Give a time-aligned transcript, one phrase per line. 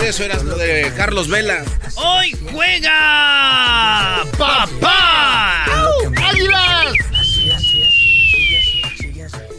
[0.00, 1.64] Decir eso, eras lo de Carlos Vela.
[1.96, 5.64] Hoy juega papá.
[6.16, 6.94] ¡Águilas!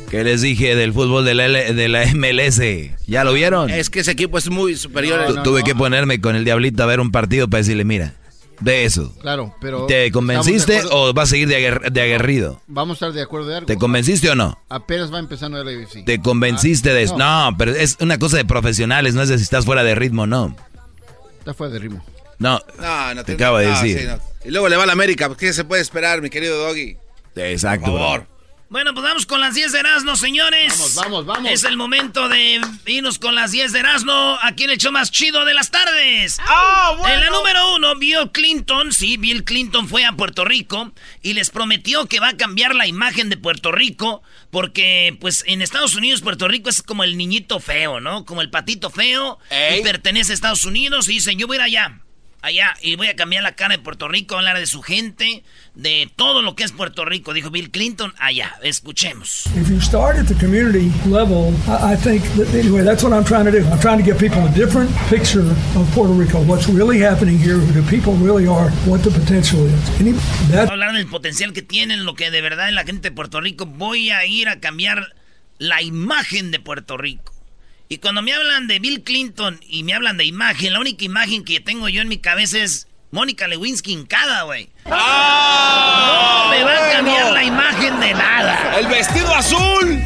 [0.10, 2.60] ¿Qué les dije del fútbol de la, L- de la MLS?
[3.06, 3.70] ¿Ya lo vieron?
[3.70, 5.24] Es que ese equipo es muy superior.
[5.28, 8.14] Tu- Tuve que ponerme con el diablito a ver un partido para decirle, mira,
[8.60, 9.14] de eso.
[9.22, 9.86] Claro, pero.
[9.86, 12.62] ¿Te convenciste o vas a seguir de, aguer- de aguerrido?
[12.68, 13.66] Vamos a estar de acuerdo de algo.
[13.68, 14.58] ¿Te convenciste o no?
[14.70, 16.04] Apenas va empezando la UFC.
[16.06, 17.18] ¿Te convenciste de eso?
[17.18, 17.52] no.
[17.52, 20.28] No, pero es una cosa de profesionales, no es de si estás fuera de ritmo,
[20.28, 20.56] no.
[21.40, 22.04] Está fuera de ritmo.
[22.38, 24.00] No, No, no te acabo de decir.
[24.00, 24.18] sí, no.
[24.46, 25.30] Y luego le va a la América.
[25.38, 26.96] ¿Qué se puede esperar, mi querido Doggy?
[27.36, 28.20] Exacto, Por favor.
[28.22, 28.39] bro.
[28.70, 30.78] Bueno, pues vamos con las 10 de Erasmo, señores.
[30.78, 31.52] Vamos, vamos, vamos.
[31.52, 35.10] Es el momento de irnos con las 10 de Erasmo, aquí en el show más
[35.10, 36.38] chido de las tardes.
[36.48, 37.16] ¡Ah, bueno!
[37.16, 40.92] En la número uno, Bill Clinton, sí, Bill Clinton fue a Puerto Rico
[41.24, 45.64] y les prometió que va a cambiar la imagen de Puerto Rico porque, pues, en
[45.64, 48.24] Estados Unidos Puerto Rico es como el niñito feo, ¿no?
[48.24, 49.80] Como el patito feo Ey.
[49.80, 52.02] y pertenece a Estados Unidos y dicen, yo voy a ir allá,
[52.42, 55.44] allá, y voy a cambiar la cara de Puerto Rico, hablar de su gente,
[55.76, 59.46] de todo lo que es Puerto Rico, dijo Bill Clinton, allá, escuchemos.
[59.56, 63.26] If you start at the community level, I, I think that anyway, that's what I'm
[63.26, 63.66] trying to do.
[63.70, 67.56] I'm trying to give people a different picture of Puerto Rico, what's really happening here,
[67.56, 70.00] who the people really are, what the potential is.
[70.00, 70.14] Any,
[70.52, 73.42] that, hablar del potencial que tienen, lo que de verdad es la gente de Puerto
[73.42, 73.66] Rico.
[73.66, 75.14] Voy a ir a cambiar
[75.58, 77.39] la imagen de Puerto Rico.
[77.92, 81.44] Y cuando me hablan de Bill Clinton y me hablan de imagen, la única imagen
[81.44, 84.70] que tengo yo en mi cabeza es Mónica Lewinsky hincada, güey.
[84.86, 84.92] no
[86.52, 88.78] me va a cambiar la imagen de nada.
[88.78, 90.04] ¡El vestido azul!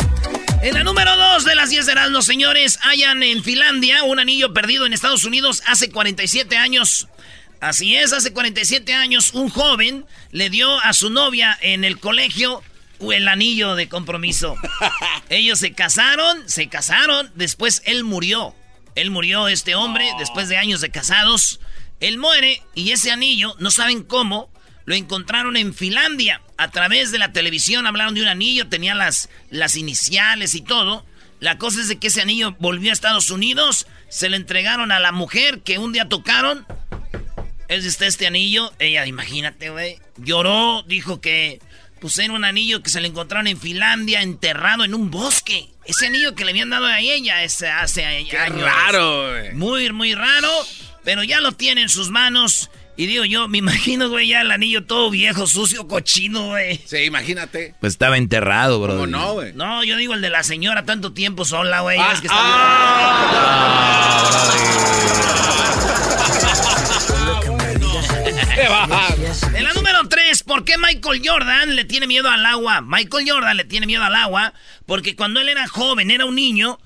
[0.61, 4.53] En la número 2 de las 10 de los señores, hayan en Finlandia un anillo
[4.53, 7.09] perdido en Estados Unidos hace 47 años.
[7.59, 12.63] Así es, hace 47 años un joven le dio a su novia en el colegio
[13.12, 14.56] el anillo de compromiso.
[15.30, 18.56] Ellos se casaron, se casaron, después él murió.
[18.96, 21.59] Él murió, este hombre, después de años de casados.
[22.00, 24.52] Él muere y ese anillo, no saben cómo,
[24.86, 26.42] lo encontraron en Finlandia.
[26.58, 31.06] A través de la televisión hablaron de un anillo, tenía las, las iniciales y todo.
[31.40, 35.00] La cosa es de que ese anillo volvió a Estados Unidos, se lo entregaron a
[35.00, 36.66] la mujer que un día tocaron.
[37.68, 41.59] Es este, este anillo, ella, imagínate, güey, lloró, dijo que
[42.03, 45.69] pues era un anillo que se le encontraron en Finlandia, enterrado en un bosque.
[45.86, 48.62] Ese anillo que le habían dado a ella ese, hace ¡Qué años.
[48.62, 49.53] raro, güey!
[49.53, 50.50] Muy, muy raro,
[51.06, 52.69] pero ya lo tiene en sus manos.
[52.97, 56.81] Y digo yo, me imagino, güey, ya el anillo todo viejo, sucio, cochino, güey.
[56.86, 57.74] Sí, imagínate.
[57.80, 58.96] Pues estaba enterrado, bro.
[58.96, 59.53] ¿Cómo no, güey?
[59.53, 61.97] No, yo digo el de la señora tanto tiempo sola, güey.
[61.97, 63.38] Ah, es que está- ¡Qué
[65.78, 65.93] baja!
[69.56, 72.81] En la número 3, ¿por qué Michael Jordan le tiene miedo al agua?
[72.81, 74.53] Michael Jordan le tiene miedo al agua
[74.86, 76.80] porque cuando él era joven, era un niño,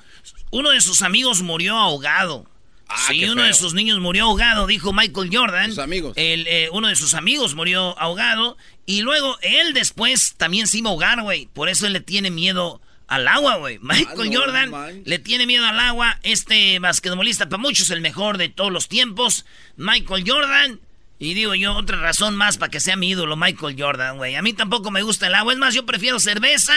[0.51, 2.50] uno de sus amigos murió ahogado.
[2.89, 5.72] Ah, sí, uno de sus niños murió ahogado, dijo Michael Jordan.
[5.72, 6.13] Sus amigos.
[6.16, 8.57] El, eh, uno de sus amigos murió ahogado.
[8.85, 11.47] Y luego él después también se iba a ahogar, güey.
[11.47, 13.80] Por eso él le tiene miedo al agua, güey.
[13.81, 16.18] Michael no Jordan le tiene miedo al agua.
[16.24, 19.45] Este basquetbolista, para muchos el mejor de todos los tiempos.
[19.75, 20.80] Michael Jordan.
[21.19, 24.35] Y digo yo, otra razón más para que sea mi ídolo, Michael Jordan, güey.
[24.35, 25.51] A mí tampoco me gusta el agua.
[25.53, 26.73] Es más, yo prefiero cerveza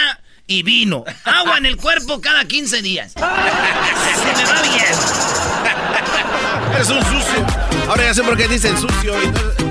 [0.46, 1.04] y vino.
[1.24, 3.12] Agua en el cuerpo cada 15 días.
[3.12, 4.94] Se me va bien.
[6.74, 7.46] Eres un sucio.
[7.88, 9.22] Ahora ya sé por qué dicen sucio.
[9.22, 9.70] y no-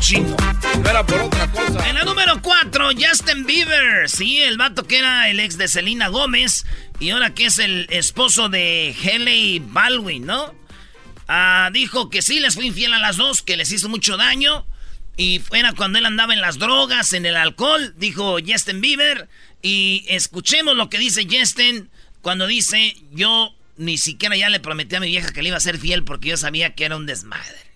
[0.00, 0.36] Chino.
[0.82, 1.88] No era por otra cosa.
[1.88, 4.08] En la número 4, Justin Bieber.
[4.10, 6.64] Sí, el vato que era el ex de Selena Gómez
[6.98, 10.52] y ahora que es el esposo de Haley Baldwin, ¿no?
[11.34, 14.66] Ah, dijo que sí les fue infiel a las dos, que les hizo mucho daño.
[15.16, 19.30] Y fuera cuando él andaba en las drogas, en el alcohol, dijo Justin Bieber.
[19.62, 21.88] Y escuchemos lo que dice Justin
[22.20, 25.60] cuando dice, yo ni siquiera ya le prometí a mi vieja que le iba a
[25.60, 27.71] ser fiel porque yo sabía que era un desmadre.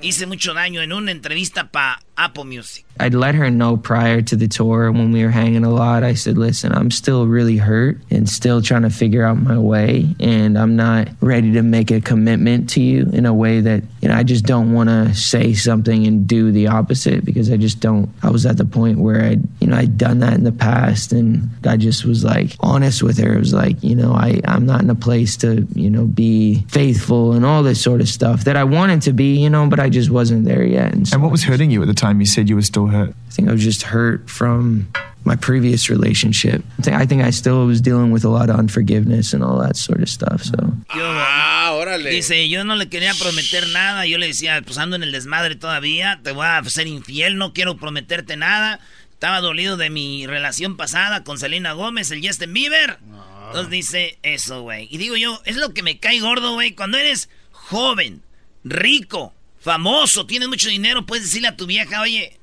[0.00, 2.84] Hice mucho daño en una entrevista para Apple Music.
[3.00, 6.04] I'd let her know prior to the tour when we were hanging a lot.
[6.04, 10.14] I said, listen, I'm still really hurt and still trying to figure out my way.
[10.20, 14.08] And I'm not ready to make a commitment to you in a way that, you
[14.08, 17.80] know, I just don't want to say something and do the opposite because I just
[17.80, 18.10] don't.
[18.22, 21.12] I was at the point where I, you know, I'd done that in the past
[21.12, 23.34] and I just was like honest with her.
[23.34, 26.62] It was like, you know, I, I'm not in a place to, you know, be
[26.68, 29.80] faithful and all this sort of stuff that I wanted to be, you know, but
[29.80, 30.94] I just wasn't there yet.
[30.94, 32.20] And, so And what was hurting you at the time?
[32.20, 33.10] You said you were still hurt.
[33.28, 34.88] I think I was just hurt from
[35.24, 36.64] my previous relationship.
[36.78, 39.58] I think, I think I still was dealing with a lot of unforgiveness and all
[39.60, 40.42] that sort of stuff.
[40.42, 40.56] So
[40.90, 42.10] Ah, órale.
[42.10, 44.06] Dice, yo no le quería prometer nada.
[44.06, 46.20] Yo le decía, pues ando en el desmadre todavía.
[46.22, 48.80] Te voy a ser infiel, no quiero prometerte nada.
[49.12, 52.98] Estaba dolido de mi relación pasada con Selena Gómez, el Justin Bieber.
[53.46, 54.88] Entonces dice eso, güey.
[54.90, 56.72] Y digo yo, es lo que me cae gordo, güey.
[56.72, 58.22] Cuando eres joven,
[58.64, 62.38] rico, famoso, tienes mucho dinero, puedes decirle a tu vieja, oye,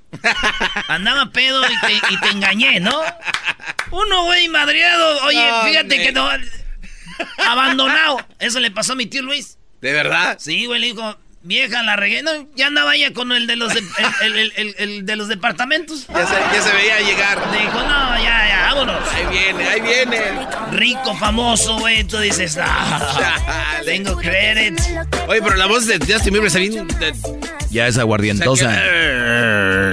[0.88, 3.00] andaba pedo y te, y te engañé, ¿no?
[3.92, 5.24] Uno, güey, madreado.
[5.26, 6.30] Oye, No, fíjate me- que no...
[7.48, 8.26] Abandonado.
[8.40, 9.58] Eso le pasó a mi tío Luis.
[9.82, 10.38] ¿De verdad?
[10.40, 12.22] Sí, güey, le dijo, vieja, la regué.
[12.24, 13.84] No, ya andaba ella con el de los, de-
[14.22, 16.08] el, el- de los departamentos.
[16.08, 17.38] Ya se, ya se veía llegar.
[17.52, 19.02] Dijo, no, ya, ya, vámonos.
[19.14, 20.22] Ahí viene, ahí viene.
[20.72, 22.04] Rico, famoso, güey.
[22.04, 24.80] Tú dices, ah, tengo credit.
[25.28, 26.86] Oye, pero la voz de Justin Bieber se viene...
[27.72, 28.70] Ya es aguardientosa.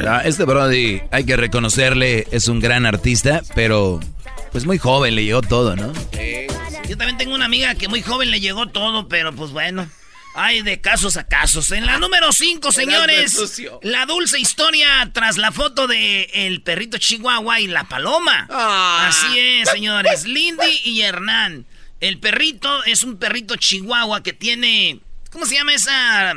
[0.09, 4.01] Ah, este Brody, hay que reconocerle, es un gran artista, pero
[4.53, 5.93] pues muy joven, le llegó todo, ¿no?
[6.89, 9.87] Yo también tengo una amiga que muy joven le llegó todo, pero pues bueno.
[10.37, 11.71] Hay de casos a casos.
[11.73, 17.61] En la número 5, señores, la dulce historia tras la foto de el perrito Chihuahua
[17.61, 18.47] y la paloma.
[18.51, 19.07] Ah.
[19.09, 20.27] Así es, señores.
[20.27, 21.65] Lindy y Hernán.
[22.01, 25.01] El perrito es un perrito Chihuahua que tiene.
[25.31, 26.35] ¿Cómo se llama esa.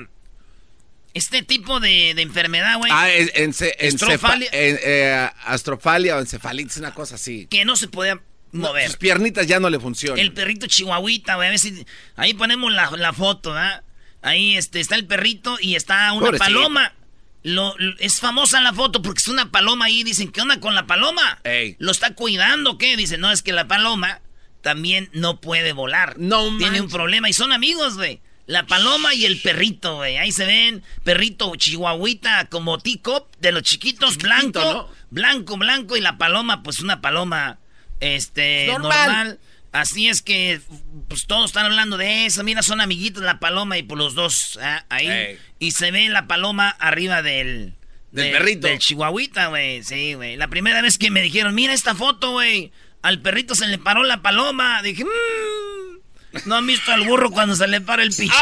[1.13, 2.91] Este tipo de, de enfermedad, güey?
[2.93, 4.47] Ah, en, en, Estrofalia.
[4.53, 7.47] eh, astrofalia o encefalitis, una cosa así.
[7.47, 8.87] Que no se podía mover.
[8.87, 10.19] Sus piernitas ya no le funcionan.
[10.19, 11.47] El perrito chihuahuita, güey.
[11.47, 11.85] A ver si.
[12.15, 13.83] Ahí ponemos la, la foto, ¿verdad?
[14.21, 16.45] Ahí este, está el perrito y está una Pobrecito.
[16.45, 16.93] paloma.
[17.41, 20.03] Lo, lo- es famosa la foto porque es una paloma ahí.
[20.03, 21.39] Dicen, ¿qué onda con la paloma?
[21.43, 21.75] Ey.
[21.79, 22.77] ¿Lo está cuidando?
[22.77, 22.97] ¿Qué?
[22.97, 24.19] Dicen, no, es que la paloma
[24.61, 26.15] también no puede volar.
[26.17, 28.19] No Tiene un problema y son amigos, güey.
[28.45, 30.17] La paloma y el perrito, güey.
[30.17, 30.83] Ahí se ven.
[31.03, 34.59] Perrito chihuahuita como teacup de los chiquitos, blanco.
[34.59, 34.89] ¿no?
[35.11, 35.95] Blanco, blanco.
[35.95, 37.59] Y la paloma, pues una paloma,
[37.99, 38.89] este, Normal.
[39.07, 39.39] normal.
[39.71, 40.61] Así es que,
[41.07, 42.43] pues todos están hablando de eso.
[42.43, 45.37] Mira, son amiguitos la paloma y por los dos ah, ahí.
[45.59, 47.75] Y se ve la paloma arriba del...
[48.11, 48.67] Del perrito.
[48.67, 49.83] Del chihuahuita, güey.
[49.83, 50.35] Sí, güey.
[50.35, 52.71] La primera vez que me dijeron, mira esta foto, güey.
[53.03, 54.81] Al perrito se le paró la paloma.
[54.81, 55.99] Dije, mmm.
[56.45, 58.29] No han visto al burro cuando se le para el pichón.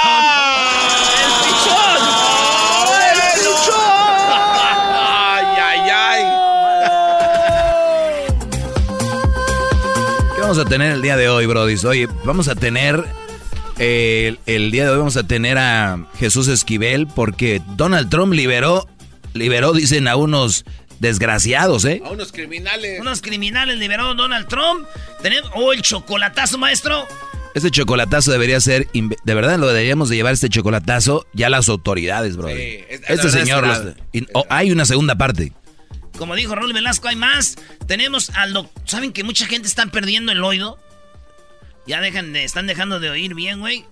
[1.24, 2.67] ¡El
[10.48, 11.76] vamos a tener el día de hoy, Brody?
[11.86, 13.04] Oye, vamos a tener.
[13.80, 18.34] eh, el, el día de hoy vamos a tener a Jesús Esquivel porque Donald Trump
[18.34, 18.88] liberó,
[19.34, 20.64] liberó, dicen, a unos
[21.00, 22.02] desgraciados, ¿eh?
[22.06, 23.00] A unos criminales.
[23.02, 24.86] Unos criminales liberó Donald Trump.
[25.21, 25.52] Tenemos.
[25.54, 27.06] Oh, el chocolatazo, maestro.
[27.54, 31.68] Este chocolatazo debería ser, de verdad lo deberíamos de llevar este chocolatazo ya a las
[31.69, 32.54] autoridades, Brody.
[32.56, 35.54] Sí, es- la este señor, los- y- oh, hay una segunda parte.
[36.18, 37.57] Como dijo Raúl Velasco, hay más.
[37.88, 38.83] Tenemos al doctor.
[38.86, 40.80] ¿Saben que mucha gente está perdiendo el oído?
[41.86, 43.86] Ya dejan de, están dejando de oír bien, güey.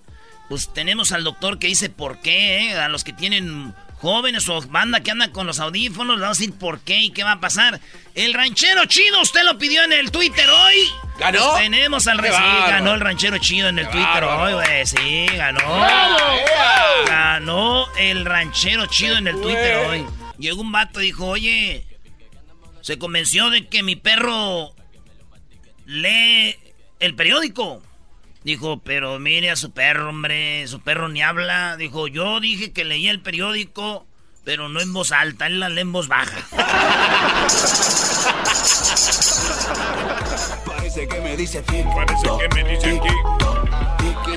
[0.49, 2.75] Pues tenemos al doctor que dice por qué, ¿eh?
[2.75, 6.41] A los que tienen jóvenes o banda que andan con los audífonos, le vamos a
[6.41, 7.79] decir por qué y qué va a pasar.
[8.13, 10.75] El ranchero chido, usted lo pidió en el Twitter hoy.
[11.17, 11.51] ¿Ganó?
[11.51, 14.85] Pues tenemos al ¡Qué sí, ganó el ranchero chido en el ¡Qué Twitter hoy, güey.
[14.85, 15.59] Sí, ganó.
[17.07, 20.05] Ganó el ranchero chido en el Twitter hoy.
[20.37, 21.85] Llegó un vato y dijo, oye,
[22.85, 24.75] se convenció de que mi perro
[25.87, 26.55] lee
[26.99, 27.81] el periódico.
[28.43, 31.77] Dijo, pero mire a su perro, hombre, su perro ni habla.
[31.77, 34.05] Dijo, yo dije que leía el periódico,
[34.43, 36.37] pero no en voz alta, él la lee en voz baja.
[40.67, 41.83] Parece que me dice aquí.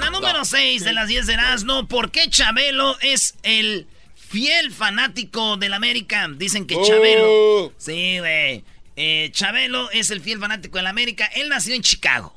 [0.01, 3.89] La número 6 de las 10 de Erasmo, ¿por qué Chabelo es el
[4.29, 6.29] fiel fanático del América?
[6.29, 7.27] Dicen que Chabelo...
[7.27, 7.73] Oh.
[7.77, 8.65] Sí, güey.
[8.97, 11.27] Eh, Chabelo es el fiel fanático del América.
[11.35, 12.37] Él nació en Chicago.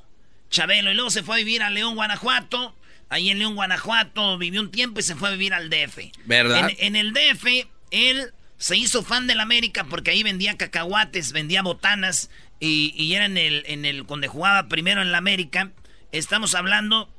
[0.50, 2.76] Chabelo, y luego se fue a vivir a León, Guanajuato.
[3.10, 5.98] Ahí en León, Guanajuato vivió un tiempo y se fue a vivir al DF.
[6.26, 6.70] ¿Verdad?
[6.78, 11.62] En, en el DF, él se hizo fan del América porque ahí vendía cacahuates, vendía
[11.62, 12.30] botanas
[12.60, 15.72] y, y era en el, en el donde jugaba primero en la América.
[16.12, 17.10] Estamos hablando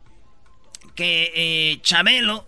[0.95, 2.47] que eh, Chabelo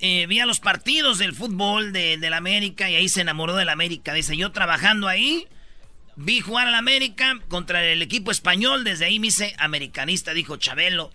[0.00, 4.12] eh, veía los partidos del fútbol de, la América y ahí se enamoró del América.
[4.12, 5.46] Dice, yo trabajando ahí,
[6.16, 11.12] vi jugar al América contra el equipo español, desde ahí me hice americanista, dijo Chabelo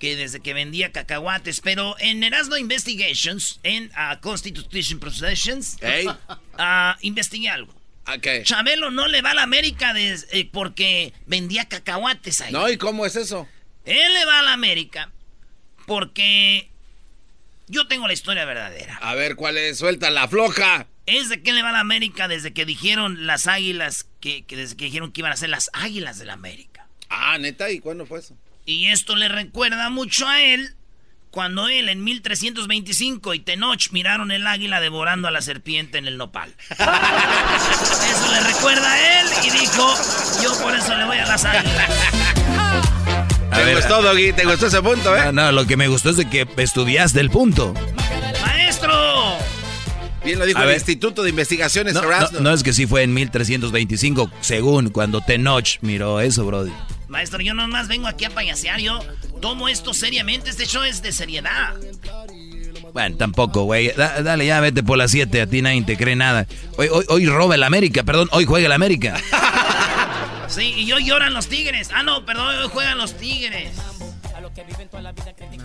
[0.00, 7.50] que desde que vendía cacahuates, pero en Erasmo Investigations, en uh, Constitution Processions, uh, investigué
[7.50, 7.72] algo.
[8.16, 8.42] Okay.
[8.42, 12.52] Chabelo no le va a la América eh, porque vendía cacahuates ahí.
[12.52, 13.46] No, ¿y cómo es eso?
[13.84, 15.12] Él le va a la América
[15.86, 16.70] porque
[17.70, 18.98] yo tengo la historia verdadera.
[19.00, 19.78] A ver, ¿cuál es?
[19.78, 20.86] Suelta la floja.
[21.06, 24.56] Es de que le va a la América desde que dijeron las águilas, que, que
[24.56, 26.86] desde que dijeron que iban a ser las águilas de la América.
[27.08, 28.36] Ah, neta, ¿y cuándo fue eso?
[28.66, 30.74] Y esto le recuerda mucho a él
[31.30, 36.16] cuando él en 1325 y Tenoch miraron el águila devorando a la serpiente en el
[36.16, 36.54] nopal.
[36.70, 39.94] eso le recuerda a él y dijo,
[40.42, 41.90] yo por eso le voy a las águilas.
[43.64, 44.32] ¿Te gustó, Doggy?
[44.32, 45.20] ¿Te gustó ese punto, eh?
[45.26, 47.74] No, no, lo que me gustó es de que estudiaste el punto.
[48.42, 48.90] ¡Maestro!
[50.24, 52.02] Bien lo dijo el Instituto de Investigaciones no,
[52.40, 56.72] no, es que sí fue en 1325, según cuando Tenoch miró eso, brody.
[57.08, 58.80] Maestro, yo nomás vengo aquí a payasear.
[58.80, 59.00] Yo
[59.40, 60.50] tomo esto seriamente.
[60.50, 61.74] Este show es de seriedad.
[62.92, 63.92] Bueno, tampoco, güey.
[63.96, 65.40] dale, ya vete por las 7.
[65.40, 66.46] A ti nadie te cree nada.
[66.76, 68.28] Hoy, hoy, hoy roba el América, perdón.
[68.32, 69.20] Hoy juega el América.
[70.50, 71.90] sí, y hoy lloran los Tigres.
[71.92, 73.72] Ah, no, perdón, hoy juegan los Tigres.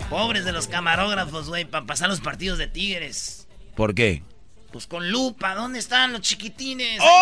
[0.09, 3.47] Pobres de los camarógrafos, güey, para pasar los partidos de Tigres.
[3.75, 4.23] ¿Por qué?
[4.71, 6.99] Pues con lupa, ¿dónde están los chiquitines?
[7.01, 7.15] ¡Oh!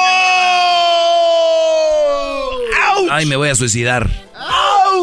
[3.11, 4.09] Ay, me voy a suicidar.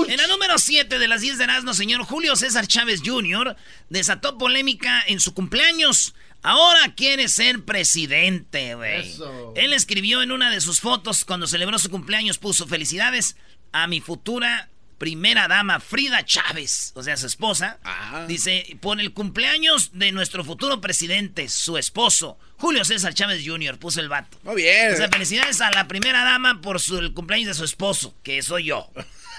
[0.09, 3.57] En la número 7 de las 10 de Erasmo, señor Julio César Chávez Jr.
[3.89, 6.15] desató polémica en su cumpleaños.
[6.43, 9.15] Ahora quiere ser presidente, güey.
[9.57, 13.37] Él escribió en una de sus fotos cuando celebró su cumpleaños, puso felicidades
[13.73, 14.71] a mi futura
[15.01, 18.27] primera dama Frida Chávez, o sea, su esposa, ah.
[18.29, 24.01] dice, por el cumpleaños de nuestro futuro presidente, su esposo, Julio César Chávez Jr., puso
[24.01, 24.37] el vato.
[24.43, 24.93] Muy bien.
[24.93, 28.43] O sea, felicidades a la primera dama por su, el cumpleaños de su esposo, que
[28.43, 28.91] soy yo.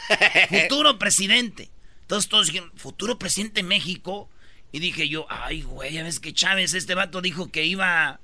[0.49, 1.69] futuro presidente.
[2.01, 4.30] Entonces todos dijeron, futuro presidente de México.
[4.71, 8.19] Y dije yo, ay, güey, ya ves que Chávez, este vato dijo que iba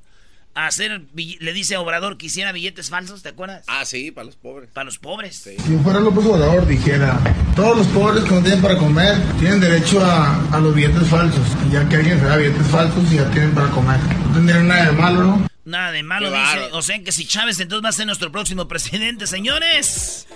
[0.66, 3.64] hacer, le dice a Obrador que hiciera billetes falsos, ¿te acuerdas?
[3.68, 4.70] Ah, sí, para los pobres.
[4.74, 5.36] Para los pobres.
[5.36, 7.20] Si yo fuera López Obrador, dijera,
[7.56, 11.46] todos los pobres que no tienen para comer tienen derecho a, los billetes falsos.
[11.68, 14.00] Y ya que alguien se da billetes falsos, ya tienen para comer.
[14.00, 15.48] No tendría nada de malo, ¿no?
[15.66, 16.70] Nada de malo, dice.
[16.72, 20.28] O sea que si Chávez entonces va a ser nuestro próximo presidente, señores.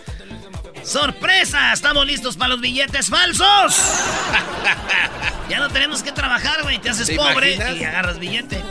[0.83, 1.73] ¡Sorpresa!
[1.73, 3.75] ¿Estamos listos para los billetes falsos?
[5.49, 6.79] ya no tenemos que trabajar, güey.
[6.79, 8.61] Te haces pobre y agarras billete.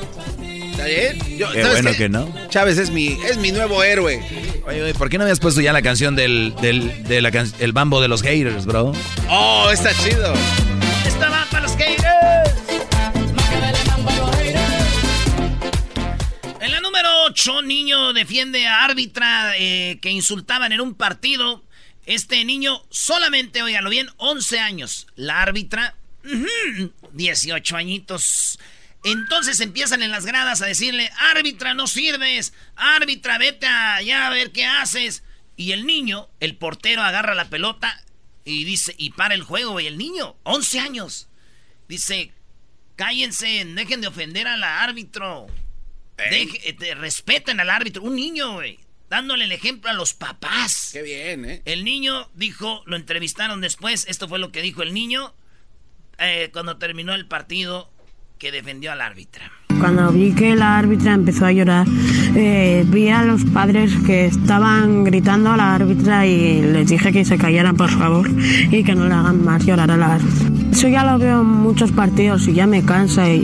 [0.77, 2.33] Qué bueno que no.
[2.49, 4.23] Chávez es mi, es mi nuevo héroe.
[4.67, 7.73] Oye, oye, ¿por qué no habías puesto ya la canción del, del de la el
[7.73, 8.93] bambo de los haters, bro?
[9.29, 10.33] Oh, está chido.
[11.07, 12.51] Estaba para los haters.
[16.61, 21.63] En la número 8, niño defiende a árbitra eh, que insultaban en un partido.
[22.11, 25.07] Este niño solamente, lo bien, 11 años.
[25.15, 25.95] La árbitra,
[27.13, 28.59] 18 añitos.
[29.05, 34.51] Entonces empiezan en las gradas a decirle, árbitra, no sirves, árbitra, vete allá a ver
[34.51, 35.23] qué haces.
[35.57, 38.03] Y el niño, el portero, agarra la pelota
[38.45, 41.29] y dice, y para el juego, y el niño, 11 años,
[41.87, 42.33] dice,
[42.97, 45.47] cállense, dejen de ofender al árbitro.
[46.19, 50.91] Eh, respeten al árbitro, un niño, güey, dándole el ejemplo a los papás.
[50.93, 51.63] Qué bien, ¿eh?
[51.67, 55.35] El niño dijo, lo entrevistaron después, esto fue lo que dijo el niño
[56.19, 57.93] eh, cuando terminó el partido
[58.39, 59.53] que defendió al árbitra.
[59.81, 61.87] Cuando vi que la árbitra empezó a llorar,
[62.37, 67.25] eh, vi a los padres que estaban gritando a la árbitra y les dije que
[67.25, 70.49] se callaran, por favor, y que no le hagan más llorar a la árbitra.
[70.71, 73.43] Eso ya lo veo en muchos partidos y ya me cansa y,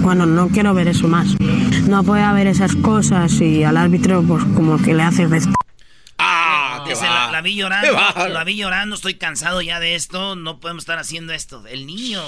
[0.00, 1.36] bueno, no quiero ver eso más.
[1.88, 5.54] No puede haber esas cosas y al árbitro, pues como que le hace respeto.
[6.18, 7.92] Ah, la, la, vi llorando,
[8.28, 11.64] la vi llorando, estoy cansado ya de esto, no podemos estar haciendo esto.
[11.68, 12.20] El niño,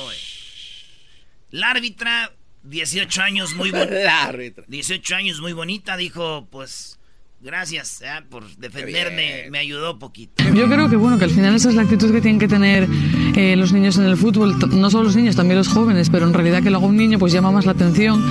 [1.51, 2.31] la árbitra,
[2.63, 4.33] 18 años, muy bonita.
[4.69, 6.97] 18 años, muy bonita, dijo, pues...
[7.43, 10.45] Gracias eh, por defenderme, me ayudó poquito.
[10.53, 12.87] Yo creo que bueno, que al final esa es la actitud que tienen que tener
[13.35, 16.35] eh, los niños en el fútbol, no solo los niños, también los jóvenes, pero en
[16.35, 18.23] realidad que lo haga un niño pues llama más la atención.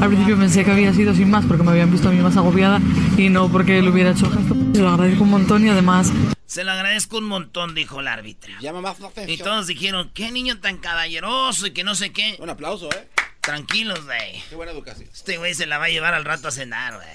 [0.00, 2.34] Al principio pensé que había sido sin más porque me habían visto a mí más
[2.38, 2.80] agobiada
[3.18, 4.56] y no porque le hubiera hecho gesto.
[4.72, 6.10] Se lo agradezco un montón y además
[6.50, 8.52] se lo agradezco un montón, dijo el árbitro.
[8.60, 9.38] Llama más la atención.
[9.38, 12.36] Y todos dijeron, qué niño tan caballeroso y que no sé qué.
[12.40, 13.06] Un aplauso, ¿eh?
[13.40, 14.42] Tranquilos, güey.
[14.48, 15.08] Qué buena educación.
[15.12, 17.08] Este güey se la va a llevar al rato a cenar, güey.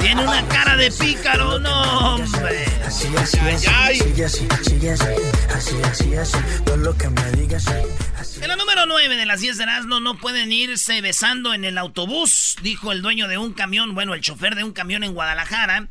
[0.00, 2.64] Tiene una cara de pícaro, no, hombre.
[8.40, 11.76] En la número 9 de las 10 de Erasmo no pueden irse besando en el
[11.76, 15.88] autobús, dijo el dueño de un camión, bueno, el chofer de un camión en Guadalajara,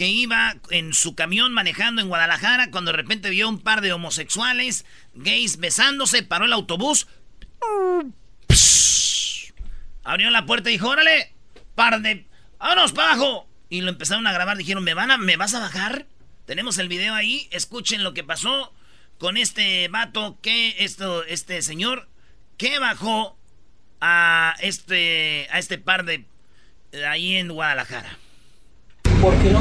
[0.00, 3.92] que iba en su camión manejando en Guadalajara cuando de repente vio un par de
[3.92, 7.06] homosexuales gays besándose, paró el autobús.
[10.02, 11.34] Abrió la puerta y dijo, órale,
[11.74, 12.24] par de...
[12.58, 13.46] ¡Vámonos para abajo!
[13.68, 16.06] Y lo empezaron a grabar, dijeron, ¿me, van a, ¿me vas a bajar?
[16.46, 18.72] Tenemos el video ahí, escuchen lo que pasó
[19.18, 22.08] con este vato que esto, este señor
[22.56, 23.36] que bajó
[24.00, 26.24] a este, a este par de
[27.06, 28.16] ahí en Guadalajara.
[29.20, 29.60] ¿Por qué no?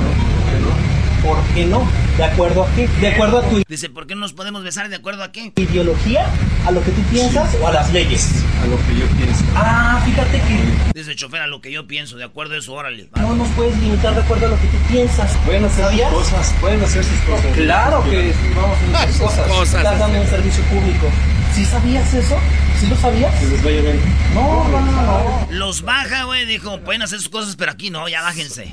[1.24, 1.86] ¿Por qué no?
[2.18, 2.88] ¿De acuerdo a qué?
[3.01, 4.88] ¿De acuerdo a tu Dice, ¿por qué no nos podemos besar?
[4.89, 5.51] ¿De acuerdo a qué?
[5.58, 6.25] ideología?
[6.66, 8.30] ¿A lo que tú piensas o a las leyes?
[8.63, 9.44] A lo que yo pienso.
[9.56, 12.74] Ah, fíjate que Dice el chofer, a lo que yo pienso, de acuerdo a eso,
[12.74, 13.10] órale.
[13.18, 15.32] no nos puedes limitar de acuerdo a lo que tú piensas.
[15.46, 16.13] Pueden hacer sus ¿Sabías?
[16.13, 17.54] cosas, pueden hacer sus cosas.
[17.54, 19.75] Claro que vamos a hacer sus cosas.
[19.75, 21.08] Estás dando un servicio público.
[21.54, 22.38] ¿Sí sabías eso?
[22.80, 23.34] ¿Sí lo sabías?
[23.36, 24.00] Que les vaya bien.
[24.34, 25.48] No, no, no, no.
[25.51, 28.72] Los baja, güey, dijo, pueden hacer sus cosas, pero aquí no, ya bájense.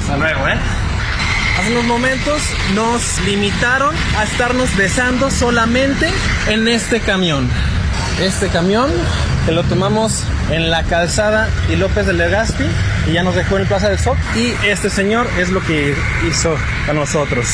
[0.00, 0.56] Hasta luego, ¿eh?
[1.58, 2.42] Hace unos momentos
[2.74, 6.10] nos limitaron a estarnos besando solamente
[6.48, 7.48] en este camión.
[8.20, 8.90] Este camión
[9.46, 12.64] que lo tomamos en la calzada y López de Legazpi
[13.08, 14.16] y ya nos dejó en Plaza del Sol.
[14.34, 15.94] Y este señor es lo que
[16.28, 16.56] hizo
[16.88, 17.46] a nosotros.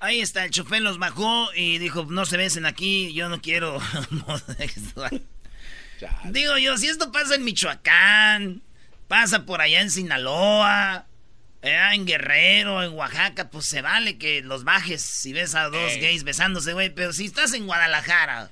[0.00, 3.78] Ahí está, el chofer los bajó y dijo, no se besen aquí, yo no quiero.
[6.24, 8.62] Digo yo, si esto pasa en Michoacán,
[9.08, 11.07] pasa por allá en Sinaloa,
[11.62, 15.92] eh, en Guerrero, en Oaxaca, pues se vale que los bajes si ves a dos
[15.92, 16.00] Ey.
[16.00, 18.50] gays besándose, güey, pero si estás en Guadalajara,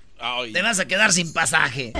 [0.52, 1.92] te vas a quedar sin pasaje.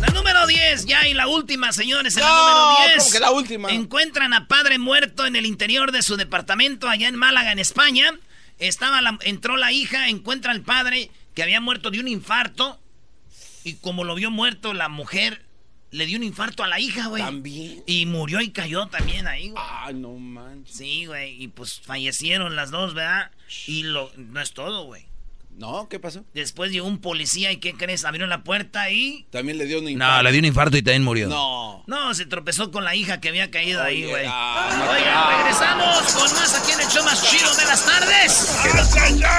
[0.00, 2.36] La número 10, ya y la última, señores, en la No,
[2.70, 2.98] número 10.
[2.98, 3.70] ¿cómo que la última?
[3.70, 8.12] Encuentran a padre muerto en el interior de su departamento allá en Málaga, en España.
[8.58, 12.80] Estaba la- entró la hija, encuentra al padre que había muerto de un infarto.
[13.64, 15.44] Y como lo vio muerto, la mujer
[15.90, 17.22] le dio un infarto a la hija, güey.
[17.22, 17.82] También.
[17.86, 19.62] Y murió y cayó también ahí, güey.
[19.66, 20.76] Ay, no manches.
[20.76, 21.42] Sí, güey.
[21.42, 23.30] Y pues fallecieron las dos, ¿verdad?
[23.66, 25.09] Y lo, no es todo, güey.
[25.60, 25.90] ¿No?
[25.90, 26.24] ¿Qué pasó?
[26.32, 28.06] Después llegó un policía y ¿qué crees?
[28.06, 29.26] Abrieron la puerta y...
[29.30, 31.28] También le dio un No, le dio un infarto y también murió.
[31.28, 31.84] No.
[31.86, 34.24] No, se tropezó con la hija que había caído ahí, güey.
[34.26, 34.90] ah, no.
[34.90, 38.56] Oigan, regresamos con más aquí en el show más chido de las tardes.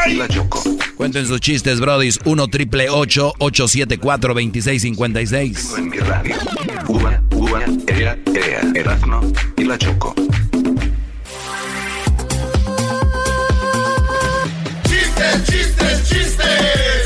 [0.06, 0.64] Y la Choco.
[0.96, 2.20] Cuenten sus chistes, brodis.
[2.24, 5.74] 1 triple 874 2656.
[5.76, 6.36] En mi radio.
[6.88, 9.22] Uva, uva, ea, ea, Erasmo
[9.58, 10.14] y la Choco.
[15.32, 17.04] Chistes, chistes, chistes.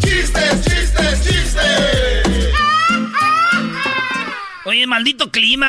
[0.00, 2.54] Chistes, chistes, chistes.
[4.64, 5.68] Oye, maldito clima.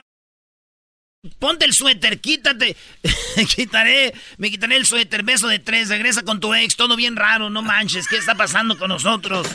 [1.39, 2.77] Ponte el suéter, quítate.
[3.55, 7.49] quitaré, me quitaré el suéter, beso de tres, regresa con tu ex, todo bien raro,
[7.49, 9.47] no manches, ¿qué está pasando con nosotros?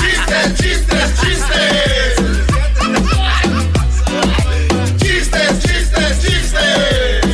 [0.00, 2.16] Chistes, chistes, chistes.
[4.98, 7.25] Chistes, chistes, chistes.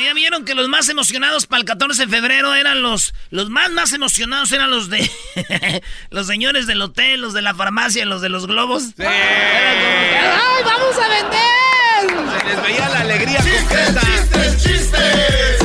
[0.00, 3.70] Oye, ¿vieron que los más emocionados para el 14 de febrero eran los, los más
[3.70, 5.10] más emocionados eran los de
[6.10, 8.84] los señores del hotel, los de la farmacia, los de los globos?
[8.96, 9.02] Sí.
[9.02, 12.40] ¡Ay, vamos a vender!
[12.40, 14.00] Se les veía la alegría Chistes, completa.
[14.00, 15.58] chistes, chistes.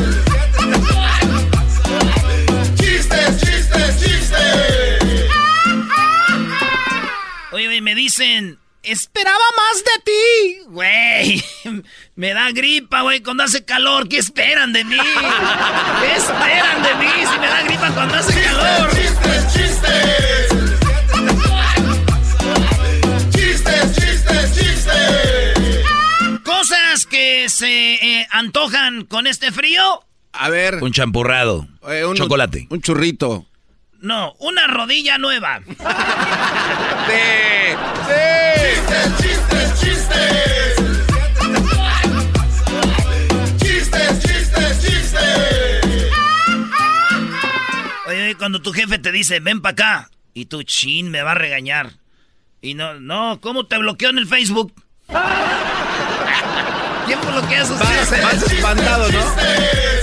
[2.78, 5.00] Chistes, chistes, chistes.
[7.54, 10.60] Oye, oye, me dicen, esperaba más de ti.
[10.68, 11.44] Güey,
[12.16, 14.08] me da gripa, güey, cuando hace calor.
[14.10, 14.98] ¿Qué esperan de mí?
[14.98, 18.90] ¿Qué esperan de mí si me da gripa cuando hace calor?
[18.96, 20.52] Chistes, chistes.
[23.32, 26.42] Chistes, chistes, chistes.
[26.44, 29.82] Cosas que se eh, antojan con este frío.
[30.34, 30.84] A ver.
[30.84, 31.68] Un champurrado.
[31.90, 32.68] eh, un- Chocolate.
[32.70, 33.46] Un churrito.
[34.06, 35.62] No, una rodilla nueva.
[35.66, 35.74] Sí.
[38.06, 38.14] Sí.
[39.18, 40.76] Chistes, chistes.
[43.58, 45.82] Chistes, chistes, chistes.
[48.06, 51.32] Oye, oye, cuando tu jefe te dice, ven para acá, y tu chin me va
[51.32, 51.94] a regañar.
[52.62, 54.72] Y no, no, ¿cómo te bloqueó en el Facebook?
[57.08, 58.12] ¿Quién bloquea sus vas
[58.52, 59.95] espantado, ¿no?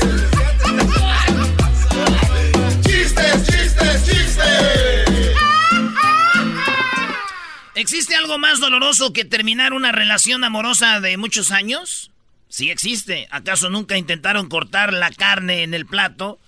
[7.75, 12.11] Existe algo más doloroso que terminar una relación amorosa de muchos años?
[12.49, 13.29] Sí existe.
[13.31, 16.39] ¿Acaso nunca intentaron cortar la carne en el plato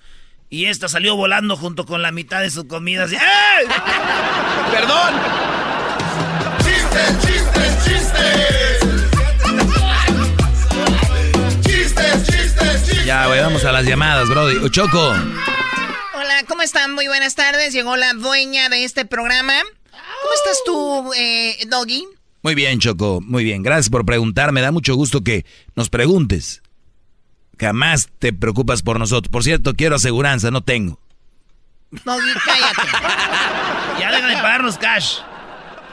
[0.50, 3.04] y esta salió volando junto con la mitad de su comida?
[3.04, 3.66] Así, ¡Ey!
[4.70, 5.14] ¡Perdón!
[6.62, 8.78] ¡Chistes, chistes, chistes!
[11.64, 13.04] ¡Chistes, chistes, chistes!
[13.06, 14.70] Ya, güey, vamos a las llamadas, Brody.
[14.70, 15.08] Choco.
[15.08, 16.92] Hola, ¿cómo están?
[16.92, 17.72] Muy buenas tardes.
[17.72, 19.54] Llegó la dueña de este programa.
[20.24, 22.08] ¿Cómo estás tú, eh, Doggy?
[22.42, 23.62] Muy bien, Choco, muy bien.
[23.62, 24.52] Gracias por preguntar.
[24.52, 25.44] Me da mucho gusto que
[25.76, 26.62] nos preguntes.
[27.58, 29.30] Jamás te preocupas por nosotros.
[29.30, 30.98] Por cierto, quiero aseguranza, no tengo.
[31.90, 32.90] Doggy, cállate.
[34.00, 35.18] Ya deja de pagarnos cash.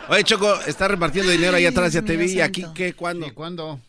[0.07, 2.31] Oye, Choco, está repartiendo dinero ahí atrás, ya te vi.
[2.31, 2.93] ¿Y aquí qué?
[2.93, 3.33] ¿Cuándo?
[3.33, 3.81] ¿Cuándo?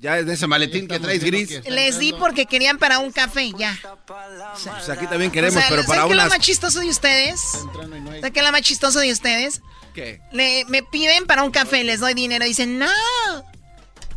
[0.00, 1.60] Ya es de ese maletín que traes gris.
[1.66, 3.76] Les di porque querían para un café, ya.
[4.06, 6.88] Pues aquí también queremos, O sea, pero para ¿saben qué es lo más chistoso de
[6.88, 7.40] ustedes?
[7.40, 9.60] ¿Saben qué es lo más chistoso de ustedes?
[9.94, 10.20] ¿Qué?
[10.30, 12.44] Le, me piden para un café, les doy dinero.
[12.44, 12.86] Dicen, no.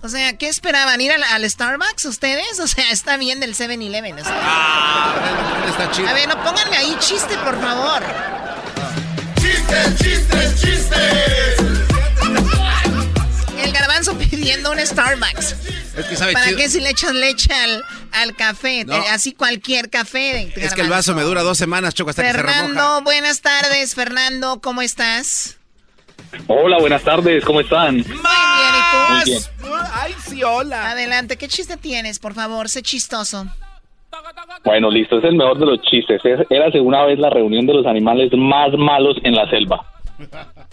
[0.04, 1.02] O sea, ¿qué esperaban?
[1.02, 2.60] ¿Ir al, al Starbucks ustedes?
[2.60, 4.20] O sea, está bien del 7-Eleven.
[4.20, 4.40] o sea.
[4.40, 6.10] Ah, está chido.
[6.10, 8.04] A ver, no pónganme ahí chiste, por favor.
[9.40, 11.71] ¡Chistes, chistes, chistes!
[14.02, 15.52] Garbanzo pidiendo un Starbucks.
[15.98, 16.58] Es que sabe ¿Para chido.
[16.58, 17.84] qué si le echas leche al,
[18.14, 18.84] al café?
[18.86, 18.96] No.
[18.96, 20.52] Eh, Así cualquier café.
[20.56, 22.34] Es que el vaso me dura dos semanas, Choco, hasta que se.
[22.36, 23.94] Fernando, buenas tardes.
[23.94, 25.58] Fernando, ¿cómo estás?
[26.48, 27.98] Hola, buenas tardes, ¿cómo están?
[27.98, 29.30] Muy bien, ¿y Muy tú?
[29.30, 29.42] bien.
[29.94, 30.92] Ay, sí, hola.
[30.92, 32.20] Adelante, ¿qué chiste tienes?
[32.20, 33.46] Por favor, sé chistoso.
[34.64, 36.22] Bueno, listo, es el mejor de los chistes.
[36.24, 39.86] Es- Érase una vez la reunión de los animales más malos en la selva.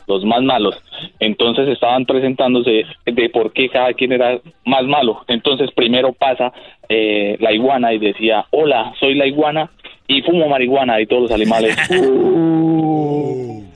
[0.09, 0.75] Los más malos.
[1.21, 5.25] Entonces estaban presentándose de por qué cada quien era más malo.
[5.29, 6.53] Entonces primero pasa
[6.89, 9.71] eh, la iguana y decía, hola, soy la iguana
[10.07, 11.77] y fumo marihuana y todos los animales.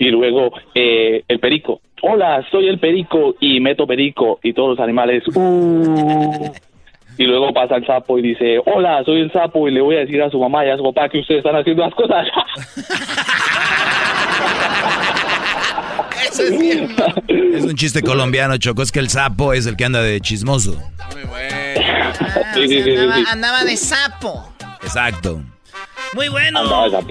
[0.00, 4.80] Y luego eh, el perico, hola, soy el perico y meto perico y todos los
[4.80, 5.22] animales.
[7.20, 10.00] Y luego pasa el sapo y dice, hola, soy el sapo y le voy a
[10.00, 12.26] decir a su mamá y a su papá que ustedes están haciendo las cosas.
[16.32, 16.88] Eso es bien.
[17.28, 18.80] Es un chiste colombiano, Choco.
[18.80, 20.80] Es que el sapo es el que anda de chismoso.
[20.98, 21.10] Ah,
[22.54, 23.24] Sí, o sí, sí, sí, andaba, sí.
[23.30, 24.52] andaba de sapo.
[24.82, 25.40] Exacto.
[26.14, 26.60] Muy bueno.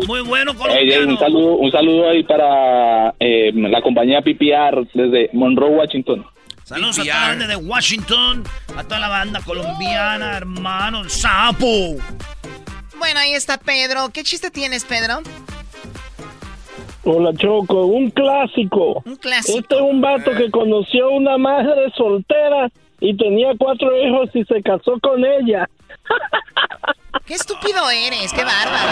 [0.08, 1.08] Muy bueno, eh, colombiano.
[1.12, 6.26] un saludo, un saludo ahí para eh, la compañía PPR desde Monroe, Washington.
[6.70, 8.44] Saludos a toda la banda de Washington,
[8.78, 11.96] a toda la banda colombiana, hermano, el sapo.
[13.00, 14.10] Bueno, ahí está Pedro.
[14.14, 15.22] ¿Qué chiste tienes, Pedro?
[17.06, 19.02] Hola Choco, un clásico.
[19.04, 19.58] Un clásico.
[19.58, 24.44] Este es un vato que conoció a una madre soltera y tenía cuatro hijos y
[24.44, 25.68] se casó con ella.
[27.26, 28.90] Qué estúpido eres, qué bárbaro.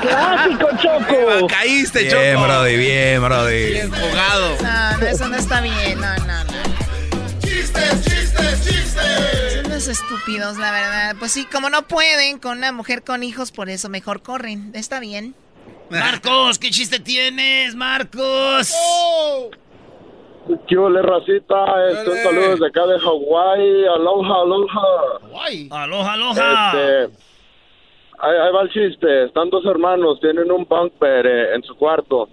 [0.00, 1.46] Clásico Choco.
[1.46, 2.46] Caíste, Bien, Choco.
[2.46, 3.70] Brody, bien, Brody.
[3.72, 4.56] Bien jugado.
[4.62, 6.00] No, no, eso no está bien.
[6.00, 6.52] No, no, no.
[7.40, 9.54] ¡Chistes, chistes, chistes!
[9.54, 11.16] Son unos estúpidos, la verdad.
[11.20, 14.72] Pues sí, como no pueden con una mujer con hijos, por eso mejor corren.
[14.74, 15.36] Está bien.
[15.88, 18.72] Marcos, ¿qué chiste tienes, Marcos?
[20.68, 21.88] ¿Qué ole, racita?
[21.90, 23.84] Este, un saludo desde acá de Hawái.
[23.86, 25.18] Aloha, aloha.
[25.30, 25.68] Guay.
[25.70, 26.72] Aloha, aloha.
[26.72, 27.18] Este,
[28.18, 29.24] ahí, ahí va el chiste.
[29.24, 32.28] Están dos hermanos, tienen un bumper eh, en su cuarto.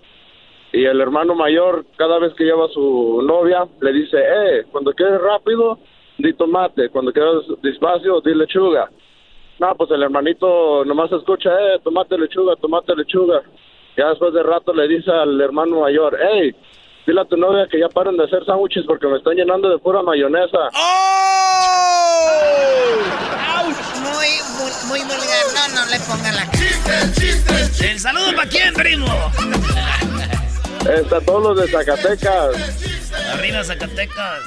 [0.72, 4.94] Y el hermano mayor, cada vez que lleva a su novia, le dice, eh, cuando
[4.94, 5.80] quieres rápido,
[6.18, 6.90] di tomate.
[6.90, 8.90] Cuando quieres despacio, di lechuga.
[9.60, 13.42] No, pues el hermanito nomás escucha, eh, tomate, lechuga, tomate, lechuga.
[13.96, 16.56] Ya después de rato le dice al hermano mayor, hey,
[17.06, 19.78] dile a tu novia que ya paren de hacer sándwiches porque me están llenando de
[19.80, 20.58] pura mayonesa.
[24.02, 25.44] Muy, muy, muy vulgar.
[25.54, 26.52] No, no le pongan la cara.
[26.58, 27.82] ¡Chistes, chistes, chistes!
[27.92, 29.08] ¿El saludo para quién, primo?
[31.02, 32.84] Está todos los de Zacatecas.
[33.34, 34.40] Arriba, Zacatecas.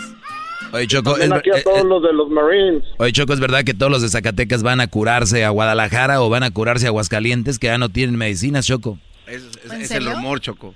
[0.72, 2.82] Oye, Choco, es, También aquí a todos eh, los de los Marines.
[2.98, 6.28] oye, Choco, ¿es verdad que todos los de Zacatecas van a curarse a Guadalajara o
[6.28, 8.98] van a curarse a Aguascalientes que ya no tienen medicinas, Choco?
[9.26, 10.74] Es, es- ¿En es el rumor, Choco.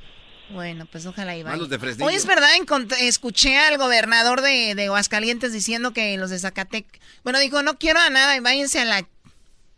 [0.52, 1.36] Bueno, pues ojalá.
[1.44, 2.08] Más los de Fresnillo.
[2.08, 2.50] Hoy es verdad,
[3.00, 7.00] escuché al gobernador de, de Aguascalientes diciendo que los de Zacatecas...
[7.22, 9.06] Bueno, dijo, no quiero a nada y váyanse a la...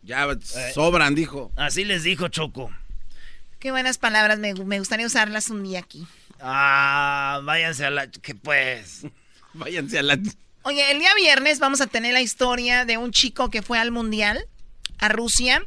[0.02, 0.26] Ya
[0.74, 1.52] sobran, dijo.
[1.56, 2.70] Así les dijo Choco.
[3.58, 6.06] Qué buenas palabras, me, me gustaría usarlas un día aquí.
[6.40, 8.10] Ah, váyanse a la...
[8.10, 9.02] que pues...
[9.54, 10.18] Váyanse a la...
[10.62, 13.90] Oye, el día viernes vamos a tener la historia de un chico que fue al
[13.90, 14.46] mundial,
[14.98, 15.66] a Rusia.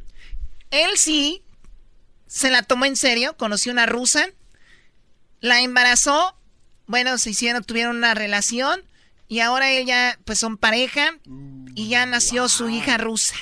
[0.72, 1.44] Él sí
[2.28, 4.28] se la tomó en serio, conoció una rusa,
[5.41, 6.36] la embarazó,
[6.88, 8.82] bueno, se hicieron, tuvieron una relación
[9.28, 11.17] y ahora ella, pues son pareja
[11.74, 13.36] y ya nació su hija rusa.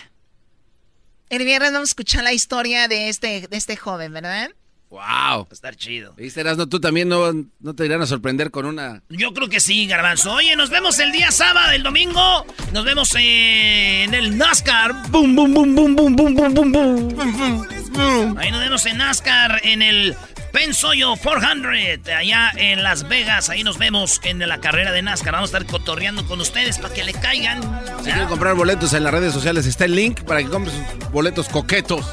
[1.29, 4.51] El viernes vamos a escuchar la historia de este, de este joven, ¿verdad?
[4.93, 5.01] Wow.
[5.01, 6.13] Va a estar chido.
[6.13, 9.01] ¿Viste, no Tú también no, no te irán a sorprender con una...
[9.09, 10.33] Yo creo que sí, Garbanzo.
[10.33, 12.45] Oye, nos vemos el día sábado, el domingo.
[12.71, 15.09] Nos vemos en el NASCAR.
[15.09, 16.71] Boom, boom, boom, boom, boom, boom, boom, boom,
[17.91, 18.37] boom.
[18.37, 20.15] Ahí nos vemos en NASCAR, en el
[20.53, 23.49] Pensoyo 400, allá en Las Vegas.
[23.49, 25.33] Ahí nos vemos en la carrera de NASCAR.
[25.33, 27.59] Vamos a estar cotorreando con ustedes para que le caigan.
[27.97, 31.09] Si quieren comprar boletos en las redes sociales, está el link para que compres sus
[31.09, 32.05] boletos coquetos.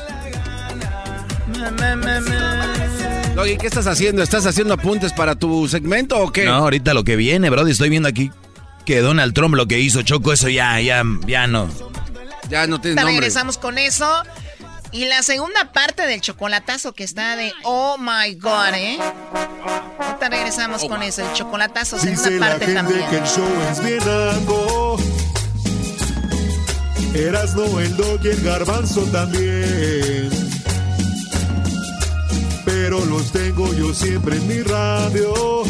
[3.35, 4.23] Doggy, ¿qué estás haciendo?
[4.23, 6.47] ¿Estás haciendo apuntes para tu segmento o qué?
[6.47, 7.73] No, ahorita lo que viene, Brody.
[7.73, 8.31] Estoy viendo aquí
[8.87, 11.69] que Donald Trump lo que hizo, Choco, eso ya, ya, ya no.
[12.49, 13.17] Ya no tienes nombre.
[13.17, 14.11] Regresamos con eso.
[14.93, 18.99] Y la segunda parte del chocolatazo que está de Oh my God, ¿eh?
[19.99, 23.11] Ahorita regresamos con eso, el chocolatazo, segunda Dice parte la gente también.
[23.11, 24.97] que el show es bien algo.
[27.15, 30.31] Erasno, el dog y el garbanzo también.
[32.65, 35.63] Pero los tengo yo siempre en mi radio.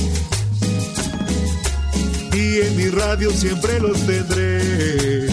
[2.32, 5.28] Y en mi radio siempre los tendré.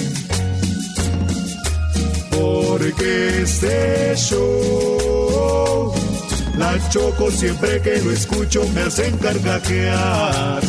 [2.38, 5.91] Porque este show,
[6.56, 10.62] la choco siempre que lo escucho me hacen carcajear.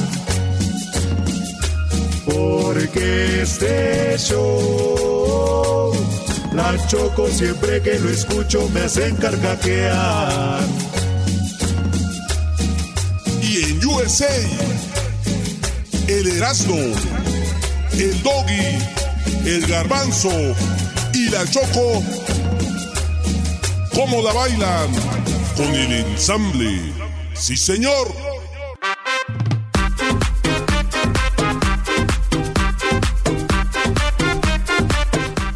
[2.25, 5.93] Porque este show,
[6.55, 10.63] la choco siempre que lo escucho me hacen carcajear.
[13.43, 14.27] Y en USA,
[16.07, 16.79] el Erasmo,
[17.93, 18.79] el Doggy,
[19.45, 20.31] el Garbanzo
[21.29, 22.03] y la Choco,
[23.95, 24.91] ¿cómo la bailan?
[25.57, 26.93] Con el ensamble.
[27.35, 28.09] Sí, señor.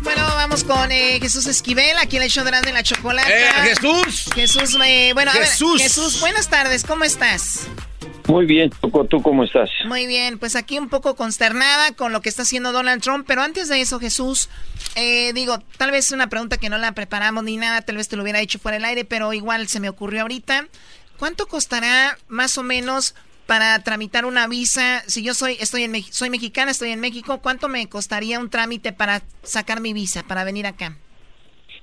[0.02, 3.28] Bueno, vamos con eh, Jesús Esquivel, aquí en el show de y la Chocolata.
[3.28, 4.30] ¡Eh, Jesús!
[4.34, 5.80] Jesús, eh, bueno, a ver, Jesús.
[5.80, 7.68] Jesús, buenas tardes, ¿cómo estás?
[8.28, 9.68] Muy bien, Choco, ¿tú cómo estás?
[9.86, 13.42] Muy bien, pues aquí un poco consternada con lo que está haciendo Donald Trump, pero
[13.42, 14.48] antes de eso, Jesús,
[14.96, 18.16] eh, digo, tal vez una pregunta que no la preparamos ni nada, tal vez te
[18.16, 20.66] lo hubiera hecho fuera del aire, pero igual se me ocurrió ahorita.
[21.18, 23.14] ¿Cuánto costará más o menos
[23.46, 25.02] para tramitar una visa?
[25.06, 28.92] Si yo soy, estoy en, soy mexicana, estoy en México, ¿cuánto me costaría un trámite
[28.92, 30.96] para sacar mi visa, para venir acá?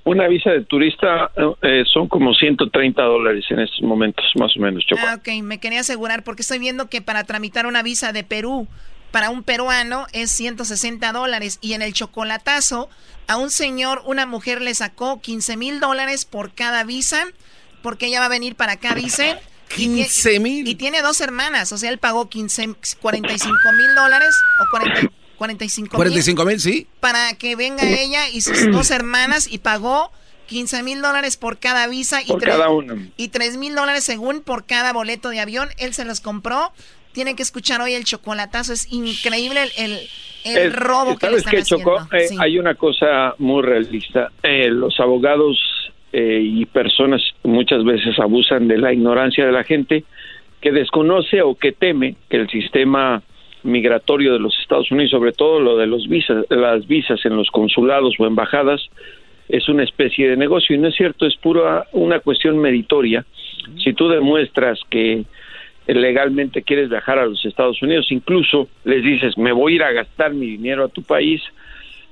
[0.03, 4.83] Una visa de turista eh, son como 130 dólares en estos momentos, más o menos,
[4.85, 5.01] Choco.
[5.05, 8.67] Ah, ok, me quería asegurar porque estoy viendo que para tramitar una visa de Perú
[9.11, 12.89] para un peruano es 160 dólares y en el chocolatazo
[13.27, 17.25] a un señor, una mujer le sacó 15 mil dólares por cada visa
[17.81, 19.37] porque ella va a venir para acá, dice.
[19.75, 20.67] 15 mil.
[20.67, 25.83] Y tiene dos hermanas, o sea, él pagó 15, 45 mil dólares o 40, 45
[25.85, 26.87] mil 45 mil, sí.
[26.99, 30.11] para que venga ella y sus dos hermanas y pagó
[30.47, 32.97] 15 mil dólares por cada visa y Por tres- cada una.
[33.15, 35.69] y 3 mil dólares según por cada boleto de avión.
[35.77, 36.73] Él se los compró.
[37.19, 38.71] Tienen que escuchar hoy el chocolatazo.
[38.71, 39.99] Es increíble el, el,
[40.45, 41.97] el Es- robo que le ¿Sabes están haciendo.
[42.17, 42.37] Eh, Sí.
[42.39, 44.31] Hay una cosa muy realista.
[44.41, 45.57] Eh, los abogados
[46.13, 50.05] eh, y personas muchas veces abusan de la ignorancia de la gente
[50.61, 53.21] que desconoce o que teme que el sistema
[53.63, 57.49] migratorio de los Estados Unidos, sobre todo lo de los visas, las visas en los
[57.51, 58.81] consulados o embajadas,
[59.49, 63.25] es una especie de negocio y no es cierto, es pura una cuestión meritoria.
[63.83, 65.25] Si tú demuestras que
[65.93, 69.91] legalmente quieres viajar a los Estados Unidos, incluso les dices, me voy a ir a
[69.91, 71.41] gastar mi dinero a tu país,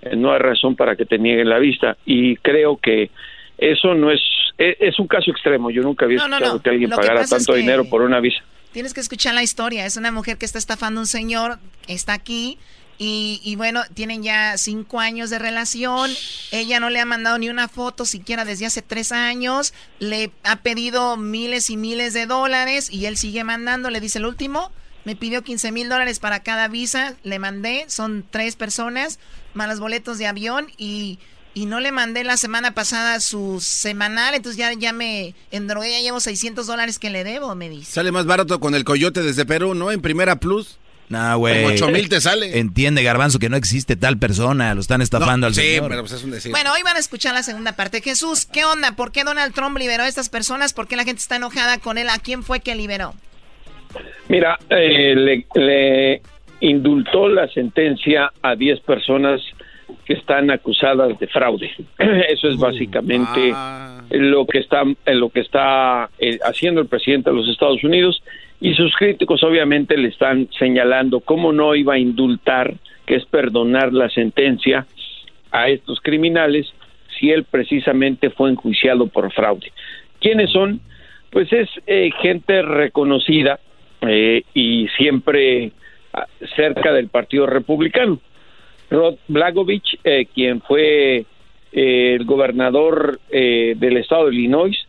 [0.02, 1.98] eh, no hay razón para que te nieguen la vista.
[2.06, 3.10] Y creo que
[3.58, 4.22] eso no es,
[4.58, 5.70] e- es, un caso extremo.
[5.72, 6.62] Yo nunca había No, escuchado no.
[6.62, 8.44] que alguien Lo que pagara es tanto que- dinero por una visa.
[8.72, 9.86] Tienes que escuchar la historia.
[9.86, 12.58] Es una mujer que está estafando a un señor, está aquí.
[13.00, 16.12] Y, y bueno, tienen ya cinco años de relación.
[16.52, 19.74] Ella no le ha mandado ni una foto siquiera desde hace tres años.
[20.00, 23.90] Le ha pedido miles y miles de dólares y él sigue mandando.
[23.90, 24.72] Le dice el último.
[25.06, 27.16] Me pidió 15 mil dólares para cada visa.
[27.24, 27.86] Le mandé.
[27.88, 29.20] Son tres personas.
[29.54, 30.68] Más los boletos de avión.
[30.78, 31.20] Y,
[31.54, 34.34] y no le mandé la semana pasada su semanal.
[34.34, 35.92] Entonces ya, ya me endrogué.
[35.92, 37.92] Ya llevo 600 dólares que le debo, me dice.
[37.92, 39.92] Sale más barato con el coyote desde Perú, ¿no?
[39.92, 40.80] En primera plus.
[41.10, 41.64] No, güey.
[41.64, 42.60] Como 8 mil te sale.
[42.60, 44.74] Entiende, Garbanzo, que no existe tal persona.
[44.76, 45.90] Lo están estafando No, al sí, señor.
[45.90, 46.52] pero pues es un decir.
[46.52, 48.02] Bueno, hoy van a escuchar la segunda parte.
[48.02, 48.96] Jesús, ¿qué onda?
[48.96, 50.74] ¿Por qué Donald Trump liberó a estas personas?
[50.74, 52.10] ¿Por qué la gente está enojada con él?
[52.10, 53.14] ¿A quién fue que liberó?
[54.28, 56.22] Mira, eh, le, le
[56.60, 59.40] indultó la sentencia a 10 personas
[60.06, 61.72] que están acusadas de fraude.
[62.30, 63.54] Eso es básicamente
[64.10, 68.22] lo que está lo que está eh, haciendo el presidente de los Estados Unidos
[68.60, 72.74] y sus críticos obviamente le están señalando cómo no iba a indultar,
[73.06, 74.86] que es perdonar la sentencia
[75.52, 76.74] a estos criminales
[77.20, 79.72] si él precisamente fue enjuiciado por fraude.
[80.20, 80.82] ¿Quiénes son?
[81.30, 83.60] pues es eh, gente reconocida
[84.02, 85.72] eh, y siempre
[86.14, 88.20] ah, cerca del Partido Republicano.
[88.90, 91.26] Rod Blagojevich, eh, quien fue
[91.72, 94.87] eh, el gobernador del estado de Illinois,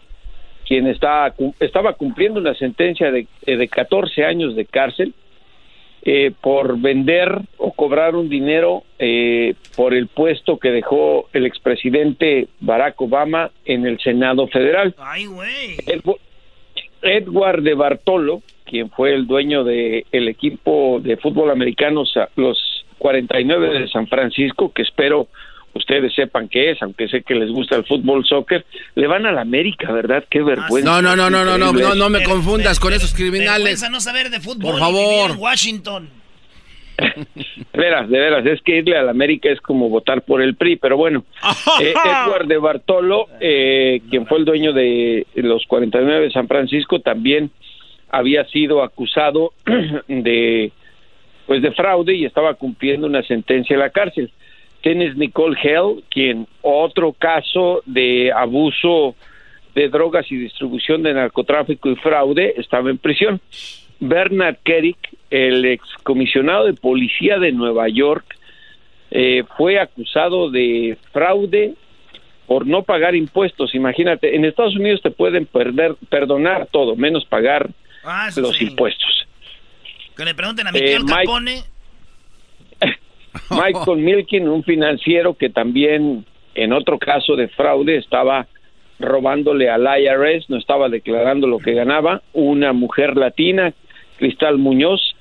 [0.69, 5.15] quien está, estaba cumpliendo una sentencia de, eh, de 14 años de cárcel
[6.03, 12.49] eh, por vender o cobrar un dinero eh, por el puesto que dejó el expresidente
[12.61, 14.95] Barack Obama en el Senado Federal.
[14.99, 15.27] Ay,
[17.01, 22.05] Edward de Bartolo, quien fue el dueño del equipo de fútbol americano,
[22.37, 25.29] los 49 de San Francisco, que espero
[25.75, 29.33] ustedes sepan qué es, aunque sé que les gusta el fútbol soccer, le van a
[29.33, 30.25] la América, ¿verdad?
[30.29, 30.89] Qué vergüenza.
[30.89, 33.85] No, no, no, no, no, no, no, no me confundas con esos criminales.
[33.91, 34.73] No saber de fútbol.
[34.73, 35.31] Por favor.
[35.31, 36.11] en Washington.
[36.99, 40.57] De veras, de veras, es que irle a la América es como votar por el
[40.57, 41.25] PRI, pero bueno.
[41.81, 47.01] Eh, Edward de Bartolo, eh, quien fue el dueño de los 49 de San Francisco,
[47.01, 47.53] también
[48.11, 49.53] había sido acusado
[50.09, 50.73] de
[51.47, 54.31] pues de fraude y estaba cumpliendo una sentencia en la cárcel.
[54.81, 59.17] Tienes Nicole Hell, quien otro caso de abuso
[59.75, 63.41] de drogas y distribución de narcotráfico y fraude, estaba en prisión.
[64.01, 64.97] Bernard Kerik,
[65.31, 68.25] el excomisionado de policía de Nueva York,
[69.11, 71.75] eh, fue acusado de fraude
[72.47, 73.75] por no pagar impuestos.
[73.75, 77.69] Imagínate, en Estados Unidos te pueden perder, perdonar todo, menos pagar
[78.05, 78.65] Ah, los sí.
[78.67, 79.27] impuestos.
[80.17, 81.63] Que le pregunten a Eh, Miguel Mike- Capone.
[83.51, 88.47] Michael Milken, un financiero que también en otro caso de fraude estaba
[88.99, 93.73] robándole al IRS, no estaba declarando lo que ganaba, una mujer latina,
[94.17, 95.15] Cristal Muñoz,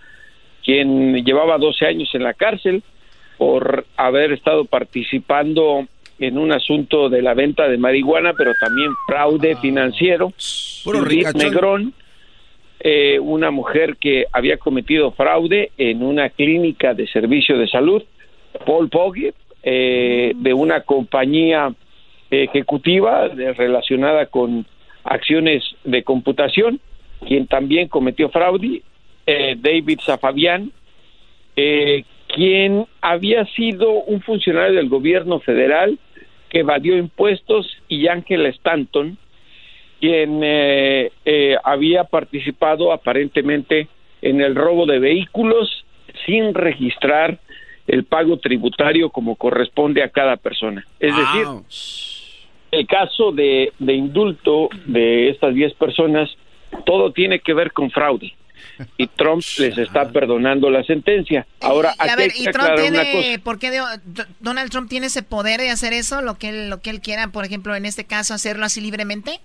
[0.63, 2.81] quien llevaba 12 años en la cárcel
[3.37, 5.87] por haber estado participando
[6.19, 10.31] en un asunto de la venta de marihuana, pero también fraude financiero.
[10.83, 11.39] Puro Judith ricachón.
[11.39, 11.93] Negrón,
[12.79, 18.03] eh, una mujer que había cometido fraude en una clínica de servicio de salud,
[18.65, 21.73] Paul Pogge, eh, de una compañía
[22.29, 24.65] ejecutiva relacionada con
[25.03, 26.79] acciones de computación,
[27.25, 28.81] quien también cometió fraude,
[29.25, 30.71] eh, David Zafavian,
[31.55, 35.97] eh, quien había sido un funcionario del gobierno federal
[36.49, 39.17] que evadió impuestos, y Angela Stanton,
[39.99, 43.87] quien eh, eh, había participado aparentemente
[44.21, 45.85] en el robo de vehículos
[46.25, 47.39] sin registrar
[47.87, 50.85] el pago tributario como corresponde a cada persona.
[50.99, 51.47] Es decir,
[52.71, 56.29] el caso de, de indulto de estas 10 personas,
[56.85, 58.33] todo tiene que ver con fraude.
[58.97, 61.47] Y Trump les está perdonando la sentencia.
[61.61, 63.11] Ahora, Y a ver, hay y Trump aclarar una cosa.
[63.11, 63.71] tiene, ¿por qué
[64.39, 67.29] Donald Trump tiene ese poder de hacer eso, lo que él, lo que él quiera,
[67.29, 69.39] por ejemplo, en este caso, hacerlo así libremente?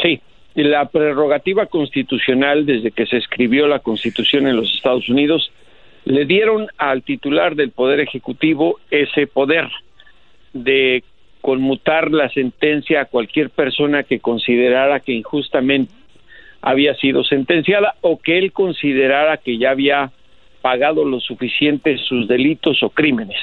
[0.00, 0.20] Sí,
[0.54, 5.50] la prerrogativa constitucional desde que se escribió la Constitución en los Estados Unidos
[6.04, 9.68] le dieron al titular del Poder Ejecutivo ese poder
[10.52, 11.04] de
[11.40, 15.92] conmutar la sentencia a cualquier persona que considerara que injustamente
[16.60, 20.12] había sido sentenciada o que él considerara que ya había
[20.60, 23.38] pagado lo suficiente sus delitos o crímenes.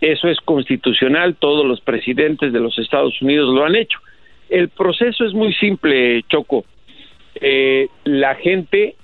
[0.00, 3.98] Eso es constitucional, todos los presidentes de los Estados Unidos lo han hecho.
[4.48, 6.64] El proceso es muy simple, Choco.
[7.34, 8.94] Eh, la gente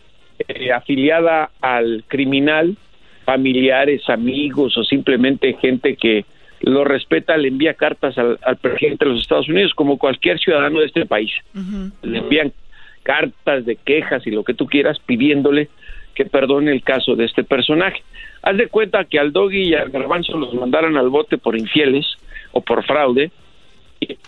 [0.49, 2.77] eh, afiliada al criminal,
[3.25, 6.25] familiares, amigos o simplemente gente que
[6.61, 10.79] lo respeta, le envía cartas al, al presidente de los Estados Unidos, como cualquier ciudadano
[10.81, 11.33] de este país.
[12.03, 12.53] Le envían
[13.03, 15.69] cartas de quejas y lo que tú quieras pidiéndole
[16.15, 18.03] que perdone el caso de este personaje.
[18.43, 22.07] Haz de cuenta que al Doggy y al Garbanzo los mandaran al bote por infieles
[22.53, 23.31] o por fraude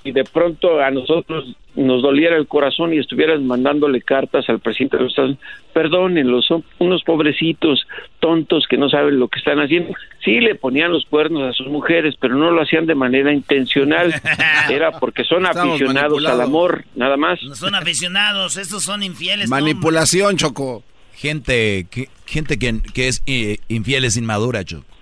[0.05, 4.97] y, de pronto a nosotros nos doliera el corazón y estuvieran mandándole cartas al presidente
[4.97, 7.87] de los Estados Unidos, perdónenlos, son unos pobrecitos
[8.21, 9.93] tontos que no saben lo que están haciendo.
[10.25, 14.15] Sí le ponían los cuernos a sus mujeres, pero no lo hacían de manera intencional,
[14.71, 17.43] era porque son Estamos aficionados al amor, nada más.
[17.43, 19.49] No son aficionados, estos son infieles.
[19.49, 20.85] Manipulación, Choco.
[21.15, 24.94] Gente que, gente que, que es eh, infiel es inmadura, Choco.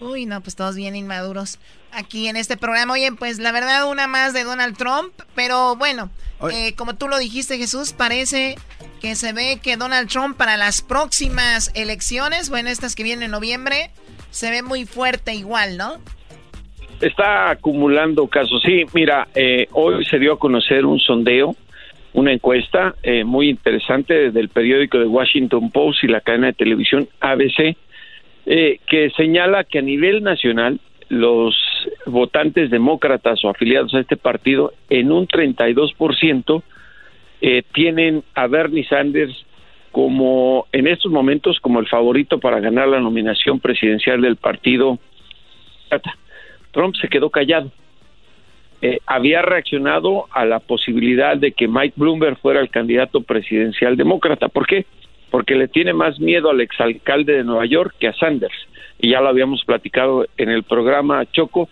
[0.00, 1.58] Uy, no, pues todos bien inmaduros
[1.92, 2.94] aquí en este programa.
[2.94, 6.10] Oye, pues la verdad, una más de Donald Trump, pero bueno,
[6.52, 8.56] eh, como tú lo dijiste, Jesús, parece
[9.00, 13.30] que se ve que Donald Trump para las próximas elecciones, bueno, estas que vienen en
[13.30, 13.90] noviembre,
[14.30, 15.98] se ve muy fuerte igual, ¿no?
[17.00, 18.62] Está acumulando casos.
[18.64, 21.54] Sí, mira, eh, hoy se dio a conocer un sondeo,
[22.14, 27.08] una encuesta eh, muy interesante del periódico de Washington Post y la cadena de televisión
[27.20, 27.76] ABC,
[28.46, 31.54] eh, que señala que a nivel nacional los
[32.06, 36.62] votantes demócratas o afiliados a este partido en un 32%
[37.40, 39.44] eh, tienen a Bernie Sanders
[39.92, 44.98] como en estos momentos como el favorito para ganar la nominación presidencial del partido.
[46.72, 47.70] Trump se quedó callado.
[48.82, 54.48] Eh, había reaccionado a la posibilidad de que Mike Bloomberg fuera el candidato presidencial demócrata.
[54.48, 54.84] ¿Por qué?
[55.34, 58.54] Porque le tiene más miedo al exalcalde de Nueva York que a Sanders.
[59.00, 61.68] Y ya lo habíamos platicado en el programa Choco,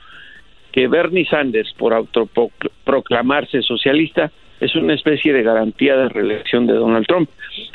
[0.73, 7.07] que Bernie Sanders, por autoproclamarse socialista, es una especie de garantía de reelección de Donald
[7.07, 7.31] Trump.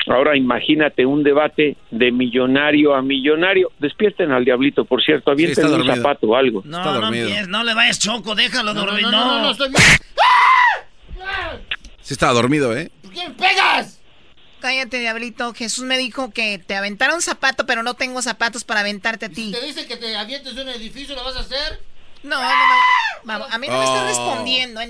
[0.08, 3.72] Ahora imagínate un debate de millonario a millonario.
[3.78, 6.60] Despierten al diablito, por cierto, avienten un zapato o algo.
[6.66, 7.10] No, no,
[7.48, 9.04] no le vayas choco, déjalo dormir.
[9.04, 9.68] No, no, no, estoy...
[12.02, 12.90] Sí estaba dormido, ¿eh?
[13.00, 13.97] ¿Por qué me pegas?
[14.60, 15.54] Cállate, diablito.
[15.54, 19.28] Jesús me dijo que te aventara un zapato, pero no tengo zapatos para aventarte a
[19.28, 19.46] ti.
[19.46, 21.80] Si te dice que te avientes un edificio, ¿lo vas a hacer?
[22.22, 22.74] No, no, no.
[23.24, 24.80] Vamos, a mí no me estás respondiendo.
[24.80, 24.88] ¿eh?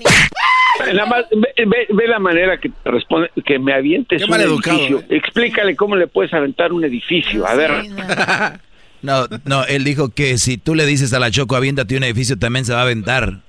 [0.93, 4.99] Nada más, ve, ve, ve, la manera que te responde, que me avientes un edificio.
[5.01, 5.17] ¿eh?
[5.17, 7.45] Explícale cómo le puedes aventar un edificio.
[7.47, 7.71] A ver.
[9.01, 12.37] No, no, él dijo que si tú le dices a la Choco, aviéntate un edificio,
[12.37, 13.39] también se va a aventar.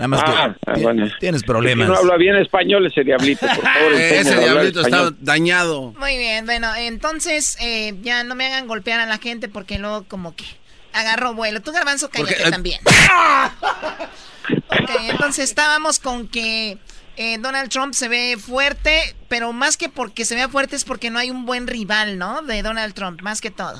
[0.00, 1.06] Nada más ah, que bueno.
[1.20, 1.86] tienes problemas.
[1.86, 3.92] Si no habla bien español ese diablito, por favor.
[4.00, 5.92] ese diablito está dañado.
[5.98, 10.04] Muy bien, bueno, entonces eh, ya no me hagan golpear a la gente porque luego
[10.08, 10.46] como que
[10.94, 11.60] agarró vuelo.
[11.60, 12.80] Tú, Garbanzo, cállate Porque, eh, también.
[14.70, 16.78] ok, entonces estábamos con que
[17.18, 21.10] eh, Donald Trump se ve fuerte, pero más que porque se vea fuerte es porque
[21.10, 22.40] no hay un buen rival, ¿no?
[22.40, 23.78] De Donald Trump, más que todo.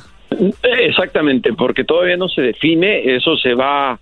[0.62, 3.98] Exactamente, porque todavía no se define, eso se va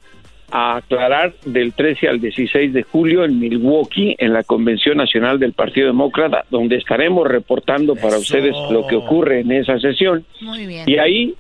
[0.50, 5.52] a aclarar del 13 al 16 de julio en Milwaukee, en la Convención Nacional del
[5.52, 8.20] Partido Demócrata, donde estaremos reportando para Eso.
[8.20, 10.24] ustedes lo que ocurre en esa sesión.
[10.40, 10.88] Muy bien.
[10.88, 11.34] Y ahí,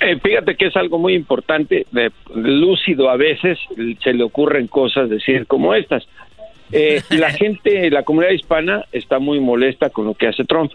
[0.00, 3.56] Eh, fíjate que es algo muy importante, de, lúcido a veces,
[4.02, 6.08] se le ocurren cosas decir como estas.
[6.72, 10.72] Eh, la gente, la comunidad hispana está muy molesta con lo que hace Trump,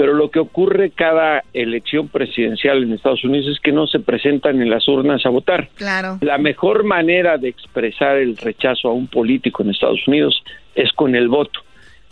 [0.00, 4.62] pero lo que ocurre cada elección presidencial en Estados Unidos es que no se presentan
[4.62, 5.68] en las urnas a votar.
[5.74, 6.16] Claro.
[6.22, 10.42] La mejor manera de expresar el rechazo a un político en Estados Unidos
[10.74, 11.60] es con el voto.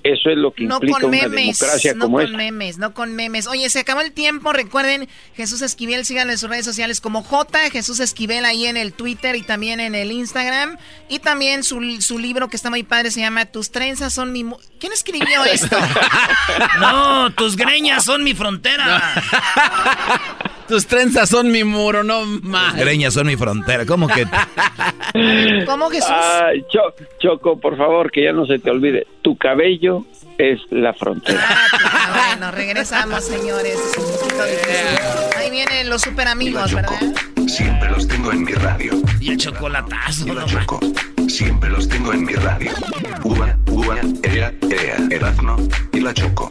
[0.04, 2.36] Eso es lo que No implica con una memes, democracia no como con esta.
[2.36, 3.48] memes, no con memes.
[3.48, 7.70] Oye, se acabó el tiempo, recuerden, Jesús Esquivel, síganlo en sus redes sociales como J,
[7.70, 10.78] Jesús Esquivel ahí en el Twitter y también en el Instagram.
[11.08, 14.44] Y también su, su libro que está muy padre se llama Tus trenzas son mi...
[14.44, 15.76] mu- ¿Quién escribió esto?
[16.80, 19.14] No, tus greñas son mi frontera.
[20.68, 22.76] Tus trenzas son mi muro, no más.
[22.76, 23.86] Greñas son mi frontera.
[23.86, 24.26] ¿Cómo que?
[25.66, 26.10] ¿Cómo Jesús?
[26.10, 29.06] Ay, Cho- Choco, por favor, que ya no se te olvide.
[29.22, 30.04] Tu cabello
[30.36, 31.40] es la frontera.
[31.48, 33.74] Ah, bueno, regresamos, señores.
[33.74, 35.38] Es un poquito difícil.
[35.38, 37.00] Ahí vienen los super amigos, ¿verdad?
[37.46, 38.92] Siempre los tengo en mi radio.
[39.20, 40.26] Y el chocolatazo.
[40.28, 40.80] Y la choco.
[41.28, 42.70] Siempre los tengo en mi radio.
[43.24, 45.56] Uva, uva, ea, ea, Erazno
[45.92, 46.50] y la choco.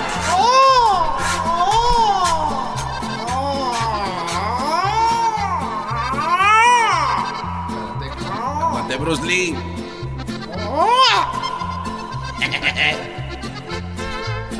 [8.91, 9.55] De Bruce Lee.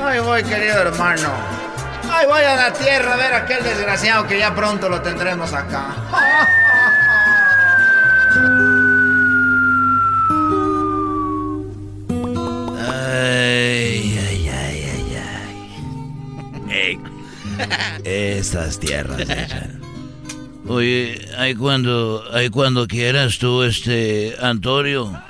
[0.01, 1.33] Ay, voy, querido hermano.
[2.09, 5.51] Ay, voy a la tierra a ver a aquel desgraciado que ya pronto lo tendremos
[5.51, 5.87] acá.
[12.87, 14.85] Ay, ay, ay,
[16.69, 16.99] ay,
[17.59, 17.99] ay.
[18.05, 19.27] Estas tierras.
[20.73, 25.21] Oye, ahí cuando, ahí cuando quieras tú, este, Antonio.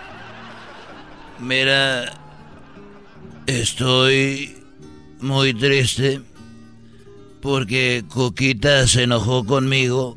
[1.40, 2.14] Mira,
[3.48, 4.64] estoy
[5.20, 6.22] muy triste
[7.42, 10.14] porque Coquita se enojó conmigo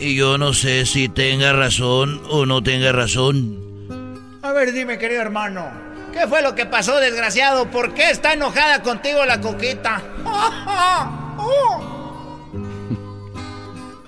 [0.00, 4.40] y yo no sé si tenga razón o no tenga razón.
[4.42, 5.70] A ver, dime, querido hermano,
[6.12, 7.70] ¿qué fue lo que pasó, desgraciado?
[7.70, 10.02] ¿Por qué está enojada contigo la Coquita?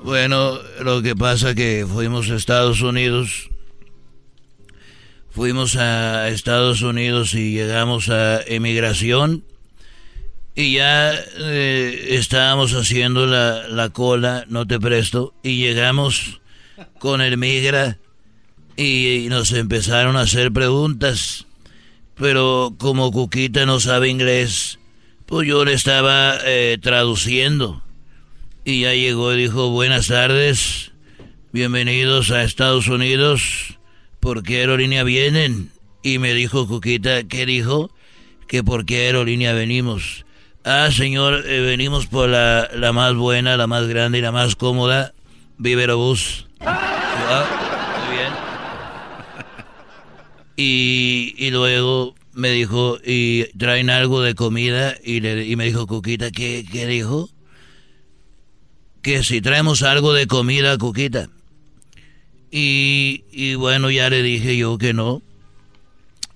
[0.04, 3.50] Bueno, lo que pasa que fuimos a Estados Unidos.
[5.30, 9.44] Fuimos a Estados Unidos y llegamos a emigración
[10.54, 16.40] y ya eh, estábamos haciendo la, la, cola, no te presto, y llegamos
[16.98, 17.98] con el migra
[18.76, 21.46] y, nos empezaron a hacer preguntas.
[22.16, 24.78] Pero como Cuquita no sabe inglés,
[25.26, 27.82] pues yo le estaba eh, traduciendo.
[28.64, 30.92] Y ya llegó y dijo, buenas tardes,
[31.50, 33.76] bienvenidos a Estados Unidos,
[34.20, 35.72] ¿por qué aerolínea vienen?
[36.04, 37.90] Y me dijo Cuquita, ¿qué dijo?
[38.46, 40.24] Que por qué aerolínea venimos.
[40.62, 44.54] Ah, señor, eh, venimos por la, la, más buena, la más grande y la más
[44.54, 45.12] cómoda,
[45.58, 46.46] Viverobús.
[46.60, 47.44] Ah,
[48.06, 48.32] muy bien.
[50.54, 55.88] Y, y, luego me dijo, y traen algo de comida, y, le, y me dijo,
[55.88, 57.28] Cuquita, ¿qué, ¿qué dijo?
[59.02, 61.28] Que si traemos algo de comida, Cuquita.
[62.50, 65.22] Y, y bueno, ya le dije yo que no.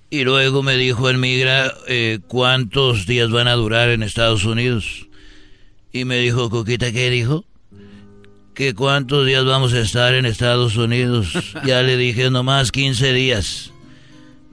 [0.09, 5.07] Y luego me dijo el migra eh, cuántos días van a durar en Estados Unidos.
[5.91, 7.43] Y me dijo, Coquita, ¿qué dijo?
[8.53, 11.33] Que cuántos días vamos a estar en Estados Unidos.
[11.65, 13.71] ya le dije, nomás 15 días.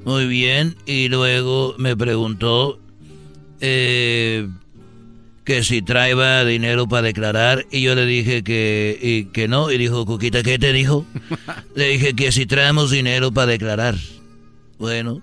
[0.05, 0.77] Muy bien.
[0.87, 2.81] Y luego me preguntó
[3.61, 4.49] eh,
[5.45, 7.67] que si traía dinero para declarar.
[7.71, 9.71] Y yo le dije que, y, que no.
[9.71, 11.07] Y dijo, Coquita, ¿qué te dijo?
[11.75, 13.95] le dije que si traemos dinero para declarar.
[14.79, 15.23] Bueno.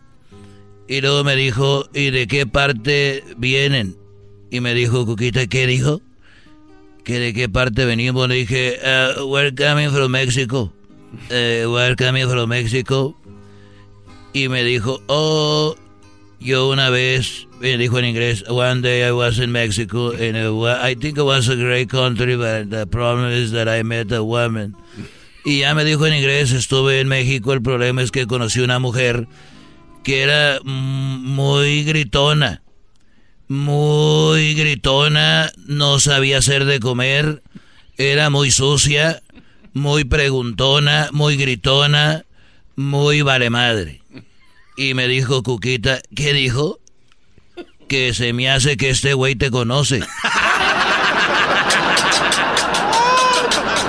[0.87, 3.95] Y luego me dijo, ¿y de qué parte vienen?
[4.49, 6.01] Y me dijo, Cuquita, ¿qué dijo?
[7.03, 8.27] ¿Que de qué parte venimos?
[8.27, 10.71] Le dije, uh, we're coming from Mexico.
[11.29, 13.15] Uh, we're coming from Mexico.
[14.33, 15.75] Y me dijo, oh,
[16.41, 20.95] yo una vez, me dijo en inglés, one day I was in Mexico, and I
[20.95, 24.75] think it was a great country, but the problem is that I met a woman.
[25.45, 28.79] Y ya me dijo en inglés, estuve en México, el problema es que conocí una
[28.79, 29.27] mujer
[30.03, 32.63] que era muy gritona,
[33.47, 37.43] muy gritona, no sabía hacer de comer,
[37.97, 39.21] era muy sucia,
[39.73, 42.25] muy preguntona, muy gritona,
[42.75, 44.00] muy vale madre.
[44.75, 46.79] Y me dijo Cuquita, ¿qué dijo?
[47.87, 49.99] Que se me hace que este güey te conoce.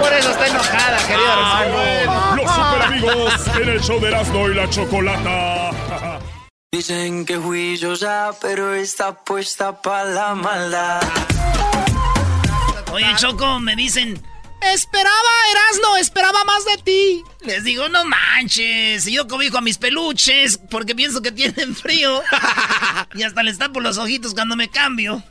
[0.00, 2.36] Por eso está enojada, querido hermano.
[2.36, 5.70] Los super amigos en el show de Erasmo y la Chocolata.
[6.72, 11.02] Dicen que fui yo ya, pero está puesta para la maldad.
[12.92, 14.22] Oye, Choco, me dicen,
[14.72, 17.22] esperaba, Erasno, esperaba más de ti.
[17.40, 22.22] Les digo, no manches, yo cobijo a mis peluches porque pienso que tienen frío.
[23.14, 25.22] y hasta les tapo los ojitos cuando me cambio.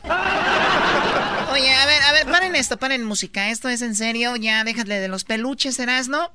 [1.52, 3.50] Oye, a ver, a ver, paren esto, paren música.
[3.50, 6.32] Esto es en serio, ya déjale de los peluches, Erasno.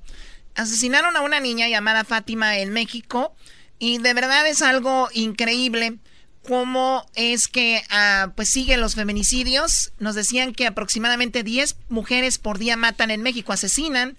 [0.54, 3.34] Asesinaron a una niña llamada Fátima en México.
[3.78, 5.98] Y de verdad es algo increíble
[6.46, 9.92] cómo es que uh, pues siguen los feminicidios.
[9.98, 14.16] Nos decían que aproximadamente 10 mujeres por día matan en México, asesinan.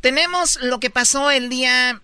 [0.00, 2.00] Tenemos lo que pasó el día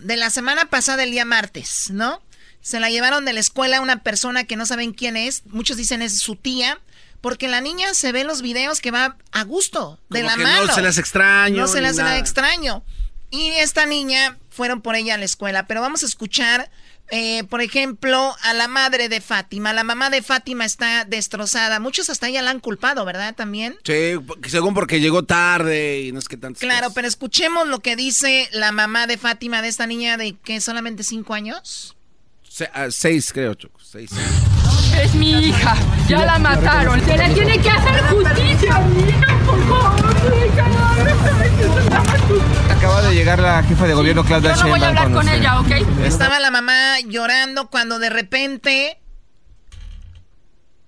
[0.00, 2.22] de la semana pasada, el día martes, ¿no?
[2.60, 5.46] Se la llevaron de la escuela a una persona que no saben quién es.
[5.46, 6.80] Muchos dicen es su tía.
[7.20, 10.36] Porque la niña se ve en los videos que va a gusto, de Como la
[10.36, 10.66] que mano.
[10.66, 11.56] No se las extraño.
[11.56, 12.84] No se las extraño.
[13.30, 15.66] Y esta niña fueron por ella a la escuela.
[15.66, 16.70] Pero vamos a escuchar,
[17.10, 19.72] eh, por ejemplo, a la madre de Fátima.
[19.72, 21.78] La mamá de Fátima está destrozada.
[21.80, 23.34] Muchos hasta ella la han culpado, ¿verdad?
[23.34, 23.76] También.
[23.84, 24.14] Sí,
[24.48, 26.94] según porque llegó tarde y no es que tantas Claro, cosas.
[26.94, 31.02] pero escuchemos lo que dice la mamá de Fátima, de esta niña de que solamente
[31.02, 31.96] cinco años.
[32.48, 33.78] Se- ah, seis, creo, Choco.
[33.82, 34.10] Seis.
[35.00, 35.76] Es mi hija,
[36.08, 37.04] ya la mataron.
[37.04, 40.75] Se le tiene que hacer justicia a mi hija, por favor.
[42.70, 45.60] Acaba de llegar la jefa de gobierno, Claudia Yo no voy a hablar con ella,
[45.60, 45.70] ¿ok?
[46.04, 48.98] Estaba la mamá llorando cuando de repente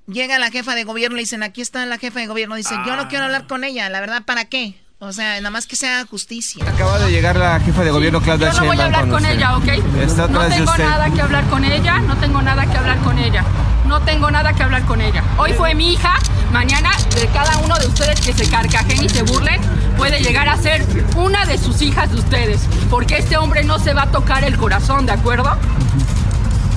[0.06, 2.54] llega la jefa de gobierno y le dicen, aquí está la jefa de gobierno.
[2.56, 4.80] Dice, yo no quiero hablar con ella, la verdad, ¿para qué?
[5.00, 6.64] O sea, nada más que se haga justicia.
[6.68, 9.26] Acaba de llegar la jefa de gobierno, Claudia Yo no voy a Sheinbaum, hablar con
[9.30, 9.68] ella, ¿ok?
[10.02, 10.84] Está No tengo usted.
[10.84, 13.44] nada que hablar con ella, no tengo nada que hablar con ella.
[13.86, 15.22] No tengo nada que hablar con ella.
[15.38, 16.18] Hoy fue mi hija,
[16.52, 19.60] Mañana de cada uno de ustedes que se carcajen y se burlen
[19.98, 20.82] puede llegar a ser
[21.14, 24.56] una de sus hijas de ustedes, porque este hombre no se va a tocar el
[24.56, 25.56] corazón, ¿de acuerdo?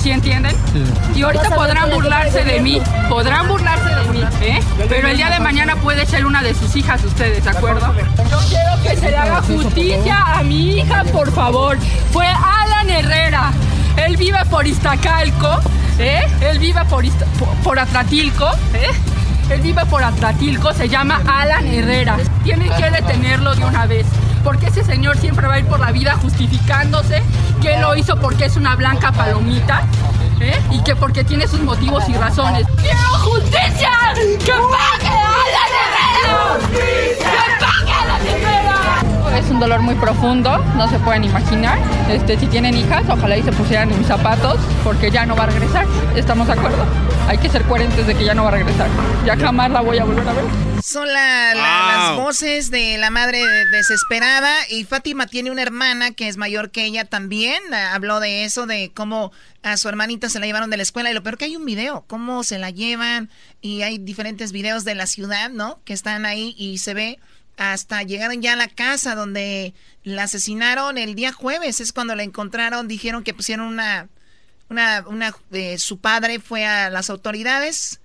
[0.02, 0.56] ¿Sí entienden?
[1.16, 4.60] Y ahorita podrán burlarse de mí, podrán burlarse de mí, ¿eh?
[4.90, 7.94] Pero el día de mañana puede ser una de sus hijas ustedes, ¿de acuerdo?
[8.32, 11.78] Yo quiero que se le haga justicia a mi hija, por favor.
[12.12, 13.52] Fue Alan Herrera.
[13.96, 15.60] Él vive por Iztacalco,
[16.00, 16.22] ¿eh?
[16.42, 17.06] Él vive por,
[17.64, 18.90] por, Atratilco, ¿eh?
[19.52, 22.18] Él vive por Atratilco, se llama Alan Herrera.
[22.44, 24.06] Tienen que detenerlo de una vez
[24.44, 27.22] porque ese señor siempre va a ir por la vida justificándose
[27.62, 29.84] que lo hizo porque es una blanca palomita.
[30.40, 30.60] ¿eh?
[30.72, 32.66] Y que porque tiene sus motivos y razones.
[32.82, 33.92] ¡Quiero justicia!
[34.16, 35.66] ¡Que pague a la
[36.72, 38.61] ¡Que pague a la
[39.36, 41.80] Es un dolor muy profundo, no se pueden imaginar.
[42.10, 45.44] Este, si tienen hijas, ojalá y se pusieran en mis zapatos, porque ya no va
[45.44, 45.86] a regresar.
[46.16, 46.86] ¿Estamos de acuerdo?
[47.28, 48.90] Hay que ser coherentes de que ya no va a regresar.
[49.26, 50.44] Ya jamás la voy a volver a ver.
[50.84, 53.40] Son las voces de la madre
[53.72, 57.62] desesperada y Fátima tiene una hermana que es mayor que ella también.
[57.74, 59.32] Habló de eso, de cómo
[59.64, 61.66] a su hermanita se la llevaron de la escuela y lo peor que hay un
[61.66, 63.30] video, cómo se la llevan
[63.62, 65.80] y hay diferentes videos de la ciudad, ¿no?
[65.86, 67.20] Que están ahí y se ve
[67.58, 69.74] hasta llegaron ya a la casa donde
[70.04, 74.10] la asesinaron el día jueves, es cuando la encontraron, dijeron que pusieron una,
[74.70, 78.02] una, una eh, su padre fue a las autoridades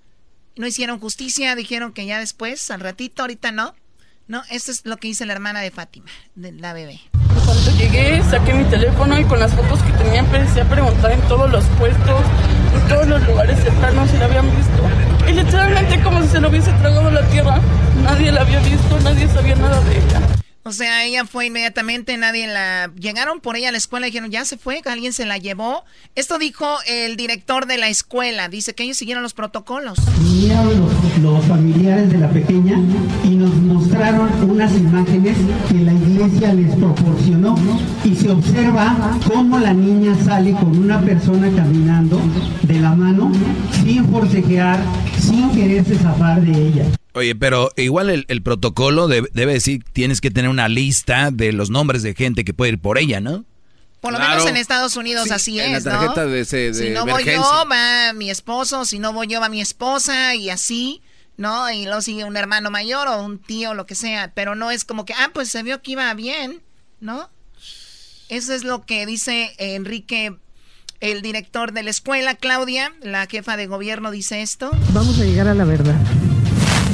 [0.57, 3.75] no hicieron justicia, dijeron que ya después, al ratito, ahorita no.
[4.27, 6.99] No, esto es lo que dice la hermana de Fátima, de la bebé.
[7.45, 11.21] Cuando llegué, saqué mi teléfono y con las fotos que tenía empecé a preguntar en
[11.29, 12.21] todos los puestos,
[12.73, 15.29] en todos los lugares cercanos si la habían visto.
[15.29, 17.61] Y literalmente como si se lo hubiese tragado la tierra.
[18.07, 20.21] Nadie la había visto, nadie sabía nada de ella.
[20.63, 22.89] O sea, ella fue inmediatamente, nadie la...
[22.97, 25.83] Llegaron por ella a la escuela y dijeron, ya se fue, alguien se la llevó.
[26.15, 29.99] Esto dijo el director de la escuela, dice que ellos siguieron los protocolos.
[30.21, 32.79] Vinieron los, los familiares de la pequeña
[33.25, 35.37] y nos mostraron unas imágenes
[35.67, 37.57] que la iglesia les proporcionó
[38.05, 42.21] y se observa cómo la niña sale con una persona caminando
[42.61, 43.33] de la mano
[43.83, 44.79] sin forcejear,
[45.19, 46.85] sin quererse zafar de ella.
[47.17, 52.03] Oye, pero igual el, protocolo debe, decir, tienes que tener una lista de los nombres
[52.03, 53.43] de gente que puede ir por ella, ¿no?
[54.01, 56.13] Por lo menos en Estados Unidos así es, ¿no?
[56.45, 60.51] si no voy yo, va mi esposo, si no voy yo, va mi esposa y
[60.51, 61.01] así,
[61.37, 61.71] ¿no?
[61.71, 64.85] Y luego sigue un hermano mayor o un tío, lo que sea, pero no es
[64.85, 66.61] como que, ah, pues se vio que iba bien,
[66.99, 67.31] ¿no?
[68.29, 70.35] Eso es lo que dice Enrique,
[70.99, 74.69] el director de la escuela, Claudia, la jefa de gobierno, dice esto.
[74.93, 75.99] Vamos a llegar a la verdad.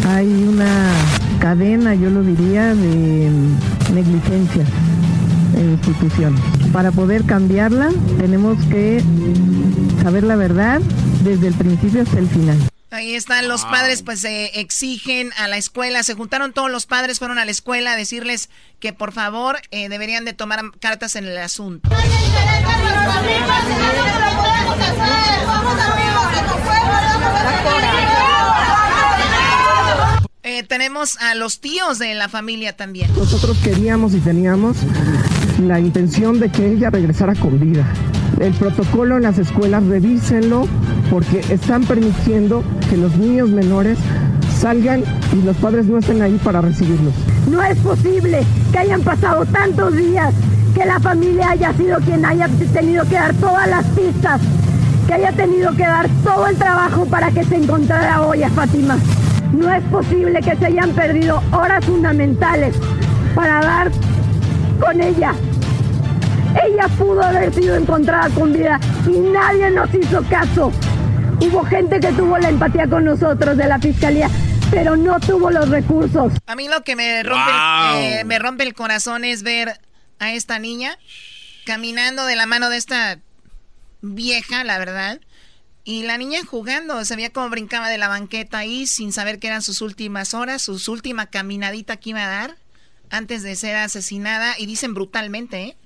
[0.05, 0.91] Hay una
[1.39, 3.29] cadena, yo lo diría, de
[3.93, 4.65] negligencia
[5.55, 6.41] en instituciones.
[6.71, 9.01] Para poder cambiarla tenemos que
[10.01, 10.81] saber la verdad
[11.23, 12.57] desde el principio hasta el final.
[12.93, 17.17] Ahí están los padres, pues se exigen a la escuela, se juntaron todos los padres,
[17.17, 21.25] fueron a la escuela a decirles que por favor eh, deberían de tomar cartas en
[21.25, 21.89] el asunto.
[31.03, 33.13] Tenemos a los tíos de la familia también.
[33.17, 34.77] Nosotros queríamos y teníamos
[35.61, 37.85] la intención de que ella regresara con vida.
[38.39, 40.65] El protocolo en las escuelas, revísenlo
[41.09, 43.97] porque están permitiendo que los niños menores
[44.57, 47.13] salgan y los padres no estén ahí para recibirlos.
[47.49, 50.33] No es posible que hayan pasado tantos días,
[50.73, 54.39] que la familia haya sido quien haya tenido que dar todas las pistas,
[55.05, 58.97] que haya tenido que dar todo el trabajo para que se encontrara hoy a Fátima.
[59.53, 62.75] No es posible que se hayan perdido horas fundamentales
[63.35, 63.91] para dar
[64.79, 65.35] con ella.
[66.65, 70.71] Ella pudo haber sido encontrada con vida y nadie nos hizo caso.
[71.39, 74.27] Hubo gente que tuvo la empatía con nosotros de la fiscalía,
[74.71, 76.33] pero no tuvo los recursos.
[76.47, 77.51] A mí lo que me rompe,
[77.95, 79.79] eh, me rompe el corazón es ver
[80.17, 80.97] a esta niña
[81.65, 83.19] caminando de la mano de esta
[84.01, 85.19] vieja, la verdad
[85.85, 89.47] y la niña jugando, se veía como brincaba de la banqueta ahí sin saber que
[89.47, 92.57] eran sus últimas horas, su última caminadita que iba a dar
[93.09, 94.55] antes de ser asesinada.
[94.57, 95.77] Y dicen brutalmente, ¿eh?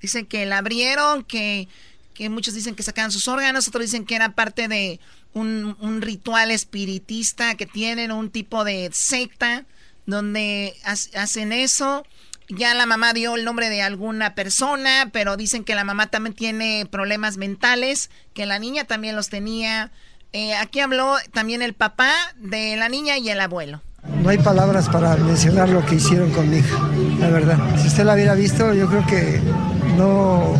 [0.00, 1.68] Dicen que la abrieron, que,
[2.12, 5.00] que muchos dicen que sacaban sus órganos, otros dicen que era parte de
[5.32, 9.64] un, un ritual espiritista que tienen, un tipo de secta
[10.06, 12.04] donde hacen eso.
[12.48, 16.34] Ya la mamá dio el nombre de alguna persona, pero dicen que la mamá también
[16.34, 19.90] tiene problemas mentales, que la niña también los tenía.
[20.32, 23.82] Eh, aquí habló también el papá de la niña y el abuelo.
[24.22, 26.78] No hay palabras para mencionar lo que hicieron con mi hija,
[27.18, 27.58] la verdad.
[27.80, 29.40] Si usted la hubiera visto, yo creo que
[29.96, 30.54] no,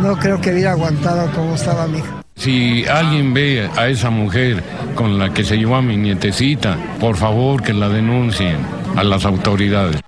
[0.00, 2.22] no creo que hubiera aguantado como estaba mi hija.
[2.36, 4.62] Si alguien ve a esa mujer
[4.94, 8.58] con la que se llevó a mi nietecita, por favor que la denuncien
[8.96, 10.00] a las autoridades.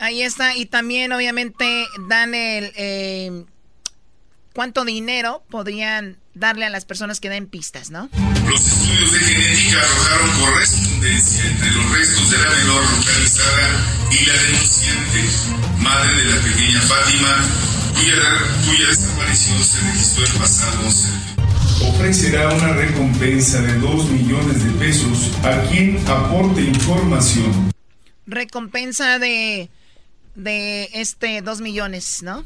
[0.00, 2.72] Ahí está, y también obviamente dan el...
[2.74, 3.44] Eh,
[4.54, 8.08] ¿Cuánto dinero podrían darle a las personas que den pistas, no?
[8.48, 14.42] Los estudios de genética arrojaron correspondencia entre los restos de la menor localizada y la
[14.42, 15.20] denunciante,
[15.78, 17.44] madre de la pequeña Fátima,
[17.94, 21.08] cuya, cuya desaparición se registró el pasado 11
[21.82, 27.72] ofrecerá una recompensa de 2 millones de pesos a quien aporte información.
[28.26, 29.70] Recompensa de,
[30.34, 32.44] de este 2 millones, ¿no?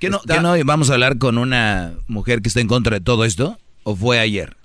[0.00, 3.04] ¿Qué no, ¿Qué no vamos a hablar con una mujer que está en contra de
[3.04, 3.58] todo esto?
[3.84, 4.56] ¿O fue ayer?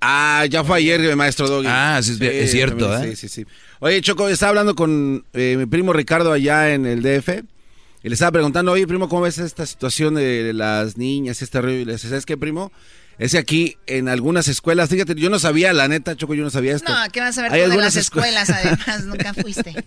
[0.00, 1.66] Ah, ya fue ayer, maestro Doggy.
[1.68, 3.10] Ah, sí, es cierto, ¿eh?
[3.10, 3.46] Sí, sí, sí.
[3.80, 7.42] Oye, Choco, estaba hablando con eh, mi primo Ricardo allá en el DF.
[8.02, 11.80] Y le estaba preguntando, oye, primo, ¿cómo ves esta situación de las niñas, este río?
[11.80, 12.70] Y le dice, ¿sabes qué, primo?
[13.18, 16.50] Es que aquí en algunas escuelas, fíjate, yo no sabía, la neta, Choco, yo no
[16.50, 16.92] sabía esto.
[16.92, 19.04] No, ¿qué vas a ver tú de las escuelas, además?
[19.04, 19.84] Nunca fuiste.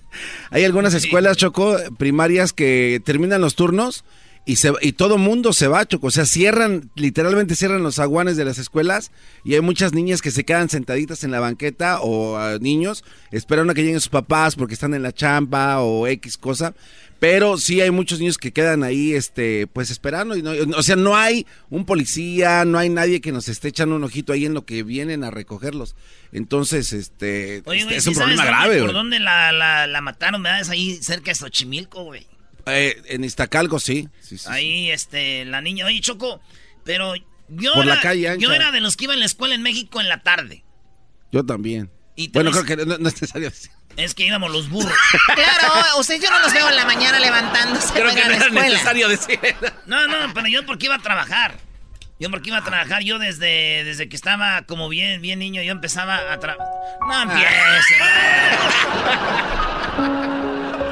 [0.50, 4.04] Hay algunas escuelas, Choco, primarias que terminan los turnos
[4.48, 6.08] y, se, y todo mundo se va, Choco.
[6.08, 9.12] O sea, cierran, literalmente cierran los aguanes de las escuelas
[9.43, 13.76] y hay muchas niñas que se quedan sentaditas en la banqueta o niños esperando a
[13.76, 16.74] que lleguen sus papás porque están en la champa o X cosa.
[17.20, 20.38] Pero sí hay muchos niños que quedan ahí, este, pues esperando.
[20.38, 23.95] Y no, o sea, no hay un policía, no hay nadie que nos esté echando
[23.95, 25.95] un ojito ahí en lo que vienen a recogerlos.
[26.32, 30.41] Entonces, este, este es un problema grave, ¿Por dónde la, la, la mataron?
[30.41, 30.62] ¿Verdad?
[30.62, 32.28] Es ahí cerca de Xochimilco, güey.
[32.68, 34.09] Eh, en Iztacalco, sí.
[34.47, 36.41] ahí, este, la niña, oye, Choco,
[36.84, 37.13] pero
[37.49, 39.61] yo, Por era, la calle yo era de los que iba a la escuela en
[39.61, 40.63] México en la tarde.
[41.32, 41.91] Yo también.
[42.34, 43.72] bueno, creo que no, es necesario decir.
[43.95, 44.93] Es que íbamos los burros.
[45.36, 47.93] claro, usted yo no los veo en la mañana levantándose.
[47.93, 49.39] Creo que no era necesario decir.
[49.86, 51.57] No, no, pero yo porque iba a trabajar.
[52.20, 55.72] Yo porque iba a trabajar, yo desde, desde que estaba como bien, bien niño, yo
[55.72, 56.68] empezaba a trabajar.
[57.07, 57.57] No empiecen.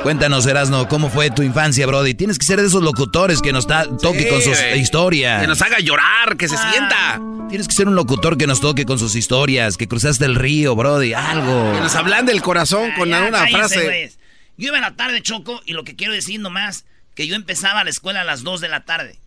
[0.05, 2.13] Cuéntanos, Erasno, ¿cómo fue tu infancia, Brody?
[2.13, 5.41] Tienes que ser de esos locutores que nos toque con sus historias.
[5.41, 6.71] Que nos haga llorar, que se Ah.
[6.71, 7.21] sienta.
[7.49, 10.75] Tienes que ser un locutor que nos toque con sus historias, que cruzaste el río,
[10.75, 11.71] Brody, algo.
[11.73, 13.83] Que nos hablan del corazón con Ya, alguna cállense, frase.
[13.83, 14.19] güeyes.
[14.57, 16.85] Yo iba en la tarde, Choco, y lo que quiero decir nomás,
[17.15, 19.17] que yo empezaba la escuela a las 2 de la tarde.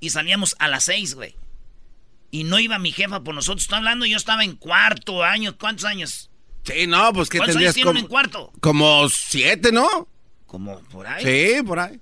[0.00, 1.36] Y salíamos a las 6, güey.
[2.30, 3.64] Y no iba mi jefa por nosotros.
[3.64, 5.58] Estoy hablando, yo estaba en cuarto año.
[5.58, 6.30] ¿Cuántos años?
[6.64, 8.50] Sí, no, pues que ¿Cuántos tendrías como, uno en cuarto?
[8.60, 10.08] como siete, ¿no?
[10.52, 11.24] Como por ahí.
[11.56, 11.98] Sí, por ahí.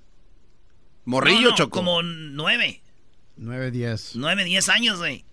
[1.05, 1.79] Morrillo, No, no, Choco.
[1.79, 2.81] Como nueve.
[3.37, 4.11] Nueve, diez.
[4.15, 5.23] Nueve, diez años, güey.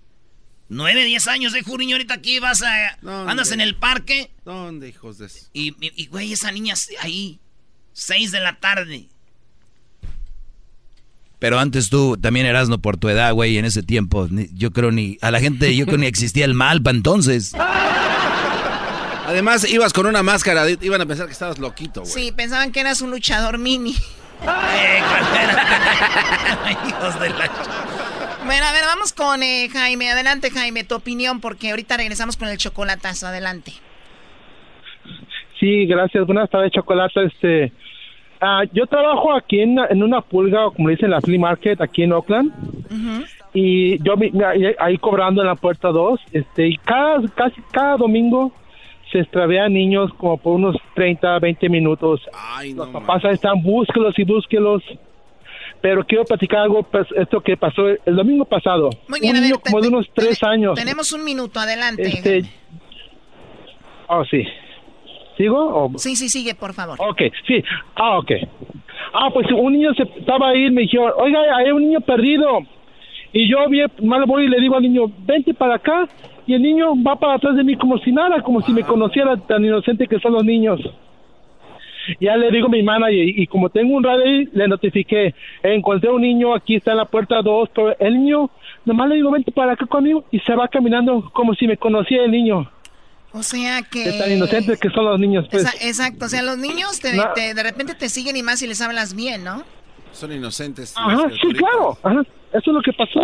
[0.71, 2.97] Nueve, diez años, eh, Juriño, ahorita aquí vas a...
[3.03, 3.31] ¿Dónde?
[3.33, 4.31] Andas en el parque.
[4.45, 5.49] ¿Dónde, hijos de eso?
[5.53, 7.41] Y, y, güey, esa niña ahí.
[7.93, 9.09] Seis de la tarde.
[11.41, 14.29] Pero antes tú también eras no por tu edad, güey, en ese tiempo.
[14.31, 15.19] ni- yo creo ni.
[15.21, 17.53] A la gente, yo creo ni existía el mal para entonces.
[19.29, 22.11] Además, ibas con una máscara, iban a pensar que estabas loquito, güey.
[22.11, 23.91] Sí, pensaban que eras un luchador mini.
[23.91, 25.01] Eh,
[26.89, 27.51] Hijos de la...
[28.47, 30.11] Bueno, a ver, vamos con eh, Jaime.
[30.11, 33.27] Adelante, Jaime, tu opinión, porque ahorita regresamos con el chocolatazo.
[33.27, 33.75] Adelante.
[35.61, 36.25] Sí, gracias.
[36.25, 37.27] Buenas tardes, Chocolate.
[37.27, 37.71] Este,
[38.41, 41.83] ah, yo trabajo aquí en, en una pulga, o como le dicen, la flea market,
[41.83, 42.51] aquí en Oakland.
[43.53, 44.15] Y yo
[44.47, 46.19] ahí, ahí cobrando en la puerta 2.
[46.33, 48.55] Este, y cada, casi cada domingo
[49.13, 52.21] se extravían niños como por unos 30, 20 minutos.
[52.75, 54.83] Los papás están, búsquelos y búsquelos.
[55.81, 58.91] Pero quiero platicar algo, pues, esto que pasó el domingo pasado.
[59.09, 60.75] Muy bien, un a ver, niño como de unos tres años.
[60.75, 62.03] Tenemos un minuto, adelante.
[62.03, 62.43] Este,
[64.09, 64.45] oh, sí.
[65.37, 65.85] ¿Sigo?
[65.85, 66.99] O- Sí, sí, sigue, por favor.
[67.01, 67.63] Ok, sí.
[67.95, 68.33] Ah, ok.
[69.15, 72.59] Ah, pues un niño se estaba ahí y me dijeron, oiga, hay un niño perdido.
[73.33, 76.09] Y yo bien mal voy y le digo al niño, vente para acá.
[76.49, 79.37] Y el niño va para atrás de mí como si nada, como si me conociera
[79.37, 80.81] tan inocente que son los niños.
[82.21, 85.35] Ya le digo a mi hermana y, y como tengo un radio ahí, le notifiqué,
[85.63, 88.49] encontré un niño, aquí está en la puerta 2, pero el niño,
[88.87, 92.25] nomás le digo, vente para acá conmigo y se va caminando como si me conociera
[92.25, 92.71] el niño.
[93.33, 94.05] O sea que...
[94.05, 95.65] Que tan inocentes que son los niños, pues.
[95.85, 97.25] Exacto, o sea, los niños te- No.
[97.35, 99.63] te- de repente te siguen y más si les hablas bien, ¿no?
[100.13, 100.95] Son inocentes.
[100.97, 101.99] Ajá, sí, claro.
[102.03, 103.21] Ajá, eso es lo que pasó.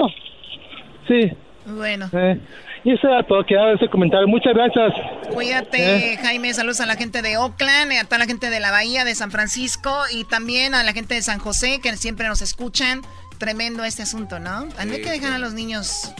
[1.09, 1.31] Sí.
[1.75, 2.11] Bueno.
[2.13, 2.39] Eh,
[2.85, 4.27] y eso era todo, quedaba ese comentario.
[4.29, 4.93] Muchas gracias.
[5.33, 6.19] Cuídate, Eh.
[6.19, 6.53] Jaime.
[6.55, 9.31] Saludos a la gente de Oakland, a toda la gente de la Bahía de San
[9.31, 13.03] Francisco y también a la gente de San José que siempre nos escuchan.
[13.39, 14.69] Tremendo este asunto, ¿no?
[14.79, 16.13] Hay que dejar a los niños.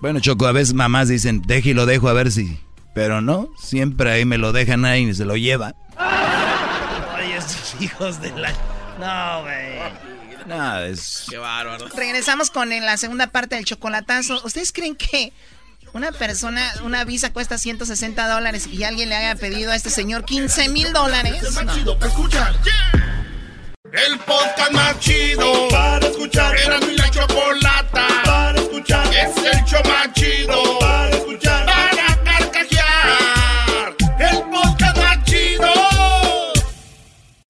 [0.00, 2.58] Bueno, Choco, a veces mamás dicen, deje y lo dejo a ver si.
[2.94, 5.74] Pero no, siempre ahí me lo dejan ahí y se lo lleva.
[7.18, 8.50] Oye, estos hijos de la...
[8.98, 10.13] No, güey.
[10.46, 11.26] Nada, es...
[11.28, 11.88] Qué bárbaro.
[11.88, 14.40] Regresamos con la segunda parte del chocolatazo.
[14.44, 15.32] ¿Ustedes creen que
[15.92, 20.24] una persona, una visa cuesta 160 dólares y alguien le haya pedido a este señor
[20.24, 21.42] 15 mil dólares?
[23.92, 26.56] El podcast más chido para escuchar.
[26.58, 29.06] Era mi la chocolata para escuchar.
[29.14, 31.73] Es el show más chido para escuchar.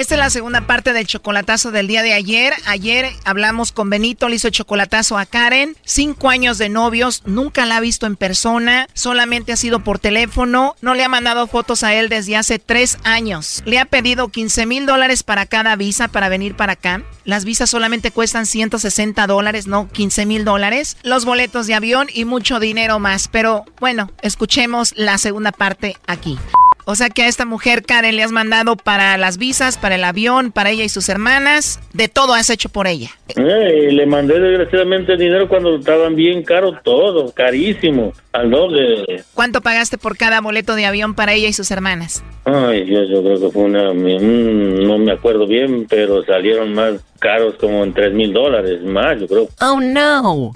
[0.00, 2.54] Esta es la segunda parte del chocolatazo del día de ayer.
[2.64, 5.76] Ayer hablamos con Benito, le hizo chocolatazo a Karen.
[5.84, 10.74] Cinco años de novios, nunca la ha visto en persona, solamente ha sido por teléfono.
[10.80, 13.62] No le ha mandado fotos a él desde hace tres años.
[13.66, 17.02] Le ha pedido 15 mil dólares para cada visa para venir para acá.
[17.26, 20.96] Las visas solamente cuestan 160 dólares, no 15 mil dólares.
[21.02, 23.28] Los boletos de avión y mucho dinero más.
[23.28, 26.38] Pero bueno, escuchemos la segunda parte aquí.
[26.84, 30.04] O sea que a esta mujer, Karen, le has mandado para las visas, para el
[30.04, 31.80] avión, para ella y sus hermanas.
[31.92, 33.10] De todo has hecho por ella.
[33.28, 39.24] Eh, le mandé desgraciadamente dinero cuando estaban bien caros todo, carísimo, al doble.
[39.34, 42.24] ¿Cuánto pagaste por cada boleto de avión para ella y sus hermanas?
[42.44, 43.92] Ay, Dios, yo creo que fue una...
[43.92, 49.28] no me acuerdo bien, pero salieron más caros como en tres mil dólares más, yo
[49.28, 49.48] creo.
[49.60, 50.52] Oh, no.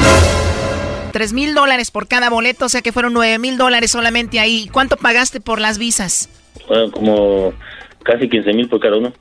[1.14, 4.68] 3 mil dólares por cada boleto, o sea que fueron 9 mil dólares solamente ahí.
[4.72, 6.28] ¿Cuánto pagaste por las visas?
[6.66, 7.52] Fueron como
[8.02, 9.12] casi 15 mil por cada uno.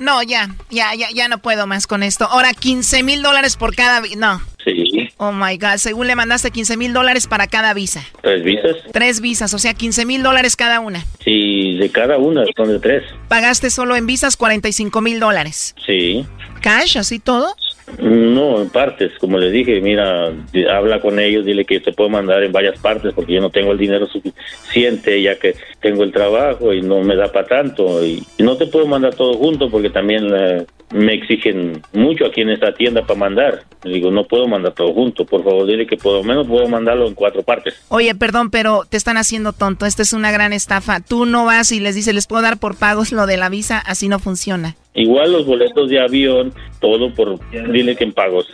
[0.00, 2.24] No, ya, ya, ya, ya no puedo más con esto.
[2.24, 4.00] Ahora 15 mil dólares por cada...
[4.16, 4.40] No.
[4.64, 5.07] Sí.
[5.20, 8.04] Oh my God, según le mandaste 15 mil dólares para cada visa.
[8.22, 8.76] ¿Tres visas?
[8.92, 11.04] Tres visas, o sea 15 mil dólares cada una.
[11.24, 13.02] Sí, de cada una, son de tres.
[13.26, 15.74] Pagaste solo en visas 45 mil dólares.
[15.84, 16.24] Sí.
[16.62, 17.52] ¿Cash, así todo?
[18.00, 20.30] No, en partes, como les dije, mira,
[20.70, 23.72] habla con ellos, dile que te puedo mandar en varias partes porque yo no tengo
[23.72, 28.22] el dinero suficiente ya que tengo el trabajo y no me da para tanto y,
[28.38, 32.72] no te puedo mandar todo junto porque también eh, me exigen mucho aquí en esta
[32.72, 33.62] tienda para mandar.
[33.82, 37.06] Digo, no puedo mandar todo junto, por favor, dile que por lo menos puedo mandarlo
[37.06, 37.74] en cuatro partes.
[37.88, 39.86] Oye, perdón, pero te están haciendo tonto.
[39.86, 41.00] Esta es una gran estafa.
[41.00, 43.78] Tú no vas y les dices, les puedo dar por pagos lo de la visa.
[43.78, 44.76] Así no funciona.
[44.94, 48.46] Igual los boletos de avión, todo por, dile que en pagos.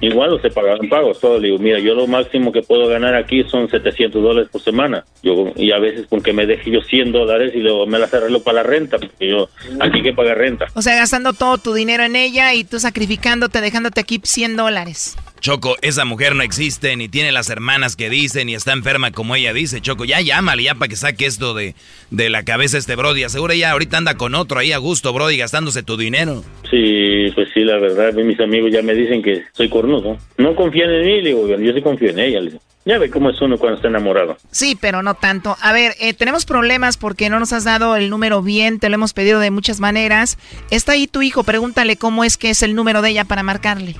[0.00, 1.38] Igual pagado en pagos, todo.
[1.38, 5.04] Le digo, mira, yo lo máximo que puedo ganar aquí son 700 dólares por semana.
[5.22, 8.12] Yo Y a veces con que me deje yo 100 dólares y luego me las
[8.14, 9.48] arreglo para la renta, porque yo
[9.80, 10.66] aquí que pagar renta.
[10.74, 15.16] O sea, gastando todo tu dinero en ella y tú sacrificándote, dejándote aquí 100 dólares.
[15.40, 19.36] Choco, esa mujer no existe, ni tiene las hermanas que dicen, ni está enferma como
[19.36, 19.80] ella dice.
[19.80, 21.74] Choco, ya llámale ya para que saque esto de,
[22.10, 23.24] de la cabeza este Brody.
[23.24, 26.42] Asegura ya ahorita anda con otro ahí a gusto, Brody, gastándose tu dinero.
[26.70, 30.18] Sí, pues sí, la verdad, mis amigos ya me dicen que soy cornudo.
[30.36, 32.40] No confían en mí, le digo, yo sí confío en ella.
[32.40, 32.62] le digo.
[32.84, 34.38] Ya ve cómo es uno cuando está enamorado.
[34.50, 35.56] Sí, pero no tanto.
[35.60, 38.94] A ver, eh, tenemos problemas porque no nos has dado el número bien, te lo
[38.94, 40.38] hemos pedido de muchas maneras.
[40.70, 43.94] Está ahí tu hijo, pregúntale cómo es que es el número de ella para marcarle.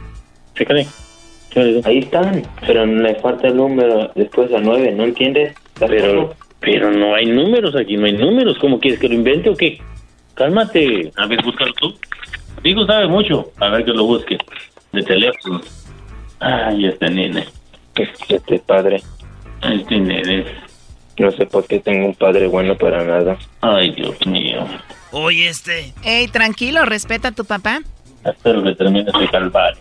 [1.84, 5.54] Ahí están, pero le falta el número después a 9, ¿no entiendes?
[5.78, 8.58] Pero, pero no hay números aquí, no hay números.
[8.60, 9.80] ¿Cómo quieres que lo invente o qué?
[10.34, 11.12] Cálmate.
[11.16, 11.94] A ver, búscalo tú.
[12.62, 13.50] Digo, sabe mucho.
[13.58, 14.38] A ver que lo busque.
[14.92, 15.60] De teléfono.
[16.40, 17.46] Ay, este nene.
[18.28, 19.02] Este padre.
[19.62, 20.44] Este nene.
[21.18, 23.36] No sé por qué tengo un padre bueno para nada.
[23.60, 24.64] Ay, Dios mío.
[25.10, 25.92] Oye, este.
[26.04, 27.80] Ey, tranquilo, respeta a tu papá.
[28.24, 29.80] Espero que termine este calvario.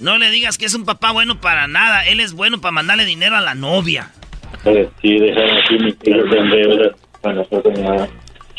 [0.00, 2.06] No le digas que es un papá bueno para nada.
[2.06, 4.10] Él es bueno para mandarle dinero a la novia.
[5.02, 6.94] Sí, dejaron aquí mis hijos en deuda.
[7.22, 7.46] Bueno.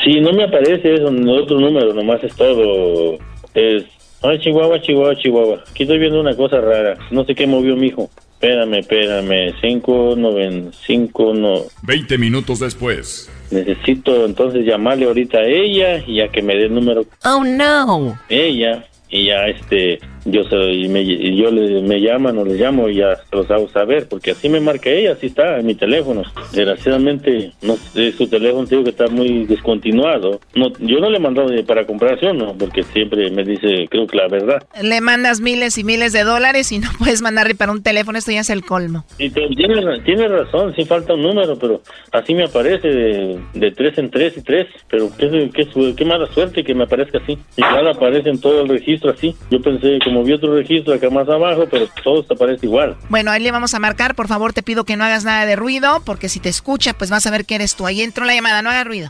[0.03, 3.17] Sí, no me aparece eso en otro número, nomás es todo.
[3.53, 3.85] Es.
[4.21, 5.63] Ay, Chihuahua, Chihuahua, Chihuahua.
[5.69, 6.97] Aquí estoy viendo una cosa rara.
[7.11, 8.09] No sé qué movió mi hijo.
[8.33, 9.53] Espérame, espérame.
[9.61, 11.61] 5, 9, 5, no.
[11.83, 13.31] 20 minutos después.
[13.55, 18.19] Necesito entonces llamarle ahorita a ella y ya que me dé el número Oh, no.
[18.29, 21.05] ella y ya este yo se, y me,
[21.35, 24.49] yo le, me llaman o les llamo y ya se los hago saber, porque así
[24.49, 26.23] me marca ella, así está en mi teléfono.
[26.53, 30.39] Desgraciadamente, no sé, su teléfono digo que está muy descontinuado.
[30.55, 34.17] No, yo no le he mandado para comparación, no, porque siempre me dice, creo que
[34.17, 34.63] la verdad.
[34.81, 38.31] Le mandas miles y miles de dólares y no puedes mandarle para un teléfono, esto
[38.31, 39.05] ya es el colmo.
[39.19, 43.71] Y te- tiene, tiene razón, sí falta un número, pero así me aparece de, de
[43.71, 44.67] tres en tres y tres.
[44.89, 47.37] Pero qué, qué, qué mala suerte que me aparezca así.
[47.57, 49.35] Y claro, aparece en todo el registro así.
[49.51, 52.95] Yo pensé, como vi otro registro acá más abajo, pero todo te aparece igual.
[53.09, 55.55] Bueno, ahí le vamos a marcar, por favor te pido que no hagas nada de
[55.55, 57.85] ruido, porque si te escucha, pues vas a ver que eres tú.
[57.85, 59.09] Ahí entró la llamada, no haga ruido.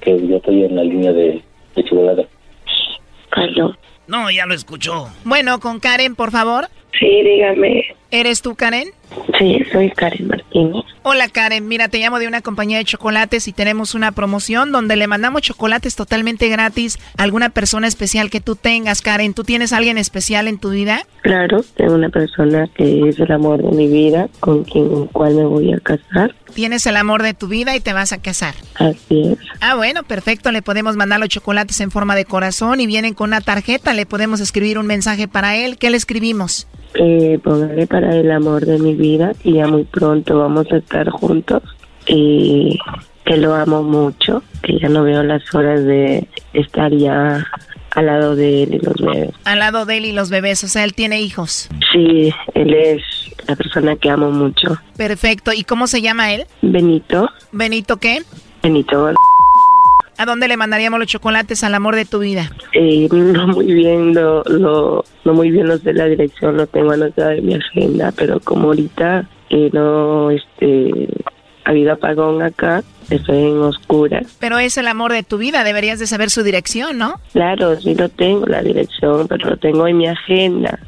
[0.00, 1.42] Que, yo estoy en la línea de,
[1.74, 2.28] de chocolate.
[4.06, 5.08] No, ya lo escuchó.
[5.24, 6.68] Bueno, con Karen, por favor.
[6.98, 7.84] Sí, dígame.
[8.10, 8.88] ¿Eres tú, Karen?
[9.38, 10.84] Sí, soy Karen Martínez.
[11.02, 14.96] Hola Karen, mira, te llamo de una compañía de chocolates y tenemos una promoción donde
[14.96, 19.34] le mandamos chocolates totalmente gratis a alguna persona especial que tú tengas, Karen.
[19.34, 21.02] ¿Tú tienes a alguien especial en tu vida?
[21.22, 25.34] Claro, tengo una persona que es el amor de mi vida, con quien con cual
[25.34, 26.34] me voy a casar.
[26.54, 28.54] Tienes el amor de tu vida y te vas a casar.
[28.76, 29.38] Así es.
[29.60, 30.52] Ah, bueno, perfecto.
[30.52, 33.92] Le podemos mandar los chocolates en forma de corazón y vienen con una tarjeta.
[33.92, 35.76] Le podemos escribir un mensaje para él.
[35.78, 36.66] ¿Qué le escribimos?
[36.94, 41.10] Eh, póngale para el amor de mi vida y ya muy pronto vamos a estar
[41.10, 41.62] juntos
[42.06, 42.78] y
[43.24, 47.44] que lo amo mucho, que ya no veo las horas de estar ya
[47.90, 49.30] al lado de él y los bebés.
[49.44, 51.68] Al lado de él y los bebés, o sea, él tiene hijos.
[51.92, 53.02] Sí, él es
[53.48, 54.78] la persona que amo mucho.
[54.96, 55.52] Perfecto.
[55.52, 56.46] ¿Y cómo se llama él?
[56.62, 58.22] Benito, Benito, ¿qué?
[58.62, 59.12] Benito,
[60.18, 62.50] ¿A dónde le mandaríamos los chocolates al amor de tu vida?
[62.72, 66.92] eh, no muy bien, lo, lo, no muy bien lo sé la dirección, lo tengo
[66.92, 71.08] anotado en mi agenda, pero como ahorita eh, no, este,
[71.64, 74.36] ha habido apagón acá, estoy en oscuras.
[74.40, 77.20] Pero es el amor de tu vida, deberías de saber su dirección, ¿no?
[77.32, 80.78] Claro, sí lo tengo, la dirección, pero lo tengo en mi agenda.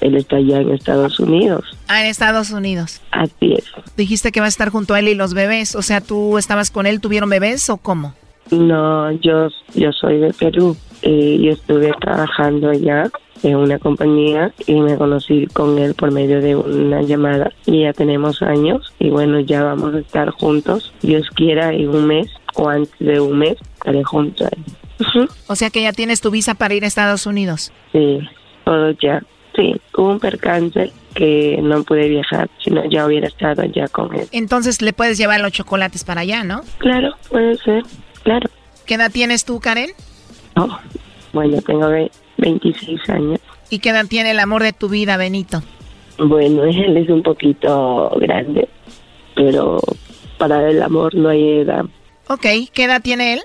[0.00, 1.64] Él está allá en Estados Unidos.
[1.88, 3.00] Ah, en Estados Unidos.
[3.10, 3.64] Así es.
[3.96, 6.70] Dijiste que va a estar junto a él y los bebés, o sea, ¿tú estabas
[6.70, 8.14] con él, tuvieron bebés o cómo?
[8.50, 10.76] No, yo, yo soy de Perú.
[11.02, 13.10] Eh, yo estuve trabajando allá
[13.42, 17.92] en una compañía y me conocí con él por medio de una llamada y ya
[17.92, 20.92] tenemos años y bueno, ya vamos a estar juntos.
[21.02, 24.64] Dios quiera en un mes o antes de un mes estaré junto a él.
[25.00, 25.28] Ujú.
[25.48, 27.72] O sea que ya tienes tu visa para ir a Estados Unidos.
[27.92, 28.20] Sí,
[28.64, 29.22] todo ya.
[29.54, 34.28] Sí, hubo un percance que no pude viajar, sino ya hubiera estado allá con él.
[34.32, 36.60] Entonces le puedes llevar los chocolates para allá, ¿no?
[36.78, 37.82] Claro, puede ser,
[38.26, 38.50] claro.
[38.86, 39.90] ¿Qué edad tienes tú, Karen?
[40.56, 40.68] Oh,
[41.32, 43.38] bueno, tengo ve- 26 años.
[43.70, 45.62] ¿Y qué edad tiene el amor de tu vida, Benito?
[46.18, 48.68] Bueno, él es un poquito grande,
[49.36, 49.78] pero
[50.38, 51.84] para el amor no hay edad.
[52.28, 53.40] Ok, ¿qué edad tiene él?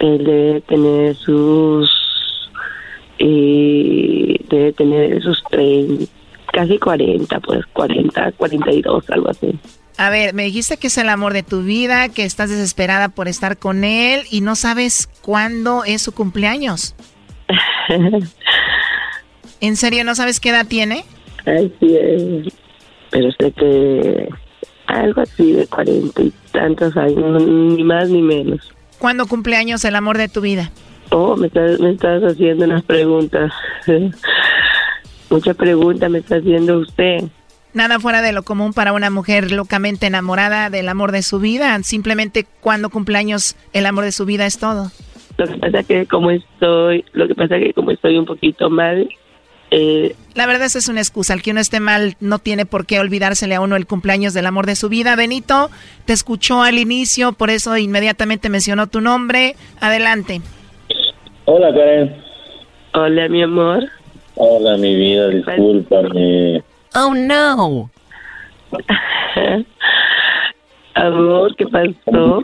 [0.00, 1.88] Él debe tener sus...
[3.18, 6.04] eh, debe tener sus 30,
[6.52, 9.58] casi 40, pues 40, 42, algo así.
[9.96, 13.28] A ver, me dijiste que es el amor de tu vida, que estás desesperada por
[13.28, 16.96] estar con él y no sabes cuándo es su cumpleaños.
[19.60, 21.04] ¿En serio no sabes qué edad tiene?
[21.46, 22.52] Así es.
[23.10, 24.28] Pero sé que
[24.88, 28.74] algo así de 40 y tantos años, ni más ni menos.
[28.98, 30.70] ¿Cuándo cumpleaños el amor de tu vida?
[31.10, 33.52] Oh, me estás, me estás haciendo unas preguntas.
[35.30, 37.24] Muchas preguntas me está haciendo usted.
[37.74, 41.76] Nada fuera de lo común para una mujer locamente enamorada del amor de su vida.
[41.82, 44.92] Simplemente cuando cumpleaños el amor de su vida es todo.
[45.36, 49.08] Lo que pasa que como estoy, lo que pasa que como estoy un poquito mal,
[49.72, 51.34] eh, La verdad esa es una excusa.
[51.34, 54.46] El que uno esté mal no tiene por qué olvidársele a uno el cumpleaños del
[54.46, 55.16] amor de su vida.
[55.16, 55.68] Benito,
[56.04, 59.56] te escuchó al inicio, por eso inmediatamente mencionó tu nombre.
[59.80, 60.42] Adelante.
[61.46, 62.16] Hola, Karen.
[62.92, 63.88] Hola, mi amor.
[64.36, 66.62] Hola, mi vida, discúlpame.
[66.94, 67.90] Oh no.
[70.94, 72.42] Amor, ¿qué pasó?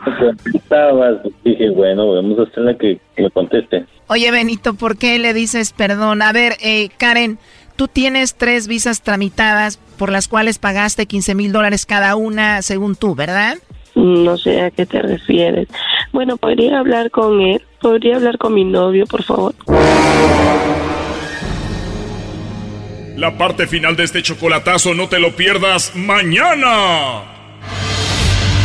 [1.43, 3.85] Dije, bueno, vamos a hacerla que, que me conteste.
[4.07, 6.21] Oye, Benito, ¿por qué le dices perdón?
[6.21, 7.39] A ver, eh, Karen,
[7.77, 12.95] tú tienes tres visas tramitadas por las cuales pagaste 15 mil dólares cada una, según
[12.95, 13.57] tú, ¿verdad?
[13.95, 15.67] No sé a qué te refieres.
[16.11, 17.61] Bueno, podría hablar con él.
[17.79, 19.55] Podría hablar con mi novio, por favor.
[23.15, 27.23] La parte final de este chocolatazo no te lo pierdas mañana.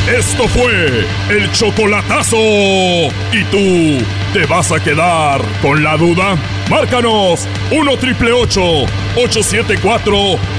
[0.07, 2.37] Esto fue el chocolatazo.
[2.37, 4.05] ¿Y tú
[4.37, 6.37] ¿Te vas a quedar con la duda?
[6.69, 10.15] Márcanos 1 triple 874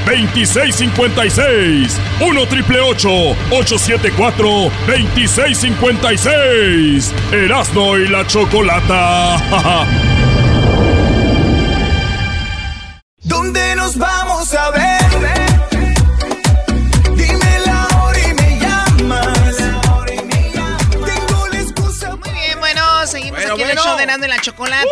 [0.08, 2.02] 2656.
[2.20, 7.14] 1 triple 874 2656.
[7.32, 10.08] Erasno y la chocolata.
[13.88, 14.98] nos vamos a ver?
[23.06, 24.86] seguimos aquí en el show de Nando y la Chocolata.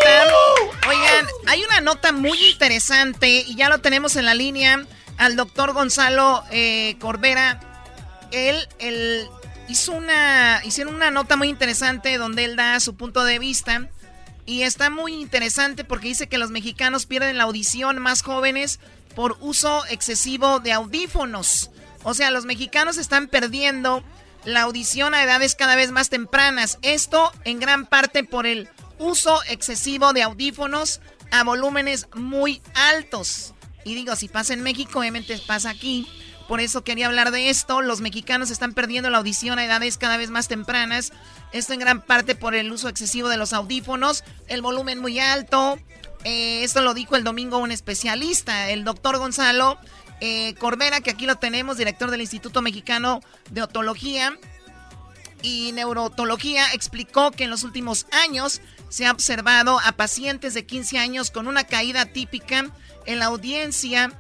[0.88, 4.86] Oigan, hay una nota muy interesante y ya lo tenemos en la línea
[5.18, 7.60] al doctor Gonzalo eh, Corbera.
[8.32, 9.28] Él, él
[9.68, 13.90] hizo una, hicieron una nota muy interesante donde él da su punto de vista
[14.46, 18.80] y está muy interesante porque dice que los mexicanos pierden la audición más jóvenes
[19.16, 21.72] por uso excesivo de audífonos.
[22.04, 24.04] O sea, los mexicanos están perdiendo
[24.44, 26.78] la audición a edades cada vez más tempranas.
[26.84, 28.70] Esto en gran parte por el
[29.00, 33.54] uso excesivo de audífonos a volúmenes muy altos.
[33.84, 36.08] Y digo, si pasa en México, obviamente pasa aquí.
[36.48, 37.82] Por eso quería hablar de esto.
[37.82, 41.12] Los mexicanos están perdiendo la audición a edades cada vez más tempranas.
[41.52, 45.80] Esto en gran parte por el uso excesivo de los audífonos, el volumen muy alto.
[46.24, 49.78] Eh, esto lo dijo el domingo un especialista, el doctor Gonzalo
[50.22, 53.22] eh, Corbera, que aquí lo tenemos, director del Instituto Mexicano
[53.52, 54.38] de Otología
[55.42, 60.98] y Neurotología, explicó que en los últimos años se ha observado a pacientes de 15
[60.98, 62.72] años con una caída típica
[63.06, 64.12] en la audiencia,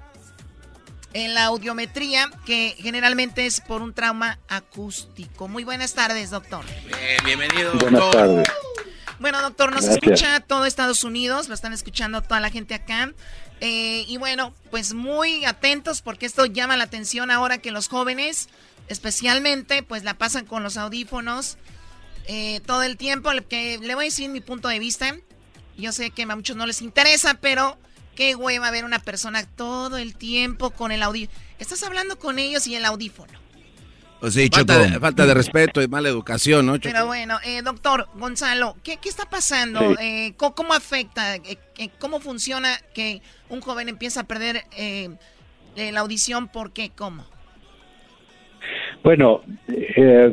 [1.16, 5.48] en la audiometría, que generalmente es por un trauma acústico.
[5.48, 6.66] Muy buenas tardes, doctor.
[7.24, 7.72] bienvenido.
[7.76, 8.48] Buenas tardes.
[9.20, 13.14] Bueno, doctor, nos escucha todo Estados Unidos, lo están escuchando toda la gente acá.
[13.62, 18.50] Eh, y bueno, pues muy atentos porque esto llama la atención ahora que los jóvenes,
[18.90, 21.58] especialmente, pues la pasan con los audífonos
[22.28, 23.30] eh, todo el tiempo.
[23.48, 25.16] Que le voy a decir mi punto de vista.
[25.78, 27.78] Yo sé que a muchos no les interesa, pero
[28.16, 31.38] qué hueva ver una persona todo el tiempo con el audífono.
[31.60, 33.34] Estás hablando con ellos y el audífono.
[34.20, 36.80] Pues sí, falta, de, falta, de, respeto y mala educación, ¿no?
[36.82, 39.80] Pero bueno, eh, doctor Gonzalo, ¿qué, qué está pasando?
[40.00, 41.36] Eh, ¿cómo, afecta?
[41.36, 44.64] Eh, ¿Cómo funciona que un joven empieza a perder
[45.76, 46.48] la audición?
[46.48, 46.92] ¿Por qué?
[46.96, 47.26] ¿Cómo?
[49.04, 49.44] Bueno,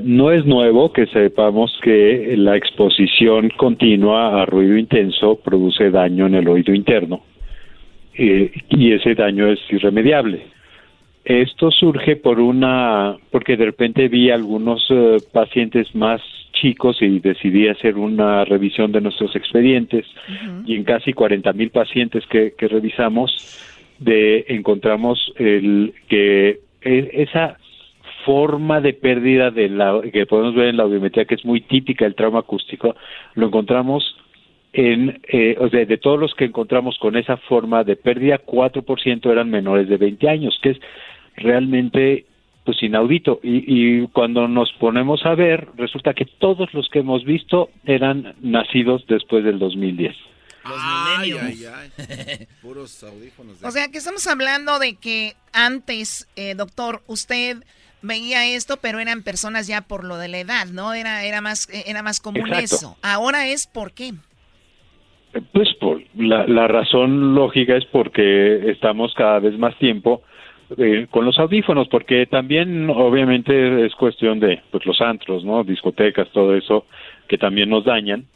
[0.04, 6.36] no es nuevo que sepamos que la exposición continua a ruido intenso produce daño en
[6.36, 7.31] el oído interno
[8.14, 10.52] y ese daño es irremediable.
[11.24, 16.20] Esto surge por una, porque de repente vi algunos eh, pacientes más
[16.52, 20.04] chicos y decidí hacer una revisión de nuestros expedientes
[20.66, 23.32] y en casi 40 mil pacientes que, que revisamos
[23.98, 27.56] de, encontramos el que e, esa
[28.26, 32.04] forma de pérdida de la, que podemos ver en la audiometría que es muy típica
[32.04, 32.94] del trauma acústico,
[33.34, 34.16] lo encontramos
[34.72, 39.30] en, eh, o sea, de todos los que encontramos con esa forma de pérdida, 4%
[39.30, 40.78] eran menores de 20 años, que es
[41.36, 42.26] realmente
[42.64, 47.24] pues inaudito y, y, cuando nos ponemos a ver resulta que todos los que hemos
[47.24, 50.14] visto eran nacidos después del 2010.
[52.62, 53.56] Puros audífonos.
[53.64, 57.56] O sea que estamos hablando de que antes, eh, doctor, usted
[58.00, 60.94] veía esto, pero eran personas ya por lo de la edad, ¿no?
[60.94, 62.96] Era, era, más, era más común eso.
[63.02, 64.12] Ahora es por qué.
[65.52, 70.22] Pues por la, razón lógica es porque estamos cada vez más tiempo
[70.76, 75.64] eh, con los audífonos, porque también obviamente es cuestión de pues los antros, ¿no?
[75.64, 76.84] Discotecas, todo eso
[77.28, 78.26] que también nos dañan,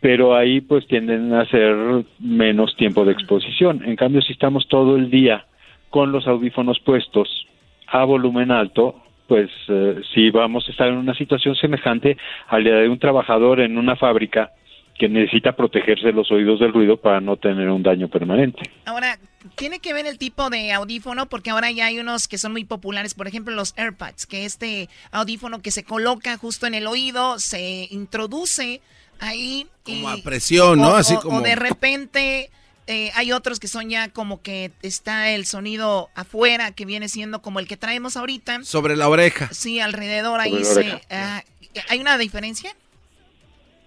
[0.00, 3.82] pero ahí pues tienden a ser menos tiempo de exposición.
[3.86, 5.46] En cambio, si estamos todo el día
[5.88, 7.46] con los audífonos puestos
[7.86, 12.76] a volumen alto, pues eh, sí vamos a estar en una situación semejante a la
[12.80, 14.52] de un trabajador en una fábrica
[14.98, 18.62] que necesita protegerse los oídos del ruido para no tener un daño permanente.
[18.84, 19.18] Ahora,
[19.54, 22.64] tiene que ver el tipo de audífono, porque ahora ya hay unos que son muy
[22.64, 27.38] populares, por ejemplo los AirPods, que este audífono que se coloca justo en el oído,
[27.38, 28.80] se introduce
[29.20, 29.66] ahí.
[29.84, 30.96] Como a presión, ¿no?
[30.96, 31.38] Así como...
[31.38, 32.50] O de repente
[32.86, 37.42] eh, hay otros que son ya como que está el sonido afuera, que viene siendo
[37.42, 38.64] como el que traemos ahorita.
[38.64, 39.48] Sobre la oreja.
[39.52, 41.00] Sí, alrededor ahí se...
[41.10, 41.42] Ah,
[41.88, 42.74] ¿Hay una diferencia?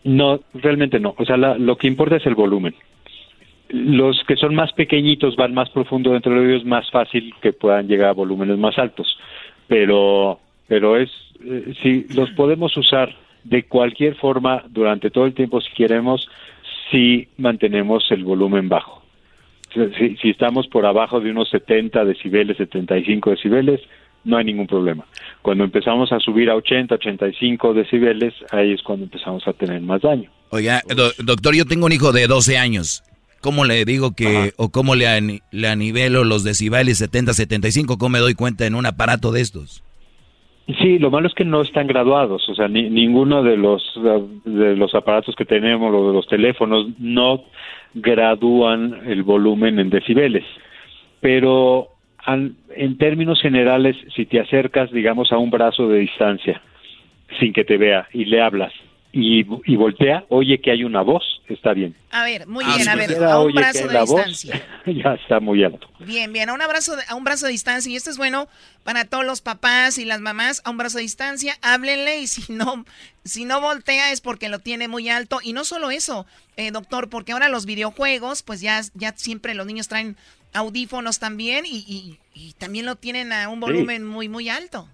[0.03, 1.15] No, realmente no.
[1.17, 2.75] O sea, lo que importa es el volumen.
[3.69, 7.53] Los que son más pequeñitos van más profundo dentro de ellos, es más fácil que
[7.53, 9.17] puedan llegar a volúmenes más altos.
[9.67, 11.11] Pero, pero es,
[11.45, 16.27] eh, si los podemos usar de cualquier forma durante todo el tiempo si queremos,
[16.89, 19.03] si mantenemos el volumen bajo.
[19.73, 23.81] Si, si estamos por abajo de unos 70 decibeles, 75 decibeles,
[24.23, 25.05] no hay ningún problema.
[25.41, 30.01] Cuando empezamos a subir a 80, 85 decibeles, ahí es cuando empezamos a tener más
[30.01, 30.29] daño.
[30.49, 30.81] Oiga,
[31.23, 33.03] doctor, yo tengo un hijo de 12 años.
[33.41, 37.97] ¿Cómo le digo que, o cómo le, le anivelo los decibeles 70, 75?
[37.97, 39.83] ¿Cómo me doy cuenta en un aparato de estos?
[40.81, 43.81] Sí, lo malo es que no están graduados, o sea, ninguno de los
[44.45, 47.45] de los aparatos que tenemos, o de los teléfonos, no
[47.95, 50.43] gradúan el volumen en decibeles.
[51.21, 51.87] Pero
[52.27, 56.61] en términos generales, si te acercas, digamos, a un brazo de distancia,
[57.39, 58.73] sin que te vea, y le hablas,
[59.11, 59.43] y,
[59.75, 61.95] voltea, oye que hay una voz, está bien.
[62.11, 64.63] A ver, muy bien, a ver, a un brazo de distancia.
[64.85, 65.89] ya está muy alto.
[65.99, 68.47] Bien, bien, a un, abrazo a un brazo de distancia, y esto es bueno
[68.83, 72.53] para todos los papás y las mamás, a un brazo de distancia, háblenle y si
[72.53, 72.85] no,
[73.23, 75.39] si no voltea es porque lo tiene muy alto.
[75.41, 79.65] Y no solo eso, eh, doctor, porque ahora los videojuegos, pues ya, ya siempre los
[79.65, 80.17] niños traen
[80.53, 82.17] audífonos también y,
[82.57, 84.87] también lo tienen a un volumen muy, muy alto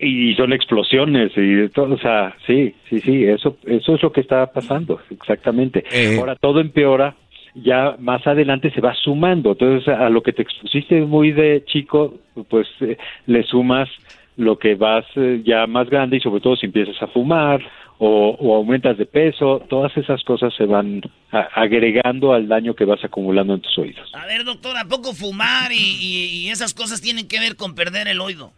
[0.00, 4.22] y son explosiones y todo, o sea, sí, sí, sí, eso, eso es lo que
[4.22, 5.84] está pasando, exactamente.
[5.92, 6.16] Eh.
[6.18, 7.14] Ahora todo empeora,
[7.54, 12.14] ya más adelante se va sumando, entonces a lo que te expusiste muy de chico,
[12.48, 13.90] pues eh, le sumas
[14.36, 17.60] lo que vas eh, ya más grande y sobre todo si empiezas a fumar
[18.02, 23.54] o, aumentas de peso, todas esas cosas se van agregando al daño que vas acumulando
[23.54, 24.10] en tus oídos.
[24.14, 28.20] A ver, doctor, ¿a poco fumar y esas cosas tienen que ver con perder el
[28.20, 28.52] oído?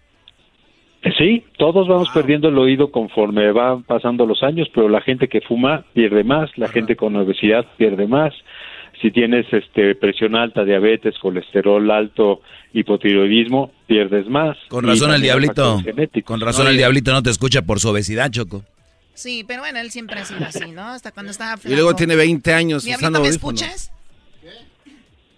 [1.18, 5.40] Sí, todos vamos perdiendo el oído conforme van pasando los años, pero la gente que
[5.40, 8.32] fuma pierde más, la gente con obesidad pierde más.
[9.00, 12.42] Si tienes este presión alta, diabetes, colesterol alto,
[12.72, 14.56] hipotiroidismo, pierdes más.
[14.68, 15.82] Con razón el diablito.
[16.24, 18.62] Con razón el diablito no te escucha por su obesidad, Choco.
[19.14, 20.88] Sí, pero bueno, él siempre ha sido así, ¿no?
[20.88, 23.92] Hasta cuando estaba Y luego tiene 20 años usando ¿me escuchas?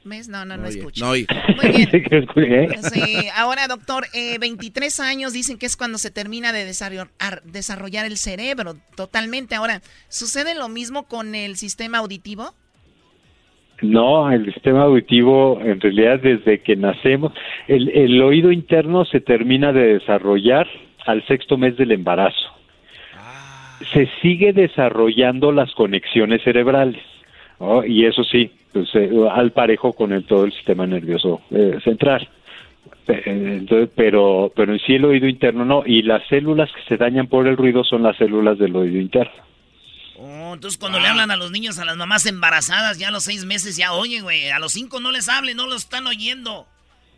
[0.04, 0.28] ¿Ves?
[0.28, 1.06] No, no, no, escucho.
[1.06, 1.26] Muy
[1.66, 2.70] bien.
[2.92, 8.18] sí, ahora, doctor, eh, 23 años dicen que es cuando se termina de desarrollar, el
[8.18, 9.54] cerebro totalmente.
[9.54, 12.52] Ahora, ¿sucede lo mismo con el sistema auditivo?
[13.80, 17.32] No, el sistema auditivo en realidad desde que nacemos,
[17.66, 20.66] el, el oído interno se termina de desarrollar
[21.06, 22.53] al sexto mes del embarazo.
[23.92, 27.02] Se sigue desarrollando las conexiones cerebrales.
[27.86, 32.28] Y eso sí, pues, eh, al parejo con el, todo el sistema nervioso eh, central.
[33.06, 37.26] Entonces, pero, pero en sí el oído interno no, y las células que se dañan
[37.26, 39.44] por el ruido son las células del oído interno.
[40.16, 43.24] Oh, entonces cuando le hablan a los niños, a las mamás embarazadas, ya a los
[43.24, 46.66] seis meses ya oye, güey, a los cinco no les hablen, no lo están oyendo.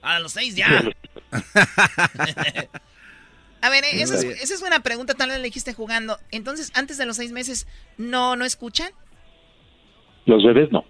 [0.03, 0.67] A los seis ya.
[3.61, 6.19] a ver, esa es, esa es buena pregunta, tal vez le dijiste jugando.
[6.31, 7.67] Entonces, antes de los seis meses,
[7.97, 8.91] ¿no, no escuchan?
[10.27, 10.85] Los bebés no.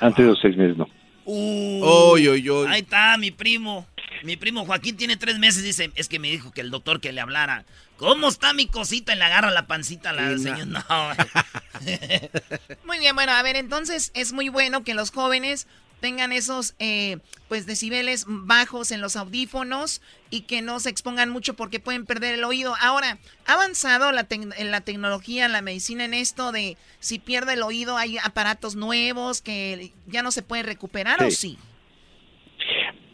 [0.00, 0.88] Antes de los seis meses no.
[1.24, 3.86] Uh, Ahí está mi primo.
[4.22, 5.64] Mi primo Joaquín tiene tres meses.
[5.64, 7.64] Dice, es que me dijo que el doctor que le hablara.
[7.96, 9.14] ¿Cómo está mi cosita?
[9.14, 10.64] Y le agarra la pancita a la señora.
[10.64, 10.84] No.
[12.84, 15.66] muy bien, bueno, a ver, entonces es muy bueno que los jóvenes
[16.00, 17.18] tengan esos eh,
[17.48, 22.34] pues decibeles bajos en los audífonos y que no se expongan mucho porque pueden perder
[22.34, 22.74] el oído.
[22.80, 24.26] Ahora, ¿ha avanzado la
[24.64, 29.92] la tecnología, la medicina en esto de si pierde el oído hay aparatos nuevos que
[30.06, 31.58] ya no se puede recuperar o sí?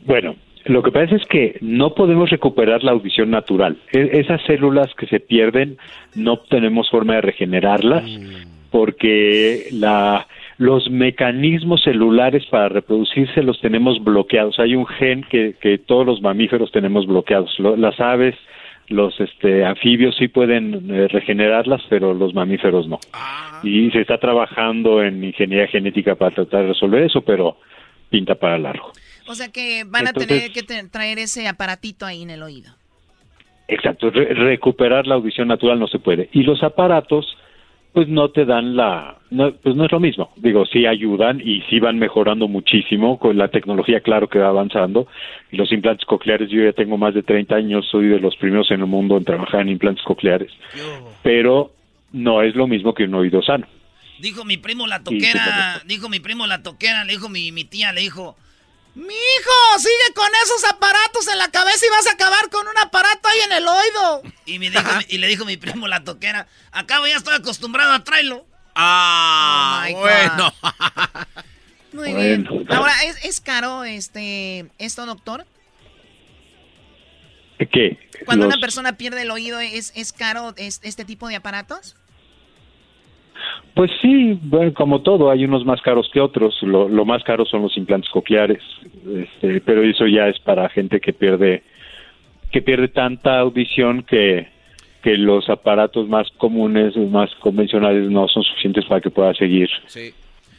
[0.04, 3.78] Bueno, lo que pasa es que no podemos recuperar la audición natural.
[3.92, 5.78] E, esas células que se pierden
[6.14, 8.70] no tenemos forma de regenerarlas mm.
[8.70, 10.26] porque la
[10.62, 14.60] los mecanismos celulares para reproducirse los tenemos bloqueados.
[14.60, 17.58] Hay un gen que, que todos los mamíferos tenemos bloqueados.
[17.58, 18.36] las aves,
[18.86, 23.00] los este, anfibios sí pueden eh, regenerarlas, pero los mamíferos no.
[23.12, 23.60] Ah.
[23.64, 27.56] Y se está trabajando en ingeniería genética para tratar de resolver eso, pero
[28.08, 28.92] pinta para largo.
[29.26, 32.70] O sea que van a tener que traer ese aparatito ahí en el oído.
[33.66, 36.28] Exacto, recuperar la audición natural no se puede.
[36.32, 37.36] Y los aparatos
[37.92, 40.30] pues no te dan la, no, pues no es lo mismo.
[40.36, 45.06] Digo, sí ayudan y sí van mejorando muchísimo con la tecnología, claro que va avanzando.
[45.50, 48.70] Y los implantes cocleares, yo ya tengo más de 30 años, soy de los primeros
[48.70, 50.50] en el mundo en trabajar en implantes cocleares.
[51.22, 51.72] Pero
[52.12, 53.66] no es lo mismo que un oído sano.
[54.20, 57.92] Dijo mi primo la toquera, dijo mi primo la toquera, le dijo mi, mi tía,
[57.92, 58.36] le dijo,
[58.94, 62.76] mi hijo, sigue con esos aparatos en la cabeza y vas a acabar con un
[62.78, 64.22] aparato ahí en el oído.
[64.44, 68.04] Y, me dijo, y le dijo mi primo la toquera, acabo ya estoy acostumbrado a
[68.04, 68.46] traerlo.
[68.74, 70.54] Ah, oh bueno.
[71.92, 72.48] Muy bien.
[72.70, 75.46] Ahora, ¿es, caro este esto, doctor?
[77.58, 78.08] ¿Qué?
[78.24, 81.96] Cuando una persona pierde el oído, ¿es, es caro este tipo de aparatos?
[83.74, 86.62] Pues sí, bueno, como todo, hay unos más caros que otros.
[86.62, 88.62] Lo, más caro son los implantes cocleares,
[89.06, 91.62] este, pero eso ya es para gente que pierde
[92.50, 94.48] que pierde tanta audición que
[95.02, 99.68] que los aparatos más comunes, más convencionales no son suficientes para que pueda seguir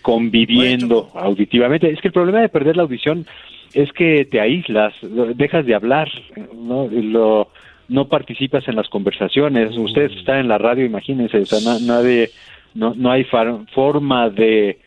[0.01, 1.89] conviviendo auditivamente.
[1.89, 3.25] Es que el problema de perder la audición
[3.73, 4.93] es que te aíslas,
[5.35, 6.09] dejas de hablar,
[6.55, 7.49] no, Lo,
[7.87, 9.75] no participas en las conversaciones.
[9.77, 12.29] Ustedes están en la radio, imagínense, o sea, nadie,
[12.73, 14.79] no, no hay forma de,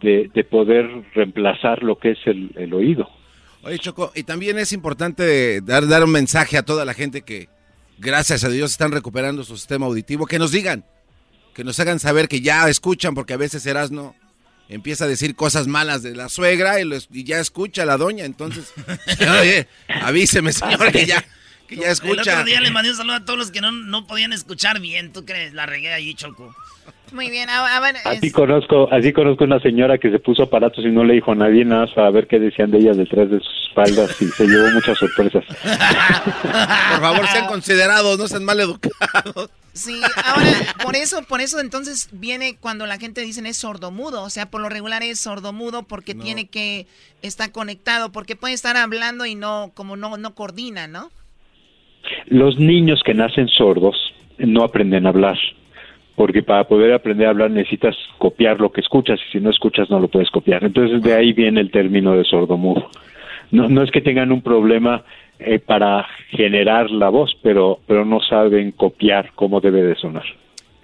[0.00, 3.08] de, poder reemplazar lo que es el, el oído.
[3.62, 7.48] Oye, Choco, y también es importante dar, dar un mensaje a toda la gente que
[7.98, 10.84] gracias a Dios están recuperando su sistema auditivo, que nos digan,
[11.54, 14.16] que nos hagan saber que ya escuchan, porque a veces Erasno
[14.68, 18.72] empieza a decir cosas malas de la suegra y, ya escucha a la doña, entonces,
[19.40, 21.24] oye, avíseme señora que ya,
[21.76, 22.12] que ya escucha.
[22.12, 24.80] El otro día le mandé un saludo a todos los que no, no podían escuchar
[24.80, 25.54] bien, ¿tú crees?
[25.54, 26.54] La regué allí, Choco.
[27.12, 30.88] Muy bien, a, ver, así conozco, así conozco una señora que se puso aparatos y
[30.88, 33.68] no le dijo a nadie nada para ver qué decían de ella detrás de sus
[33.68, 35.44] espaldas y se llevó muchas sorpresas.
[35.62, 39.50] Por favor, sean considerados, no sean mal educados.
[39.74, 40.50] Sí, ahora,
[40.82, 44.60] por eso, por eso entonces viene cuando la gente dice es sordomudo, o sea, por
[44.60, 46.86] lo regular es sordomudo porque tiene que
[47.22, 51.10] estar conectado, porque puede estar hablando y no, como no, no coordina, ¿no?
[52.26, 53.96] Los niños que nacen sordos
[54.38, 55.38] no aprenden a hablar
[56.16, 59.88] porque para poder aprender a hablar necesitas copiar lo que escuchas y si no escuchas
[59.90, 60.64] no lo puedes copiar.
[60.64, 62.90] Entonces de ahí viene el término de sordomudo.
[63.50, 65.04] No, no es que tengan un problema
[65.38, 70.24] eh, para generar la voz, pero, pero no saben copiar cómo debe de sonar.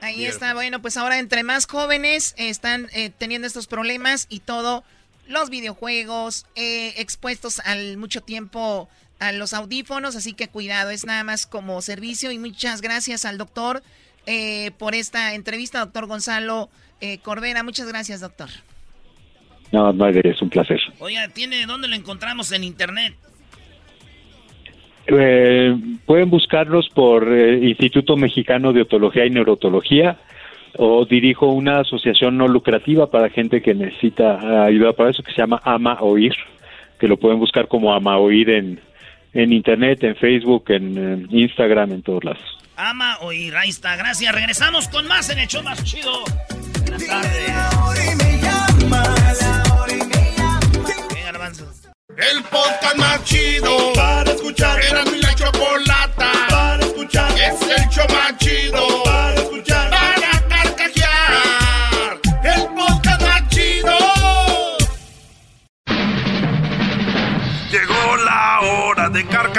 [0.01, 4.85] Ahí está, bueno, pues ahora entre más jóvenes están eh, teniendo estos problemas y todo,
[5.29, 8.89] los videojuegos eh, expuestos al mucho tiempo
[9.19, 13.39] a los audífonos, así que cuidado, es nada más como servicio y muchas gracias al
[13.39, 13.83] doctor
[14.27, 16.69] eh, por esta entrevista, doctor Gonzalo
[17.01, 17.63] eh, Corbera.
[17.63, 18.49] Muchas gracias, doctor.
[19.73, 20.81] No, madre, es un placer.
[20.99, 23.15] Oye, ¿tiene dónde lo encontramos en internet?
[25.07, 25.75] Eh,
[26.05, 30.19] pueden buscarlos por Instituto Mexicano de Otología y Neurotología
[30.77, 35.39] o dirijo una asociación no lucrativa para gente que necesita ayuda para eso que se
[35.39, 36.35] llama Ama Oír,
[36.99, 38.81] que lo pueden buscar como Ama Oír en,
[39.33, 43.55] en internet, en Facebook, en Instagram, en todos lados ama oír.
[43.57, 44.33] Ahí está, gracias.
[44.33, 46.25] Regresamos con más en el show más chido.
[46.83, 47.53] Buenas tardes.
[52.17, 54.81] El podcast más chido para escuchar.
[54.83, 57.31] Era mi la chocolata para escuchar.
[57.33, 59.78] Es el show más chido para escuchar.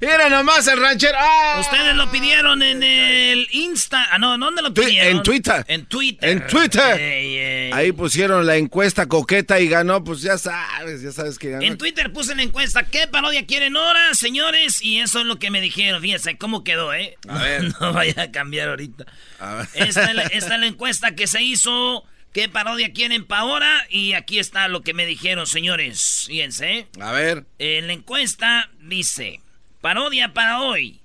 [0.00, 1.16] Era, nomás el ranchero.
[1.18, 1.58] ¡Ah!
[1.60, 4.06] Ustedes lo pidieron en el Insta.
[4.10, 5.16] Ah, no, ¿dónde lo pidieron?
[5.16, 5.64] En Twitter.
[5.68, 6.28] En Twitter.
[6.28, 7.72] En Twitter.
[7.74, 11.64] Ahí pusieron la encuesta coqueta y ganó, pues ya sabes, ya sabes que ganó.
[11.64, 14.82] En Twitter puse la encuesta, ¿qué parodia quieren ahora, señores?
[14.82, 16.00] Y eso es lo que me dijeron.
[16.00, 17.16] Fíjense cómo quedó, ¿eh?
[17.28, 17.72] A ver.
[17.80, 19.06] No vaya a cambiar ahorita.
[19.74, 22.04] Esta, es la, encuesta que se hizo.
[22.32, 23.86] ¿Qué parodia quieren para ahora?
[23.88, 26.24] Y aquí está lo que me dijeron, señores.
[26.26, 26.78] Fíjense.
[26.78, 26.88] ¿eh?
[27.00, 27.46] A ver.
[27.58, 29.40] En la encuesta dice,
[29.80, 31.00] parodia para hoy.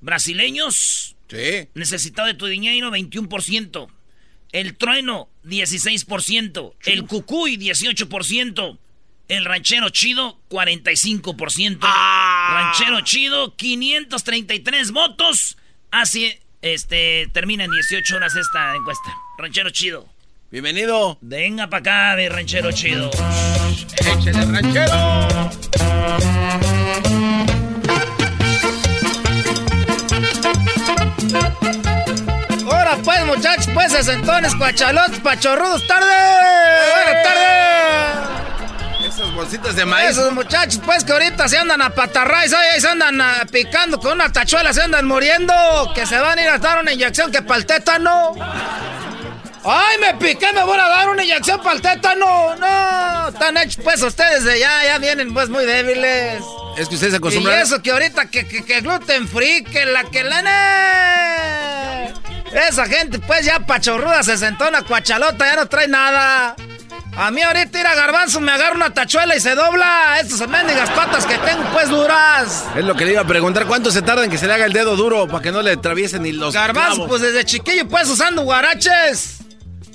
[0.00, 1.16] Brasileños.
[1.28, 1.68] Sí.
[1.74, 3.88] Necesitado de tu dinero, 21%.
[4.52, 6.74] El trueno, 16%.
[6.84, 8.78] El cucuy, 18%.
[9.28, 11.78] El ranchero chido, 45%.
[11.82, 12.72] Ah.
[12.74, 15.56] Ranchero chido, 533 votos.
[15.90, 19.14] Así, este, termina en 18 horas esta encuesta.
[19.38, 20.06] Ranchero chido.
[20.50, 21.16] Bienvenido.
[21.22, 23.10] Venga para acá, mi ranchero chido.
[24.00, 25.50] Échale, ranchero.
[32.70, 36.12] Ahora pues, muchachos, pues, sesentones, cuachalotes, pachorrudos, tarde.
[36.94, 37.42] Buenas tardes.
[39.06, 40.10] Esas bolsitas de maíz.
[40.10, 44.12] Esos muchachos, pues, que ahorita se andan a patarrays, ahí se andan ah, picando con
[44.12, 45.54] una tachuela, se andan muriendo.
[45.94, 48.34] Que se van a ir a dar una inyección que para el tétano.
[49.64, 50.52] ¡Ay, me piqué!
[50.52, 52.56] ¡Me voy a dar una inyección para el tétano!
[52.56, 53.28] ¡No!
[53.28, 56.42] Están hechos, pues, ustedes de ya, ya vienen, pues, muy débiles.
[56.76, 57.58] Es que ustedes se acostumbran...
[57.58, 62.12] Y eso que ahorita que, que, gluten free, que la que la...
[62.68, 66.56] Esa gente, pues, ya pachorruda, se sentó una cuachalota, ya no trae nada.
[67.16, 70.18] A mí ahorita ir a garbanzo me agarra una tachuela y se dobla.
[70.20, 72.64] Estas mendigas patas que tengo, pues, duras.
[72.74, 73.66] Es lo que le iba a preguntar.
[73.66, 75.72] ¿Cuánto se tarda en que se le haga el dedo duro para que no le
[75.72, 79.41] atraviesen ni los Garbanzo, pues, desde chiquillo, pues, usando guaraches.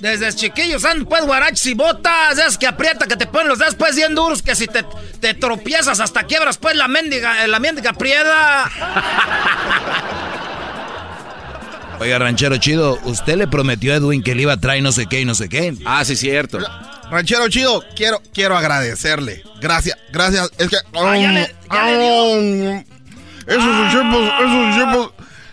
[0.00, 3.74] Desde chiquillos andan pues guarachos y botas, es que aprieta, que te ponen los dedos
[3.74, 4.84] pues bien duros, que si te,
[5.20, 8.70] te tropiezas hasta quiebras pues la mendiga, la mendiga prieda.
[12.00, 15.06] Oiga, ranchero chido, usted le prometió a Edwin que le iba a traer no sé
[15.06, 15.74] qué y no sé qué.
[15.84, 16.60] Ah, sí, cierto.
[17.10, 19.42] Ranchero chido, quiero, quiero agradecerle.
[19.60, 20.48] Gracias, gracias.
[20.58, 20.76] Es que.
[20.94, 22.84] Ah, ya le- ya le dio.
[23.48, 25.10] Esos chepos, esos chepos.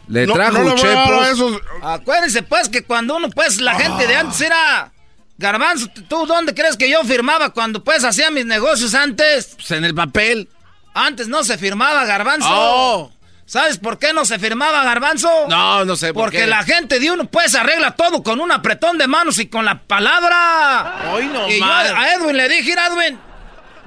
[0.08, 1.28] Le No, trajo no chepos.
[1.30, 4.92] esos- Acuérdense pues que cuando uno pues la gente de antes era
[5.38, 9.56] Garbanzo, ¿tú dónde crees que yo firmaba cuando pues hacía mis negocios antes?
[9.56, 10.48] Pues en el papel.
[10.94, 12.48] Antes no se firmaba Garbanzo.
[12.50, 13.12] Oh.
[13.48, 15.30] ¿Sabes por qué no se firmaba Garbanzo?
[15.50, 16.48] No, no sé por Porque qué.
[16.48, 19.80] la gente de uno pues arregla todo con un apretón de manos y con la
[19.84, 21.12] palabra.
[21.14, 23.20] Hoy no y yo a Edwin le dije, "Mira, Edwin,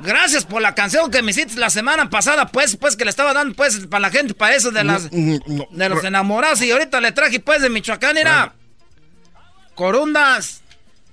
[0.02, 3.32] gracias por la canción que me hiciste la semana pasada, pues, pues que le estaba
[3.32, 6.62] dando pues para la gente, para eso de las de los enamorados.
[6.62, 8.54] Y ahorita le traje pues de Michoacán, mira.
[9.74, 10.62] Corundas,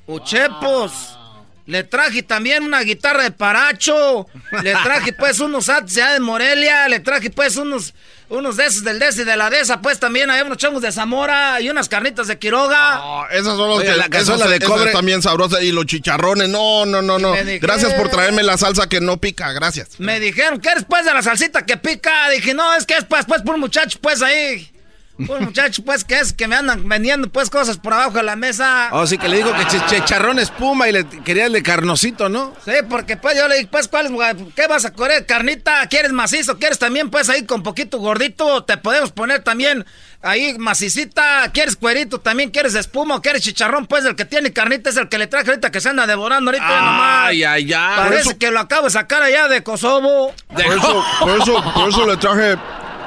[0.07, 1.19] uchepos.
[1.67, 4.27] Le traje también una guitarra de paracho.
[4.61, 6.87] Le traje pues unos ates de Morelia.
[6.87, 7.95] Le traje pues unos,
[8.29, 9.81] unos de esos del Desi de la Desa.
[9.81, 12.77] Pues también hay unos chongos de Zamora y unas carnitas de Quiroga.
[13.01, 14.91] Ah, Esas son las Oye, que la cazuela de cobre.
[14.91, 15.63] también sabrosas.
[15.63, 16.49] Y los chicharrones.
[16.49, 17.33] No, no, no, no.
[17.59, 19.51] Gracias por traerme la salsa que no pica.
[19.51, 19.99] Gracias.
[19.99, 22.29] Me dijeron que eres pues de la salsita que pica.
[22.29, 24.71] Dije, no, es que es pues, pues por un muchacho pues ahí.
[25.17, 28.35] Un muchacho pues que es que me andan vendiendo pues cosas por abajo de la
[28.35, 28.89] mesa.
[28.91, 32.27] Oh, sí, que le digo que ch- chicharrón espuma y le quería el de carnosito,
[32.27, 32.53] ¿no?
[32.65, 34.11] Sí, porque pues yo le dije, pues, ¿cuál, es,
[34.55, 35.25] ¿qué vas a correr?
[35.25, 35.87] ¿Carnita?
[35.87, 36.57] ¿Quieres macizo?
[36.59, 38.65] ¿Quieres también, pues, ahí con poquito gordito?
[38.65, 39.85] Te podemos poner también
[40.21, 41.49] ahí macicita.
[41.53, 42.19] ¿Quieres cuerito?
[42.19, 43.15] ¿También quieres espuma?
[43.15, 43.85] ¿O quieres chicharrón?
[43.87, 46.51] Pues, el que tiene carnita es el que le traje ahorita que se anda devorando
[46.51, 47.27] ahorita nomás.
[47.29, 47.95] Ay, ay, ay.
[47.95, 50.33] Parece Por eso- que lo acabo de sacar allá de Kosovo.
[50.49, 52.57] Por eso, por eso, por eso le traje,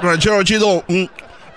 [0.03, 1.11] ranchero chido, un-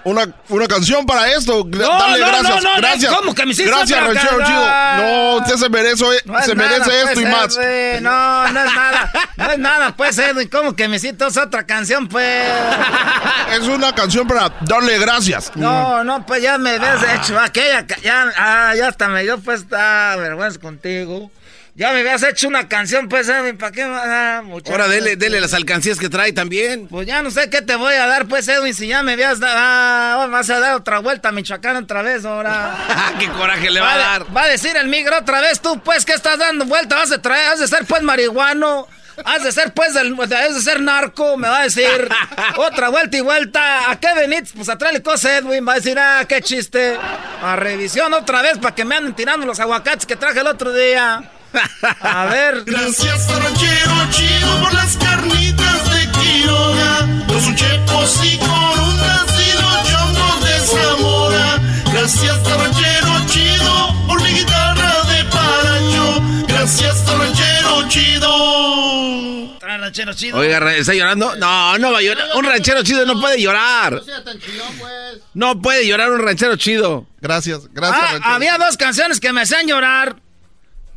[0.03, 1.63] una, una canción para esto.
[1.65, 2.63] No, Dale no, gracias.
[2.63, 3.13] no, gracias.
[3.13, 4.67] ¿cómo que me hiciste Gracias, ranchero chido.
[4.97, 7.57] No, usted se merece, es se nada, merece pues, esto y más.
[7.57, 8.03] Edwin.
[8.03, 9.11] No, no es nada.
[9.37, 10.47] No es nada, pues, Edwin.
[10.49, 12.47] ¿Cómo que me hiciste otra canción, pues?
[13.51, 15.51] Es una canción para darle gracias.
[15.55, 19.61] No, no, pues ya me habías hecho aquella, ya, ah, ya hasta me dio pues
[19.61, 21.31] esta vergüenza contigo.
[21.73, 23.81] Ya me habías hecho una canción, pues, Edwin, ¿para qué?
[23.83, 24.43] Ah?
[24.69, 26.87] Ahora dele, dele las alcancías que trae también.
[26.89, 29.39] Pues ya no sé qué te voy a dar, pues, Edwin, si ya me habías
[29.39, 32.75] dado, ah, vas a dar otra vuelta a Michoacán otra vez, ahora.
[33.19, 34.35] ¡Qué coraje le va a de- dar!
[34.35, 37.21] Va a decir el migro otra vez, tú, pues, que estás dando vuelta, vas a
[37.21, 38.87] traer, has de ser, pues, marihuano.
[39.23, 42.09] Has de ser, pues, del, has de ser narco, me va a decir.
[42.57, 43.91] Otra vuelta y vuelta.
[43.91, 44.51] ¿A qué venís?
[44.55, 45.67] Pues a traerle cosas, Edwin.
[45.67, 46.97] Va a decir, ah, qué chiste.
[47.43, 50.71] A revisión otra vez para que me anden tirando los aguacates que traje el otro
[50.73, 51.21] día.
[52.01, 52.63] A ver.
[52.65, 60.43] Gracias Ranchero Chido por las carnitas de Quiroga, los uchepos y corundas y los chongos
[60.45, 61.59] de Zamora.
[61.93, 66.23] Gracias Ranchero Chido por mi guitarra de paracho.
[66.47, 69.59] Gracias Ranchero Chido.
[69.59, 70.37] Ranchero chido.
[70.37, 71.35] Oiga, ¿está llorando?
[71.35, 72.25] No, no va a llorar.
[72.35, 74.01] Un ranchero chido no puede llorar.
[75.33, 77.07] No puede llorar un ranchero chido.
[77.19, 78.33] Gracias, gracias, Ah, Ranchero.
[78.35, 80.15] había dos canciones que me hacían llorar.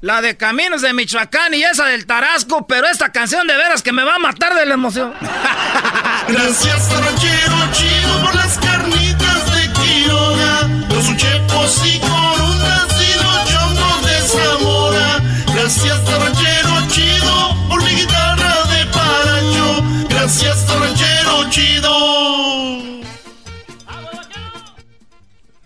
[0.05, 3.91] La de Caminos de Michoacán y esa del Tarasco, pero esta canción de veras que
[3.91, 5.15] me va a matar de la emoción.
[6.29, 14.05] Gracias Ranchero Chido por las carnitas de Quiroga, los uchepos y corundas y los chongos
[14.05, 15.23] de Zamora.
[15.55, 19.85] Gracias Ranchero Chido por mi guitarra de paracho.
[20.11, 21.95] Gracias Ranchero Chido.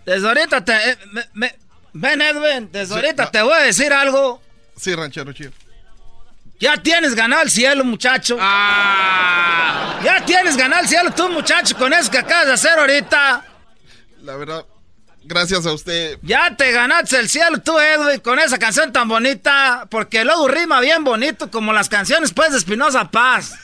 [0.05, 0.91] Desde ahorita te...
[0.91, 1.55] eh, me- me-
[1.93, 4.41] ven, Edwin, desde ahorita te voy a decir algo.
[4.75, 5.51] Sí, Ranchero Chido.
[6.59, 8.37] Ya tienes ganado el cielo, muchacho.
[8.37, 13.45] Ya tienes ganado el cielo tú, muchacho, con eso que acabas de hacer ahorita.
[14.23, 14.65] La verdad,
[15.23, 16.19] gracias a usted.
[16.21, 19.87] Ya te ganaste el cielo tú, Edwin, con esa canción tan bonita.
[19.89, 23.53] Porque luego rima bien bonito, como las canciones, pues, de Espinosa Paz.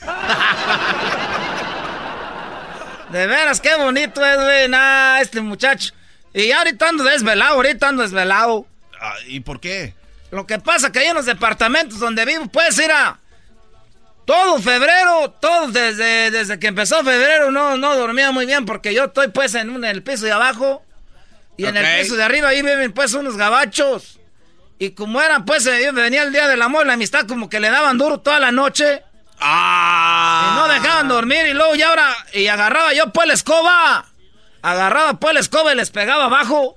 [3.12, 4.74] De veras, qué bonito, Edwin.
[4.74, 5.94] Ah, este muchacho.
[6.36, 8.66] Y ahorita ando desvelado, ahorita ando desvelado.
[9.00, 9.94] Ah, ¿Y por qué?
[10.30, 13.18] Lo que pasa que ahí en los departamentos donde vivo, puedes ir a...
[14.26, 19.04] Todo febrero, todo desde, desde que empezó febrero no, no dormía muy bien porque yo
[19.04, 20.84] estoy pues en, un- en el piso de abajo
[21.56, 24.18] y en el piso de arriba ahí viven pues unos gabachos.
[24.80, 27.60] Y como eran pues, eh, venía el día del amor y la amistad como que
[27.60, 29.02] le daban duro toda la noche.
[29.38, 30.50] Ah.
[30.52, 34.06] Y no dejaban dormir y luego ya ahora, y agarraba yo pues la escoba.
[34.66, 36.74] Agarraba pues la escoba y les pegaba abajo.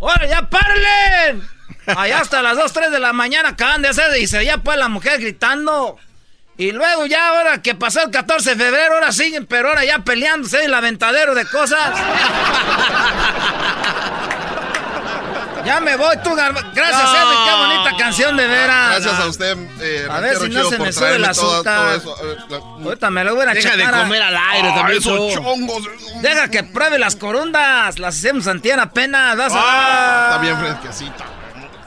[0.00, 1.42] ¡Ahora ya párenle!
[1.84, 4.78] Allá hasta las 2, 3 de la mañana acaban de hacer y se veía pues
[4.78, 5.98] la mujer gritando.
[6.56, 9.98] Y luego ya ahora que pasó el 14 de febrero, ahora siguen, pero ahora ya
[9.98, 11.98] peleándose en el aventadero de cosas.
[15.64, 17.38] Ya me voy, tú, Gracias, Edwin.
[17.44, 18.90] Qué bonita canción de veras.
[18.90, 19.58] Gracias a usted.
[19.80, 22.00] Eh, a ver si no se me sube el azúcar.
[22.84, 24.98] Ahorita me lo voy a Deja de comer al aire también.
[24.98, 25.82] Esos chongos.
[26.22, 27.98] Deja que pruebe las corundas.
[27.98, 29.36] Las hacemos antiana apenas.
[29.52, 31.33] Ah, está bien fresquecita.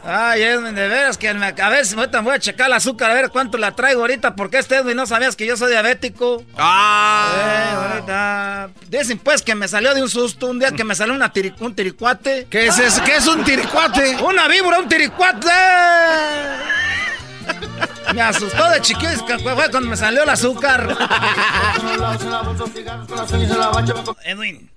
[0.09, 3.11] Ay, Edwin, de veras que me, a ver si ahorita voy a checar el azúcar,
[3.11, 6.45] a ver cuánto la traigo ahorita, porque este Edwin no sabías que yo soy diabético.
[6.57, 7.29] Ah.
[7.35, 8.69] Eh, ahorita.
[8.87, 11.75] Dicen pues que me salió de un susto un día que me salió una un
[11.75, 12.47] tiricuate.
[12.49, 13.03] ¿Qué es eso?
[13.03, 14.15] ¿Qué es un tiricuate?
[14.23, 15.49] Una víbora, un tiricuate.
[18.15, 19.11] Me asustó de chiquillo
[19.43, 20.87] fue cuando me salió el azúcar.
[24.23, 24.71] Edwin.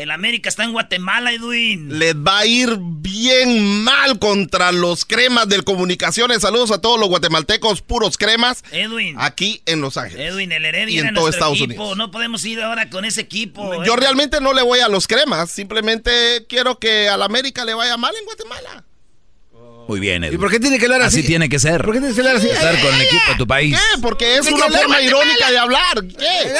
[0.00, 1.98] El América está en Guatemala, Edwin.
[1.98, 6.40] Les va a ir bien mal contra los cremas del Comunicaciones.
[6.40, 8.64] Saludos a todos los guatemaltecos, puros cremas.
[8.72, 9.16] Edwin.
[9.18, 10.32] Aquí en Los Ángeles.
[10.32, 11.98] Edwin, el Heredia y en todo Estados Unidos.
[11.98, 13.84] No podemos ir ahora con ese equipo.
[13.84, 15.50] Yo realmente no le voy a los cremas.
[15.50, 18.84] Simplemente quiero que al América le vaya mal en Guatemala.
[19.90, 20.36] Muy bien, Edwin.
[20.36, 21.18] ¿Y por qué tiene que hablar así?
[21.18, 21.82] Así tiene que ser.
[21.82, 22.48] ¿Por qué tiene que hablar así?
[22.48, 23.76] Estar con el equipo de tu país.
[23.76, 24.00] ¿Qué?
[24.00, 26.04] Porque es una forma irónica de hablar.
[26.16, 26.54] ¿Qué?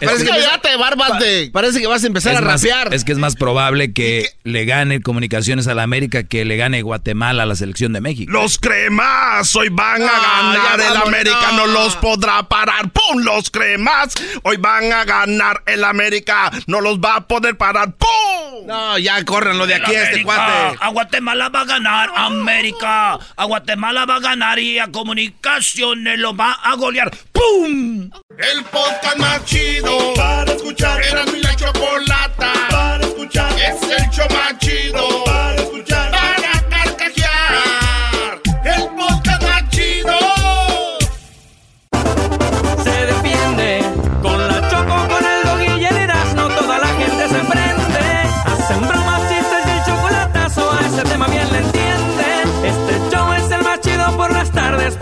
[0.00, 1.50] Parece que, ya te barbas de...
[1.52, 2.94] Parece que vas a empezar a rapear.
[2.94, 6.80] Es que es más probable que le gane Comunicaciones a la América que le gane
[6.80, 8.32] Guatemala a la selección de México.
[8.32, 10.80] Los cremas hoy van a ganar.
[10.80, 11.66] el América no.
[11.66, 12.90] los podrá parar.
[12.92, 13.22] ¡Pum!
[13.22, 15.62] Los cremas hoy van a ganar.
[15.66, 17.94] El América no los va a poder parar.
[17.94, 18.66] ¡Pum!
[18.66, 20.78] No, ya córranlo de aquí a este cuate.
[20.80, 22.05] A Guatemala va a ganar.
[22.14, 23.18] América.
[23.36, 27.10] A Guatemala va a ganar y a Comunicaciones lo va a golear.
[27.32, 28.10] ¡Pum!
[28.38, 31.02] El podcast más chido para escuchar.
[31.02, 33.52] Era mi la chocolata para escuchar.
[33.58, 35.35] Es el show más chido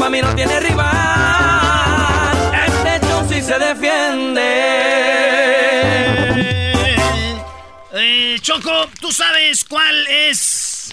[0.05, 2.37] Pa' mí no tiene rival.
[2.67, 4.43] Este show sí se defiende.
[7.95, 10.93] Eh, Choco, ¿tú sabes cuál es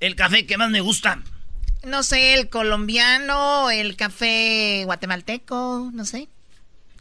[0.00, 1.22] el café que más me gusta?
[1.82, 6.28] No sé, el colombiano, el café guatemalteco, no sé.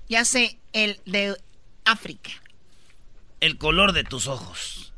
[0.07, 1.35] Ya sé, el de
[1.84, 2.31] África.
[3.41, 4.93] El color de tus ojos.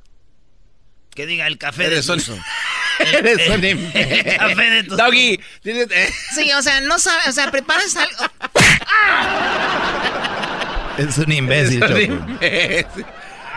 [1.15, 2.45] Que diga el café Eres de tus ojos.
[3.13, 3.61] Eres un
[4.37, 6.13] café de tus Doggy, eh.
[6.35, 8.17] Sí, o sea, no sabe, o sea, preparas algo.
[10.97, 12.25] Es un imbécil, Choco.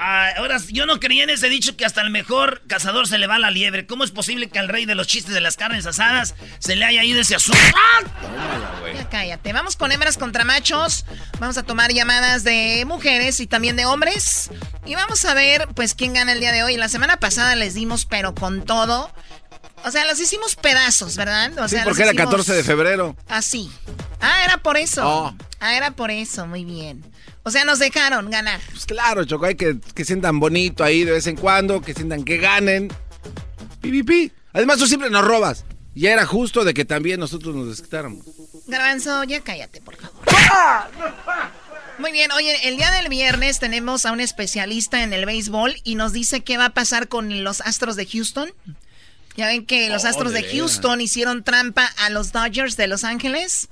[0.08, 3.26] Ah, ahora, yo no creía en ese dicho que hasta el mejor cazador se le
[3.26, 3.88] va la liebre.
[3.88, 6.84] ¿Cómo es posible que al rey de los chistes de las carnes asadas se le
[6.84, 7.56] haya ido ese azul?
[8.94, 9.52] Ya cállate.
[9.52, 11.04] Vamos con hembras contra machos.
[11.40, 14.50] Vamos a tomar llamadas de mujeres y también de hombres.
[14.84, 16.76] Y vamos a ver, pues, quién gana el día de hoy.
[16.76, 19.10] La semana pasada les dimos, pero con todo.
[19.84, 21.50] O sea, los hicimos pedazos, ¿verdad?
[21.58, 23.16] O Sí, sea, porque era hicimos 14 de febrero.
[23.28, 23.72] Así.
[24.20, 25.02] Ah, era por eso.
[25.04, 25.36] Oh.
[25.58, 26.46] Ah, era por eso.
[26.46, 27.04] Muy bien.
[27.46, 28.60] O sea, nos dejaron ganar.
[28.72, 32.24] Pues claro, Choco, hay que, que sientan bonito ahí de vez en cuando, que sientan
[32.24, 32.88] que ganen.
[33.80, 34.32] Pi, pi, pi.
[34.52, 35.64] Además, tú siempre nos robas.
[35.94, 38.26] Ya era justo de que también nosotros nos desquitáramos.
[38.66, 40.24] Garbanzo, ya cállate, por favor.
[41.98, 45.94] Muy bien, oye, el día del viernes tenemos a un especialista en el béisbol y
[45.94, 48.52] nos dice qué va a pasar con los Astros de Houston.
[49.36, 52.88] Ya ven que los Oh, Astros de de Houston hicieron trampa a los Dodgers de
[52.88, 53.68] Los Ángeles.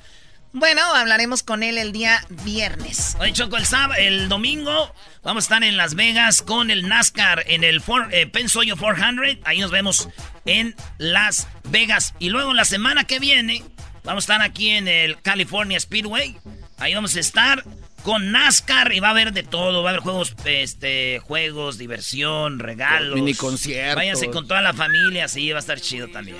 [0.57, 3.17] Bueno, hablaremos con él el día viernes.
[3.19, 4.95] Oye, Choco, el, sábado, el domingo
[5.25, 9.45] vamos a estar en Las Vegas con el NASCAR en el for, eh, Pensoyo 400.
[9.45, 10.09] Ahí nos vemos
[10.45, 12.15] en Las Vegas.
[12.21, 13.65] Y luego la semana que viene
[14.05, 16.37] vamos a estar aquí en el California Speedway.
[16.79, 17.65] Ahí vamos a estar
[18.05, 19.83] con NASCAR y va a haber de todo.
[19.83, 23.17] Va a haber juegos, este, juegos, diversión, regalos.
[23.17, 23.97] Mini conciertos.
[23.97, 26.37] Váyanse con toda la familia, sí, va a estar chido también.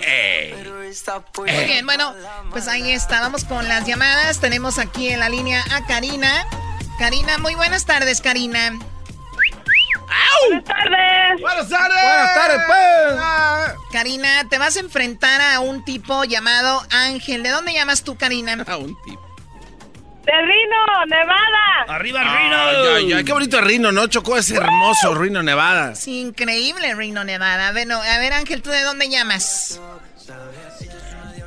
[1.37, 2.15] Muy bien, bueno,
[2.51, 3.21] pues ahí está.
[3.21, 4.41] Vamos con las llamadas.
[4.41, 6.47] Tenemos aquí en la línea a Karina.
[6.99, 8.79] Karina, muy buenas tardes, Karina.
[10.49, 11.41] Buenas tardes.
[11.41, 12.03] Buenas tardes.
[12.03, 13.91] Buenas tardes, pues.
[13.91, 17.43] Karina, te vas a enfrentar a un tipo llamado Ángel.
[17.43, 18.63] ¿De dónde llamas tú, Karina?
[18.67, 19.34] A un tipo.
[20.25, 21.85] De Rino, Nevada.
[21.89, 22.57] ¡Arriba, Rino!
[22.57, 24.07] Ay, ay, ay, qué bonito Rino, ¿no?
[24.07, 25.95] Chocó es hermoso, Rino, Nevada.
[25.95, 27.73] Sí, increíble, Reno, Nevada.
[27.73, 29.81] Bueno, a ver, Ángel, ¿tú de dónde llamas?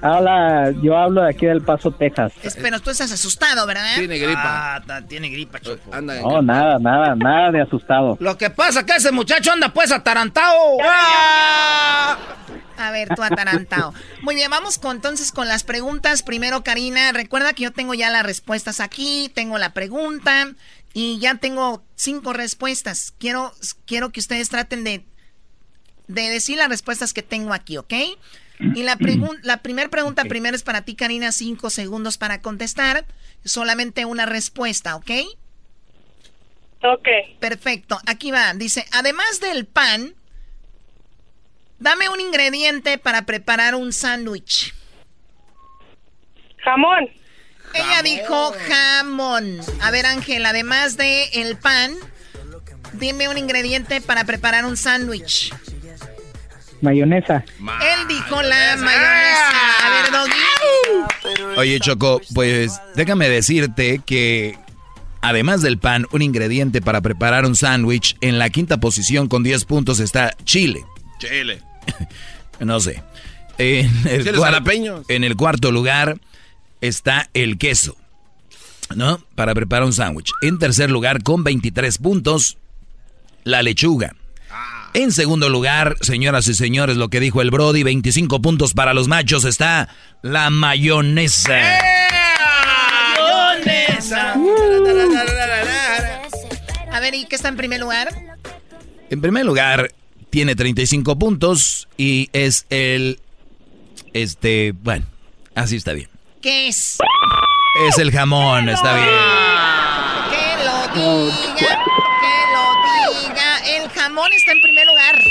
[0.01, 2.31] Hola, yo hablo de aquí del Paso, Texas.
[2.43, 3.95] Espero, tú estás asustado, ¿verdad?
[3.95, 4.75] Tiene gripa.
[4.75, 5.93] Ah, ta- tiene gripa, Choco.
[5.93, 8.15] Anda No, nada, nada, nada de asustado.
[8.19, 10.55] Lo que pasa es que ese muchacho anda pues atarantado.
[12.79, 13.93] A ver, tú atarantado.
[14.21, 16.21] Muy bien, vamos con, entonces con las preguntas.
[16.21, 20.53] Primero, Karina, recuerda que yo tengo ya las respuestas aquí, tengo la pregunta
[20.93, 23.13] Y ya tengo cinco respuestas.
[23.19, 23.51] Quiero,
[23.85, 25.05] quiero que ustedes traten de,
[26.07, 27.93] de decir las respuestas que tengo aquí, ¿ok?
[28.59, 28.97] Y la,
[29.43, 33.05] la primera pregunta primero es para ti, Karina, cinco segundos para contestar.
[33.43, 35.11] Solamente una respuesta, ¿ok?
[36.84, 37.07] Ok.
[37.39, 38.53] Perfecto, aquí va.
[38.53, 40.13] Dice, además del pan,
[41.79, 44.73] dame un ingrediente para preparar un sándwich.
[46.63, 47.09] Jamón.
[47.73, 49.59] Ella dijo jamón.
[49.81, 51.95] A ver, Ángel, además de el pan,
[52.93, 55.53] dime un ingrediente para preparar un sándwich.
[56.81, 57.43] Mayonesa.
[57.59, 59.85] Él dijo la mayonesa.
[59.85, 61.57] A ver, Doggy.
[61.57, 64.57] Oye, Choco, pues déjame decirte que
[65.21, 69.65] además del pan, un ingrediente para preparar un sándwich, en la quinta posición con 10
[69.65, 70.83] puntos está chile.
[71.19, 71.61] Chile.
[72.59, 73.03] no sé.
[73.57, 74.35] En el,
[75.07, 76.19] en el cuarto lugar
[76.81, 77.97] está el queso,
[78.95, 79.19] ¿no?
[79.35, 80.31] Para preparar un sándwich.
[80.41, 82.57] En tercer lugar, con 23 puntos,
[83.43, 84.15] la lechuga.
[84.93, 89.07] En segundo lugar, señoras y señores, lo que dijo el Brody, 25 puntos para los
[89.07, 89.89] machos, está
[90.22, 91.59] la mayonesa.
[93.15, 94.34] ¡Mayonesa!
[96.91, 98.09] A ver, ¿y qué está en primer lugar?
[99.09, 99.91] En primer lugar,
[100.30, 103.19] tiene 35 puntos y es el...
[104.14, 105.05] Este, bueno,
[105.53, 106.09] así está bien.
[106.41, 106.97] ¿Qué es?
[107.88, 109.07] Es el jamón, está bien.
[110.31, 112.06] Que lo diga, que lo diga.
[114.18, 115.23] El jamón está en primer lugar.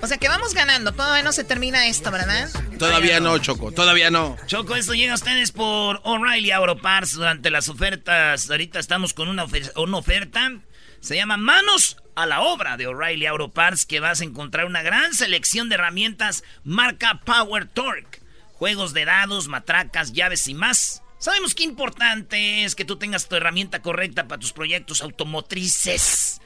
[0.00, 0.92] O sea que vamos ganando.
[0.92, 2.48] Todavía no se termina esto, ¿verdad?
[2.78, 3.72] Todavía no, Choco.
[3.72, 4.36] Todavía no.
[4.46, 8.48] Choco, esto llega a ustedes por O'Reilly Auto Parts durante las ofertas.
[8.48, 10.52] Ahorita estamos con una, una oferta.
[11.00, 14.82] Se llama Manos a la obra de O'Reilly Auto Parts que vas a encontrar una
[14.82, 18.20] gran selección de herramientas marca Power Torque
[18.52, 21.02] juegos de dados, matracas, llaves y más.
[21.18, 26.40] Sabemos qué importante es que tú tengas tu herramienta correcta para tus proyectos automotrices.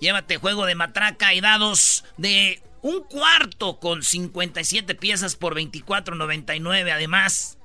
[0.00, 6.92] Llévate juego de matraca y dados de un cuarto con 57 piezas por 24.99.
[6.92, 7.55] Además,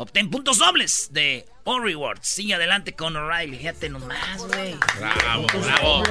[0.00, 2.26] obtén puntos dobles de o Rewards.
[2.26, 3.58] Sigue adelante con O'Reilly.
[3.58, 4.74] Fíjate nomás, güey.
[4.98, 6.02] Bravo, bravo.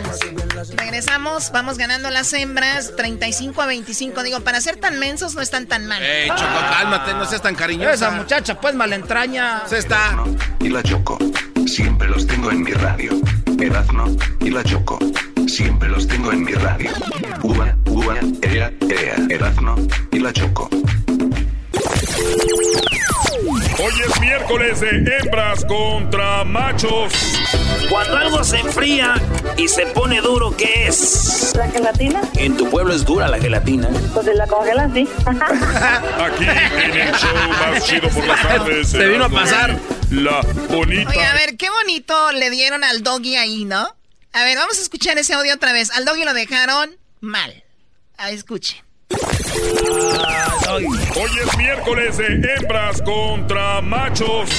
[0.76, 4.22] Regresamos, vamos ganando las hembras 35 a 25.
[4.24, 6.04] Digo, para ser tan mensos no están tan mal.
[6.04, 7.94] Ey, Choco, cálmate, no seas tan cariñosa.
[7.94, 9.68] Esa muchacha, pues malentraña.
[9.68, 10.24] Se está.
[10.60, 11.18] Y la Choco.
[11.66, 13.20] Siempre los tengo en mi radio.
[13.60, 15.00] Erazno y la Choco.
[15.48, 16.92] Siempre los tengo en mi radio.
[17.42, 19.16] Uva, uva, ea, ea.
[19.30, 19.76] Erazno
[20.12, 20.70] y la Choco.
[23.82, 27.14] Hoy es miércoles de hembras contra machos.
[27.90, 29.16] Cuando algo se enfría
[29.58, 31.54] y se pone duro, ¿qué es?
[31.56, 32.22] ¿La gelatina?
[32.36, 33.90] En tu pueblo es dura la gelatina.
[34.14, 35.08] Pues la congelan, sí.
[35.26, 38.90] Aquí en el show más chido por las tardes.
[38.90, 39.78] Se vino a pasar.
[40.12, 41.10] La bonita.
[41.10, 43.96] Oye, a ver, qué bonito le dieron al doggy ahí, ¿no?
[44.34, 45.92] A ver, vamos a escuchar ese audio otra vez.
[45.92, 47.64] Al doggy lo dejaron mal.
[48.18, 48.89] A escuchen.
[50.72, 50.86] Hoy
[51.44, 54.50] es miércoles de hembras contra machos.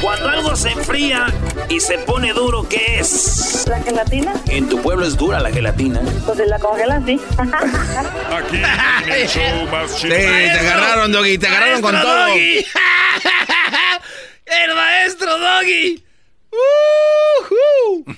[0.00, 1.26] Cuando algo se enfría
[1.68, 3.64] y se pone duro, ¿qué es?
[3.68, 4.32] ¿La gelatina?
[4.48, 6.00] En tu pueblo es dura la gelatina.
[6.24, 7.20] Pues si la congelan, sí.
[7.38, 10.14] Aquí en el show más chido.
[10.14, 12.26] Sí, te agarraron, Doggy, te agarraron con todo.
[12.28, 12.66] Doggy.
[14.46, 16.04] El maestro Doggy.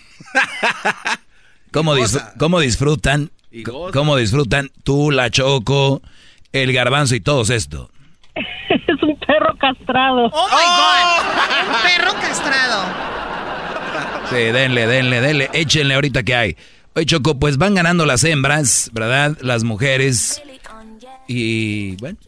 [1.72, 3.30] ¿Cómo, dis- cómo disfrutan?
[3.64, 6.02] ¿Cómo disfrutan tú, la Choco,
[6.52, 7.90] el garbanzo y todos esto?
[8.34, 10.30] es un perro castrado.
[10.32, 11.74] ¡Oh, my God!
[11.74, 12.84] Un perro castrado.
[14.30, 15.50] Sí, denle, denle, denle.
[15.52, 16.56] Échenle ahorita que hay.
[16.94, 19.36] Oye, Choco, pues van ganando las hembras, ¿verdad?
[19.40, 20.42] Las mujeres.
[21.28, 22.18] Y bueno,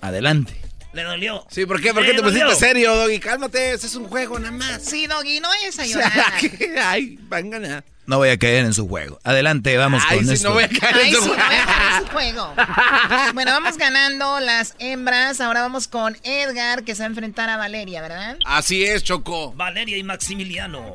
[0.00, 0.54] adelante.
[0.92, 1.44] Le dolió.
[1.50, 1.92] Sí, ¿por qué?
[1.92, 2.58] ¿Por qué Le te pusiste dolió.
[2.58, 3.18] serio, Doggy?
[3.20, 4.82] Cálmate, ese es un juego nada más.
[4.84, 6.12] Sí, doggy, no vayas a llorar.
[6.84, 7.84] Ay, van a ganar.
[8.08, 9.20] No voy a caer en su juego.
[9.22, 10.48] Adelante, vamos Ay, con sí, esto.
[10.48, 12.54] no voy a caer Ay, en sí, su no voy a caer en su juego.
[13.34, 15.42] Bueno, vamos ganando las hembras.
[15.42, 18.38] Ahora vamos con Edgar, que se va a enfrentar a Valeria, ¿verdad?
[18.46, 19.52] Así es, Choco.
[19.52, 20.94] Valeria y Maximiliano.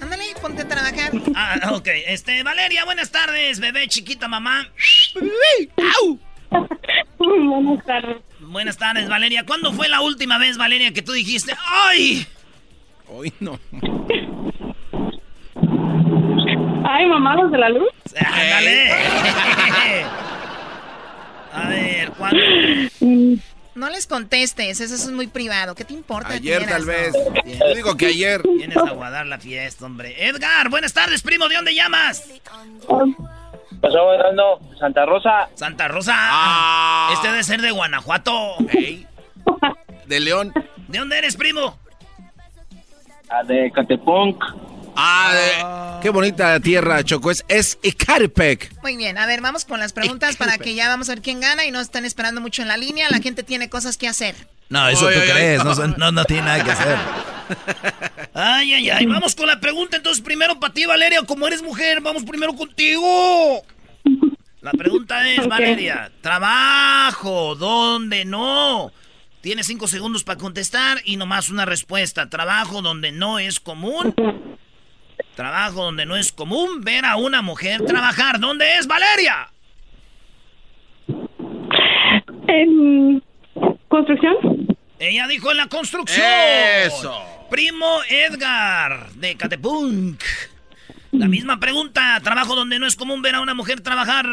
[0.00, 1.12] Ándale, ponte a trabajar.
[1.36, 1.86] Ah, ok.
[2.08, 4.68] Este, Valeria, buenas tardes, bebé chiquita mamá.
[7.18, 8.16] Buenas tardes.
[8.40, 9.46] Buenas tardes, Valeria.
[9.46, 12.26] ¿Cuándo fue la última vez, Valeria, que tú dijiste, ¡ay!
[13.06, 13.60] Hoy no.
[16.92, 17.88] Ay, mamá, los de la luz.
[18.16, 18.92] ¡Ándale!
[21.52, 22.38] A ver, ¿cuándo?
[23.76, 25.76] No les contestes, eso es muy privado.
[25.76, 26.30] ¿Qué te importa?
[26.34, 27.12] Ayer tal vez.
[27.44, 28.42] Yo digo que ayer.
[28.42, 30.26] Vienes a guardar la fiesta, hombre.
[30.26, 31.48] Edgar, buenas tardes, primo.
[31.48, 32.28] ¿De dónde llamas?
[33.80, 33.98] Pasó
[34.78, 35.48] Santa Rosa.
[35.54, 36.14] Santa Rosa.
[36.16, 37.10] Ah.
[37.14, 38.56] Este debe ser de Guanajuato.
[40.06, 40.52] De León.
[40.88, 41.78] ¿De dónde eres, primo?
[43.28, 44.42] Ah, de Catepunk.
[44.96, 47.30] Ah, qué bonita tierra, Choco.
[47.30, 48.82] Es, es Ecatepec.
[48.82, 51.40] Muy bien, a ver, vamos con las preguntas para que ya vamos a ver quién
[51.40, 53.08] gana y no están esperando mucho en la línea.
[53.10, 54.34] La gente tiene cosas que hacer.
[54.68, 56.96] No, eso tú crees, no, no, no tiene nada que hacer.
[58.34, 59.06] Ay, ay, ay.
[59.06, 61.22] Vamos con la pregunta entonces primero para ti, Valeria.
[61.24, 63.64] Como eres mujer, vamos primero contigo.
[64.60, 68.92] La pregunta es, Valeria, trabajo, ¿dónde no?
[69.40, 72.28] Tienes cinco segundos para contestar y nomás una respuesta.
[72.28, 74.14] Trabajo donde no es común.
[75.40, 78.40] Trabajo donde no es común ver a una mujer trabajar.
[78.40, 79.48] ¿Dónde es, Valeria?
[82.46, 83.22] En
[83.88, 84.36] construcción.
[84.98, 86.26] Ella dijo en la construcción.
[86.84, 87.24] Eso.
[87.48, 90.22] Primo Edgar, de Catepunk.
[91.12, 92.20] La misma pregunta.
[92.22, 94.26] Trabajo donde no es común ver a una mujer trabajar.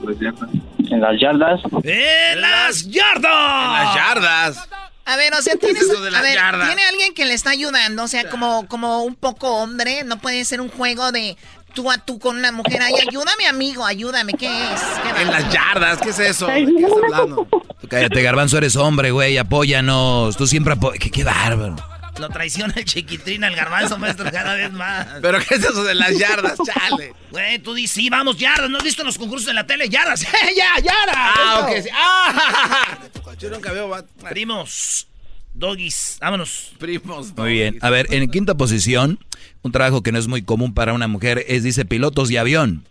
[0.00, 1.60] En las yardas.
[1.84, 3.78] ¡En las yardas!
[3.78, 4.68] En las yardas.
[5.04, 6.68] A ver, o sea, tienes, a las ver, yardas?
[6.68, 10.44] tiene alguien que le está ayudando, o sea, como, como un poco hombre, no puede
[10.44, 11.36] ser un juego de
[11.74, 12.80] tú a tú con una mujer.
[12.82, 14.80] Ay, ayúdame, amigo, ayúdame, ¿qué es?
[15.02, 16.46] ¿Qué En las yardas, ¿qué es eso?
[16.46, 17.48] ¿De qué estás hablando?
[17.80, 20.36] Tú Cállate, Garbanzo, eres hombre, güey, apóyanos.
[20.36, 21.76] Tú siempre apo ¿Qué, qué bárbaro.
[22.18, 25.06] Lo traiciona el chiquitín al garbanzo, maestro, cada vez más.
[25.22, 26.58] ¿Pero qué es eso de las yardas?
[26.66, 27.14] Chale.
[27.30, 28.68] Güey, tú dices, sí, vamos, yardas.
[28.70, 29.88] ¿No has visto los concursos en la tele?
[29.88, 30.20] ¡Yardas!
[30.56, 31.16] ¡Ya, yardas!
[31.16, 31.82] Ah, ok.
[31.82, 31.88] sí.
[31.94, 32.98] Ah,
[33.38, 33.88] yo nunca veo.
[33.88, 35.06] va- Primos,
[35.54, 36.72] doggies, vámonos.
[36.78, 37.34] Primos.
[37.36, 37.78] Muy bien.
[37.80, 39.18] A ver, en quinta posición,
[39.62, 42.84] un trabajo que no es muy común para una mujer es, dice, pilotos y avión.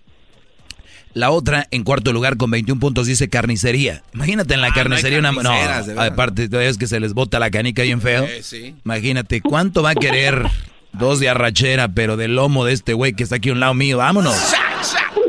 [1.14, 4.04] La otra, en cuarto lugar, con 21 puntos, dice carnicería.
[4.14, 5.32] Imagínate en la Ah, no carnicería una...
[5.32, 5.90] No, de veras.
[5.90, 8.24] aparte, es que se les bota la canica bien feo.
[8.24, 8.76] Eh, sí.
[8.86, 10.46] Imagínate, ¿cuánto va a querer
[10.94, 13.74] dos de arrachera, pero del lomo de este güey que está aquí a un lado
[13.74, 13.98] mío?
[13.98, 14.36] ¡Vámonos!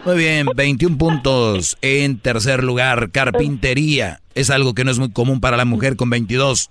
[0.04, 1.76] Muy bien, 21 puntos.
[1.82, 4.20] En tercer lugar, carpintería.
[4.34, 6.70] Es algo que no es muy común para la mujer con 22.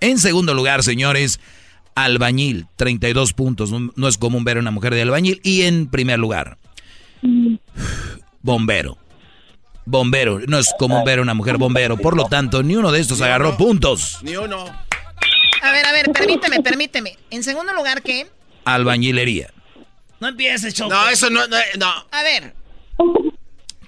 [0.00, 1.40] En segundo lugar, señores,
[1.94, 3.70] albañil, 32 puntos.
[3.72, 5.40] No, no es común ver a una mujer de albañil.
[5.42, 6.56] Y en primer lugar,
[8.42, 8.98] bombero.
[9.84, 11.96] Bombero, no es común ver a una mujer bombero.
[11.96, 14.18] Por lo tanto, ni uno de estos agarró puntos.
[14.22, 14.64] Ni uno.
[15.62, 17.18] A ver, a ver, permíteme, permíteme.
[17.30, 18.30] En segundo lugar, ¿qué?
[18.64, 19.52] Albañilería.
[20.20, 20.90] No empieces, Choco.
[20.90, 22.06] No, eso no, no, no.
[22.10, 22.54] A ver.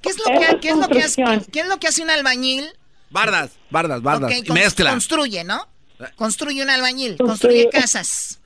[0.00, 2.10] ¿Qué es lo que, qué es lo que hace, qué es lo que hace un
[2.10, 2.72] albañil?
[3.10, 4.32] Bardas, bardas, bardas.
[4.32, 4.90] Y mezcla.
[4.90, 5.68] Construye, ¿no?
[6.16, 8.40] Construye un albañil, construye casas.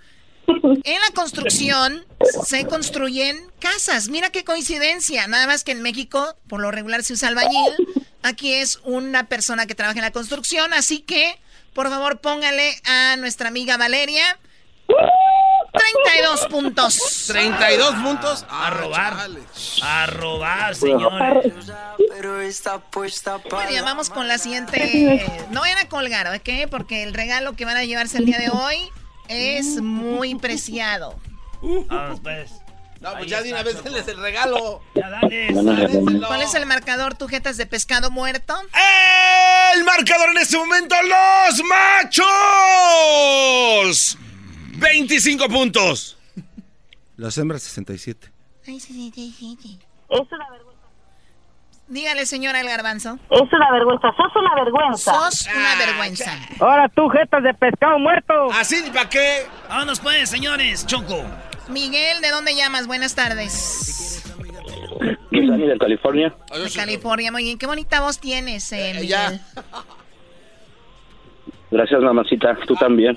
[0.47, 2.05] En la construcción
[2.44, 4.09] se construyen casas.
[4.09, 5.27] Mira qué coincidencia.
[5.27, 7.74] Nada más que en México, por lo regular, se usa albañil.
[8.23, 10.73] Aquí es una persona que trabaja en la construcción.
[10.73, 11.39] Así que,
[11.74, 14.39] por favor, póngale a nuestra amiga Valeria
[15.77, 17.24] 32 puntos.
[17.28, 18.47] 32 puntos.
[18.48, 19.28] A robar.
[19.82, 21.52] A robar, señores.
[23.51, 25.47] Muy bien, vamos con la siguiente.
[25.51, 26.70] No vayan a colgar, ¿ok?
[26.70, 28.90] Porque el regalo que van a llevarse el día de hoy
[29.28, 31.18] es muy preciado.
[31.88, 32.52] Vamos, pues.
[33.00, 34.82] No, pues ya de una vez denles el regalo.
[34.94, 35.48] Ya dale.
[36.26, 38.54] ¿Cuál es el marcador, tujetas de pescado muerto?
[39.74, 41.62] El marcador en este momento, los
[43.86, 44.18] machos.
[44.78, 46.16] 25 puntos.
[47.16, 48.32] Las hembras 67.
[48.66, 49.78] Ay, sí, sí, sí, sí, sí.
[50.08, 50.82] Es una vergüenza.
[51.88, 53.18] Dígale, señora El Garbanzo.
[53.30, 54.08] Es una vergüenza.
[54.16, 55.14] Sos una vergüenza.
[55.14, 56.32] Sos una vergüenza.
[56.58, 58.48] Ahora tú, jetas de pescado muerto.
[58.52, 59.46] ¿Así para qué?
[59.68, 60.84] Vámonos, pues, señores.
[60.86, 61.24] Choco.
[61.68, 62.86] Miguel, ¿de dónde llamas?
[62.86, 64.22] Buenas tardes.
[65.30, 66.34] De California.
[66.52, 67.58] De California, muy bien.
[67.58, 69.08] Qué bonita voz tienes, eh, Miguel.
[69.08, 69.40] ya.
[71.70, 72.56] Gracias, mamacita.
[72.66, 73.16] Tú también.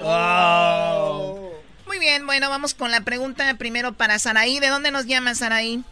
[1.88, 4.60] Muy bien, bueno, vamos con la pregunta primero para Saraí.
[4.60, 5.84] ¿De dónde nos llama Saraí?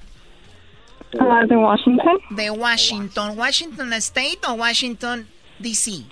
[1.20, 2.18] Ah, de Washington.
[2.32, 3.38] De Washington.
[3.38, 5.28] ¿Washington State o Washington
[5.60, 6.04] DC?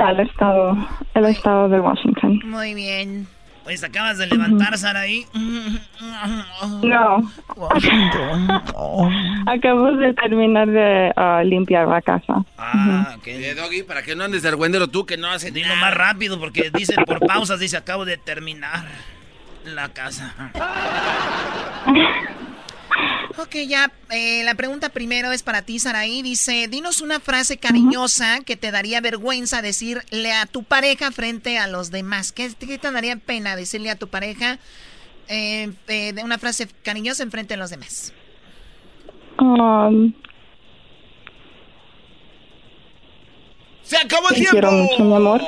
[0.00, 0.76] Al estado,
[1.14, 2.40] el estado de Washington.
[2.44, 3.26] Muy bien.
[3.64, 5.24] Pues acabas de levantar, Saraí.
[6.82, 7.30] No.
[9.46, 12.44] Acabo de terminar de ah, limpiar la casa.
[12.58, 13.26] Ah, ok.
[13.28, 16.40] Eh, Doggy, para que no andes de argüendero tú que no haces Dilo más rápido
[16.40, 18.84] porque dice por pausas, dice acabo de terminar
[19.64, 20.34] la casa.
[23.38, 26.22] Ok, ya, eh, la pregunta primero es para ti, Saraí.
[26.22, 31.66] Dice, dinos una frase cariñosa que te daría vergüenza decirle a tu pareja frente a
[31.66, 32.32] los demás.
[32.32, 34.58] ¿Qué, qué te daría pena decirle a tu pareja
[35.28, 38.12] eh, eh, de una frase cariñosa en frente de los demás?
[39.38, 40.12] Um,
[43.82, 44.52] ¡Se acabó el te tiempo!
[44.52, 45.42] quiero mucho, mi amor.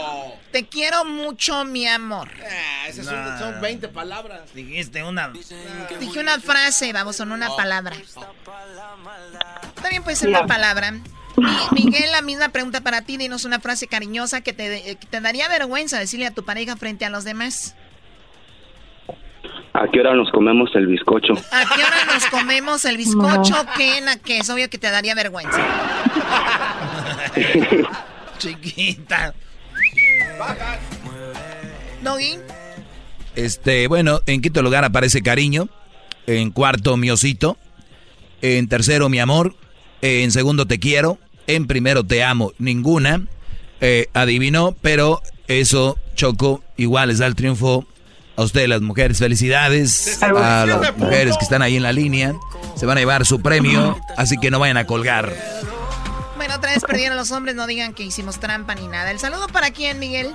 [0.54, 2.28] Te quiero mucho, mi amor.
[2.40, 4.54] Ah, esas son, son 20 palabras.
[4.54, 5.32] Dijiste una.
[5.98, 7.96] Dije una frase, vamos, son una palabra.
[9.82, 10.92] También puede ser una palabra.
[11.72, 13.16] Miguel, la misma pregunta para ti.
[13.16, 17.10] Dinos una frase cariñosa que te, te daría vergüenza decirle a tu pareja frente a
[17.10, 17.74] los demás.
[19.72, 21.32] ¿A qué hora nos comemos el bizcocho?
[21.50, 23.66] ¿A qué hora nos comemos el bizcocho?
[23.76, 25.58] ¿Qué, que es obvio que te daría vergüenza.
[28.38, 29.34] Chiquita.
[32.02, 32.38] Doggy.
[33.36, 35.68] Este, bueno, en quinto lugar aparece cariño.
[36.26, 37.56] En cuarto, mi osito.
[38.42, 39.56] En tercero, mi amor.
[40.02, 41.18] En segundo, te quiero.
[41.46, 42.52] En primero, te amo.
[42.58, 43.26] Ninguna
[43.80, 47.86] eh, adivinó, pero eso, Choco, igual les da el triunfo
[48.36, 49.18] a ustedes, las mujeres.
[49.18, 50.32] Felicidades a
[50.66, 52.34] las mujeres que están ahí en la línea.
[52.76, 55.32] Se van a llevar su premio, así que no vayan a colgar.
[56.44, 59.10] Bueno, otra vez perdieron los hombres, no digan que hicimos trampa ni nada.
[59.10, 60.28] ¿El saludo para quién, Miguel?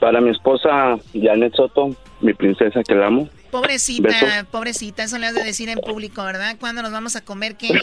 [0.00, 3.28] Para mi esposa Janet Soto, mi princesa que la amo.
[3.52, 6.56] Pobrecita, pobrecita, eso le has de decir en público, ¿verdad?
[6.58, 7.68] ¿Cuándo nos vamos a comer qué?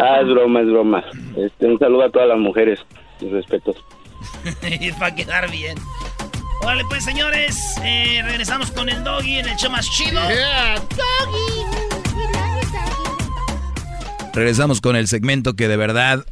[0.00, 1.04] ah, es broma, es broma.
[1.36, 2.80] Este, un saludo a todas las mujeres,
[3.20, 3.76] mis respetos.
[4.98, 5.78] Para quedar bien.
[6.64, 10.20] Vale, pues señores, eh, regresamos con el doggy en el show más chido.
[14.34, 16.24] Regresamos con el segmento que de verdad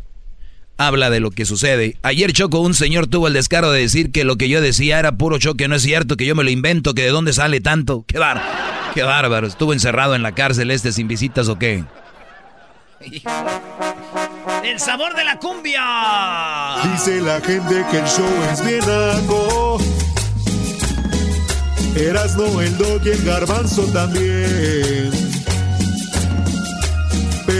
[0.78, 1.96] habla de lo que sucede.
[2.02, 5.12] Ayer Choco, un señor tuvo el descaro de decir que lo que yo decía era
[5.12, 8.04] puro choque, no es cierto, que yo me lo invento, que de dónde sale tanto.
[8.06, 8.46] Qué bárbaro,
[8.94, 9.46] qué bárbaro.
[9.46, 11.84] ¿Estuvo encerrado en la cárcel este sin visitas o qué?
[14.64, 15.82] El sabor de la cumbia.
[16.92, 19.78] Dice la gente que el show es bien algo.
[22.36, 25.15] no el dog y el garbanzo también.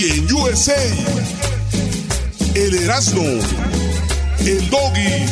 [0.00, 0.82] Y en USA,
[2.54, 3.22] el Erasmo,
[4.38, 5.26] el Doggy,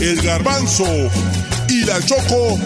[0.00, 0.86] el Garbanzo
[1.68, 2.58] y la Choco,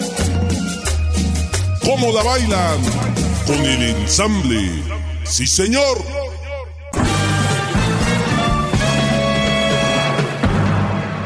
[1.83, 3.13] ¿cómo la bailan?
[3.45, 4.69] con el ensamble.
[5.23, 5.97] Sí, señor.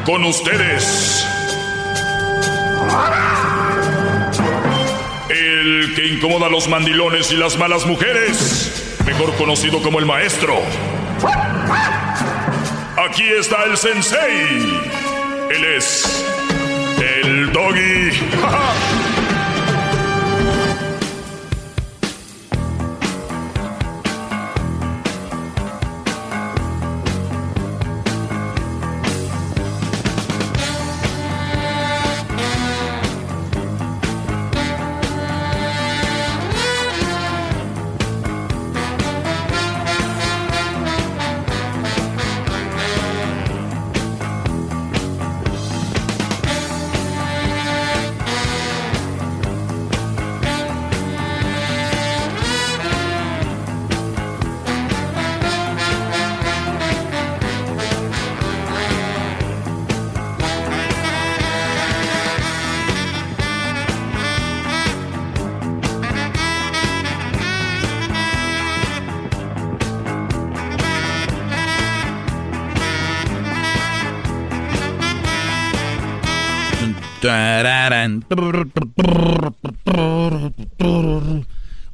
[0.05, 1.25] Con ustedes.
[5.29, 10.53] El que incomoda a los mandilones y las malas mujeres, mejor conocido como el maestro.
[12.97, 14.81] Aquí está el sensei.
[15.49, 16.25] Él es
[16.99, 18.11] el doggy.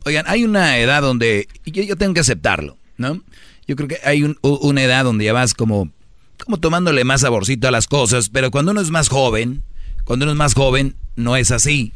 [0.06, 3.22] Oigan, hay una edad donde yo, tengo que aceptarlo, ¿no?
[3.68, 5.90] Yo creo que hay una edad donde ya vas como,
[6.44, 9.64] como tomándole más saborcito a las cosas, pero cuando uno es más joven,
[10.04, 11.94] cuando uno es más joven, no es así.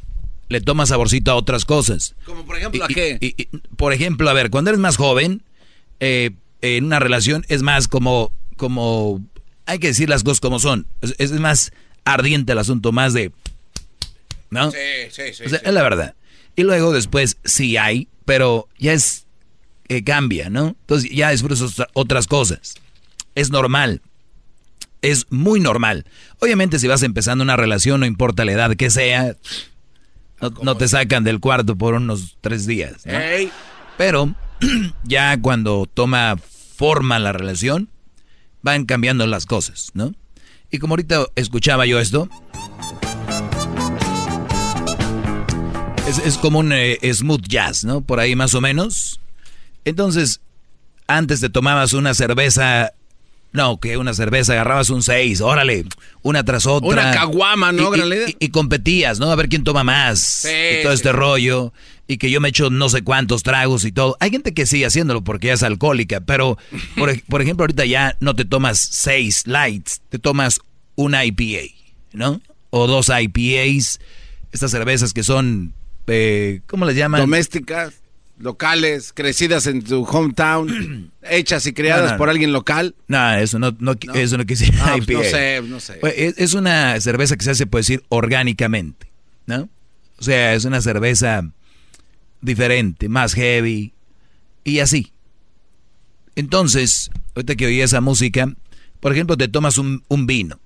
[0.49, 2.15] Le toma saborcito a otras cosas.
[2.25, 3.49] Como por ejemplo, ¿a qué?
[3.75, 5.43] por ejemplo, a ver, cuando eres más joven,
[5.99, 6.31] eh,
[6.61, 9.21] en una relación es más como, como,
[9.65, 10.87] hay que decir las cosas como son.
[11.01, 11.71] es más
[12.05, 13.33] ardiente el asunto, más de
[14.49, 14.71] ¿no?
[14.71, 14.77] Sí,
[15.09, 15.43] sí, sí.
[15.45, 16.15] O sea, es la verdad.
[16.55, 19.27] Y luego después sí hay, pero ya es
[19.87, 20.75] que cambia, ¿no?
[20.81, 22.75] Entonces ya disfrutas otras cosas.
[23.35, 24.01] Es normal.
[25.01, 26.05] Es muy normal.
[26.39, 29.35] Obviamente si vas empezando una relación, no importa la edad que sea,
[30.39, 33.03] no, te sacan del cuarto por unos tres días.
[33.97, 34.35] Pero
[35.03, 36.37] ya cuando toma
[36.75, 37.89] forma la relación,
[38.61, 40.13] van cambiando las cosas, ¿no?
[40.69, 42.29] Y como ahorita escuchaba yo esto,
[46.07, 48.01] Es, es como un eh, smooth jazz, ¿no?
[48.01, 49.19] Por ahí más o menos.
[49.85, 50.41] Entonces,
[51.07, 52.93] antes te tomabas una cerveza
[53.53, 55.85] no, que una cerveza, agarrabas un 6, órale,
[56.21, 56.89] una tras otra.
[56.89, 57.95] Una caguama, ¿no?
[57.95, 59.31] Y, y, y, competías, ¿no?
[59.31, 60.19] A ver quién toma más.
[60.19, 60.97] Sí, y todo sí.
[60.97, 61.73] este rollo.
[62.07, 64.15] Y que yo me echo no sé cuántos tragos y todo.
[64.19, 66.57] Hay gente que sigue haciéndolo porque ya es alcohólica, pero
[66.97, 70.59] por, por ejemplo, ahorita ya no te tomas 6 lights, te tomas
[70.95, 71.73] una IPA,
[72.13, 72.41] ¿no?
[72.69, 73.99] O dos IPAs,
[74.51, 75.73] estas cervezas que son,
[76.07, 77.21] eh, ¿cómo les llaman?
[77.21, 77.95] Domésticas,
[78.39, 82.31] locales, crecidas en tu hometown, hechas y criadas No, no, por no.
[82.31, 82.95] alguien local.
[83.07, 85.93] No, eso no, no, eso no quisiera Ah, pues no sé, no sé.
[85.95, 89.11] Pues, Es, es una cerveza que se hace, puede decir, orgánicamente,
[89.45, 89.69] ¿no?
[90.19, 91.43] O sea, es una cerveza
[92.41, 93.93] diferente, más heavy
[94.63, 95.13] y así.
[96.35, 98.51] Entonces, ahorita que oí esa música,
[98.99, 100.59] por ejemplo, te tomas un, un vino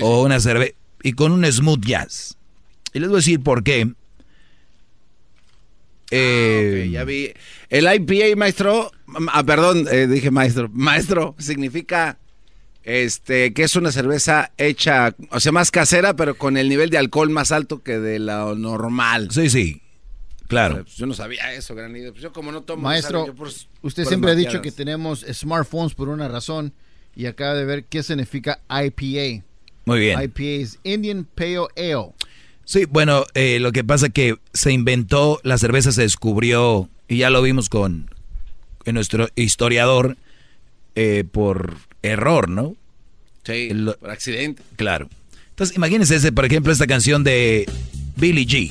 [0.00, 2.36] o una cerveza y con un smooth jazz.
[2.92, 3.92] Y les voy a decir por qué.
[6.16, 7.32] Eh, Ok, ya vi.
[7.70, 8.92] El IPA, maestro,
[9.32, 12.18] ah, perdón, eh, dije maestro, maestro, significa
[12.82, 16.98] este que es una cerveza hecha, o sea, más casera, pero con el nivel de
[16.98, 19.28] alcohol más alto que de lo normal.
[19.30, 19.80] Sí, sí,
[20.48, 20.82] claro.
[20.84, 22.12] Pues yo no sabía eso, gran líder.
[22.12, 22.82] Pues yo como no tomo...
[22.82, 23.32] Maestro, ¿sabe?
[23.32, 26.72] Yo por- usted por siempre ha dicho que tenemos smartphones por una razón
[27.16, 29.44] y acaba de ver qué significa IPA.
[29.86, 30.20] Muy bien.
[30.22, 32.12] IPA es Indian Pale Ale.
[32.64, 37.30] Sí, bueno, eh, lo que pasa que se inventó, la cerveza se descubrió, y ya
[37.30, 38.10] lo vimos con
[38.86, 40.16] en nuestro historiador,
[40.94, 42.74] eh, por error, ¿no?
[43.44, 44.62] Sí, El- por accidente.
[44.76, 45.08] Claro.
[45.50, 47.68] Entonces, imagínense, ese, por ejemplo, esta canción de
[48.16, 48.70] Billy G.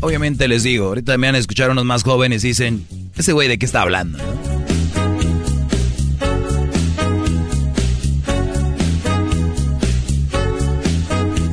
[0.00, 2.86] Obviamente les digo, ahorita me van a escuchar unos más jóvenes y dicen,
[3.18, 4.38] ese güey de qué está hablando, ¿no?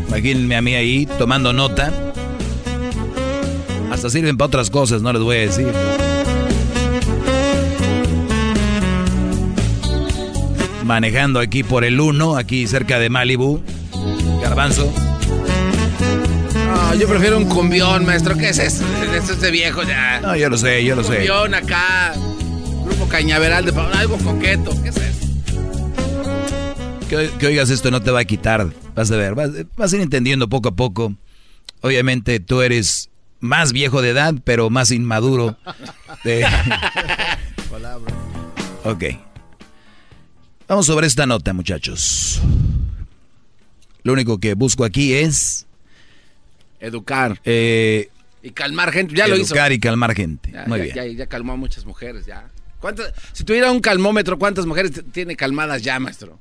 [0.08, 1.92] Imagínense a mí ahí tomando nota.
[3.92, 5.72] Hasta sirven para otras cosas, no les voy a decir.
[10.84, 13.62] Manejando aquí por el 1, aquí cerca de Malibu.
[14.42, 14.94] Garbanzo.
[17.00, 18.36] Yo prefiero un cumbión, maestro.
[18.38, 18.86] ¿Qué es eso?
[19.16, 20.22] Eso es de viejo ya.
[20.22, 21.16] No, yo lo sé, yo lo sé.
[21.18, 22.14] Cumbión acá.
[22.86, 24.72] Grupo Cañaveral de algo coqueto.
[24.82, 25.92] ¿Qué es eso?
[27.10, 28.68] Que, que oigas esto no te va a quitar.
[28.96, 31.14] Vas a ver, vas, vas a ir entendiendo poco a poco.
[31.82, 33.10] Obviamente tú eres
[33.42, 35.58] más viejo de edad, pero más inmaduro.
[36.24, 36.46] de-
[38.84, 39.04] ok.
[40.68, 42.42] Vamos sobre esta nota, muchachos.
[44.04, 45.68] Lo único que busco aquí es...
[46.86, 47.40] Educar.
[47.46, 48.10] eh,
[48.44, 49.16] Y calmar gente.
[49.16, 49.54] Ya lo hizo.
[49.54, 50.52] educar y calmar gente.
[50.52, 50.96] Ya, Muy ya- bien.
[50.96, 52.50] Ya, ya calmó a muchas mujeres, ya.
[52.80, 56.38] ¿Cuántas- si tuviera un calmómetro, ¿cuántas mujeres tiene calmadas ya, maestro?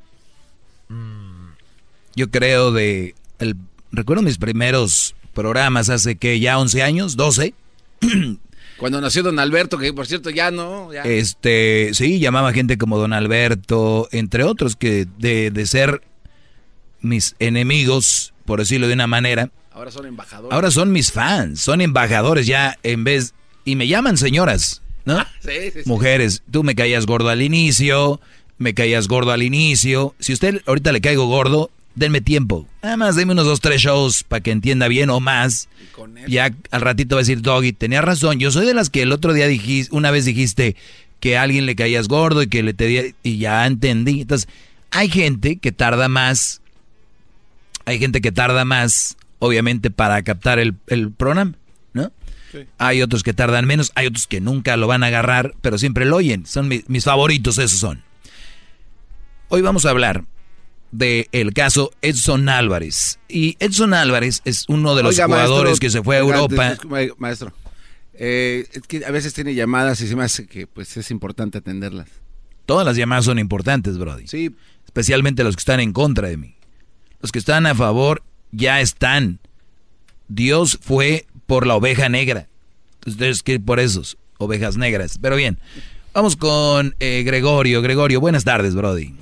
[2.16, 3.14] Yo creo de...
[3.38, 3.56] El,
[3.90, 7.54] recuerdo mis primeros programas hace que ya 11 años, 12.
[8.76, 10.92] Cuando nació don Alberto, que por cierto ya no.
[10.92, 11.02] Ya.
[11.02, 16.02] Este, sí, llamaba gente como Don Alberto, entre otros, que de, de ser
[17.00, 20.54] mis enemigos, por decirlo de una manera, Ahora son embajadores.
[20.54, 23.34] ahora son mis fans, son embajadores ya en vez,
[23.64, 25.18] y me llaman señoras, ¿no?
[25.40, 25.88] Sí, sí, sí.
[25.88, 28.20] Mujeres, tú me caías gordo al inicio,
[28.56, 33.16] me caías gordo al inicio, si usted ahorita le caigo gordo, denme tiempo, nada más
[33.16, 35.68] denme unos dos, tres shows para que entienda bien o más.
[36.28, 38.38] Ya al ratito va a decir, Doggy, tenía razón.
[38.38, 40.74] Yo soy de las que el otro día dijiste, una vez dijiste
[41.20, 44.20] que a alguien le caías gordo y que le te di- y ya entendí.
[44.22, 44.48] Entonces,
[44.90, 46.60] hay gente que tarda más,
[47.84, 51.54] hay gente que tarda más, obviamente, para captar el, el programa,
[51.92, 52.10] ¿no?
[52.78, 56.04] Hay otros que tardan menos, hay otros que nunca lo van a agarrar, pero siempre
[56.04, 56.46] lo oyen.
[56.46, 58.02] Son mi- mis favoritos, esos son.
[59.48, 60.24] Hoy vamos a hablar
[60.92, 63.18] del el caso Edson Álvarez.
[63.28, 66.76] Y Edson Álvarez es uno de los Oiga, jugadores maestro, que se fue a Europa.
[67.18, 67.52] Maestro,
[68.14, 71.58] eh, es que a veces tiene llamadas y se me hace que pues es importante
[71.58, 72.08] atenderlas.
[72.66, 74.26] Todas las llamadas son importantes, Brody.
[74.28, 74.54] Sí.
[74.84, 76.54] Especialmente los que están en contra de mí.
[77.20, 78.22] Los que están a favor
[78.54, 79.38] ya están.
[80.28, 82.46] Dios fue por la oveja negra.
[83.06, 85.18] Ustedes que por esos, ovejas negras.
[85.20, 85.58] Pero bien,
[86.14, 87.82] vamos con eh, Gregorio.
[87.82, 89.14] Gregorio, buenas tardes, Brody.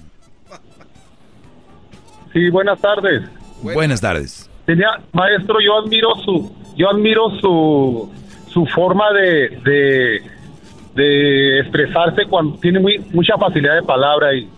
[2.32, 3.22] Sí, buenas tardes.
[3.62, 4.50] Buenas tardes.
[4.64, 8.10] Tenía, maestro, yo admiro su, yo admiro su,
[8.48, 10.22] su forma de, de,
[10.94, 14.48] de expresarse cuando tiene muy, mucha facilidad de palabra y,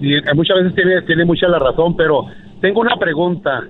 [0.00, 2.26] y muchas veces tiene, tiene mucha la razón, pero
[2.60, 3.64] tengo una pregunta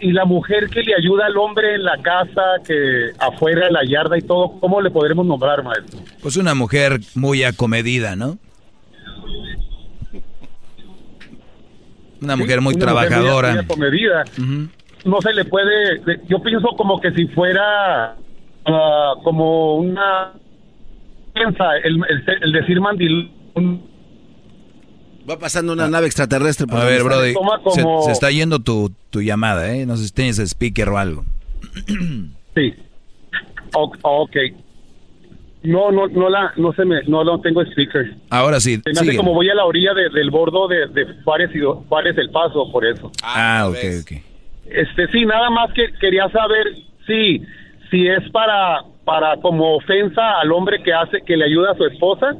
[0.00, 3.84] y la mujer que le ayuda al hombre en la casa, que afuera en la
[3.84, 6.00] yarda y todo, ¿cómo le podremos nombrar, maestro?
[6.22, 8.38] Pues una mujer muy acomedida, ¿no?
[12.20, 13.48] Una mujer muy trabajadora.
[13.52, 14.24] Mujer muy acomedida.
[15.04, 18.16] No se le puede, yo pienso como que si fuera
[18.66, 20.32] uh, como una...
[21.34, 21.54] El,
[22.08, 23.80] el, el decir mandilón
[25.28, 26.66] Va pasando una nave extraterrestre.
[26.66, 27.02] por A ver.
[27.02, 29.86] Brody, toma se, como- se está yendo tu, tu llamada, ¿eh?
[29.86, 31.24] No sé si tienes speaker o algo.
[32.54, 32.74] Sí.
[33.74, 34.36] O- ok.
[35.62, 38.14] No, no, no la, no se me, no, no tengo speaker.
[38.30, 39.16] Ahora sí, Se me hace sigue.
[39.18, 42.70] como voy a la orilla de- del bordo de, de Juárez y Juárez el Paso,
[42.72, 43.12] por eso.
[43.22, 44.12] Ah, ok, ok.
[44.66, 46.66] Este, sí, nada más que quería saber
[47.06, 47.42] si,
[47.90, 51.84] si es para, para como ofensa al hombre que hace, que le ayuda a su
[51.84, 52.34] esposa.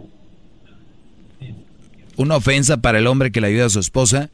[2.20, 4.30] Una ofensa para el hombre que le ayuda a su esposa.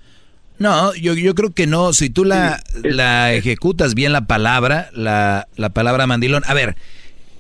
[0.59, 1.93] No, yo, yo creo que no.
[1.93, 6.43] Si tú la, la ejecutas bien la palabra, la, la palabra mandilón.
[6.47, 6.77] A ver,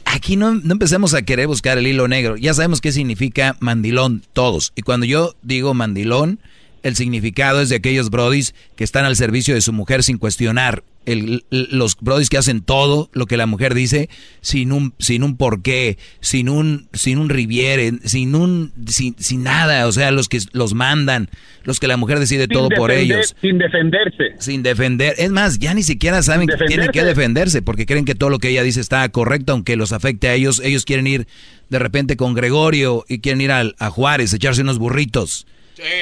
[0.04, 2.36] aquí no, no empecemos a querer buscar el hilo negro.
[2.36, 4.72] Ya sabemos qué significa mandilón todos.
[4.76, 6.40] Y cuando yo digo mandilón,
[6.82, 10.82] el significado es de aquellos brodis que están al servicio de su mujer sin cuestionar.
[11.04, 14.08] El- los brodis que hacen todo lo que la mujer dice
[14.40, 19.86] sin un sin un porqué, sin un sin un riviere, sin un sin, sin nada,
[19.86, 21.30] o sea, los que los mandan,
[21.62, 24.34] los que la mujer decide todo por ellos, Sin defenderse.
[24.40, 25.14] sin defender.
[25.18, 28.40] Es más, ya ni siquiera saben que tienen que defenderse porque creen que todo lo
[28.40, 30.60] que ella dice está correcto, aunque los afecte a ellos.
[30.64, 31.28] Ellos quieren ir
[31.70, 35.46] de repente con Gregorio y quieren ir al- a Juárez, echarse unos burritos.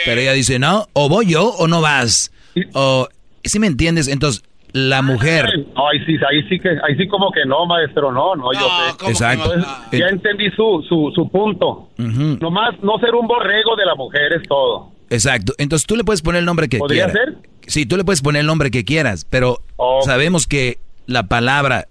[0.04, 2.32] Pero ella dice, no, o voy yo o no vas.
[2.72, 3.08] O,
[3.42, 4.08] ¿sí me entiendes?
[4.08, 4.42] Entonces,
[4.72, 5.46] la mujer...
[5.74, 8.60] No, ahí sí, ahí sí que, ahí sí como que no, maestro, no, no, yo
[9.00, 9.10] sé.
[9.10, 9.54] Exacto.
[9.54, 11.88] Entonces, ya entendí su, su, su punto.
[11.96, 14.90] Nomás no ser un borrego de la mujer es todo.
[15.10, 15.54] Exacto.
[15.58, 17.34] Entonces tú le puedes poner el nombre que ¿Podría quieras.
[17.36, 17.50] ser?
[17.66, 19.60] Sí, tú le puedes poner el nombre que quieras, pero
[20.04, 21.86] sabemos que la palabra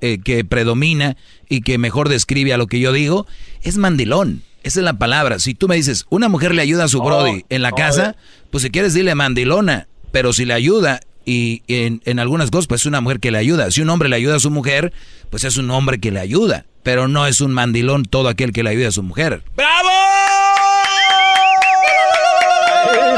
[0.00, 1.16] eh, que predomina
[1.48, 3.26] y que mejor describe a lo que yo digo
[3.62, 4.42] es mandilón.
[4.62, 5.38] Esa es la palabra.
[5.38, 7.76] Si tú me dices, una mujer le ayuda a su Oh, brody en la no,
[7.76, 8.14] casa, eh.
[8.50, 12.82] pues si quieres dile mandilona, pero si le ayuda y en, en algunas cosas, pues
[12.82, 13.70] es una mujer que le ayuda.
[13.70, 14.92] Si un hombre le ayuda a su mujer,
[15.30, 18.62] pues es un hombre que le ayuda, pero no es un mandilón todo aquel que
[18.62, 19.42] le ayuda a su mujer.
[19.56, 19.88] ¡Bravo!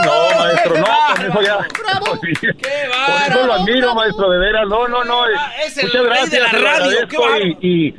[0.05, 0.87] no, maestro, no,
[1.17, 1.59] con eso ya.
[2.09, 4.69] Por eso lo admiro, maestro, de veras.
[4.69, 5.27] No, no, no.
[5.27, 5.33] eh,
[5.67, 7.95] es el Muchas rey gracias, de la radio, qué y,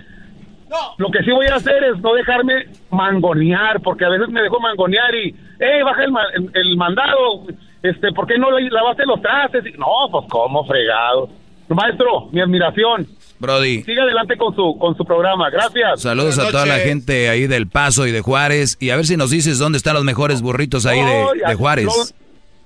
[0.98, 4.60] lo que sí voy a hacer es no dejarme mangonear, porque a veces me dejo
[4.60, 7.44] mangonear y, hey, baja el, ma- el- el mandado,
[7.82, 9.66] este, ¿por qué no la- lavaste los trastes?
[9.66, 11.30] Y, no, pues cómo fregado.
[11.70, 13.08] Maestro, mi admiración.
[13.40, 13.84] Brody.
[13.84, 15.50] Siga adelante con su con su programa.
[15.50, 16.02] Gracias.
[16.02, 18.78] Saludos a toda la gente ahí del Paso y de Juárez.
[18.80, 21.86] Y a ver si nos dices dónde están los mejores burritos ahí de, de Juárez.
[21.86, 22.14] Los,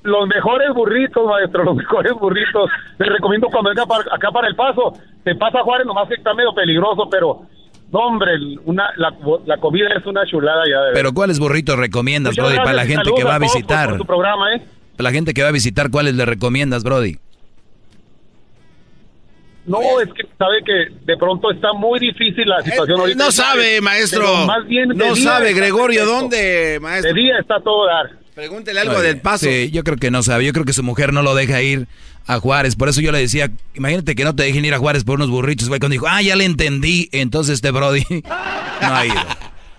[0.03, 2.69] los mejores burritos, maestro, los mejores burritos.
[2.99, 4.93] Les recomiendo cuando venga para- acá para el paso.
[5.23, 7.41] Se pasa a Juárez, nomás que está medio peligroso, pero,
[7.91, 8.31] no, hombre,
[8.65, 9.13] una, la,
[9.45, 10.81] la comida es una chulada ya.
[10.87, 13.89] de Pero ¿cuáles burritos recomiendas, Muchas Brody, para la gente que va a visitar?
[13.89, 14.61] por tu programa, ¿eh?
[14.97, 17.17] Para la gente que va a visitar, ¿cuáles le recomiendas, Brody?
[19.65, 23.21] No, es que sabe que de pronto está muy difícil la situación ahorita.
[23.25, 24.45] no sabe, maestro.
[24.45, 26.05] Más bien No sabe, Gregorio.
[26.05, 27.13] ¿dónde, maestro?
[27.13, 28.11] De día está todo dar.
[28.33, 29.45] Pregúntele algo Oye, del paso.
[29.45, 30.45] Sí, yo creo que no sabe.
[30.45, 31.87] Yo creo que su mujer no lo deja ir
[32.27, 32.75] a Juárez.
[32.75, 35.29] Por eso yo le decía, imagínate que no te dejen ir a Juárez por unos
[35.29, 35.67] burritos.
[35.67, 37.09] Fue cuando dijo, ah, ya le entendí.
[37.11, 38.03] Entonces este Brody
[38.81, 39.15] no ha ido.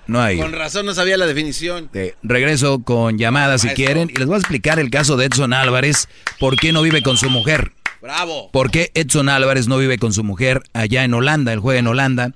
[0.06, 0.42] No ha ido.
[0.42, 1.90] Con razón no sabía la definición.
[1.92, 4.10] Eh, regreso con llamadas si quieren.
[4.10, 6.08] Y les voy a explicar el caso de Edson Álvarez.
[6.40, 7.72] ¿Por qué no vive con su mujer?
[8.00, 8.50] Bravo.
[8.50, 11.52] ¿Por qué Edson Álvarez no vive con su mujer allá en Holanda?
[11.52, 12.32] Él juega en Holanda.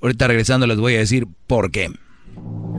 [0.00, 1.90] Ahorita regresando les voy a decir por qué.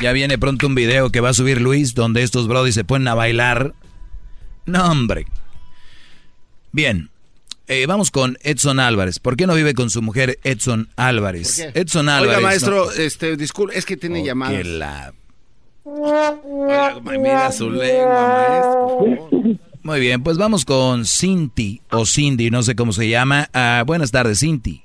[0.00, 3.08] Ya viene pronto un video que va a subir Luis donde estos brodis se ponen
[3.08, 3.74] a bailar.
[4.66, 5.26] No, hombre.
[6.72, 7.10] Bien.
[7.66, 9.18] eh, vamos con Edson Álvarez.
[9.18, 11.60] ¿Por qué no vive con su mujer Edson Álvarez?
[11.62, 11.80] ¿Por qué?
[11.80, 12.36] Edson Álvarez.
[12.38, 14.56] Oiga, maestro, no- este, disculpe, es que tiene Oh, llamadas.
[14.56, 15.12] que la-
[15.84, 19.58] Oiga, mira su lengua, maestro.
[19.82, 23.48] Muy bien, pues vamos con Cinti o Cindy, no sé cómo se llama.
[23.52, 24.82] Ah, buenas tardes, Cinti.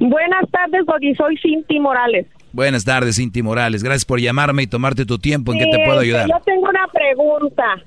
[0.00, 1.14] Buenas tardes, Doggy.
[1.14, 2.26] Soy Cinti Morales.
[2.52, 3.82] Buenas tardes, Cinti Morales.
[3.82, 5.52] Gracias por llamarme y tomarte tu tiempo.
[5.52, 6.28] ¿En qué te Sí, puedo este, ayudar?
[6.28, 7.84] Yo tengo una pregunta.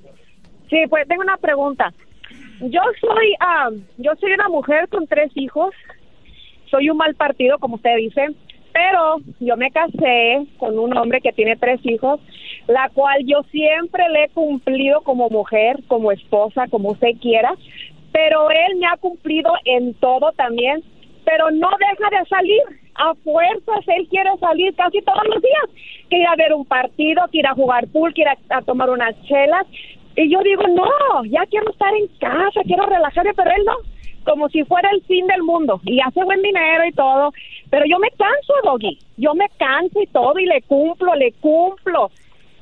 [0.69, 1.91] Sí, pues tengo una pregunta.
[2.61, 5.73] Yo soy, ah, yo soy una mujer con tres hijos.
[6.69, 8.27] Soy un mal partido, como usted dice,
[8.71, 12.21] pero yo me casé con un hombre que tiene tres hijos,
[12.67, 17.51] la cual yo siempre le he cumplido como mujer, como esposa, como usted quiera.
[18.13, 20.81] pero él me ha cumplido en todo también,
[21.25, 22.61] pero no deja de salir.
[22.95, 25.83] A fuerzas él quiere salir casi todos los días.
[26.09, 28.61] Que ir a ver un partido, que ir a jugar pool, que ir a, a
[28.61, 29.65] tomar unas chelas.
[30.15, 33.75] Y yo digo, no, ya quiero estar en casa, quiero relajarme, pero él no.
[34.25, 35.79] Como si fuera el fin del mundo.
[35.83, 37.31] Y hace buen dinero y todo.
[37.69, 38.99] Pero yo me canso, Doggy.
[39.17, 42.11] Yo me canso y todo y le cumplo, le cumplo.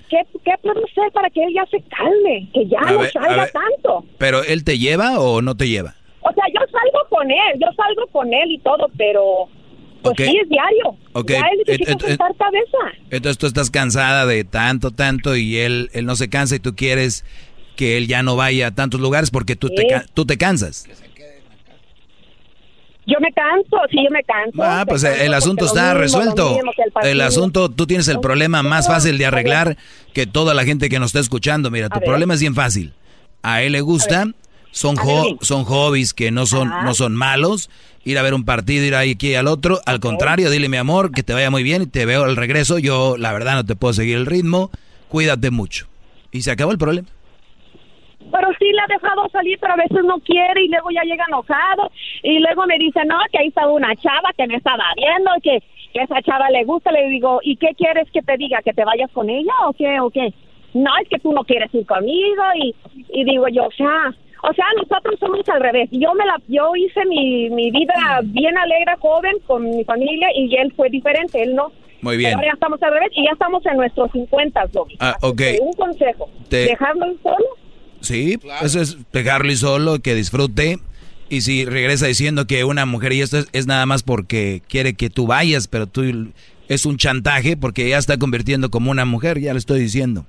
[0.09, 2.49] ¿Qué, qué puedo hacer para que él ya se calme?
[2.53, 4.05] Que ya A no ver, salga tanto.
[4.17, 5.95] ¿Pero él te lleva o no te lleva?
[6.21, 9.47] O sea, yo salgo con él, yo salgo con él y todo, pero
[10.01, 10.97] pues sí es diario.
[11.13, 12.97] Ok, Ya él necesita et- et- et- cabeza.
[13.09, 16.75] Entonces tú estás cansada de tanto, tanto y él, él no se cansa y tú
[16.75, 17.25] quieres
[17.75, 20.85] que él ya no vaya a tantos lugares porque tú, te, tú te cansas.
[23.05, 24.61] Yo me canso, sí, yo me canso.
[24.61, 26.59] Ah, pues canso el asunto está mismo, resuelto.
[27.01, 29.77] el asunto, tú tienes el problema más fácil de arreglar
[30.13, 31.71] que toda la gente que nos está escuchando.
[31.71, 32.93] Mira, tu problema es bien fácil.
[33.41, 34.27] A él le gusta,
[34.71, 36.83] son, jo- son hobbies que no son, Ajá.
[36.83, 37.69] no son malos.
[38.05, 39.79] Ir a ver un partido, ir ahí aquí al otro.
[39.85, 42.79] Al contrario, dile mi amor, que te vaya muy bien y te veo al regreso.
[42.79, 44.71] Yo, la verdad, no te puedo seguir el ritmo.
[45.09, 45.87] Cuídate mucho.
[46.31, 47.07] Y se acabó el problema.
[48.31, 51.25] Pero sí le ha dejado salir, pero a veces no quiere y luego ya llega
[51.27, 51.89] enojado
[52.21, 55.59] y luego me dice, no, que ahí estaba una chava que me estaba viendo, que,
[55.93, 56.91] que esa chava le gusta.
[56.91, 58.59] Le digo, ¿y qué quieres que te diga?
[58.63, 59.99] ¿Que te vayas con ella o qué?
[59.99, 60.33] ¿O qué?
[60.73, 62.75] No, es que tú no quieres ir conmigo y,
[63.13, 64.13] y digo yo, o sea,
[64.43, 65.89] o sea, nosotros somos al revés.
[65.91, 67.93] Yo me la, yo hice mi, mi vida
[68.23, 71.71] bien alegre, joven, con mi familia y él fue diferente, él no.
[72.01, 72.33] Muy bien.
[72.35, 74.95] Ahora ya estamos al revés y ya estamos en nuestros 50, Doggy.
[74.99, 75.41] Ah, ok.
[75.61, 77.45] Un consejo, Te- dejarlo solo
[78.01, 80.77] Sí, eso es dejarlo y solo, que disfrute.
[81.27, 84.93] Y si regresa diciendo que una mujer y esto es, es nada más porque quiere
[84.93, 86.03] que tú vayas, pero tú
[86.69, 90.25] es un chantaje porque ya está convirtiendo como una mujer, ya lo estoy diciendo.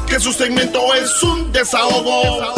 [0.07, 2.55] Que su segmento es un desahogo.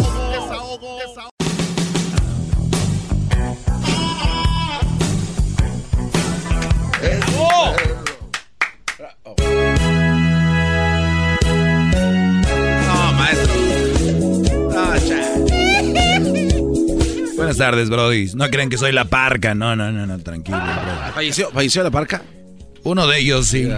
[12.86, 13.54] No, maestro.
[14.70, 15.20] No, cha.
[17.34, 18.30] Buenas tardes, Brody.
[18.36, 19.56] No creen que soy la parca.
[19.56, 20.58] No, no, no, no, tranquilo.
[20.58, 21.10] brody.
[21.14, 22.22] ¿Falleció, ¿Falleció la parca?
[22.84, 23.68] Uno de ellos, sí.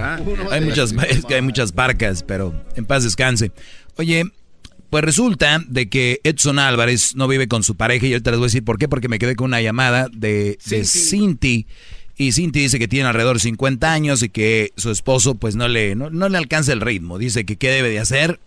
[0.50, 3.52] Hay muchas, es que hay muchas parcas, pero en paz descanse.
[3.96, 4.24] Oye,
[4.90, 8.44] pues resulta de que Edson Álvarez no vive con su pareja y ahorita les voy
[8.44, 11.66] a decir por qué, porque me quedé con una llamada de, de Cinti.
[12.16, 15.66] Y Cinti dice que tiene alrededor de 50 años y que su esposo pues no
[15.66, 17.18] le, no, no le alcanza el ritmo.
[17.18, 18.38] Dice que qué debe de hacer.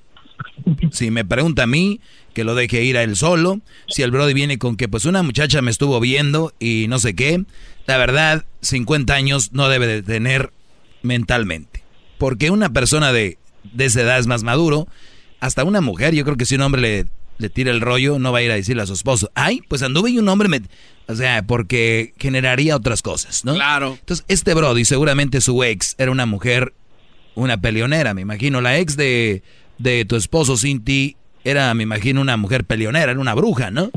[0.91, 1.99] Si me pregunta a mí,
[2.33, 3.61] que lo deje ir a él solo.
[3.87, 7.15] Si el Brody viene con que pues una muchacha me estuvo viendo y no sé
[7.15, 7.43] qué.
[7.87, 10.51] La verdad, 50 años no debe de tener
[11.01, 11.83] mentalmente.
[12.17, 13.37] Porque una persona de,
[13.73, 14.87] de esa edad es más maduro.
[15.39, 17.05] Hasta una mujer, yo creo que si un hombre le,
[17.37, 19.81] le tira el rollo, no va a ir a decirle a su esposo, ay, pues
[19.83, 20.61] anduve y un hombre me...
[21.07, 23.53] O sea, porque generaría otras cosas, ¿no?
[23.53, 23.97] Claro.
[23.99, 26.73] Entonces, este Brody, seguramente su ex era una mujer,
[27.35, 28.59] una peleonera, me imagino.
[28.59, 29.43] La ex de,
[29.77, 33.91] de tu esposo, Cinti, era, me imagino, una mujer peleonera, era una bruja, ¿no?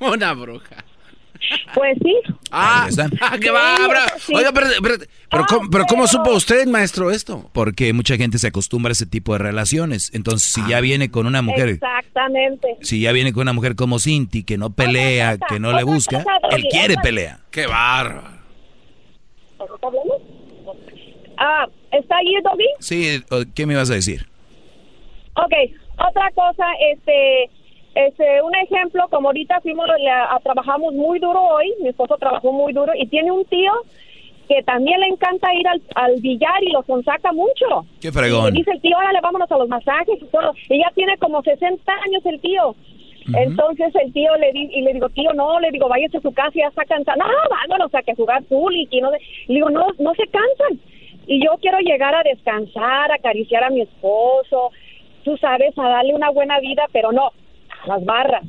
[0.00, 0.84] Una bruja.
[1.74, 2.14] Pues sí.
[2.50, 2.88] Ah,
[3.20, 4.00] ah, qué bárbaro.
[4.18, 4.34] sí.
[4.34, 4.94] Oiga, pero, pero,
[5.30, 7.48] pero, ¿cómo, pero ¿cómo supo usted, maestro, esto?
[7.52, 10.10] Porque mucha gente se acostumbra a ese tipo de relaciones.
[10.12, 12.76] Entonces, si ya viene con una mujer, Exactamente.
[12.82, 16.24] si ya viene con una mujer como Cinti, que no pelea, que no le busca,
[16.50, 17.40] él quiere pelea.
[17.50, 18.38] Qué bárbaro.
[21.38, 22.66] Ah, ¿está ahí, Dobby?
[22.80, 23.22] Sí,
[23.54, 24.29] ¿qué me ibas a decir?
[25.44, 25.54] Ok,
[26.08, 27.50] otra cosa, este,
[27.94, 32.52] este, un ejemplo, como ahorita fuimos, la- a- trabajamos muy duro hoy, mi esposo trabajó
[32.52, 33.72] muy duro y tiene un tío
[34.48, 37.86] que también le encanta ir al, al billar y lo sonsaca mucho.
[38.00, 38.54] Qué fregón.
[38.54, 40.52] Y dice el tío, órale, vámonos a los masajes y todo.
[40.68, 42.74] Y ya tiene como 60 años el tío.
[43.32, 46.32] Entonces el tío le di, y le digo, tío, no, le digo, váyase a su
[46.32, 47.18] casa, ya está cansado.
[47.18, 49.12] No, vámonos a que jugar pool y no.
[49.12, 49.18] de-".
[49.46, 50.80] Le digo, no, no se cansan.
[51.28, 54.70] Y yo quiero llegar a descansar, acariciar a mi esposo,
[55.24, 57.32] tú sabes, a darle una buena vida, pero no,
[57.82, 58.44] a las barras.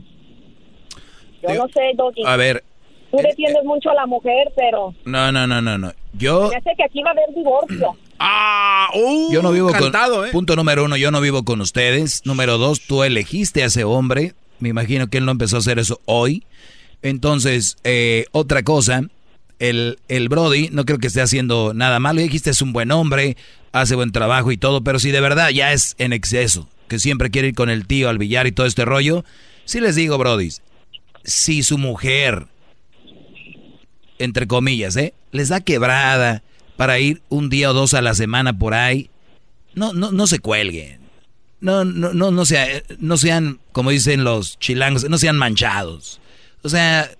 [1.42, 2.24] Yo no sé, Doggy.
[2.26, 2.64] A ver,
[3.12, 5.92] Tú defiendes mucho a la mujer, pero no, no, no, no, no.
[6.14, 7.98] Yo, me hace que aquí va a haber divorcio.
[8.20, 10.28] Ah, uh, yo no vivo cantado, con...
[10.28, 10.32] ¿eh?
[10.32, 12.26] Punto número uno, yo no vivo con ustedes.
[12.26, 14.34] Número dos, tú elegiste a ese hombre.
[14.60, 16.46] Me imagino que él no empezó a hacer eso hoy.
[17.02, 19.02] Entonces, eh, otra cosa,
[19.62, 22.20] el, el Brody no creo que esté haciendo nada malo.
[22.20, 23.38] Ya dijiste, es un buen hombre,
[23.72, 27.30] hace buen trabajo y todo, pero si de verdad ya es en exceso, que siempre
[27.30, 29.24] quiere ir con el tío al billar y todo este rollo,
[29.66, 30.50] sí les digo, Brody,
[31.24, 32.48] si su mujer,
[34.18, 35.14] entre comillas, ¿eh?
[35.32, 36.42] les da quebrada
[36.76, 39.12] para ir un día o dos a la semana por ahí,
[39.76, 41.00] no, no, no se cuelguen.
[41.60, 42.46] No, no, no, no,
[43.00, 46.20] no sean, como dicen los chilangos, no sean manchados.
[46.64, 47.12] O sea,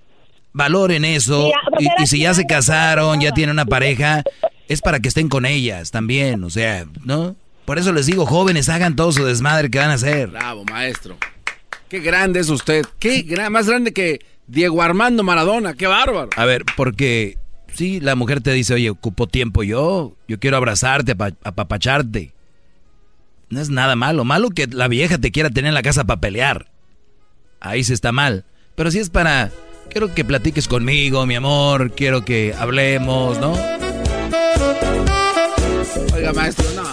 [0.54, 1.52] valoren eso.
[1.80, 4.24] Y, y si ya se casaron, ya tienen una pareja,
[4.68, 6.44] es para que estén con ellas también.
[6.44, 7.36] O sea, ¿no?
[7.66, 10.30] Por eso les digo, jóvenes, hagan todo su desmadre que van a hacer.
[10.30, 11.18] Bravo, maestro.
[11.90, 12.86] Qué grande es usted.
[13.00, 15.74] Qué gran, más grande que Diego Armando Maradona.
[15.74, 16.30] Qué bárbaro.
[16.36, 17.38] A ver, porque
[17.74, 20.16] sí, la mujer te dice, oye, ocupo tiempo yo.
[20.28, 22.34] Yo quiero abrazarte, apa- apapacharte.
[23.50, 24.24] No es nada malo.
[24.24, 26.72] Malo que la vieja te quiera tener en la casa para pelear.
[27.60, 28.46] Ahí se está mal.
[28.76, 29.52] Pero si es para,
[29.92, 31.92] quiero que platiques conmigo, mi amor.
[31.92, 33.54] Quiero que hablemos, ¿no?
[36.14, 36.84] Oiga, maestro, no.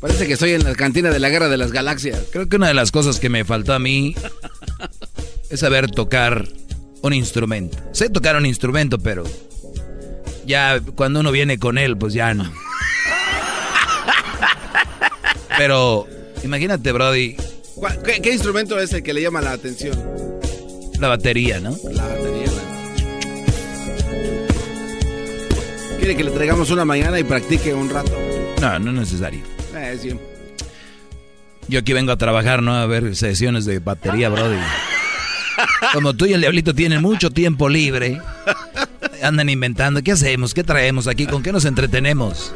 [0.00, 2.20] Parece que estoy en la cantina de la Guerra de las Galaxias.
[2.32, 4.14] Creo que una de las cosas que me faltó a mí
[5.50, 6.48] es saber tocar
[7.02, 7.78] un instrumento.
[7.92, 9.24] Sé tocar un instrumento, pero
[10.46, 12.50] ya cuando uno viene con él, pues ya no.
[15.56, 16.06] Pero
[16.44, 17.36] imagínate, Brody,
[17.74, 19.96] ¿Cuál- ¿Qué, qué instrumento es el que le llama la atención?
[21.00, 21.76] La batería, ¿no?
[21.92, 22.46] La batería.
[22.46, 22.68] la-
[25.98, 28.12] ¿Quiere que le traigamos una mañana y practique un rato?
[28.60, 29.40] No, no es necesario.
[29.74, 30.14] Eh, sí.
[31.68, 34.56] Yo aquí vengo a trabajar, no a ver sesiones de batería, Brody.
[35.92, 38.20] Como tú y el diablito tienen mucho tiempo libre,
[39.22, 40.02] andan inventando.
[40.02, 40.54] ¿Qué hacemos?
[40.54, 41.26] ¿Qué traemos aquí?
[41.26, 42.54] ¿Con qué nos entretenemos?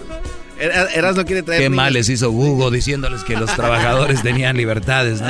[0.59, 1.63] Er- Eras no quiere traer.
[1.63, 1.77] Qué niños.
[1.77, 5.29] mal les hizo Hugo diciéndoles que los trabajadores tenían libertades, ¿no?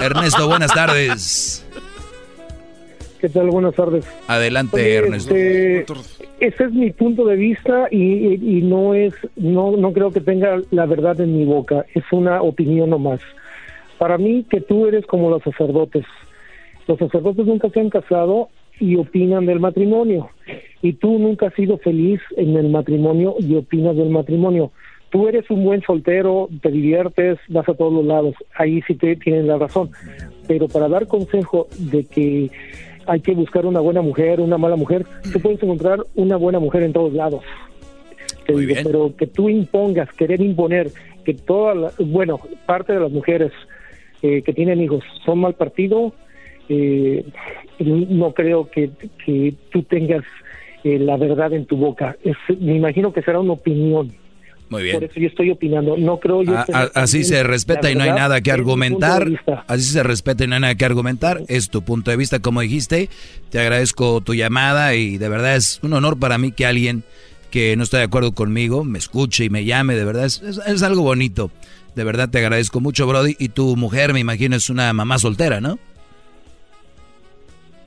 [0.00, 1.64] Ernesto, buenas tardes.
[3.22, 3.48] ¿Qué tal?
[3.50, 4.04] Buenas tardes.
[4.26, 5.34] Adelante, Oye, Ernesto.
[5.34, 5.84] este,
[6.40, 10.20] ese es mi punto de vista y, y- y no es, no, no creo que
[10.20, 11.86] tenga la verdad en mi boca.
[11.94, 13.20] Es una opinión nomás.
[13.98, 16.04] Para mí, que tú eres como los sacerdotes.
[16.88, 18.48] Los sacerdotes nunca se han casado
[18.80, 20.30] y opinan del matrimonio.
[20.82, 24.72] Y tú nunca has sido feliz en el matrimonio y opinas del matrimonio.
[25.10, 28.34] Tú eres un buen soltero, te diviertes, vas a todos los lados.
[28.56, 29.90] Ahí sí te tienen la razón.
[30.48, 32.50] Pero para dar consejo de que
[33.06, 36.82] hay que buscar una buena mujer, una mala mujer, tú puedes encontrar una buena mujer
[36.82, 37.42] en todos lados.
[38.46, 40.90] Te digo, pero que tú impongas, querer imponer
[41.24, 43.52] que toda la, bueno, parte de las mujeres
[44.22, 46.12] eh, que tienen hijos son mal partido,
[46.68, 47.24] eh,
[47.78, 48.90] no creo que,
[49.24, 50.24] que tú tengas
[50.84, 52.16] eh, la verdad en tu boca.
[52.24, 54.12] Es, me imagino que será una opinión.
[54.72, 55.10] Muy Por bien.
[55.10, 55.96] eso yo estoy opinando.
[55.98, 56.56] No creo yo.
[56.58, 59.28] A- tener a- así se respeta y no hay nada que argumentar.
[59.66, 61.42] Así se respeta y no hay nada que argumentar.
[61.48, 63.10] Es tu punto de vista, como dijiste.
[63.50, 67.04] Te agradezco tu llamada y de verdad es un honor para mí que alguien
[67.50, 69.94] que no está de acuerdo conmigo me escuche y me llame.
[69.94, 71.50] De verdad es, es- es algo bonito.
[71.94, 73.36] De verdad te agradezco mucho, Brody.
[73.38, 75.78] Y tu mujer, me imagino, es una mamá soltera, ¿no?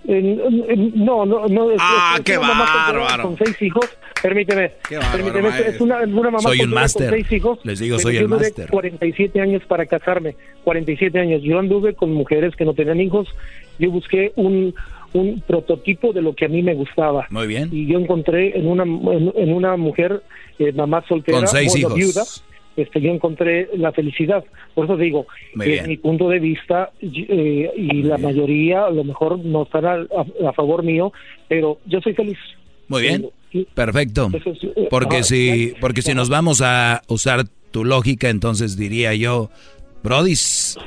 [0.07, 1.71] Eh, no, no, no.
[1.71, 3.23] es- Ah, es qué bárbaro.
[3.23, 3.85] Con seis hijos.
[4.21, 4.71] Permíteme.
[4.91, 5.49] bárbaro, permíteme.
[5.67, 7.09] Es una, una mamá Soy un máster.
[7.09, 7.59] con seis hijos.
[7.63, 8.69] Les digo, soy el máster.
[8.69, 10.35] 47 años para casarme.
[10.63, 11.41] 47 años.
[11.43, 13.27] Yo anduve con mujeres que no tenían hijos.
[13.79, 14.73] Yo busqué un,
[15.13, 17.27] un prototipo de lo que a mí me gustaba.
[17.29, 17.69] Muy bien.
[17.71, 20.23] Y yo encontré en una, en, en una mujer,
[20.59, 21.93] eh, mamá soltera, Con seis hijos.
[21.93, 22.23] viuda,
[22.77, 24.43] este, yo encontré la felicidad.
[24.73, 25.87] Por eso digo, bien.
[25.87, 29.93] mi punto de vista y, eh, y la mayoría a lo mejor no están a,
[29.93, 31.11] a- a favor mío,
[31.47, 32.37] pero yo soy feliz.
[32.87, 33.29] Muy bien.
[33.73, 34.29] Perfecto.
[34.75, 39.49] Eh, Porque si, porque si nos vamos a usar tu lógica, entonces diría yo,
[40.03, 40.33] Brody,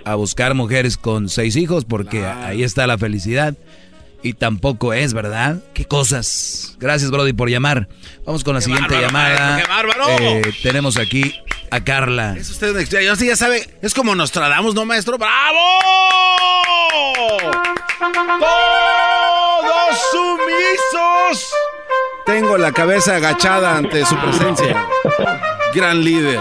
[0.05, 3.57] a buscar mujeres con seis hijos, porque ahí está la felicidad.
[4.23, 5.59] Y tampoco es, ¿verdad?
[5.75, 6.77] ¿Qué cosas?
[6.79, 7.89] Gracias, Brody, por llamar.
[8.27, 9.51] Vamos con la siguiente bárbaro, llamada.
[9.53, 10.09] maestro, qué bárbaro.
[10.19, 11.35] Eh, tenemos aquí
[11.71, 12.35] a Carla.
[12.37, 13.13] Es usted un extraño.
[13.13, 15.19] Usted ya sabe, es como nos tratamos, ¿no, maestro?
[15.19, 15.59] ¡Bravo!
[18.41, 21.51] ¡Todos sumisos!
[22.27, 24.85] Tengo la cabeza agachada ante su presencia.
[25.75, 26.41] Gran líder.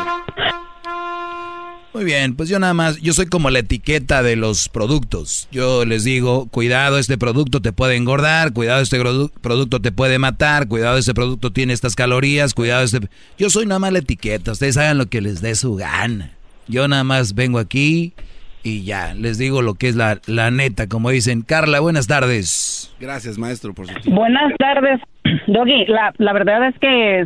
[1.98, 5.48] Muy bien, pues yo nada más, yo soy como la etiqueta de los productos.
[5.52, 10.20] Yo les digo, cuidado, este producto te puede engordar, cuidado, este produ- producto te puede
[10.20, 13.00] matar, cuidado, este producto tiene estas calorías, cuidado, este...
[13.40, 16.34] Yo soy nada más la etiqueta, ustedes hagan lo que les dé su gana.
[16.68, 18.14] Yo nada más vengo aquí
[18.62, 21.42] y ya, les digo lo que es la, la neta, como dicen.
[21.42, 22.92] Carla, buenas tardes.
[23.00, 24.20] Gracias, maestro, por su tiempo.
[24.22, 25.00] Buenas tardes,
[25.48, 25.86] Doggy.
[25.88, 27.24] La, la verdad es que,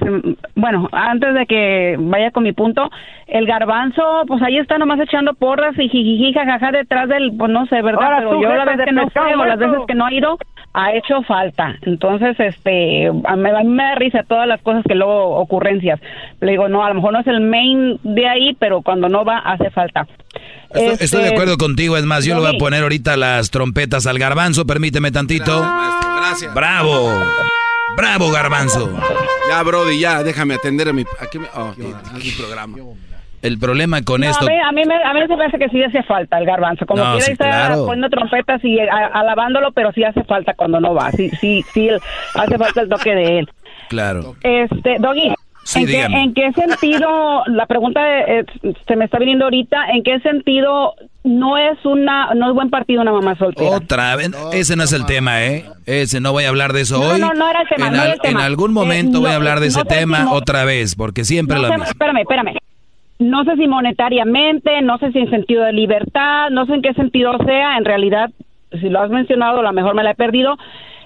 [0.55, 2.89] bueno, antes de que vaya con mi punto,
[3.27, 7.65] el garbanzo, pues ahí está nomás echando porras y jijiji, jajaja detrás del, pues no
[7.67, 8.03] sé, ¿verdad?
[8.03, 10.37] Ahora Pero yo la vez que no fue o las veces que no ha ido,
[10.73, 11.75] ha hecho falta.
[11.81, 15.99] Entonces, este, a mí, a mí me da risa todas las cosas que luego, ocurrencias.
[16.39, 19.23] Le digo, no, a lo mejor no es el main de ahí, pero cuando no
[19.25, 20.07] va, hace falta.
[20.73, 22.59] Estoy, estoy de Este, acuerdo contigo, es más, yo le voy a Doggy.
[22.59, 25.61] poner ahorita las trompetas al garbanzo, permíteme tantito.
[25.61, 26.53] Gracias.
[26.53, 27.60] Bravo.
[28.01, 28.89] Bravo, garbanzo.
[29.49, 32.77] Ya, Brody, ya, déjame atender a mi, aquí me- oh, a mi programa.
[33.43, 34.45] El problema con No, esto...
[34.45, 36.45] A mí, a mí me, a mí se me hace que sí hace falta el
[36.45, 36.85] garbanzo.
[36.85, 37.85] Como No, quiera sí, estar claro.
[37.85, 41.11] poniendo trompetas y a- alabándolo, pero sí hace falta cuando no va.
[41.11, 41.99] Sí, sí, sí, el-
[42.35, 43.49] hace falta el toque de él.
[43.89, 44.35] Claro.
[44.43, 48.45] Este, Doggy, Sí, ¿en, qué, en qué sentido, la pregunta eh,
[48.87, 53.01] se me está viniendo ahorita, ¿en qué sentido no es una, no es buen partido
[53.01, 53.69] una mamá soltera?
[53.69, 55.65] Otra vez, ese no es el tema, ¿eh?
[55.85, 57.21] Ese no voy a hablar de eso No, hoy.
[57.21, 58.39] no, no era el tema, en, no al- el tema.
[58.39, 60.95] en algún momento Eh, voy a no, hablar de no ese tema si otra vez,
[60.95, 61.91] porque siempre no lo sé, mismo.
[61.91, 62.57] espérame, espérame.
[63.19, 66.93] No sé si monetariamente, no sé si en sentido de libertad, no sé en qué
[66.95, 67.77] sentido sea.
[67.77, 68.31] En realidad,
[68.79, 70.57] si lo has mencionado, a lo mejor me la he perdido.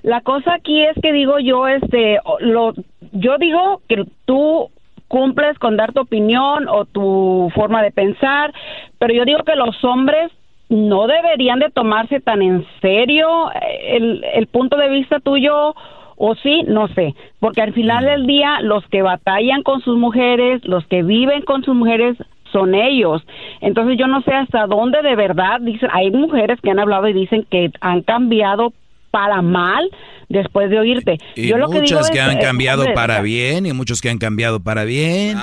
[0.02, 2.74] La cosa aquí es que digo yo, este, lo,
[3.16, 4.70] yo digo que tú
[5.08, 8.54] cumples con dar tu opinión o tu forma de pensar,
[9.00, 10.32] pero yo digo que los hombres
[10.70, 15.76] no deberían de tomarse tan en serio eh, el, el punto de vista tuyo
[16.18, 20.64] o sí, no sé, porque al final del día los que batallan con sus mujeres,
[20.66, 22.18] los que viven con sus mujeres
[22.52, 23.22] son ellos.
[23.60, 27.14] Entonces yo no sé hasta dónde de verdad dicen, hay mujeres que han hablado y
[27.14, 28.72] dicen que han cambiado
[29.16, 29.90] para mal
[30.28, 31.18] después de oírte.
[31.36, 34.10] Y yo lo que digo muchas que es, han cambiado para bien y muchos que
[34.10, 35.38] han cambiado para bien.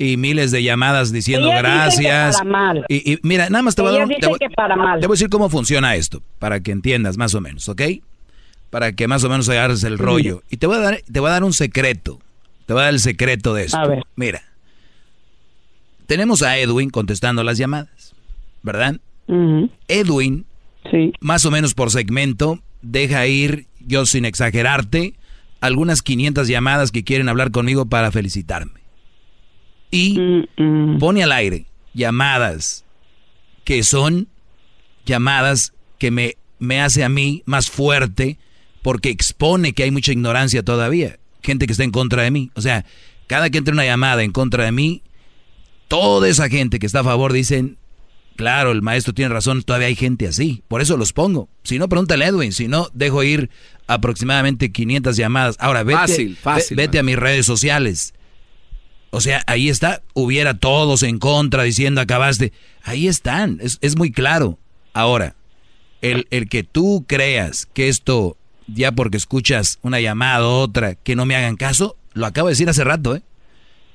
[0.00, 2.38] Y miles de llamadas diciendo Ellas dicen que gracias.
[2.38, 2.84] para mal.
[2.88, 4.98] Y, y mira, nada más te voy, a dar un- te, voy, que para mal.
[4.98, 7.82] te voy a decir cómo funciona esto, para que entiendas más o menos, ¿ok?
[8.70, 10.42] Para que más o menos agarres el rollo.
[10.50, 12.18] Y te voy a dar, te voy a dar un secreto.
[12.66, 13.78] Te voy a dar el secreto de esto.
[13.78, 14.02] A ver.
[14.16, 14.42] Mira.
[16.06, 18.14] Tenemos a Edwin contestando las llamadas,
[18.62, 18.96] ¿verdad?
[19.88, 20.44] Edwin,
[21.20, 25.14] más o menos por segmento, deja ir, yo sin exagerarte,
[25.60, 28.80] algunas 500 llamadas que quieren hablar conmigo para felicitarme.
[29.90, 30.46] Y
[30.98, 32.84] pone al aire llamadas
[33.64, 34.28] que son
[35.04, 38.38] llamadas que me, me hace a mí más fuerte
[38.82, 41.18] porque expone que hay mucha ignorancia todavía.
[41.42, 42.50] Gente que está en contra de mí.
[42.54, 42.84] O sea,
[43.26, 45.02] cada que entra una llamada en contra de mí,
[45.88, 47.76] toda esa gente que está a favor dicen,
[48.36, 50.62] claro, el maestro tiene razón, todavía hay gente así.
[50.68, 51.48] Por eso los pongo.
[51.62, 52.52] Si no, pregúntale a Edwin.
[52.52, 53.50] Si no, dejo ir
[53.86, 55.56] aproximadamente 500 llamadas.
[55.58, 58.14] Ahora, vete, Fácil, fácil, ve- vete a mis redes sociales.
[59.10, 62.52] O sea, ahí está, hubiera todos en contra diciendo acabaste.
[62.82, 64.58] Ahí están, es, es muy claro.
[64.94, 65.36] Ahora,
[66.00, 68.36] el, el que tú creas que esto,
[68.66, 72.68] ya porque escuchas una llamada otra, que no me hagan caso, lo acabo de decir
[72.70, 73.22] hace rato, ¿eh?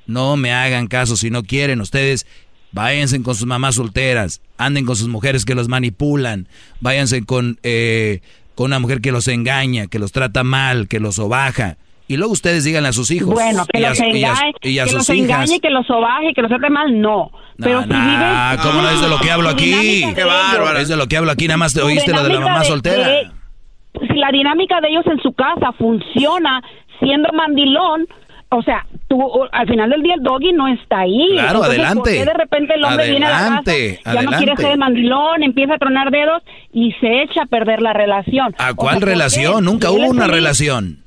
[0.06, 2.26] No me hagan caso si no quieren ustedes.
[2.72, 6.48] Váyanse con sus mamás solteras, anden con sus mujeres que los manipulan,
[6.82, 8.20] váyanse con, eh,
[8.56, 11.78] con una mujer que los engaña, que los trata mal, que los sobaja.
[12.10, 13.34] Y luego ustedes díganle a sus hijos.
[13.34, 15.30] Bueno, que y a- los y a- engañe, y a que sus los hijas.
[15.46, 17.32] engañe, que los sobaje, que los trate mal, no.
[17.58, 18.66] Pero si Nah, vives...
[18.66, 19.72] ¿cómo no es de lo que hablo aquí?
[19.72, 20.14] de ellos.
[20.80, 22.66] Es de lo que hablo aquí, nada más te oíste lo de la mamá de-
[22.66, 23.10] soltera.
[24.00, 26.62] si la dinámica de ellos en su casa funciona
[27.00, 28.08] siendo mandilón,
[28.50, 29.22] o sea, tú
[29.52, 31.28] al final del día el doggy no está ahí.
[31.34, 32.00] Claro, Entonces, adelante.
[32.00, 34.78] ¿por qué de repente el hombre viene a la Adelante, casa, ya no quiere ser
[34.78, 36.42] mandilón, empieza a tronar dedos
[36.74, 38.56] y se echa a perder la relación?
[38.58, 39.66] ¿A O cuál relación?
[39.66, 41.00] Nunca hubo una relación.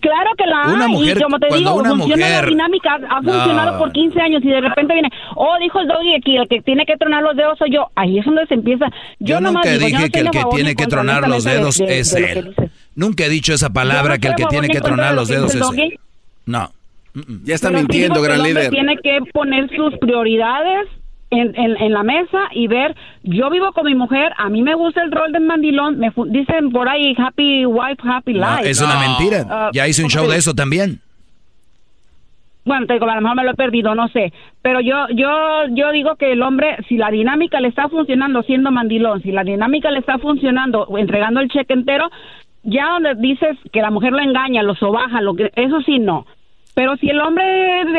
[0.00, 2.94] Claro que la Una hay, mujer- y como te digo, una funciona mujer- la dinámica,
[2.94, 3.32] ha No.
[3.32, 6.62] funcionado por 15 años y de repente viene, oh, dijo el doggy que el que
[6.62, 7.88] tiene que tronar los dedos soy yo.
[7.94, 8.86] Ahí es donde se empieza.
[9.20, 11.78] Yo, Yo nunca digo, yo dije no que el que tiene que tronar los dedos
[11.78, 12.54] de- de- es de él.
[12.96, 15.28] Nunca he dicho esa palabra no que el que tiene que tronar de lo los
[15.28, 15.98] dedos es él.
[16.46, 16.68] No.
[17.44, 18.70] Ya está Pero mintiendo, gran el hombre líder.
[18.70, 20.88] Tiene que poner sus prioridades
[21.30, 24.74] en, en, en la mesa y ver, yo vivo con mi mujer, a mí me
[24.74, 28.68] gusta el rol del mandilón, me dicen por ahí happy wife, happy No, life.
[28.70, 29.46] es una mentira.
[29.48, 31.00] Ah, Ya hice un ¿cómo show de eso también.
[32.64, 34.32] Bueno, te digo, a lo mejor me lo he perdido, no sé.
[34.62, 35.28] Pero yo, yo,
[35.72, 39.44] yo digo que el hombre, si la dinámica le está funcionando siendo mandilón, si la
[39.44, 42.10] dinámica le está funcionando entregando el cheque entero,
[42.62, 46.26] ya donde dices que la mujer lo engaña, lo sobaja, lo que, eso sí no.
[46.74, 47.44] Pero si el hombre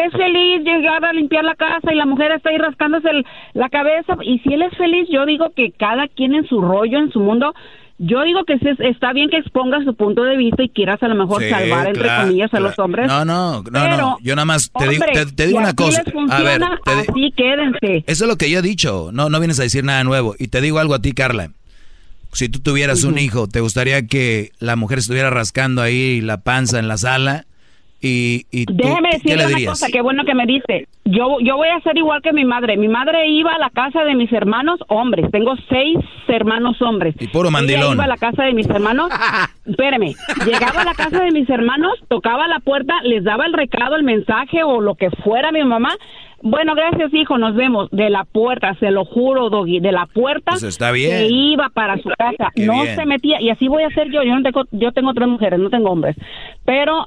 [0.05, 3.69] es feliz, llegar a limpiar la casa y la mujer está ahí rascándose el- la
[3.69, 7.11] cabeza, y si él es feliz, yo digo que cada quien en su rollo, en
[7.11, 7.53] su mundo,
[7.97, 11.01] Yo digo que sí es- está bien que expongas su punto de vista y quieras
[11.01, 12.65] a lo mejor Sí, salvar, entre claro, comillas, a claro.
[12.65, 13.07] los hombres.
[13.07, 14.17] No, no, no, Pero, no.
[14.21, 16.03] Yo nada más te digo, te, te digo una cosa.
[16.29, 18.03] A ver, te así quédense.
[18.05, 19.11] eso es lo que yo he dicho.
[19.13, 20.35] No, no vienes a decir nada nuevo.
[20.37, 21.51] Y te digo algo a ti, Carla.
[22.33, 26.79] Si tú tuvieras un hijo, ¿te gustaría que la mujer estuviera rascando ahí la panza
[26.79, 27.45] en la sala?
[28.07, 30.87] Y, y tú, Déjeme ¿qué decirle le una cosa, qué bueno que me dice.
[31.05, 32.77] Yo, yo voy a ser igual que mi madre.
[32.77, 35.31] Mi madre iba a la casa de mis hermanos hombres.
[35.31, 37.15] Tengo seis hermanos hombres.
[37.19, 37.93] Y puro Ella mandilón.
[37.95, 39.09] iba a la casa de mis hermanos.
[39.65, 40.13] Espéreme.
[40.45, 44.03] Llegaba a la casa de mis hermanos, tocaba la puerta, les daba el recado, el
[44.03, 45.95] mensaje o lo que fuera mi mamá.
[46.41, 47.89] Bueno, gracias, hijo, nos vemos.
[47.91, 51.17] De la puerta, se lo juro, Doggy, de la puerta Pues está bien.
[51.17, 52.51] se iba para su casa.
[52.53, 52.95] Qué no bien.
[52.95, 53.41] se metía.
[53.41, 54.21] Y así voy a hacer yo.
[54.23, 56.15] Yo, no tengo, yo tengo tres mujeres, no tengo hombres.
[56.65, 57.05] Pero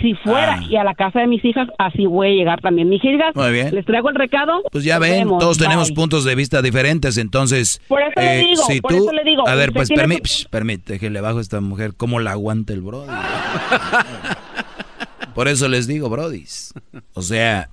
[0.00, 0.64] si fuera Ah.
[0.68, 2.88] y a la casa de mis hijas, así voy a llegar también.
[2.88, 3.74] Mis hijas, Muy bien.
[3.74, 4.62] les traigo el recado.
[4.72, 7.80] Pues ya ven, vemos, todos tenemos puntos de vista diferentes, entonces...
[7.88, 10.46] Por eso le digo, si por tú, eso le digo, A ver, pues que- psh,
[10.48, 13.10] permite que le bajo a esta mujer, ¿cómo la aguanta el brody?
[15.34, 16.72] Por eso les digo, brodis.
[17.14, 17.68] O sea,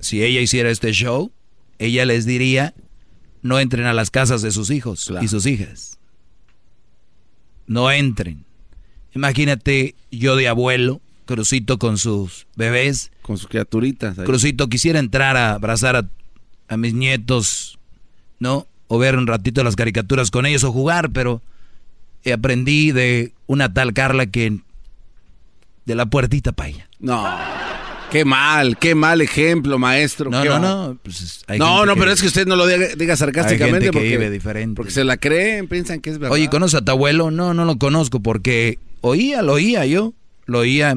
[0.00, 1.32] si ella hiciera este show,
[1.78, 2.74] ella les diría,
[3.42, 5.98] no entren a las casas de sus hijos y sus hijas.
[7.66, 8.44] No entren.
[9.14, 13.10] Imagínate yo de abuelo, Crucito con sus bebés.
[13.22, 14.18] Con sus criaturitas.
[14.18, 14.26] ahí.
[14.26, 16.08] Crucito, quisiera entrar a abrazar a,
[16.68, 17.78] a mis nietos,
[18.38, 18.66] ¿no?
[18.88, 21.40] O ver un ratito las caricaturas con ellos o jugar, pero
[22.32, 24.58] aprendí de una tal Carla que
[25.86, 26.88] de la puertita para ella.
[26.98, 27.24] No.
[28.14, 30.30] Qué mal, qué mal ejemplo, maestro.
[30.30, 30.96] No, no, no.
[31.02, 33.86] pues, hay no, no, pero es que usted no lo diga, diga sarcásticamente Hay gente
[33.86, 34.76] que porque, vive diferente.
[34.76, 36.32] porque se la creen, piensan que es verdad.
[36.32, 37.32] Oye, ¿conoces a tu abuelo?
[37.32, 40.14] No, no lo conozco porque oía, lo oía yo.
[40.46, 40.96] Lo oía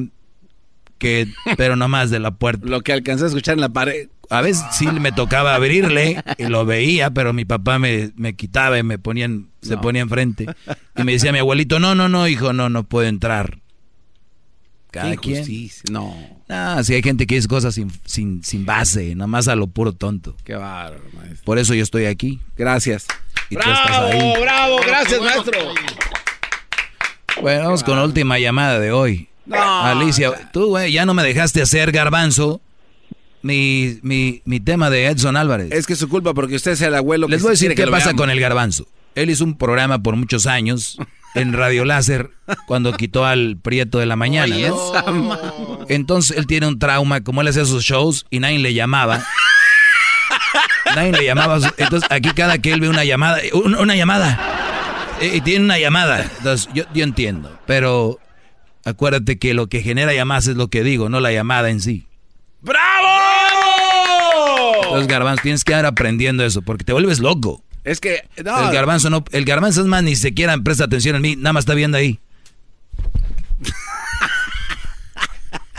[0.98, 1.26] que,
[1.56, 2.64] pero nomás de la puerta.
[2.68, 4.10] Lo que alcancé a escuchar en la pared.
[4.30, 8.78] A veces sí me tocaba abrirle y lo veía, pero mi papá me, me quitaba
[8.78, 10.46] y me ponían, se ponía enfrente.
[10.96, 13.58] Y me decía mi abuelito, no, no, no, hijo, no, no puede entrar.
[14.90, 15.14] Cada
[15.90, 16.16] No.
[16.48, 19.92] Ah, sí hay gente que dice cosas sin, sin, sin base, nomás a lo puro
[19.92, 20.34] tonto.
[20.44, 21.44] Qué bárbaro, maestro.
[21.44, 22.40] Por eso yo estoy aquí.
[22.56, 23.06] Gracias.
[23.50, 24.18] Y tú estás ahí.
[24.18, 25.58] Bravo, bravo, gracias, maestro.
[27.42, 29.28] Bueno, vamos con la última llamada de hoy.
[29.46, 29.56] No.
[29.82, 32.60] Alicia, tú, güey, ya no me dejaste hacer garbanzo
[33.42, 35.70] mi, mi, mi tema de Edson Álvarez.
[35.70, 37.68] Es que es su culpa porque usted es el abuelo Les que voy a decir
[37.70, 38.20] que qué pasa veamos.
[38.20, 38.86] con el garbanzo.
[39.14, 40.98] Él hizo un programa por muchos años
[41.34, 42.30] en Radio Láser
[42.66, 45.78] cuando quitó al Prieto de la mañana, Oye, ¿no?
[45.88, 49.24] Entonces él tiene un trauma, como él hacía sus shows y nadie le llamaba.
[50.94, 51.58] nadie le llamaba.
[51.76, 54.40] Entonces aquí cada que él ve una llamada, un- una, llamada,
[55.20, 56.22] y tiene una llamada.
[56.38, 58.18] Entonces yo, yo entiendo, pero
[58.84, 62.06] acuérdate que lo que genera llamadas es lo que digo, no la llamada en sí.
[62.62, 63.06] ¡Bravo!
[64.84, 67.62] Entonces garbanzo, tienes que ir aprendiendo eso porque te vuelves loco.
[67.88, 71.22] Es que, no, El garbanzo no, el garbanzo es más ni siquiera presta atención en
[71.22, 72.18] mí, nada más está viendo ahí.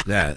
[0.05, 0.33] o sea,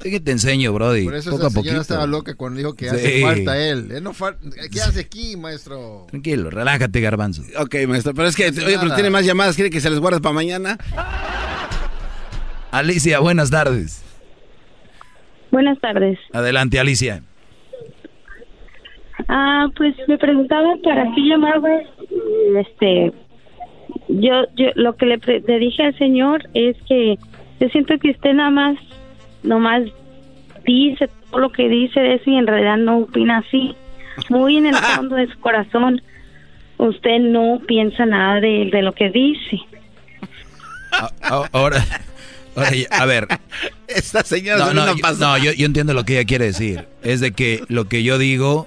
[0.00, 1.04] ¿qué te enseño, Brody?
[1.04, 1.80] Por eso Poco a esa señora poquito.
[1.82, 2.96] estaba loca cuando dijo que Sí.
[2.96, 3.90] hace falta él.
[3.92, 4.36] Él no fal-
[4.72, 6.06] ¿Qué hace aquí, maestro?
[6.10, 7.42] Tranquilo, relájate, garbanzo.
[7.58, 10.00] Ok, maestro, pero es que, No oye, pero tiene más llamadas, quiere que se les
[10.00, 10.78] guarde para mañana.
[12.72, 14.02] Alicia, buenas tardes.
[15.52, 16.18] Buenas tardes.
[16.32, 17.22] Adelante, Alicia.
[19.28, 21.80] Ah, pues me preguntaba para qué llamaba.
[22.58, 23.12] Este,
[24.08, 27.18] yo, yo lo que le, pre- le dije al señor es que
[27.60, 28.76] yo siento que usted nada más,
[29.42, 29.82] nomás
[30.66, 33.74] dice todo lo que dice de eso y en realidad no opina así.
[34.28, 36.02] Muy en el fondo de su corazón,
[36.78, 39.58] usted no piensa nada de, de lo que dice.
[40.92, 41.82] A- a- Ahora,
[42.90, 43.26] a ver.
[43.88, 45.38] Esta señora No, no, yo, pasada.
[45.38, 46.84] no, yo, yo entiendo lo que ella quiere decir.
[47.02, 48.66] Es de que lo que yo digo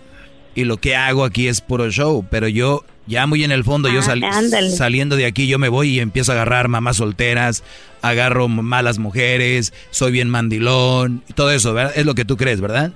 [0.57, 3.87] y lo que hago aquí es puro show, pero yo ya muy en el fondo,
[3.89, 4.69] yo Ah, sal- ándale.
[4.71, 7.63] saliendo de aquí, yo me voy y empiezo a agarrar mamás solteras,
[8.01, 11.93] agarro malas mujeres, soy bien mandilón, y todo eso, ¿verdad?
[11.95, 12.91] Es lo que tú crees, ¿verdad?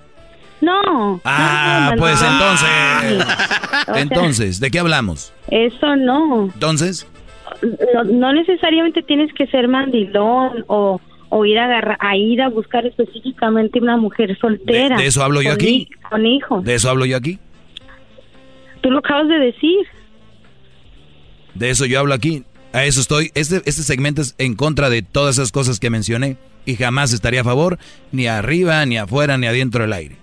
[0.60, 1.22] No.
[1.24, 2.28] Ah, no, no, pues no.
[2.32, 2.70] entonces,
[3.88, 5.34] O sea, entonces, ¿de qué hablamos?
[5.50, 6.46] Eso no.
[6.54, 7.08] Entonces,
[7.94, 12.50] no, no necesariamente tienes que ser mandilón o, o ir a agarrar, a ir a
[12.50, 14.98] buscar específicamente una mujer soltera.
[14.98, 15.88] De- de eso hablo yo con aquí.
[15.90, 16.64] hi- Con hijos.
[16.64, 17.40] de eso hablo yo aquí,
[18.82, 19.80] Tú lo acabas de decir.
[21.54, 22.44] de eso yo hablo aquí,
[22.74, 26.38] a eso estoy, este, este segmento es en contra de todas esas cosas que mencioné
[26.66, 27.78] y jamás estaría a favor,
[28.12, 30.16] ni arriba, ni afuera, ni adentro del aire.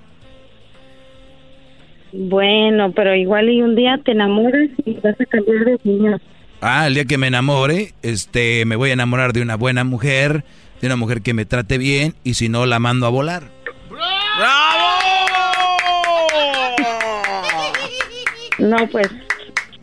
[2.12, 6.20] Bueno, pero igual y un día te enamoras y vas a cambiar de opinión.
[6.60, 10.44] Ah, el día que me enamore, este, me voy a enamorar de una buena mujer,
[10.80, 13.50] de una mujer que me trate bien y si no la mando a volar.
[18.68, 19.08] No, pues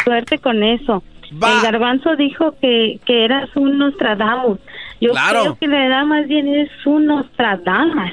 [0.03, 1.03] suerte con eso.
[1.32, 4.60] El garbanzo dijo que, que eras un Nostradamus.
[5.02, 5.41] Yo Claro.
[5.41, 8.12] creo que la edad más bien es un Nostradamus.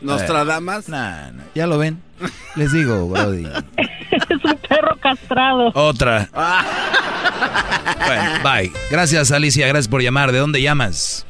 [0.00, 0.88] ¿Nostradamas?
[0.88, 2.02] Nah, nah, ya lo ven.
[2.56, 3.46] Les digo, Brody.
[3.76, 5.70] es un perro castrado.
[5.74, 6.28] Otra.
[8.06, 8.70] Bueno, bye.
[8.90, 9.66] Gracias, Alicia.
[9.68, 10.32] Gracias por llamar.
[10.32, 11.24] ¿De dónde llamas?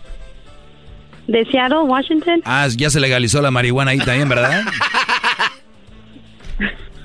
[1.27, 2.41] De Seattle, Washington.
[2.45, 4.63] Ah, ya se legalizó la marihuana ahí también, ¿verdad?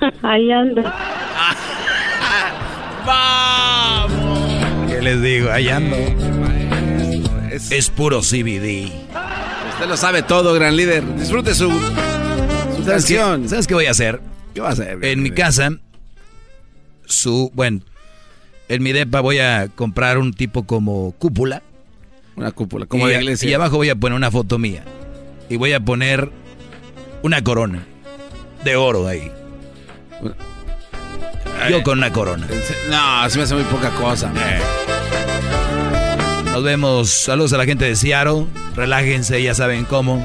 [0.22, 0.82] Ahí ando.
[4.88, 5.50] ¿Qué les digo?
[5.50, 5.96] Ahí ando.
[7.50, 8.92] Es, puro CBD.
[9.72, 11.04] Usted lo sabe todo, gran líder.
[11.16, 13.48] Disfrute su, su ¿Sabes qué, canción.
[13.48, 14.20] ¿Sabes qué voy a hacer?
[14.54, 15.04] ¿Qué va a hacer?
[15.04, 15.70] En mi casa,
[17.06, 17.80] su, bueno,
[18.68, 21.62] en mi depa voy a comprar un tipo como cúpula.
[22.36, 23.50] Una cúpula, como y, de iglesia.
[23.50, 24.84] Y abajo voy a poner una foto mía.
[25.48, 26.30] Y voy a poner
[27.22, 27.84] una corona
[28.64, 29.32] de oro ahí.
[31.70, 32.46] Yo con una corona.
[32.88, 34.32] No, se me hace muy poca cosa.
[36.52, 37.10] Nos vemos.
[37.10, 38.46] Saludos a la gente de Seattle.
[38.74, 40.24] Relájense, ya saben cómo.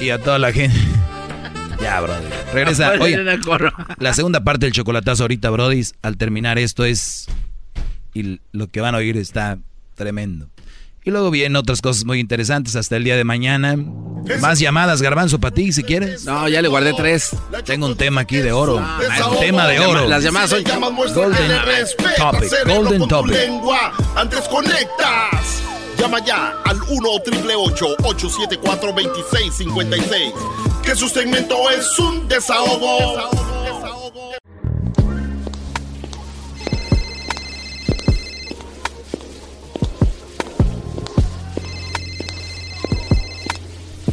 [0.00, 0.78] Y a toda la gente.
[1.78, 2.24] Ya, Brody.
[2.54, 2.94] Regresa.
[2.98, 3.22] Oye,
[3.98, 5.82] la segunda parte del chocolatazo ahorita, Brody.
[6.00, 7.26] Al terminar esto es.
[8.14, 9.58] Y lo que van a oír está
[9.94, 10.48] tremendo.
[11.06, 13.76] Y luego vienen otras cosas muy interesantes hasta el día de mañana.
[14.40, 16.24] Más llamadas, Garbanzo, para ti, si quieres.
[16.24, 17.30] No, ya le guardé tres.
[17.64, 18.78] Tengo un tema aquí de oro.
[18.78, 20.08] Un tema de oro.
[20.08, 20.64] Las llamadas son
[21.14, 21.52] Golden
[22.16, 23.36] topic, golden topic.
[24.16, 25.62] Antes conectas.
[25.96, 30.32] Llama ya al 1 874 2656
[30.82, 33.55] Que su segmento es un desahogo.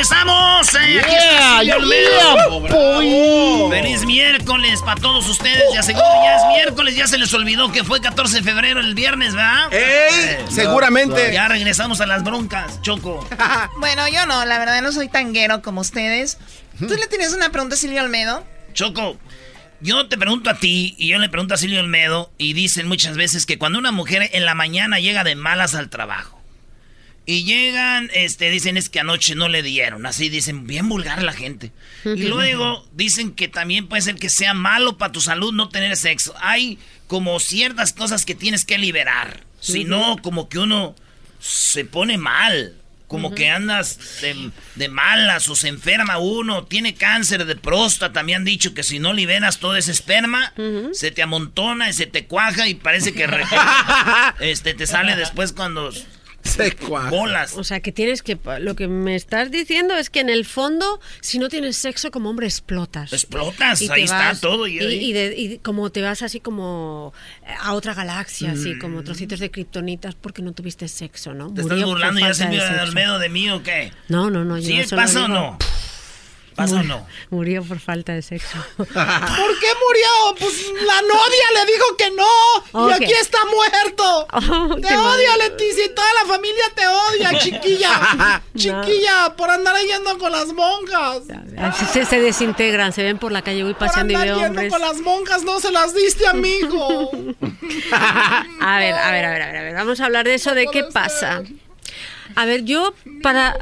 [0.00, 0.74] Regresamos.
[0.74, 2.60] Eh, aquí Yeah, está Silvio yeah, Olmedo.
[2.60, 3.70] boy.
[3.70, 5.62] Feliz miércoles para todos ustedes.
[5.74, 8.94] Ya seguro ya es miércoles, ya se les olvidó que fue 14 de febrero el
[8.94, 9.70] viernes, ¿verdad?
[9.70, 10.38] ¡Ey!
[10.48, 11.34] Seguramente.
[11.34, 13.28] Ya regresamos a las broncas, Choco.
[13.78, 16.38] Bueno, yo no, la verdad no soy tanguero como ustedes.
[16.78, 18.42] ¿Tú le tienes una pregunta a Silvio Almedo?
[18.72, 19.18] Choco,
[19.80, 23.16] yo te pregunto a ti y yo le pregunto a Silvio Olmedo y dicen muchas
[23.18, 26.39] veces que cuando una mujer en la mañana llega de malas al trabajo
[27.30, 31.32] y llegan, este, dicen es que anoche no le dieron, así dicen, bien vulgar la
[31.32, 31.70] gente.
[32.04, 35.96] Y luego dicen que también puede ser que sea malo para tu salud no tener
[35.96, 36.34] sexo.
[36.40, 40.96] Hay como ciertas cosas que tienes que liberar, si no como que uno
[41.38, 42.74] se pone mal.
[43.06, 48.22] Como que andas de, de malas o se enferma uno, tiene cáncer de próstata.
[48.22, 50.52] Me han dicho que si no liberas todo ese esperma,
[50.92, 53.28] se te amontona y se te cuaja y parece que
[54.40, 55.92] este, te sale después cuando.
[57.10, 57.56] Bolas.
[57.56, 58.38] O sea, que tienes que...
[58.60, 62.30] Lo que me estás diciendo es que en el fondo, si no tienes sexo como
[62.30, 63.12] hombre, explotas.
[63.12, 64.66] Explotas, Y ahí está todo.
[64.66, 67.12] Y, Y, y de- y como te vas así como
[67.60, 71.50] a otra galaxia, así como trocitos de kriptonitas porque no tuviste sexo, ¿no?
[71.50, 71.54] Mm.
[71.54, 72.80] ¿Te Murió estás burlando ya falta de.
[72.80, 73.92] Almedo de mí o qué?
[74.08, 74.58] No, no, no.
[74.58, 75.58] yo ¿Sí solo pasa o no?
[76.60, 77.06] ¿Pasa o murió- no?
[77.30, 78.56] Murió por falta de sexo.
[78.76, 80.34] ¿Por qué murió?
[80.38, 82.82] Pues la novia le dijo que no.
[82.84, 82.90] Ok.
[82.90, 84.26] Y aquí está muerto.
[84.52, 85.36] Oh, te odio.
[85.38, 85.84] Leticia.
[85.86, 88.42] Y toda la familia te odia, chiquilla.
[88.56, 91.22] chiquilla, por andar yendo con las monjas.
[91.92, 94.48] Se, se desintegran, se ven por la calle, voy Por paseando y andar veo yendo
[94.60, 94.72] hombres.
[94.72, 97.10] con las monjas, no se las diste, amigo.
[98.60, 100.54] A ver, a ver, a ver, a ver, a ver, vamos a hablar de eso,
[100.54, 101.42] de qué pasa.
[102.36, 103.56] A ver, yo para...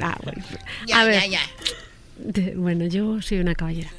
[0.00, 0.42] Ah, bueno.
[0.86, 1.22] Ya, a ver.
[1.30, 1.40] ya,
[2.56, 3.90] bueno, yo soy una caballera.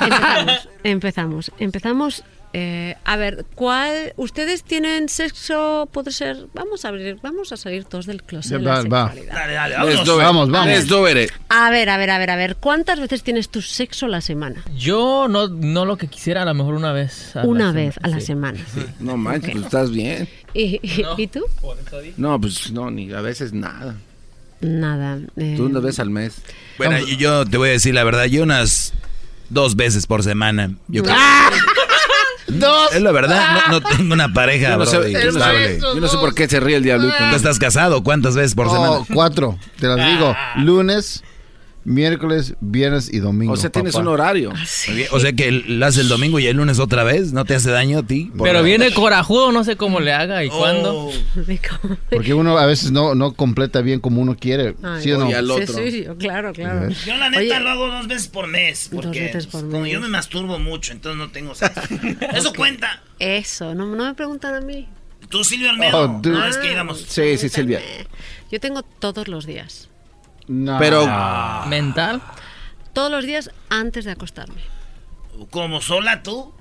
[0.00, 2.24] Empezamos, empezamos, empezamos.
[2.52, 4.12] eh, a ver, ¿cuál?
[4.16, 5.88] ¿Ustedes tienen sexo?
[5.92, 6.46] Puede ser.
[6.54, 8.58] Vamos a abrir, vamos a salir todos del closet.
[8.58, 9.12] de la Va.
[9.32, 9.74] Dale, dale.
[9.76, 10.84] Vamos, vamos.
[10.84, 11.30] It.
[11.48, 12.56] A ver, a ver, a ver, a ver.
[12.56, 14.62] ¿Cuántas veces tienes tu sexo a la semana?
[14.76, 17.34] Yo no, no lo que quisiera, a lo mejor una vez.
[17.34, 18.26] a la Una semana, vez a la sí.
[18.26, 18.60] semana.
[19.00, 19.52] No manches, Ok.
[19.54, 20.28] pues estás bien.
[20.54, 21.40] ¿Y, y- ¿y tú?
[22.16, 23.96] No, pues no, ni a veces nada.
[24.64, 25.18] Nada.
[25.36, 26.36] eh, Tú una vez al mes.
[26.78, 28.92] Bueno, yo- yo te voy a decir la verdad, yo unas
[29.50, 30.72] dos veces por semana.
[30.88, 31.16] Yo creo.
[32.46, 32.94] Dos.
[32.94, 35.78] Es la verdad, no, no tengo una pareja, Yo no, sé, yo no sé- estable.
[35.80, 37.14] yo no sé por qué se ríe el diablito.
[37.30, 38.02] ¿Tú estás casado?
[38.04, 39.06] ¿Cuántas veces por Oh, semana?
[39.12, 40.36] cuatro, te las digo.
[40.56, 41.24] Lunes,
[41.84, 43.52] Miércoles, viernes y domingo.
[43.52, 44.02] O sea, tienes papá.
[44.02, 44.50] un horario.
[44.86, 47.44] Muy bien, O sea que lo haces el domingo y el lunes otra vez, ¿no
[47.44, 48.30] te hace daño a ti?
[48.42, 50.58] Pero viene corajudo, no sé cómo le haga y Oh.
[50.58, 51.10] cuándo.
[52.10, 54.74] Porque uno a veces no, no completa bien como uno quiere.
[54.82, 55.28] Ay, ¿Sí o no?
[55.66, 56.88] sí, sí, claro, claro.
[57.06, 58.88] Yo la neta Oye, lo hago dos veces por mes.
[58.90, 59.92] Dos Porque veces por como mes.
[59.92, 61.80] yo me masturbo mucho, entonces no tengo sexo.
[62.34, 63.02] Eso cuenta.
[63.18, 64.88] Eso, no, no me preguntan a mí.
[65.28, 65.98] Tú, Silvio Almedo.
[66.04, 67.04] Oh, no, es que íbamos.
[67.08, 67.80] Sí, sí, Silvia.
[68.50, 69.88] Yo tengo todos los días.
[70.46, 71.06] Pero.
[71.66, 72.20] ¿Mental?
[72.92, 74.62] Todos los días antes de acostarme.
[75.50, 76.52] Como sola tú.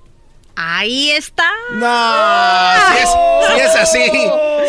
[0.56, 1.50] Ahí está.
[1.74, 3.10] No, si es,
[3.48, 4.12] si es así,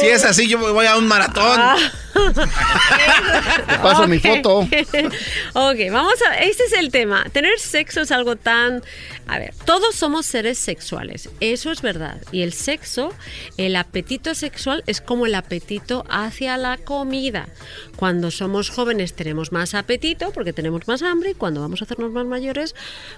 [0.00, 1.60] si es así, yo me voy a un maratón.
[1.60, 1.76] Ah.
[2.14, 4.22] Te paso mi Ok.
[4.22, 4.58] foto.
[4.60, 6.36] ok, vamos a.
[6.38, 7.24] Este es el tema.
[7.32, 8.82] Tener sexo es algo tan.
[9.26, 11.30] A ver, todos somos seres sexuales.
[11.40, 12.20] Eso es verdad.
[12.30, 13.12] Y el sexo,
[13.56, 17.48] el apetito sexual es como el apetito hacia la comida.
[17.96, 21.30] Cuando somos jóvenes tenemos más apetito porque tenemos más hambre.
[21.30, 22.74] Y cuando vamos a hacernos más mayores,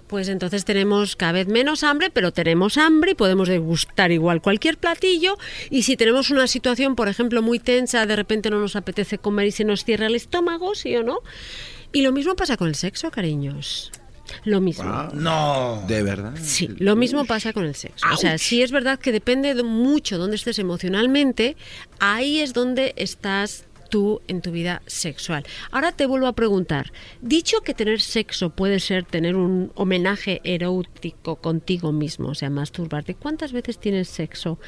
[0.07, 4.79] pues entonces tenemos cada vez menos hambre, pero tenemos hambre y podemos degustar igual cualquier
[4.79, 5.37] platillo.
[5.71, 8.86] Y si tenemos una situación, por ejemplo, muy tensa, de repente no nos apetece
[9.21, 11.21] comer y se nos cierra el estómago, ¿sí o no?
[11.93, 13.91] Y lo mismo pasa con el sexo, cariños.
[14.45, 15.09] Lo mismo.
[15.15, 15.85] No.
[15.87, 16.35] De verdad.
[16.41, 18.07] Sí, lo mismo pasa con el sexo.
[18.13, 21.57] O sea, sí es verdad que depende de mucho dónde estés emocionalmente,
[22.01, 25.45] ahí es donde estás tú en tu vida sexual.
[25.71, 31.37] Ahora te vuelvo a preguntar, dicho que tener sexo puede ser tener un homenaje erótico
[31.37, 34.59] contigo mismo, o sea, masturbarte, ¿cuántas veces tienes sexo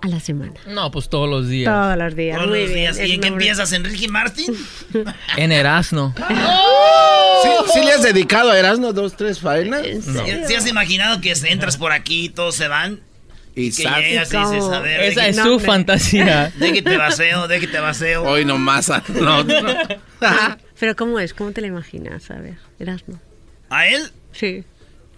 [0.00, 0.54] a la semana?
[0.66, 1.72] No, pues todos los días.
[1.72, 2.36] Todos los días.
[2.36, 2.98] Todos muy los bien, días.
[2.98, 3.72] es ¿Y en qué empiezas?
[3.72, 4.54] ¿En Ricky Martin?
[5.36, 6.14] En Erasmo.
[7.42, 9.82] ¿Sí, sí le has dedicado a Erasmo dos, tres faenas?
[9.82, 10.00] ¿Sí,
[10.46, 13.00] sí has imaginado que entras por aquí y todos se van?
[13.54, 15.00] Y que sal- llegas y dices, a ver...
[15.02, 16.52] Esa de es que- su fantasía.
[16.56, 18.22] De que te vaseo, de que te vaseo.
[18.22, 18.88] Hoy nomás.
[18.90, 19.44] ah, No,
[20.78, 21.34] Pero ¿cómo es?
[21.34, 22.30] ¿Cómo te la imaginas?
[22.30, 23.20] A ver, Erasmo.
[23.68, 24.10] ¿A él?
[24.32, 24.62] Sí.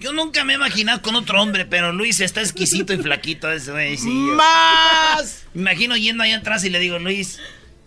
[0.01, 3.71] Yo nunca me he imaginado con otro hombre, pero Luis está exquisito y flaquito ese
[3.71, 3.97] güey.
[3.99, 4.09] sí.
[4.09, 5.45] ¡Más!
[5.55, 7.39] Me imagino yendo ahí atrás y le digo, Luis,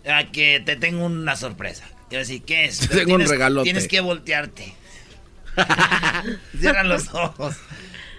[0.06, 1.84] a que te tengo una sorpresa.
[2.10, 2.78] Y va a decir, ¿qué es?
[2.78, 3.64] Te tengo un regalote.
[3.64, 4.74] Tienes que voltearte.
[6.60, 7.56] Cierra los ojos.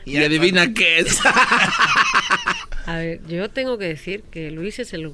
[0.04, 1.20] Y adivina qué es.
[2.86, 5.08] A ver, yo tengo que decir que Luis es el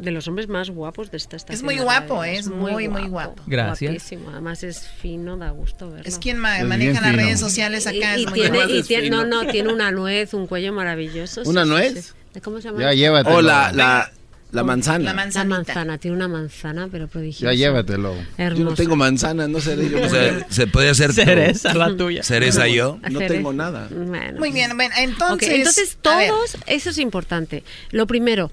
[0.00, 1.56] de los hombres más guapos de esta estación.
[1.56, 3.42] Es muy guapo, es muy, muy guapo.
[3.46, 3.90] Gracias.
[3.92, 6.08] Guapísimo, además es fino, da gusto verlo.
[6.08, 8.16] Es quien ma- Es maneja las redes sociales acá.
[8.18, 8.72] y, es muy tiene, guapo.
[8.74, 11.42] y tiene- no, no, tiene una nuez, un cuello maravilloso.
[11.44, 12.14] ¿Una sí, nuez?
[12.34, 12.40] sí.
[12.40, 12.80] ¿Cómo se llama?
[12.80, 13.36] Ya llévatelo.
[13.36, 14.10] O la, la,
[14.52, 15.04] la manzana.
[15.04, 15.56] La manzanita.
[15.56, 17.52] manzana, tiene una manzana, pero prodigiosa.
[17.52, 18.14] Ya llévatelo.
[18.38, 18.58] Hermosa.
[18.62, 19.76] Yo no tengo manzana, no sé.
[19.90, 22.22] Yo O sea, se puede hacer Cereza la tuya.
[22.22, 22.98] cereza yo.
[23.10, 23.88] no tengo nada.
[23.90, 24.38] Bueno.
[24.38, 25.50] Muy bien, bueno, entonces...
[25.50, 27.64] entonces todos, eso es importante.
[27.90, 28.50] Lo primero,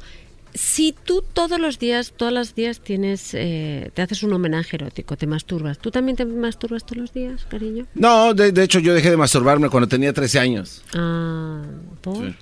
[0.58, 5.16] si tú todos los días, todos los días tienes, eh, te haces un homenaje erótico,
[5.16, 7.86] te masturbas, ¿tú también te masturbas todos los días, cariño?
[7.94, 10.84] No, de, de hecho yo dejé de masturbarme cuando tenía 13 años.
[10.96, 11.62] Ah,
[12.02, 12.36] ¿por?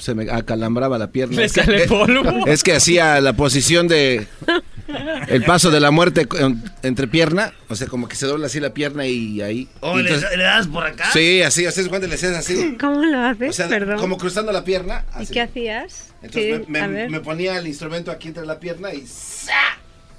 [0.00, 1.36] Se me acalambraba la pierna.
[1.36, 2.46] Le Es que- sale polvo.
[2.46, 4.26] Es que hacía la posición de
[5.28, 6.26] el paso de la muerte
[6.82, 9.68] entre pierna, o sea, como que se dobla así la pierna y ahí.
[9.80, 11.04] ¿O Y le, entonces- le das por acá?
[11.12, 12.76] sí, así, así es cuando le haces así.
[12.80, 13.50] ¿Cómo lo haces?
[13.50, 13.98] O sea, Perdón.
[13.98, 15.04] como cruzando la pierna.
[15.18, 15.32] ¿Y así.
[15.34, 16.08] qué hacías?
[16.22, 19.04] Entonces Sí, me, ponía el instrumento aquí entre la pierna y...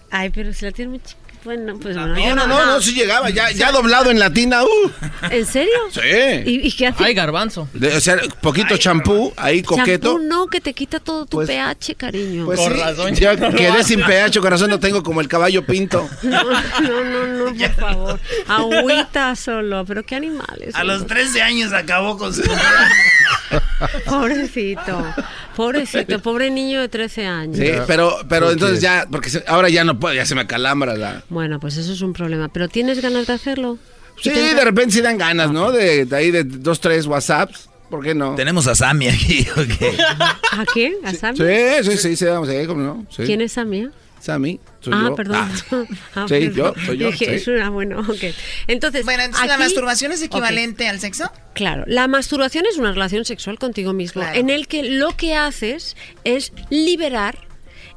[0.09, 1.30] Ay, pero si la tienes muy chiquita.
[1.43, 4.63] Bueno, pues No, bueno, yo no, no, no, sí llegaba, ya, ya doblado en latina,
[4.63, 4.91] uh.
[5.31, 5.73] ¿En serio?
[5.91, 5.99] Sí.
[6.45, 7.01] ¿Y, y qué haces?
[7.01, 7.67] Ay, garbanzo.
[7.73, 10.09] De- o sea, poquito champú, ahí coqueto.
[10.13, 12.45] Champú no, que te quita todo tu Pues- pH, cariño.
[12.45, 15.27] Pues Con sí, razón, ya ya no quedé sin pH, corazón, no tengo como el
[15.27, 16.07] caballo pinto.
[16.21, 18.19] No, no, no, no, por favor.
[18.47, 20.75] Agüita solo, pero qué animales.
[20.75, 22.43] A los- 13 años acabó con su...
[24.05, 25.03] Pobrecito,
[25.55, 27.57] pobrecito, pobre niño de 13 años.
[27.57, 28.83] Sí, pero, pero ¿Por entonces qué?
[28.83, 31.23] ya, porque se- ahora ya no puedo, ya se me acalambra la...
[31.29, 32.49] Bueno, pues eso es un problema.
[32.49, 33.77] ¿Pero tienes ganas de hacerlo?
[34.23, 35.71] ¿Y Sí, de repente sí dan ganas, ¿no?
[35.71, 38.35] De, de ahí de dos, tres WhatsApps, ¿por qué no?
[38.35, 39.47] Tenemos a Sammy aquí.
[40.51, 40.93] ¿A quién?
[41.03, 41.37] ¿A Sammy?
[41.37, 43.05] Sí, sí, sí, sí, vamos a ¿cómo no?
[43.09, 43.23] Sí.
[43.23, 43.89] ¿Quién es Sammy?
[44.21, 45.15] Sammy, soy ah, yo.
[45.15, 45.35] perdón.
[45.37, 45.49] Ah.
[46.15, 46.53] Ah, Sí, perdón.
[46.55, 47.31] yo, soy yo, Dije, sí.
[47.31, 48.23] es una, bueno, ok.
[48.67, 51.31] Entonces, Bueno, entonces la masturbación es equivalente al sexo.
[51.53, 54.39] Claro, la masturbación es una relación sexual contigo mismo, Claro.
[54.39, 57.37] en el que lo que haces es liberar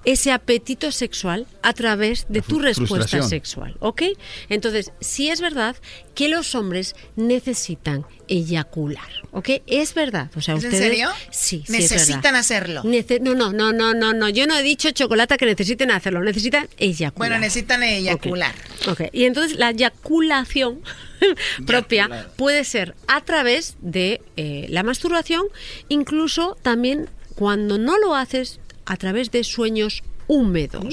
[0.05, 4.03] ese apetito sexual a través de tu respuesta sexual, ¿ok?
[4.49, 5.77] Entonces, sí es verdad
[6.15, 9.49] que los hombres necesitan eyacular, ¿ok?
[9.67, 11.11] Es verdad, o sea, ¿Es en ustedes serio?
[11.31, 12.83] sí, sí es Necesitan hacerlo.
[12.85, 16.23] Nece- no, no, no, no, no, no, yo no he dicho chocolate que necesiten hacerlo,
[16.23, 17.19] necesitan eyacular.
[17.31, 18.55] Bueno, necesitan eyacular.
[18.89, 20.81] Ok, y entonces la eyaculación
[21.67, 25.45] propia puede ser a través de eh, la masturbación,
[25.89, 30.85] incluso también cuando no lo haces a través de sueños húmedos.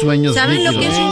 [0.00, 1.08] Sueños ¿Saben lo que es líquidos.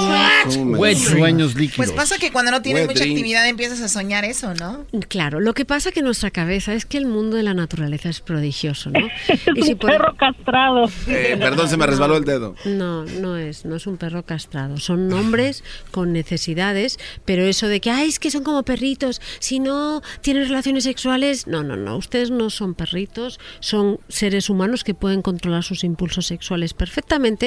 [0.46, 0.78] un sueño?
[0.78, 1.76] Wet sueños líquidos.
[1.76, 3.18] Pues pasa que cuando no tienes Wet mucha dreams.
[3.18, 4.86] actividad empiezas a soñar eso, ¿no?
[5.08, 8.08] Claro, lo que pasa que en nuestra cabeza es que el mundo de la naturaleza
[8.08, 9.06] es prodigioso, ¿no?
[9.56, 10.90] Es un perro castrado.
[11.08, 12.54] Eh, perdón, se me resbaló el dedo.
[12.64, 14.76] No, no es, no es un perro castrado.
[14.78, 19.58] Son hombres con necesidades, pero eso de que, ay, es que son como perritos, si
[19.60, 24.94] no tienen relaciones sexuales, no, no, no, ustedes no son perritos, son seres humanos que
[24.94, 27.37] pueden controlar sus impulsos sexuales perfectamente,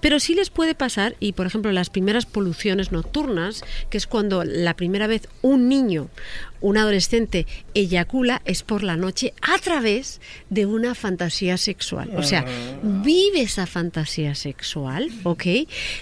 [0.00, 4.44] pero sí les puede pasar, y por ejemplo, las primeras poluciones nocturnas, que es cuando
[4.44, 6.08] la primera vez un niño,
[6.60, 10.20] un adolescente eyacula, es por la noche a través
[10.50, 12.10] de una fantasía sexual.
[12.16, 12.44] O sea,
[12.82, 15.44] vive esa fantasía sexual, ¿ok?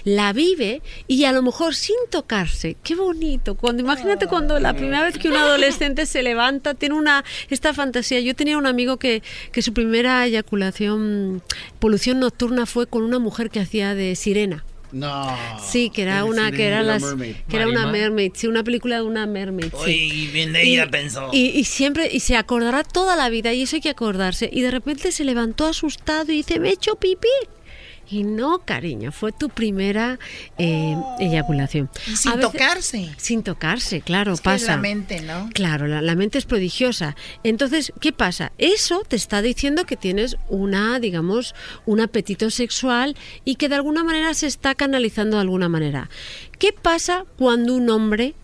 [0.03, 2.77] La vive y a lo mejor sin tocarse.
[2.83, 3.55] Qué bonito.
[3.55, 8.19] Cuando imagínate cuando la primera vez que un adolescente se levanta, tiene una esta fantasía.
[8.19, 11.41] Yo tenía un amigo que, que su primera eyaculación,
[11.79, 14.63] polución nocturna fue con una mujer que hacía de sirena.
[14.91, 15.37] No.
[15.63, 17.35] Sí, que era ¿Qué una que era las mermaid.
[17.49, 19.69] que era una mermaid, sí, una película de una mermaid.
[19.71, 19.77] sí.
[19.77, 21.29] Oye, y bien ella pensó.
[21.33, 24.49] Y, y siempre, y se acordará toda la vida, y eso hay que acordarse.
[24.51, 27.27] Y de repente se levantó asustado y dice, me he hecho pipí.
[28.09, 30.19] Y no, cariño, fue tu primera
[30.57, 31.89] eh, eyaculación.
[32.07, 33.09] Y sin veces- tocarse.
[33.17, 34.71] Sin tocarse, claro, Es que pasa.
[34.75, 35.49] la mente, ¿no?
[35.53, 37.15] Claro, la, la mente es prodigiosa.
[37.43, 38.51] Entonces, ¿qué pasa?
[38.57, 44.03] Eso te está diciendo que tienes una, digamos, un apetito sexual y que de alguna
[44.03, 46.09] manera se está canalizando de alguna manera.
[46.59, 48.35] ¿Qué pasa cuando un hombre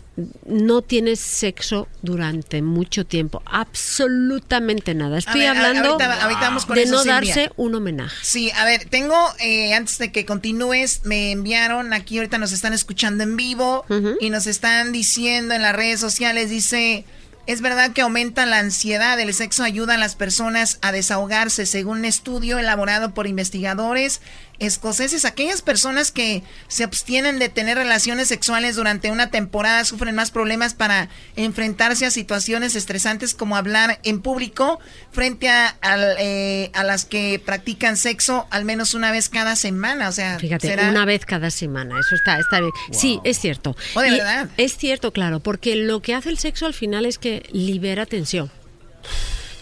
[0.46, 3.42] no tiene sexo durante mucho tiempo?
[3.46, 5.18] Absolutamente nada.
[5.18, 7.14] Estoy ver, hablando ahorita- ahorita vamos con de eso, no Silvia.
[7.16, 8.16] darse un homenaje.
[8.22, 12.74] Sí, a ver, tengo, eh, antes de que continúes, me enviaron aquí, ahorita nos están
[12.74, 13.86] escuchando en vivo
[14.20, 17.06] y nos están diciendo en las redes sociales, dice,
[17.48, 22.00] es verdad que aumenta la ansiedad, el sexo ayuda a las personas a desahogarse, según
[22.00, 24.22] un estudio elaborado por investigadores
[24.62, 30.32] escoceses, aquellas personas que se abstienen de tener relaciones sexuales durante una temporada sufren más
[30.32, 34.80] problemas para enfrentarse a situaciones estresantes como hablar en público
[35.12, 40.08] frente a, al, eh, a las que practican sexo al menos una vez cada semana.
[40.08, 42.72] O sea, Fíjate, será- una vez cada semana, eso está, está bien.
[42.92, 43.76] Sí, es cierto.
[43.96, 44.50] Oh, ¿de verdad?
[44.58, 48.52] Es cierto, claro, porque lo que hace el sexo al final es que libera tensión.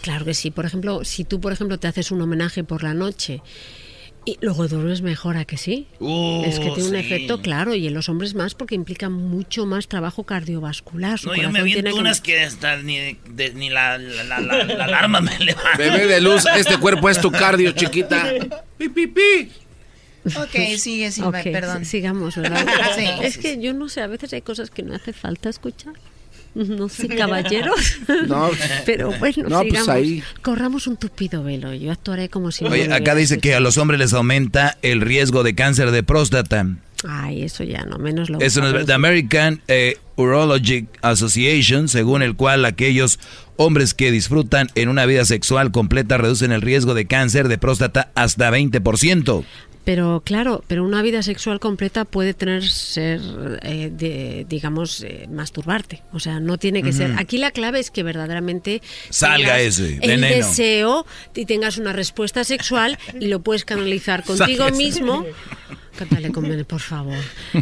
[0.02, 0.50] Claro que sí.
[0.50, 3.42] Por ejemplo, si tú, por ejemplo, te haces un homenaje por la noche
[4.26, 5.86] y luego duermes mejor, ¿a que sí?
[5.98, 9.66] Uh, es que tiene un efecto, claro, y en los hombres más porque implica mucho
[9.66, 11.18] más trabajo cardiovascular.
[11.18, 14.64] Su No, yo me que- unas que hasta ni, de- ni la, la, la- la-
[14.64, 15.76] la alarma me levanta.
[15.78, 18.30] Bebé de luz, este cuerpo es tu cardio, chiquita.
[20.36, 21.78] Ok, sigue, Silva, Ok, perdón.
[21.84, 22.66] si- sigamos, ¿verdad?
[22.96, 23.04] Sí.
[23.22, 25.94] Es que yo no sé, a veces hay cosas que no hace falta escuchar.
[26.54, 27.98] No sé, caballeros.
[28.26, 28.50] No,
[28.86, 30.22] Pero bueno, no, pues ahí.
[30.42, 31.74] Corramos un tupido velo.
[31.74, 34.76] Yo actuaré como si no Oye, me acá dice que a los hombres les aumenta
[34.82, 36.66] el riesgo de cáncer de próstata.
[37.08, 42.22] Ay, eso ya no, menos lo Eso no es The American eh, Urologic Association, según
[42.22, 43.18] el cual aquellos
[43.56, 48.10] hombres que disfrutan en una vida sexual completa reducen el riesgo de cáncer de próstata
[48.14, 49.44] hasta 20%.
[49.84, 53.20] Pero claro, pero una vida sexual completa puede tener ser,
[53.62, 56.02] eh, de, digamos, eh, masturbarte.
[56.12, 57.14] O sea, no tiene que ser.
[57.18, 62.98] Aquí la clave es que verdaderamente Salga ese el deseo y tengas una respuesta sexual
[63.18, 65.24] y lo puedes canalizar contigo mismo.
[65.96, 67.18] Cántale con Bene, por favor.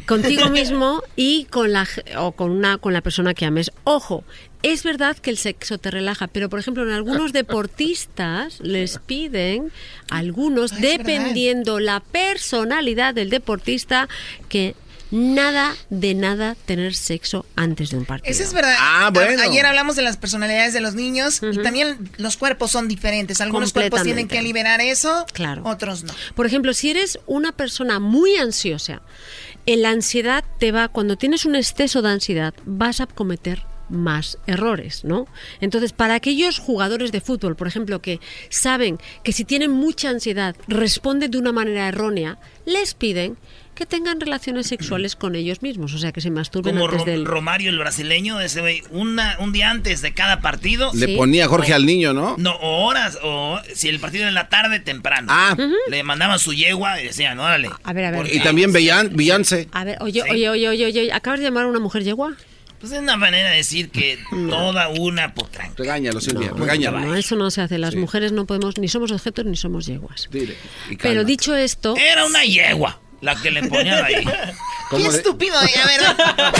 [0.06, 1.88] Contigo mismo y con la
[2.18, 3.72] o con una con la persona que ames.
[3.84, 4.22] Ojo,
[4.62, 9.70] es verdad que el sexo te relaja, pero por ejemplo en algunos deportistas les piden
[10.10, 14.08] algunos dependiendo la personalidad del deportista
[14.48, 14.74] que
[15.10, 18.30] nada de nada tener sexo antes de un partido.
[18.30, 18.74] Eso es verdad.
[18.78, 19.42] Ah, bueno.
[19.42, 23.40] Ayer hablamos de las personalidades de los niños y también los cuerpos son diferentes.
[23.40, 25.62] Algunos cuerpos tienen que liberar eso, Claro.
[25.64, 26.12] otros no.
[26.34, 29.00] Por ejemplo, si eres una persona muy ansiosa,
[29.66, 34.38] en la ansiedad te va, cuando tienes un exceso de ansiedad, vas a cometer más
[34.46, 35.26] errores, ¿no?
[35.60, 40.56] Entonces, para aquellos jugadores de fútbol, por ejemplo, que saben que si tienen mucha ansiedad
[40.66, 43.36] responden de una manera errónea, les piden
[43.74, 47.04] que tengan relaciones sexuales con ellos mismos, o sea, que se masturben Como antes Ro-
[47.06, 47.24] del...
[47.24, 50.90] Romario, el brasileño, ese güey, una, un día antes de cada partido.
[50.94, 52.34] Le ponía Jorge al niño, ¿no?
[52.38, 55.28] No, o horas, o si el partido era en la tarde, temprano.
[55.30, 55.56] Ah.
[55.88, 57.70] Le mandaban su yegua y decían, órale.
[57.84, 58.34] A ver, a ver.
[58.34, 59.68] Y también Beyoncé.
[59.70, 62.34] A ver, oye, oye, oye, oye, oye, ¿acabas de llamar a una mujer yegua?
[62.80, 65.74] Pues es una manera de decir que toda una pues, potranca.
[65.76, 67.00] Regáñalo, Silvia, No, regáñalo.
[67.00, 67.78] no, eso no se hace.
[67.78, 70.28] Las mujeres no podemos, ni somos objetos ni somos yeguas.
[70.30, 70.56] Dile,
[71.02, 71.96] Pero dicho esto...
[71.96, 73.00] Era una yegua.
[73.20, 74.24] La que le ponían ahí.
[74.90, 76.00] Qué estúpido, eh, a ver.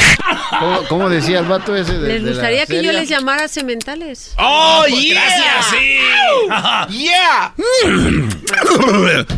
[0.61, 3.49] ¿Cómo, cómo decía el vato ese de, ¿Les de la gustaría que yo les llamara
[3.49, 4.35] sementales?
[4.37, 5.15] ¡Oh, pues yeah!
[5.15, 6.99] gracias, sí.
[7.05, 7.55] ¡Yeah!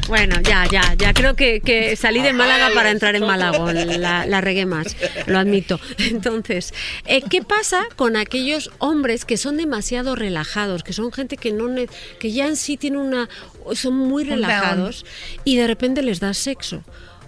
[0.08, 4.26] Bueno, ya, ya, ya creo que, que salí de Málaga para entrar en Málaga, la,
[4.26, 5.78] la regué más, lo admito.
[5.98, 6.74] Entonces,
[7.06, 11.70] eh, ¿qué pasa con aquellos hombres que son demasiado relajados, que son gente que no
[12.18, 13.28] que ya en sí tienen una
[13.74, 15.04] son muy relajados
[15.44, 16.82] y de repente les das sexo?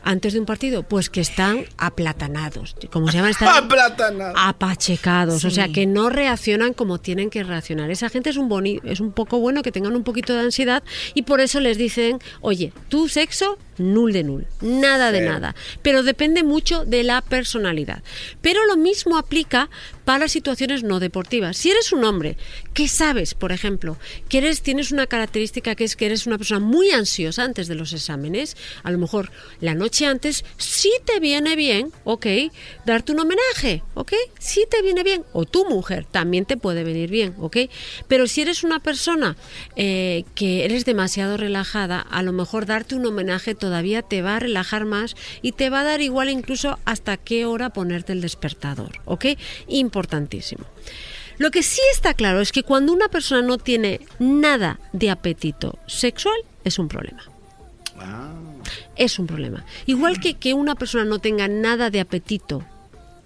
[0.04, 2.74] Antes de un partido, pues que están aplatanados.
[2.90, 3.30] como se llama?
[3.30, 4.34] Están Aplatanados.
[4.36, 7.90] apachecados, o sea que no reaccionan como tienen que reaccionar.
[7.90, 10.82] Esa gente es un boni es un poco bueno que tengan un poquito de ansiedad
[11.14, 15.54] y por eso les dicen, oye, tu sexo nul de nul, nada de nada.
[15.82, 18.02] Pero depende mucho de la personalidad.
[18.40, 19.68] Pero lo mismo aplica
[20.04, 21.56] para situaciones no deportivas.
[21.56, 22.36] Si eres un hombre
[22.74, 26.60] que sabes, por ejemplo, que eres tienes una característica que es que eres una persona
[26.60, 29.30] muy ansiosa antes de los exámenes, a lo mejor
[29.60, 32.26] la noche antes sí te viene bien, ¿ok?
[32.84, 34.12] Darte un homenaje, ¿ok?
[34.38, 35.24] Sí te viene bien.
[35.32, 37.58] O tu mujer también te puede venir bien, ¿ok?
[38.08, 39.36] Pero si eres una persona
[39.76, 43.71] eh, que eres demasiado relajada, a lo mejor darte un homenaje todavía
[44.02, 47.70] te va a relajar más y te va a dar igual incluso hasta qué hora
[47.70, 49.26] ponerte el despertador, ¿ok?
[49.68, 50.64] Importantísimo.
[51.38, 55.78] Lo que sí está claro es que cuando una persona no tiene nada de apetito
[55.86, 57.22] sexual, es un problema.
[58.96, 59.64] Es un problema.
[59.86, 62.64] Igual que que una persona no tenga nada de apetito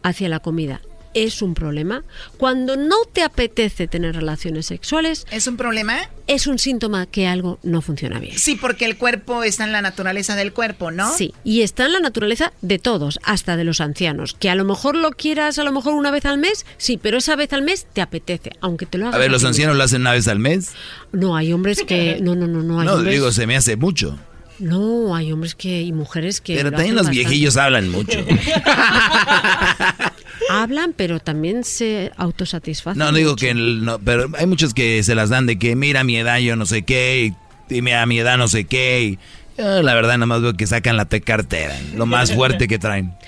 [0.03, 0.81] hacia la comida,
[1.17, 2.05] es un problema.
[2.37, 5.99] Cuando no te apetece tener relaciones sexuales, ¿es un problema?
[6.27, 8.37] Es un síntoma que algo no funciona bien.
[8.39, 11.13] Sí, porque el cuerpo está en la naturaleza del cuerpo, ¿no?
[11.17, 14.37] Sí, y está en la naturaleza de todos, hasta de los ancianos.
[14.39, 17.19] Que a lo mejor lo quieras a lo mejor una vez al mes, sí, pero
[17.19, 19.17] esa vez al mes te apetece, aunque te lo hagas.
[19.17, 20.73] A ver, los ancianos lo hacen una vez al mes.
[21.13, 22.19] No, hay hombres que.
[22.27, 22.81] No, no, no, no.
[22.81, 24.19] Hay No, hombres, digo, se me hace mucho.
[24.59, 26.55] No, hay hombres que y mujeres que.
[26.57, 27.29] Pero lo también hacen los bastante.
[27.29, 28.19] viejillos hablan mucho.
[30.49, 32.99] Hablan, pero también se autosatisfacen.
[32.99, 33.45] No, no digo mucho.
[33.47, 33.51] que...
[33.51, 36.39] el- no, pero hay muchos que se las dan de que mira a mi edad
[36.39, 37.35] yo no sé qué, y
[37.69, 39.03] dime a mi edad no sé qué.
[39.03, 39.19] Y,
[39.59, 43.15] yo, la verdad nada más veo que sacan la pecartera, lo más fuerte que traen.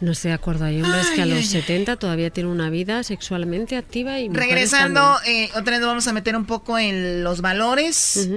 [0.00, 0.64] No estoy de acuerdo.
[0.64, 5.48] Hay hombres que a los 70 todavía tienen una vida sexualmente activa y Regresando, eh,
[5.56, 8.28] otra vez nos vamos a meter un poco en los valores.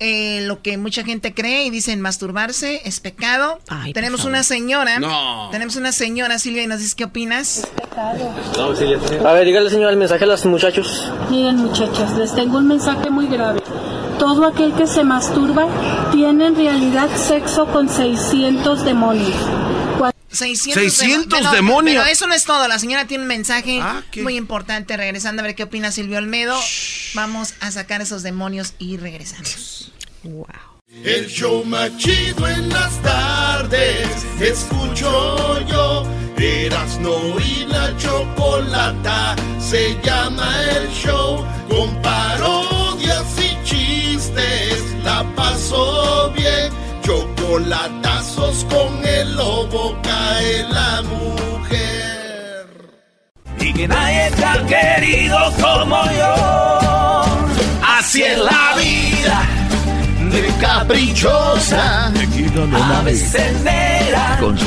[0.00, 3.58] Eh, lo que mucha gente cree y dicen masturbarse es pecado.
[3.92, 4.98] tenemos una señora.
[4.98, 5.48] No.
[5.52, 7.66] Tenemos una señora, Silvia, y nos dice qué opinas.
[7.96, 11.10] A ver, dígale señor el mensaje a los muchachos.
[11.30, 13.60] Miren muchachas, les tengo un mensaje muy grave.
[14.18, 15.66] Todo aquel que se masturba
[16.12, 19.34] tiene en realidad sexo con 600 demonios.
[20.34, 22.02] Cua- 600, 600 demo- pero- demonios.
[22.02, 22.66] Pero eso no es todo.
[22.68, 23.80] La señora tiene un mensaje
[24.22, 24.96] muy importante.
[24.96, 26.58] Regresando a ver qué opina Silvio Olmedo.
[27.14, 29.92] Vamos a sacar esos demonios y regresamos.
[31.02, 34.08] El show más chido en las tardes.
[34.40, 36.06] Escucho yo.
[36.36, 39.34] Erasno y la chocolata.
[39.60, 41.44] Se llama el show.
[41.68, 44.82] Con parodias y chistes.
[45.02, 46.63] La paso bien.
[47.54, 49.96] Chocolatazos con el lobo.
[50.02, 52.66] Cae la mujer.
[53.60, 56.34] Y que nadie te ha querido como yo.
[57.86, 59.42] Así es la vida,
[60.32, 62.06] de caprichosa.
[62.08, 64.58] A veces negra, Con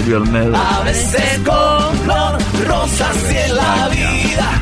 [0.55, 3.09] a veces color rosa.
[3.09, 4.61] Así es la vida.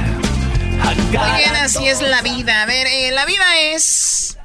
[1.11, 2.63] Muy bien, así es la vida.
[2.63, 4.37] A ver, eh, la vida es,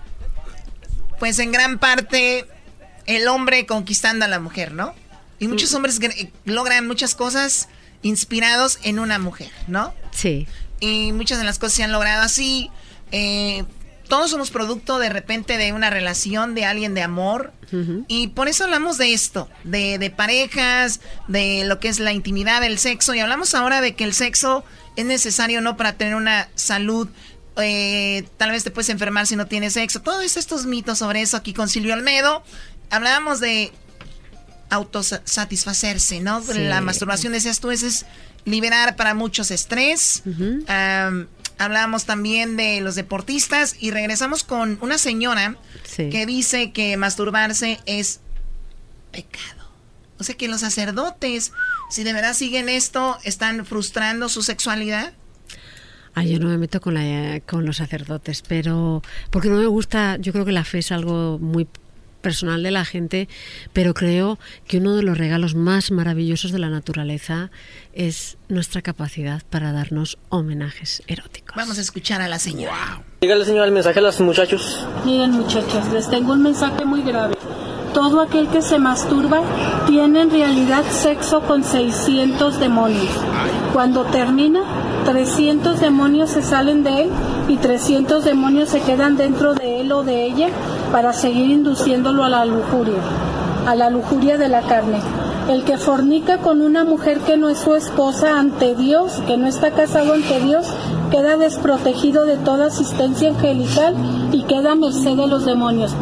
[1.19, 2.47] pues en gran parte,
[3.17, 4.95] el hombre conquistando a la mujer, ¿no?
[5.39, 7.69] Y muchos hombres gr- logran muchas cosas
[8.03, 9.95] inspirados en una mujer, ¿no?
[10.11, 10.47] Sí.
[10.81, 12.71] Y muchas de las cosas se han logrado así.
[13.13, 13.65] eh,
[14.09, 17.53] todos somos producto de repente de una relación de alguien de amor.
[18.09, 22.65] Y por eso hablamos de esto, de, de parejas, de lo que es la intimidad,
[22.65, 23.15] el sexo.
[23.15, 24.65] Y hablamos ahora de que el sexo
[24.97, 27.09] es necesario no para tener una salud.
[27.63, 30.01] eh, tal vez te puedes enfermar si no tienes sexo.
[30.03, 32.43] Todos estos mitos sobre eso aquí con Silvio Almedo.
[32.91, 33.73] Hablábamos de
[34.71, 36.43] autosatisfacerse, ¿no?
[36.43, 36.53] Sí.
[36.59, 38.07] La masturbación, decías tú, es
[38.45, 40.23] liberar para muchos estrés.
[40.69, 41.27] Am,
[41.59, 46.09] hablábamos también de los deportistas y regresamos con una señora Sí.
[46.09, 48.21] que dice que masturbarse es
[49.13, 49.69] pecado.
[50.19, 51.53] O sea que los sacerdotes,
[51.91, 55.13] si de verdad siguen esto, están frustrando su sexualidad.
[56.15, 60.17] Ah, yo no me meto con, la, con los sacerdotes, pero porque no me gusta,
[60.19, 61.67] yo creo que la fe es algo muy
[62.21, 63.29] personal de la gente,
[63.73, 67.51] pero creo que uno de los regalos más maravillosos de la naturaleza
[67.93, 71.57] es nuestra capacidad para darnos homenajes eróticos.
[71.57, 73.03] Vamos a escuchar a la señora.
[73.21, 74.87] Dígale señor el mensaje a los muchachos.
[75.05, 77.35] Miren muchachas, les tengo un mensaje muy grave.
[77.95, 79.41] Todo aquel que se masturba
[79.87, 83.11] tiene en realidad sexo con 600 demonios.
[83.73, 84.61] Cuando termina,
[85.05, 87.11] 300 demonios se salen de él
[87.49, 90.49] y 300 demonios se quedan dentro de él o de ella
[90.93, 93.01] para seguir induciéndolo a la lujuria,
[93.67, 95.01] a la lujuria de la carne.
[95.49, 99.49] El que fornica con una mujer que no es su esposa ante Dios, que no
[99.49, 100.67] está casado ante Dios,
[101.11, 103.97] queda desprotegido de toda asistencia angelical
[104.31, 105.93] y queda a merced de los demonios.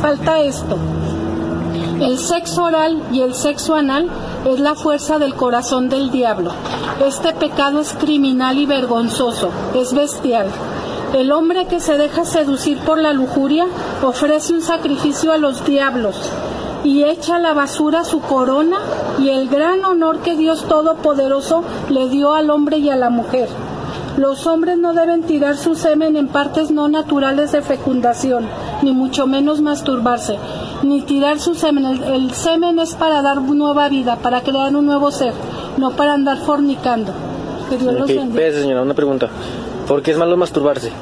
[0.00, 0.78] Falta esto.
[2.00, 4.08] El sexo oral y el sexo anal
[4.44, 6.50] es la fuerza del corazón del diablo.
[7.04, 10.48] Este pecado es criminal y vergonzoso, es bestial.
[11.14, 13.66] El hombre que se deja seducir por la lujuria
[14.02, 16.16] ofrece un sacrificio a los diablos
[16.84, 18.76] y echa a la basura su corona
[19.18, 23.48] y el gran honor que Dios Todopoderoso le dio al hombre y a la mujer.
[24.16, 28.46] Los hombres no deben tirar su semen en partes no naturales de fecundación,
[28.82, 30.38] ni mucho menos masturbarse,
[30.82, 31.84] ni tirar su semen.
[31.84, 35.34] El, el semen es para dar nueva vida, para crear un nuevo ser,
[35.76, 37.12] no para andar fornicando.
[37.68, 38.52] Que Dios los bendiga.
[38.52, 39.28] señora, una pregunta.
[39.86, 40.92] ¿Por qué es malo masturbarse?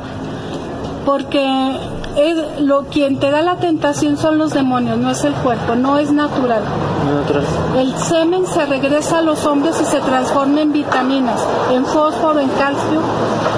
[1.07, 1.79] Porque
[2.17, 5.99] es, lo, quien te da la tentación son los demonios, no es el cuerpo, no
[5.99, 6.63] es natural.
[6.65, 7.79] No.
[7.81, 11.41] El semen se regresa a los hombres y se transforma en vitaminas,
[11.73, 13.03] en fósforo, en calcio.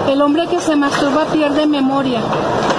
[0.08, 2.20] El hombre que se masturba pierde memoria.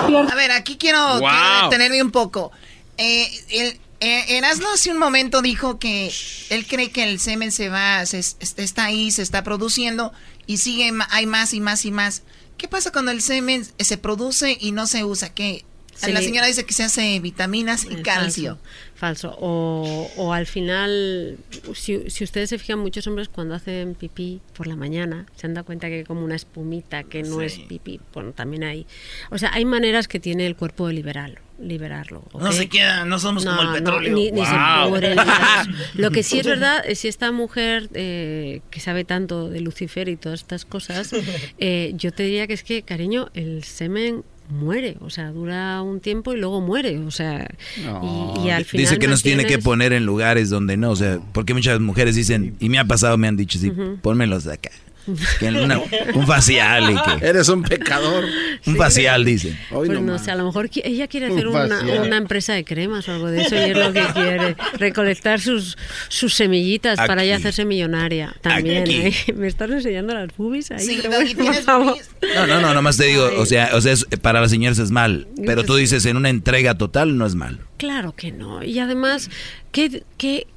[0.08, 0.32] Pierde...
[0.32, 2.52] A ver, aquí quiero, quiero detenerme un poco.
[2.98, 6.12] Eh, el, eh, Erasmo hace un momento dijo que
[6.50, 10.12] él cree que el semen se va, se, es- está ahí, se está produciendo
[10.46, 12.24] y sigue, hay más y más y más.
[12.58, 15.34] ¿Qué pasa cuando el semen se produce y no se usa?
[15.34, 15.64] ¿Qué?
[16.08, 18.60] La señora dice que se hace vitaminas y Eh, calcio.
[18.94, 19.30] Falso.
[19.32, 19.38] falso.
[19.42, 21.38] O, o al final,
[21.74, 25.56] si, si ustedes se fijan, muchos hombres cuando hacen pipí por la mañana se han
[25.56, 27.46] dado cuenta que hay como una espumita que no Sí.
[27.46, 28.00] es pipí.
[28.14, 28.86] Bueno, también hay.
[29.32, 31.42] O sea, hay maneras que tiene el cuerpo de liberarlo.
[31.60, 34.16] Liberarlo No se queda, no somos como el No, no, petróleo.
[34.16, 34.90] ni, ni se Wow.
[34.90, 35.72] pudre, ni eso.
[35.96, 40.08] Lo que sí es verdad es si esta mujer eh, que sabe tanto de Lucifer
[40.10, 41.12] y todas estas cosas,
[41.58, 46.00] eh, yo te diría que es que, cariño, el semen muere, o sea, dura un
[46.00, 49.58] tiempo y luego muere, o sea, y, y al final Dice que nos tiene que
[49.60, 53.18] poner en lugares donde no, o sea, porque muchas mujeres dicen, y me ha pasado,
[53.18, 53.98] me han dicho, sí, Ujú.
[54.02, 54.70] pónmelos de acá.
[55.40, 55.80] Que una-
[56.14, 57.26] un facial y que...
[57.28, 58.26] Eres un pecador.
[58.66, 59.58] Un facial, dicen.
[59.70, 63.14] Pues no sé, a lo mejor ella quiere hacer Un una, empresa de cremas o
[63.14, 65.78] algo de eso y es lo que quiere, recolectar sus,
[66.10, 68.86] sus semillitas para ya hacerse millonaria también.
[68.90, 69.14] ¿eh?
[69.36, 70.80] ¿Me estás enseñando las boobies ahí?
[70.80, 71.98] Sí, Pero Doggy, bueno, por ¿tienes favor.
[72.36, 74.92] No, no, no, nomás te digo, o sea, o sea es- para las señoras es
[74.92, 77.60] mal, pero tú dices en una entrega total no es mal.
[77.78, 78.64] Claro que no.
[78.64, 79.30] Y además,
[79.72, 80.48] que, que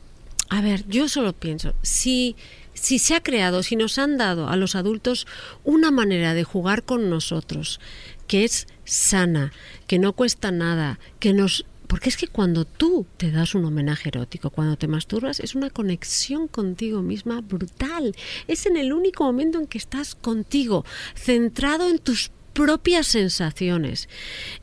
[0.49, 2.35] a ver, yo solo pienso, si,
[2.81, 5.27] si se ha creado, si nos han dado a los adultos
[5.65, 7.79] una manera de jugar con nosotros,
[8.27, 9.53] que es sana,
[9.87, 11.67] que no cuesta nada, que nos...
[11.87, 15.71] Porque es que cuando tú te das un homenaje erótico, cuando te masturbas, es una
[15.71, 18.15] conexión contigo misma brutal.
[18.47, 20.85] Es en el único momento en que estás contigo,
[21.17, 24.09] centrado en tus propias sensaciones.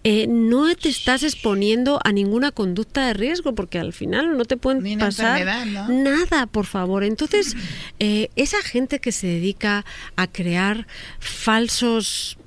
[0.03, 4.57] Eh, no te estás exponiendo a ninguna conducta de riesgo porque al final no te
[4.57, 5.87] pueden pasar ¿no?
[5.89, 7.03] nada, por favor.
[7.03, 7.55] Entonces,
[7.99, 9.85] eh, esa gente que se dedica
[10.15, 10.85] a crear
[11.19, 12.37] falsos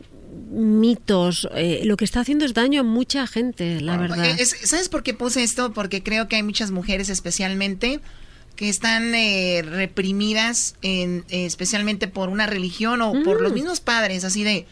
[0.53, 4.25] mitos, eh, lo que está haciendo es daño a mucha gente, la verdad.
[4.39, 5.73] Es- ¿Sabes por qué puse esto?
[5.73, 8.01] Porque creo que hay muchas mujeres especialmente
[8.57, 13.43] que están eh, reprimidas, en, especialmente por una religión o por Mm.
[13.43, 14.67] los mismos padres, así de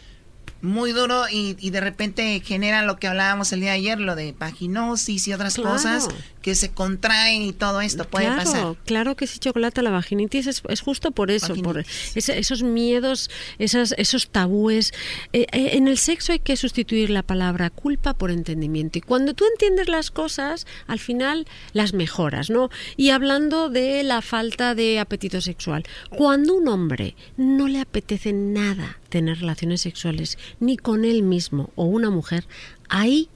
[0.61, 4.15] muy duro y, y de repente generan lo que hablábamos el día de ayer, lo
[4.15, 5.71] de paginosis y otras Claro.
[5.71, 6.07] cosas
[6.41, 8.75] que se contraen y todo esto puede claro, pasar.
[8.85, 11.79] Claro que sí, chocolate, la vaginitis es, es justo por eso, por
[12.15, 14.93] ese- esos miedos, esas, esos tabúes.
[15.33, 18.97] Eh, eh, en el sexo hay que sustituir la palabra culpa por entendimiento.
[18.99, 22.69] Y cuando tú entiendes las cosas, al final las mejoras, ¿no?
[22.95, 28.99] Y hablando de la falta de apetito sexual, cuando un hombre no le apetece nada
[29.09, 32.45] tener relaciones sexuales, ni con él mismo o una mujer,
[32.87, 33.29] ahí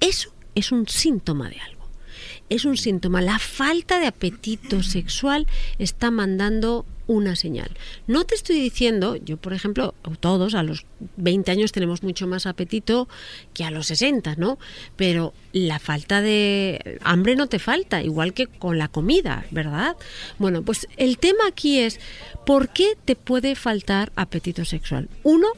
[0.00, 1.79] eso es un síntoma de algo
[2.50, 3.22] es un síntoma.
[3.22, 5.46] La falta de apetito sexual
[5.78, 7.70] está mandando una señal.
[8.06, 12.46] No te estoy diciendo, yo por ejemplo, todos a los 20 años tenemos mucho más
[12.46, 13.08] apetito
[13.52, 14.58] que a los 60, ¿no?
[14.94, 19.96] Pero la falta de hambre no te falta, igual que con la comida, ¿verdad?
[20.38, 21.98] Bueno, pues el tema aquí es,
[22.46, 25.08] ¿por qué te puede faltar apetito sexual?
[25.24, 25.48] Uno,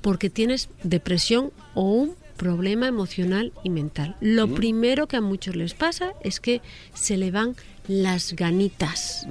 [0.00, 4.16] porque tienes depresión o un problema emocional y mental.
[4.20, 6.60] Lo primero que a muchos les pasa es que
[6.92, 7.54] se le van
[7.86, 9.28] las ganitas.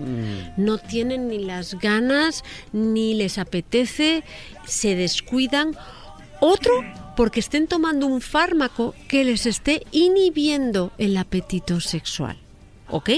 [0.56, 4.24] No tienen ni las ganas, ni les apetece,
[4.66, 5.76] se descuidan.
[6.40, 6.86] Otro,
[7.18, 12.38] porque estén tomando un fármaco que les esté inhibiendo el apetito sexual.
[12.88, 13.10] ¿Ok?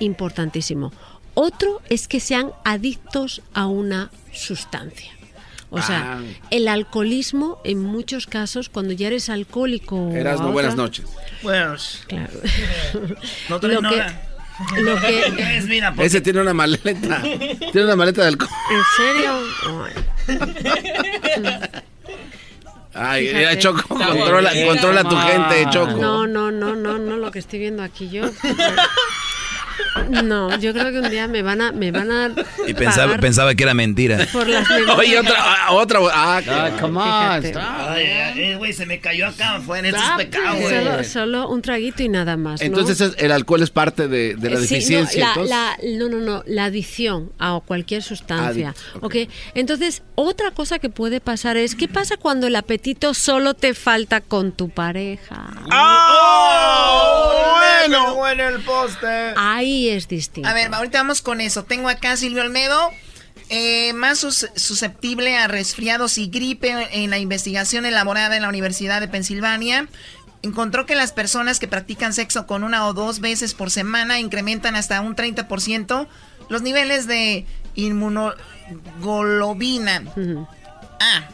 [0.00, 0.90] Importantísimo.
[1.34, 5.17] Otro es que sean adictos a una sustancia.
[5.70, 6.22] O sea, Ah.
[6.50, 10.10] el alcoholismo en muchos casos, cuando ya eres alcohólico...
[10.14, 11.04] Eras no buenas noches.
[11.42, 12.04] Pues.
[12.06, 12.32] Claro.
[13.50, 13.90] No te Lo que- no.
[14.80, 17.20] lo que- Es, mira, porque- Ese tiene una maleta.
[17.22, 18.48] tiene una maleta de alcohol.
[18.70, 20.48] ¿En serio?
[22.94, 25.92] Ay, mira, Choco, controla, controla tu gente, Choco.
[25.98, 28.24] No, no, no, no, no, lo que estoy viendo aquí yo.
[30.24, 32.30] No, yo creo que un día me van a, me van a
[32.66, 34.26] Y pensaba, pagar pensaba que era mentira.
[34.32, 34.66] por las.
[34.96, 36.00] Oye, otra, ah, otra.
[36.12, 37.56] Ah, Ah, come on.
[37.58, 40.60] Ay, ay, güey, se me cayó acá, fue en estos pecados.
[40.62, 42.60] Solo, solo un traguito y nada más.
[42.60, 42.66] ¿no?
[42.66, 45.34] Entonces es- el alcohol es parte de, de la Eh, sí, deficiencia.
[45.36, 45.90] no, la, entonces.
[45.92, 48.74] la- no, no, no, la adicción a cualquier sustancia.
[48.94, 49.30] Adic- ¿ok?
[49.54, 54.20] Entonces, otra cosa que puede pasar es, ¿qué pasa cuando el apetito solo te falta
[54.20, 55.50] con tu pareja?
[55.72, 57.34] ¡Oh!
[57.88, 59.32] Bueno, bueno el poste.
[59.68, 60.48] Ahí es distinto.
[60.48, 61.64] A ver, ahorita vamos con eso.
[61.64, 62.90] Tengo acá a Silvio Olmedo,
[63.50, 69.00] eh, más sus- susceptible a resfriados y gripe en la investigación elaborada en la Universidad
[69.00, 69.88] de Pensilvania.
[70.42, 74.76] Encontró que las personas que practican sexo con una o dos veces por semana incrementan
[74.76, 76.06] hasta un 30%
[76.48, 80.02] los niveles de inmunoglobina.
[81.00, 81.28] Ah,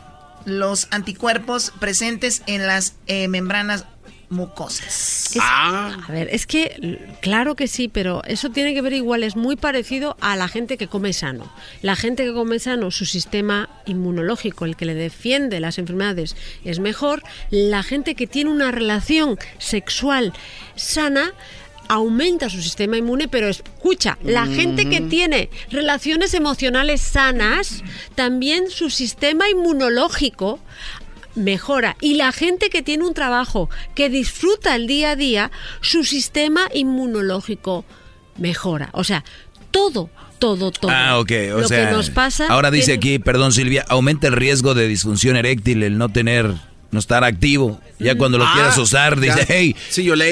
[0.45, 3.85] los anticuerpos presentes en las eh, membranas
[4.35, 5.31] mucosas.
[5.35, 9.37] Es- A ver, es que claro que sí, pero eso tiene que ver igual, es
[9.37, 11.51] muy parecido a la gente que come sano.
[11.83, 16.79] La gente que come sano, su sistema inmunológico, el que le defiende las enfermedades, es
[16.79, 17.23] mejor.
[17.51, 20.33] La gente que tiene una relación sexual
[20.77, 21.33] sana
[21.87, 27.83] aumenta su sistema inmune, pero escucha, la gente que tiene relaciones emocionales sanas,
[28.15, 30.61] también su sistema inmunológico
[31.35, 31.97] mejora.
[32.01, 36.69] Y la gente que tiene un trabajo que disfruta el día a día, su sistema
[36.75, 37.85] inmunológico
[38.39, 38.91] mejora.
[38.93, 39.25] O sea,
[39.71, 40.91] todo, todo, todo.
[40.91, 41.31] Ah, ok.
[41.55, 42.47] O Lo sea, que nos pasa.
[42.49, 46.53] ahora dice tiene- aquí, perdón Silvia, aumenta el riesgo de disfunción eréctil el no tener,
[46.91, 47.81] no estar activo.
[47.99, 49.47] Ya cuando lo Ah, quieras usar, dice, ya.
[49.49, 49.75] hey,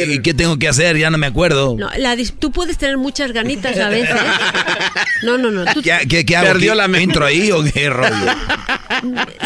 [0.09, 0.97] ¿y qué tengo que hacer?
[0.99, 1.75] Ya no me acuerdo.
[1.79, 4.15] No, la dis- tú puedes tener muchas ganitas a veces.
[5.23, 5.65] No, no, no.
[5.73, 6.49] tú- ¿Qué, qué, qué hago?
[6.49, 6.99] Perdió ¿Qué- la.
[6.99, 8.11] ¿Entro ahí o qué rollo?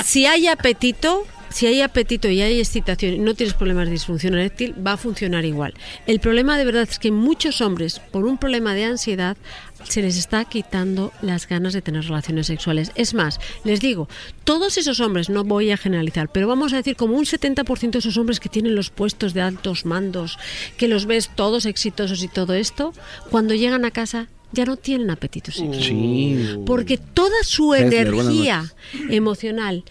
[0.04, 4.34] si hay apetito, si hay apetito y hay excitación y no tienes problemas de disfunción
[4.34, 5.74] eréctil, va a funcionar igual.
[6.06, 9.36] El problema de verdad es que muchos hombres, por un problema de ansiedad,
[9.84, 12.92] se les está quitando las ganas de tener relaciones sexuales.
[12.94, 14.08] Es más, les digo,
[14.44, 17.98] todos esos hombres, no voy a generalizar, pero vamos a decir como un 70% de
[17.98, 20.38] esos hombres que tienen los puestos de altos mandos,
[20.76, 22.92] que los ves todos exitosos y todo esto,
[23.30, 26.62] cuando llegan a casa ya no tienen apetito sexual.
[26.64, 28.72] Porque toda su energía
[29.10, 29.84] emocional,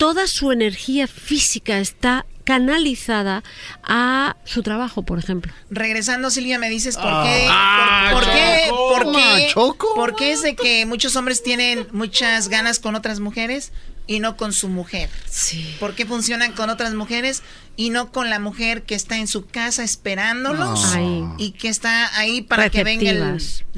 [0.00, 3.44] toda su energía física está canalizada
[3.84, 5.52] a su trabajo, por ejemplo.
[5.68, 7.22] Regresando, Silvia, me dices por Ah.
[7.24, 7.46] qué.
[7.50, 9.94] Ah, por, por qué, por qué- Choco.
[9.94, 13.72] por qué es de que muchos hombres tienen muchas ganas con otras mujeres
[14.10, 15.08] y no con su mujer?
[15.26, 15.76] Sí.
[15.78, 17.44] ¿Por qué funcionan con otras mujeres
[17.76, 20.84] y no con la mujer que está en su casa esperándolos?
[20.96, 21.22] Ay.
[21.38, 23.22] Y que está ahí para que venga el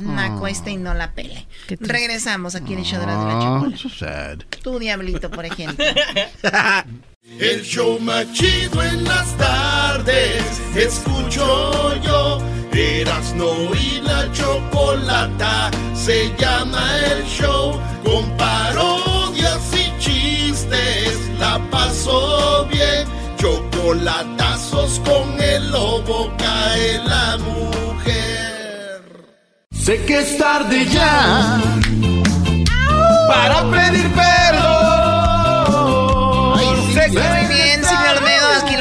[0.09, 0.41] Ah.
[0.49, 1.47] este y no la pele.
[1.81, 4.39] Regresamos aquí en el show de la, de la Ah, so sad.
[4.63, 5.85] Tú, Diablito, por ejemplo.
[7.39, 10.43] El show más chido en las tardes,
[10.75, 12.39] escucho yo.
[12.73, 17.79] Erasno y la chocolata, se llama el show.
[18.03, 18.37] Con
[21.53, 23.07] la paso bien.
[23.37, 29.03] Chocolatazos con el lobo, cae la mujer.
[29.73, 31.61] Sé que es tarde ya
[33.29, 34.73] para pedir perdón.
[36.95, 37.81] Sé que- Muy bien,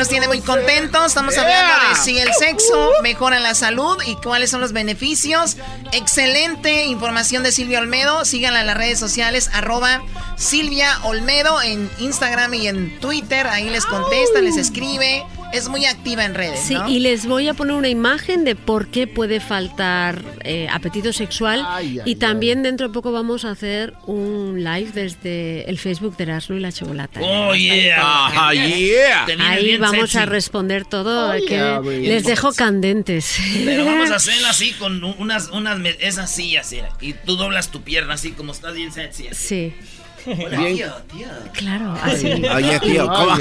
[0.02, 1.06] nos tiene muy contentos.
[1.06, 5.58] Estamos hablando de si el sexo mejora la salud y cuáles son los beneficios.
[5.92, 8.26] Excelente información de Silvia Olmedo.
[8.26, 10.02] Síganla en las redes sociales, arroba
[10.38, 13.46] Silvia Olmedo en Instagram y en Twitter.
[13.46, 15.24] Ahí les contesta, les escribe.
[15.54, 16.88] Es muy activa en redes, Sí, ¿no?
[16.90, 21.66] y les voy a poner una imagen de por qué puede faltar eh, apetito sexual.
[22.06, 26.56] y también dentro de poco vamos a hacer un live desde el Facebook de Erasmo
[26.56, 27.20] y la Chocolata.
[27.22, 27.98] Oh, yeah.
[28.02, 29.26] Ah, yeah.
[29.40, 30.18] Ahí vamos sexy.
[30.20, 31.30] a responder todo.
[31.32, 33.38] Oh, que yeah, les dejo candentes.
[33.66, 36.90] Pero vamos a hacerlo así con unas, unas, esas sillas, mira.
[37.02, 39.28] Y tú doblas tu pierna así como estás bien sexy.
[39.28, 39.48] así.
[39.48, 39.74] Sí.
[40.26, 40.76] Hola, Bien.
[40.76, 41.28] tío, tío.
[41.54, 42.28] Claro, así.
[42.32, 43.36] Oye, tío, ¿cómo?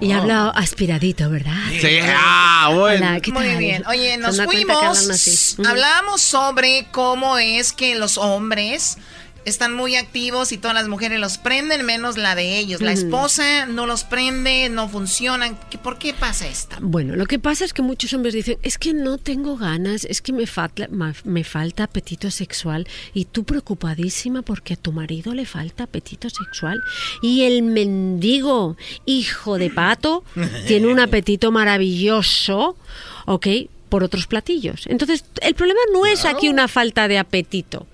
[0.00, 1.54] Y habla aspiradito, ¿verdad?
[1.80, 3.06] Sí, ah, bueno.
[3.06, 3.56] Hola, ¿qué Muy tal?
[3.58, 3.84] bien.
[3.86, 5.58] Oye, ¿Se nos fuimos.
[5.66, 8.98] Hablábamos sobre cómo es que los hombres
[9.44, 12.80] están muy activos y todas las mujeres los prenden, menos la de ellos.
[12.80, 15.58] La esposa no los prende, no funcionan.
[15.70, 16.76] ¿Qué- ¿Por qué pasa esto?
[16.80, 20.22] Bueno, lo que pasa es que muchos hombres dicen, es que no tengo ganas, es
[20.22, 25.34] que me falta, ma- me falta apetito sexual y tú preocupadísima porque a tu marido
[25.34, 26.80] le falta apetito sexual
[27.22, 30.24] y el mendigo hijo de pato
[30.66, 32.76] tiene un apetito maravilloso,
[33.26, 33.46] ¿ok?
[33.88, 34.86] Por otros platillos.
[34.86, 37.86] Entonces, el problema no es aquí una falta de apetito.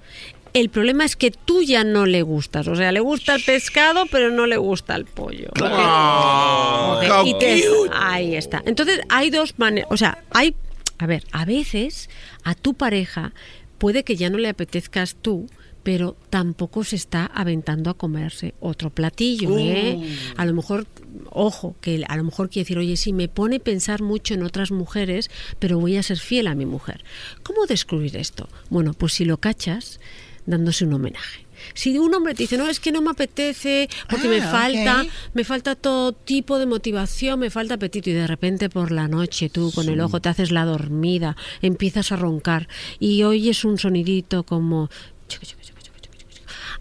[0.54, 2.66] El problema es que tú ya no le gustas.
[2.68, 5.48] O sea, le gusta el pescado, pero no le gusta el pollo.
[5.60, 8.62] Oh, y te- ahí está.
[8.66, 9.88] Entonces, hay dos maneras.
[9.92, 10.54] O sea, hay.
[10.98, 12.10] A ver, a veces
[12.42, 13.32] a tu pareja
[13.78, 15.46] puede que ya no le apetezcas tú,
[15.84, 19.56] pero tampoco se está aventando a comerse otro platillo.
[19.58, 20.00] ¿eh?
[20.36, 20.86] A lo mejor,
[21.30, 24.72] ojo, que a lo mejor quiere decir, oye, sí, me pone pensar mucho en otras
[24.72, 27.04] mujeres, pero voy a ser fiel a mi mujer.
[27.44, 28.48] ¿Cómo descubrir esto?
[28.68, 30.00] Bueno, pues si lo cachas,
[30.48, 31.46] dándose un homenaje.
[31.74, 35.04] Si un hombre te dice, no, es que no me apetece, porque me Ah, falta,
[35.34, 39.50] me falta todo tipo de motivación, me falta apetito y de repente por la noche
[39.50, 42.68] tú con el ojo te haces la dormida, empiezas a roncar
[42.98, 44.88] y oyes un sonidito como...
[45.28, 45.57] chuc, chuc.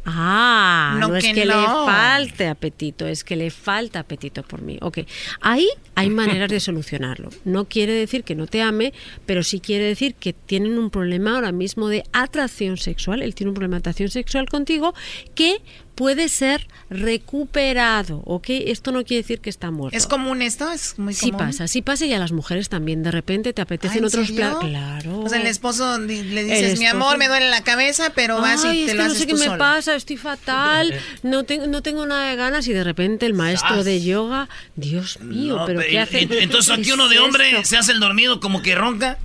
[0.09, 4.61] Ah, No no, es que que le falte apetito, es que le falta apetito por
[4.61, 4.77] mí.
[4.81, 4.99] Ok,
[5.41, 7.29] ahí hay maneras de solucionarlo.
[7.43, 8.93] No quiere decir que no te ame,
[9.25, 13.21] pero sí quiere decir que tienen un problema ahora mismo de atracción sexual.
[13.21, 14.93] Él tiene un problema de atracción sexual contigo
[15.35, 15.57] que
[15.97, 18.45] puede ser recuperado, ¿ok?
[18.49, 19.97] Esto no quiere decir que está muerto.
[19.97, 20.71] ¿Es común esto?
[20.71, 21.47] ¿Es muy Sí común?
[21.47, 23.01] pasa, sí pasa y a las mujeres también.
[23.01, 24.63] De repente te Ah, apetecen ¿en otros platos.
[24.69, 25.21] Claro.
[25.21, 28.79] O sea, el esposo le dices, mi amor, me duele la cabeza, pero vas Ay,
[28.79, 30.93] y es te que lo no haces sé qué me pasa, estoy fatal,
[31.23, 35.19] no, tengo no tengo nada de ganas y de repente el maestro de yoga, Dios
[35.21, 36.21] mío, No, pero pe- ¿qué y- hace?
[36.43, 37.63] entonces ¿Qué aquí es uno de hombre esto?
[37.65, 39.17] se hace el dormido como que ronca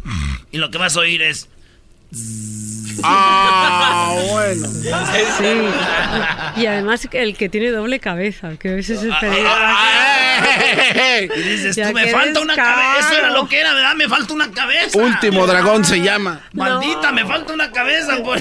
[0.50, 1.48] y lo que vas a oír es...
[3.02, 4.68] Ah, bueno.
[4.68, 5.44] Sí.
[6.62, 9.50] Y además el que tiene doble cabeza, que a veces es peligro.
[11.34, 13.94] Y dices, Ya tú me falta una cabeza, eso era lo que era, ¿verdad?
[13.94, 14.98] Me falta una cabeza.
[14.98, 16.42] Último dragón se llama.
[16.52, 18.22] Maldita, me falta una cabeza.
[18.22, 18.38] Por...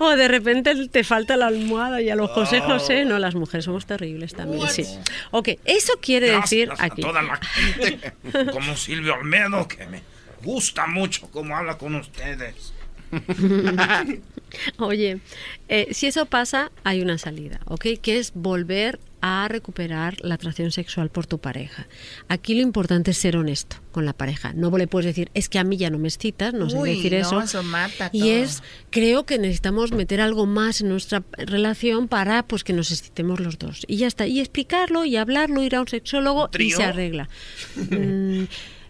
[0.00, 3.66] O de repente te falta la almohada y a los José José, no, las mujeres
[3.66, 4.86] somos terribles también, sí.
[5.32, 7.02] Ok, eso quiere decir Gracias a aquí.
[7.02, 8.14] toda la gente,
[8.52, 10.00] como Silvio Olmedo, que me
[10.46, 12.72] gusta mucho cómo habla con ustedes.
[14.78, 15.20] Oye,
[15.68, 17.86] eh, si eso pasa, hay una salida, ¿ok?
[18.00, 21.88] Que es volver a recuperar la atracción sexual por tu pareja.
[22.28, 24.52] Aquí lo importante es ser honesto con la pareja.
[24.54, 26.96] No le puedes decir, es que a mí ya no me excitas, no sé Uy,
[26.96, 27.40] decir no, eso.
[27.42, 28.30] eso mata y todo.
[28.30, 33.40] es, creo que necesitamos meter algo más en nuestra relación para pues que nos excitemos
[33.40, 33.84] los dos.
[33.88, 34.26] Y ya está.
[34.26, 36.76] Y explicarlo y hablarlo, ir a un sexólogo y trío?
[36.76, 37.28] se arregla.
[37.76, 38.44] Mm,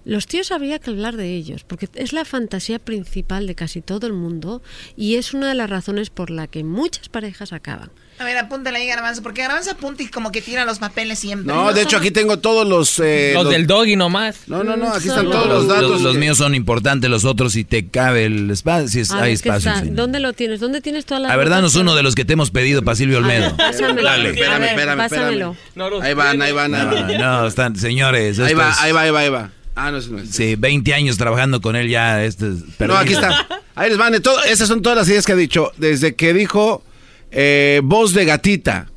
[0.06, 4.06] los tíos habría que hablar de ellos, porque es la fantasía principal de casi todo
[4.06, 4.62] el mundo
[4.96, 7.90] y es una de las razones por la que muchas parejas acaban.
[8.18, 11.52] A ver, apúntale ahí, Garbanzo, porque Garbanzo apunta y como que tira los papeles siempre.
[11.52, 12.98] No, de hecho aquí tengo todos los...
[12.98, 14.38] eh, Los del doggy nomás.
[14.46, 15.90] No, no, no, aquí están todos los datos.
[15.90, 19.16] Los, los míos son importantes, los otros si te cabe el espacio, si es- A
[19.22, 19.70] hay ver, ¿qué espacio.
[19.70, 19.82] está?
[19.84, 19.90] sí.
[19.90, 20.60] ¿Dónde lo tienes?
[20.60, 21.74] ¿Dónde tienes todas las La verdad no notas?
[21.74, 23.54] es uno de los que te hemos pedido para Silvio Olmedo.
[23.56, 24.02] Pásamelo.
[24.08, 24.30] Dale.
[24.30, 25.56] Espérame, A ver, espérame, pásamelo.
[25.68, 26.02] espérame.
[26.02, 27.18] Ahí van, ahí van, ahí No, van.
[27.18, 28.38] no, están, señores.
[28.38, 29.50] Ahí va, es- ahí va, ahí va, ahí va.
[29.76, 30.30] Ah, no, no es.
[30.30, 32.24] Sí, 20 años trabajando con él ya.
[32.24, 33.46] Este, es No, aquí está.
[33.74, 34.12] Ahí les van.
[34.12, 35.70] de todo- esas son todas las ideas que ha dicho.
[35.76, 36.82] Desde que dijo
[37.30, 38.88] eh, voz de gatita.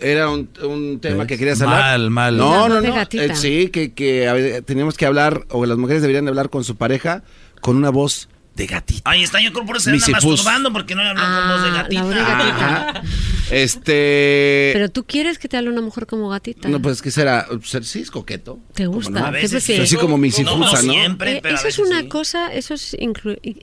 [0.00, 1.80] Era un, un tema que querías hablar.
[1.80, 2.36] Mal, mal.
[2.36, 2.94] No, no, no.
[2.94, 3.24] gatita.
[3.24, 6.48] Eh, sí, que, que a ver, teníamos que hablar, o las mujeres deberían de hablar
[6.50, 7.22] con su pareja
[7.60, 9.10] con una voz de gatita.
[9.10, 10.24] Ahí está, yo creo por eso se anda Misifus.
[10.32, 12.00] masturbando porque no le hablan con voz de Ah, gatita.
[12.02, 13.02] la voz de gatita.
[13.50, 14.70] Este.
[14.74, 16.68] Pero tú quieres que te hable una mujer como gatita.
[16.68, 17.46] No, pues que será.
[17.64, 18.58] Ser, sí, es coqueto.
[18.74, 19.10] ¿Te ¿Cómo gusta?
[19.10, 19.26] no?
[19.26, 19.88] A ¿Qué veces prefieres?
[19.88, 22.08] Así como mis No, no siempre, Eh, pero eso es una sí.
[22.08, 22.96] cosa, eso es,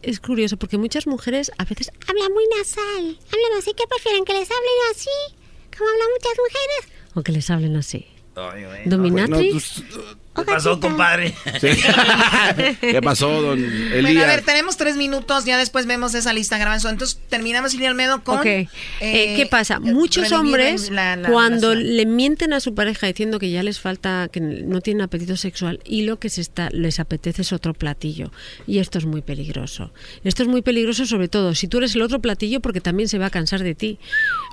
[0.02, 4.26] es curioso, porque muchas mujeres a veces hablan muy nasal, hablan así, ¿qué prefieren?
[4.26, 5.10] ¿Que les hablen así?
[5.78, 7.00] Como hablan muchas mujeres.
[7.16, 8.06] O que les hablen así.
[8.86, 9.78] ¿Dominatrix?
[9.80, 11.34] No, pues, ¿Qué pasó, compadre?
[11.60, 11.68] sí.
[12.82, 14.02] ¿Qué pasó, don Elías?
[14.02, 16.90] Bueno, a ver, tenemos tres minutos, ya después vemos esa lista, Garbanzo.
[16.90, 18.40] Entonces, terminamos Silvia Almedo con...
[18.40, 18.46] Ok.
[18.46, 18.68] Eh,
[19.02, 19.80] ¿Qué pasa?
[19.80, 24.30] Muchos hombres, la- la cuando le mienten a su pareja diciendo que ya les falta,
[24.32, 28.32] que no tienen apetito sexual y lo que se está, les apetece es otro platillo.
[28.68, 29.92] Y esto es muy peligroso.
[30.24, 33.18] Esto es muy peligroso, sobre todo si tú eres el otro platillo, porque también se
[33.20, 34.00] va a cansar de ti.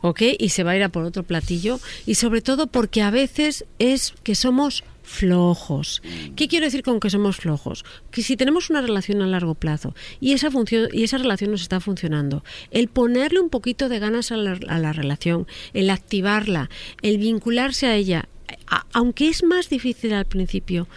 [0.02, 0.22] ¿Ok?
[0.38, 1.80] Y se va a ir a por otro platillo.
[2.06, 6.02] Y sobre todo porque a veces es que somos flojos.
[6.34, 7.84] ¿Qué quiero decir con que somos flojos?
[8.10, 11.62] Que si tenemos una relación a largo plazo y esa función y esa relación nos
[11.62, 16.68] está funcionando, el ponerle un poquito de ganas a la, a la relación, el activarla,
[17.02, 18.28] el vincularse a ella
[18.68, 20.88] a- aunque es más difícil al principio,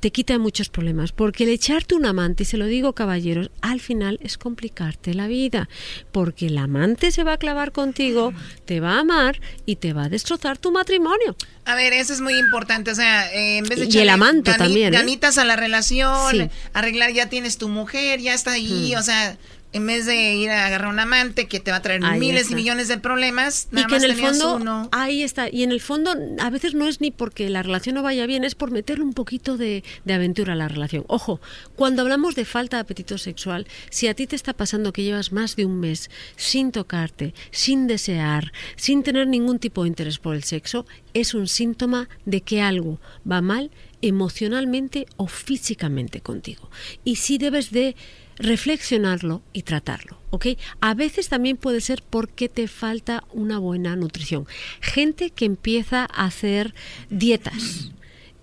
[0.00, 1.12] te quita muchos problemas.
[1.12, 5.26] Porque el echarte un amante, y se lo digo caballeros, al final es complicarte la
[5.26, 5.68] vida.
[6.12, 8.32] Porque el amante se va a clavar contigo,
[8.64, 11.36] te va a amar y te va a destrozar tu matrimonio.
[11.64, 12.90] A ver, eso es muy importante.
[12.92, 14.96] O sea, eh, en vez de Y el amante también, ¿eh?
[14.98, 16.48] ganitas a la relación, Sí.
[16.72, 18.92] arreglar, ya tienes tu mujer, ya está ahí.
[18.94, 18.98] Mm.
[18.98, 19.36] O sea,
[19.76, 22.42] en vez de ir a agarrar un amante que te va a traer Ahí miles
[22.42, 22.52] está.
[22.52, 24.88] y millones de problemas, y nada que en más el tenías fondo uno.
[24.92, 28.02] ahí está y en el fondo a veces no es ni porque la relación no
[28.02, 31.40] vaya bien es por meterle un poquito de, de aventura a la relación ojo
[31.76, 35.32] cuando hablamos de falta de apetito sexual si a ti te está pasando que llevas
[35.32, 40.34] más de un mes sin tocarte sin desear sin tener ningún tipo de interés por
[40.34, 42.98] el sexo es un síntoma de que algo
[43.30, 43.70] va mal
[44.02, 46.70] emocionalmente o físicamente contigo
[47.04, 47.94] y sí debes de
[48.38, 50.46] reflexionarlo y tratarlo, ¿ok?
[50.80, 54.46] A veces también puede ser porque te falta una buena nutrición.
[54.80, 56.74] Gente que empieza a hacer
[57.10, 57.92] dietas,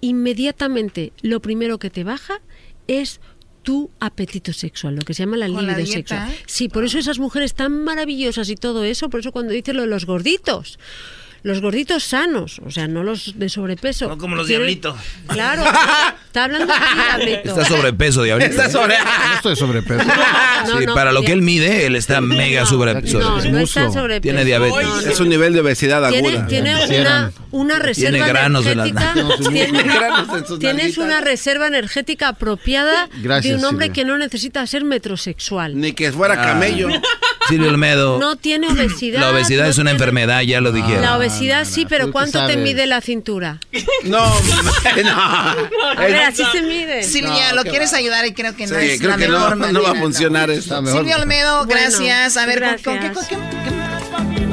[0.01, 2.41] inmediatamente lo primero que te baja
[2.87, 3.21] es
[3.63, 6.35] tu apetito sexual, lo que se llama la libido sexual.
[6.45, 9.81] Sí, por eso esas mujeres tan maravillosas y todo eso, por eso cuando dice lo
[9.83, 10.77] de los gorditos,
[11.43, 14.07] los gorditos sanos, o sea, no los de sobrepeso.
[14.07, 14.95] No como los Tienen- diablitos.
[15.27, 15.63] Claro,
[16.25, 16.83] está hablando aquí,
[17.25, 17.49] diablito.
[17.49, 18.49] Está sobrepeso, diablito.
[18.51, 20.03] Está sobre- No estoy sobrepeso.
[20.67, 23.91] No, sí, no, para lo que él mide, él está mega sobre, No, no está
[23.91, 24.21] sobrepeso.
[24.21, 24.83] Tiene diabetes.
[24.87, 25.07] No, no.
[25.07, 26.47] Es un nivel de obesidad Tiene, aguda.
[26.47, 27.33] tiene una, Quisieran.
[27.51, 29.49] una reserva Tiene granos en las energética.
[29.49, 34.01] tiene- granos en sus tienes una reserva energética apropiada Gracias, de un hombre Silvia.
[34.03, 35.77] que no necesita ser metrosexual.
[35.77, 36.87] Ni que fuera camello.
[37.47, 38.19] Silvio Olmedo.
[38.19, 39.19] No tiene obesidad.
[39.21, 41.01] la obesidad no es una tiene- enfermedad, ya lo dijeron.
[41.01, 43.57] La obesidad sí, pero ¿tú qué ¿cuánto te mide la cintura?
[44.03, 44.25] No,
[45.03, 45.21] no.
[45.21, 45.55] A
[45.97, 47.03] ver, así se mide.
[47.03, 47.97] Silvia, lo qué quieres va.
[47.97, 49.95] ayudar y creo que no Sí, es creo la que mejor no, no va a
[49.95, 50.99] funcionar mejor.
[50.99, 52.37] Silvia Olmedo, Bueno, gracias.
[52.37, 53.27] A ver, ¿con- ¿con, qué, gracias.
[53.27, 54.43] con qué-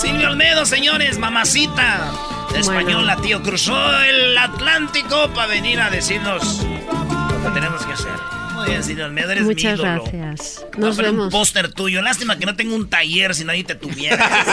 [0.00, 2.12] Silvio Olmedo, señores, mamacita.
[2.56, 8.12] Española, tío, cruzó el Atlántico para venir a decirnos lo que tenemos que hacer.
[8.58, 10.02] Muy bien, Silvio Olmedo, eres mi Muchas ídolo.
[10.04, 10.64] gracias.
[10.76, 11.32] Nos poner un vemos.
[11.32, 12.02] póster tuyo.
[12.02, 14.28] Lástima que no tengo un taller si nadie te tuviera.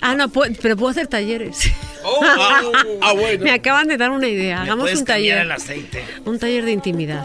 [0.00, 1.70] Ah, no, pero puedo hacer talleres.
[2.04, 2.62] ah,
[3.02, 3.42] ah, bueno.
[3.44, 4.62] Me acaban de dar una idea.
[4.62, 5.38] Hagamos un taller.
[5.38, 6.04] el aceite.
[6.24, 7.24] Un taller de intimidad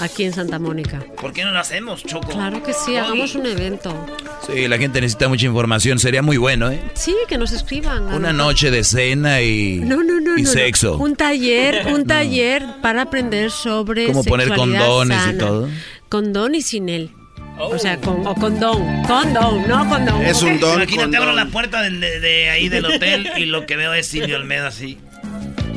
[0.00, 1.00] aquí en Santa Mónica.
[1.20, 2.28] ¿Por qué no lo hacemos, Choco?
[2.28, 4.06] Claro que sí, hagamos un evento.
[4.46, 5.98] Sí, la gente necesita mucha información.
[5.98, 6.80] Sería muy bueno, ¿eh?
[6.94, 8.12] Sí, que nos escriban.
[8.12, 10.52] Una noche de cena y, No, no, no, y no, no.
[10.52, 10.96] sexo.
[10.98, 15.38] Un taller, un taller para aprender sobre Cómo poner condones y sana.
[15.52, 15.68] Todo.
[16.08, 17.10] Condón y sin él.
[17.58, 19.02] O sea, con, o condón.
[19.06, 20.22] Condón, no condón.
[20.22, 20.82] Es un don.
[20.82, 21.36] Imagínate, con abro don.
[21.36, 24.98] la puerta de, de ahí del hotel y lo que veo es Silvio Olmedo así.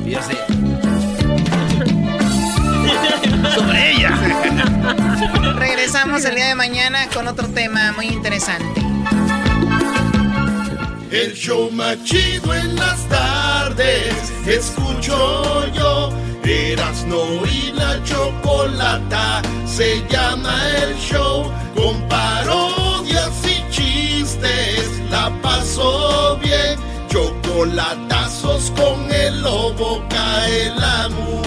[0.06, 0.36] Y yo así.
[3.56, 4.12] Sobre ella.
[5.58, 8.82] Regresamos el día de mañana con otro tema muy interesante.
[11.12, 14.34] El show más chido en las tardes.
[14.48, 16.25] Escucho yo.
[16.46, 19.42] Erasno y la chocolata.
[19.66, 21.52] Se llama el show.
[21.76, 25.02] Con parodias y chistes.
[25.10, 26.80] La paso bien.
[27.10, 30.04] Chocolatazos con el lobo.
[30.10, 31.45] Cae la mugre.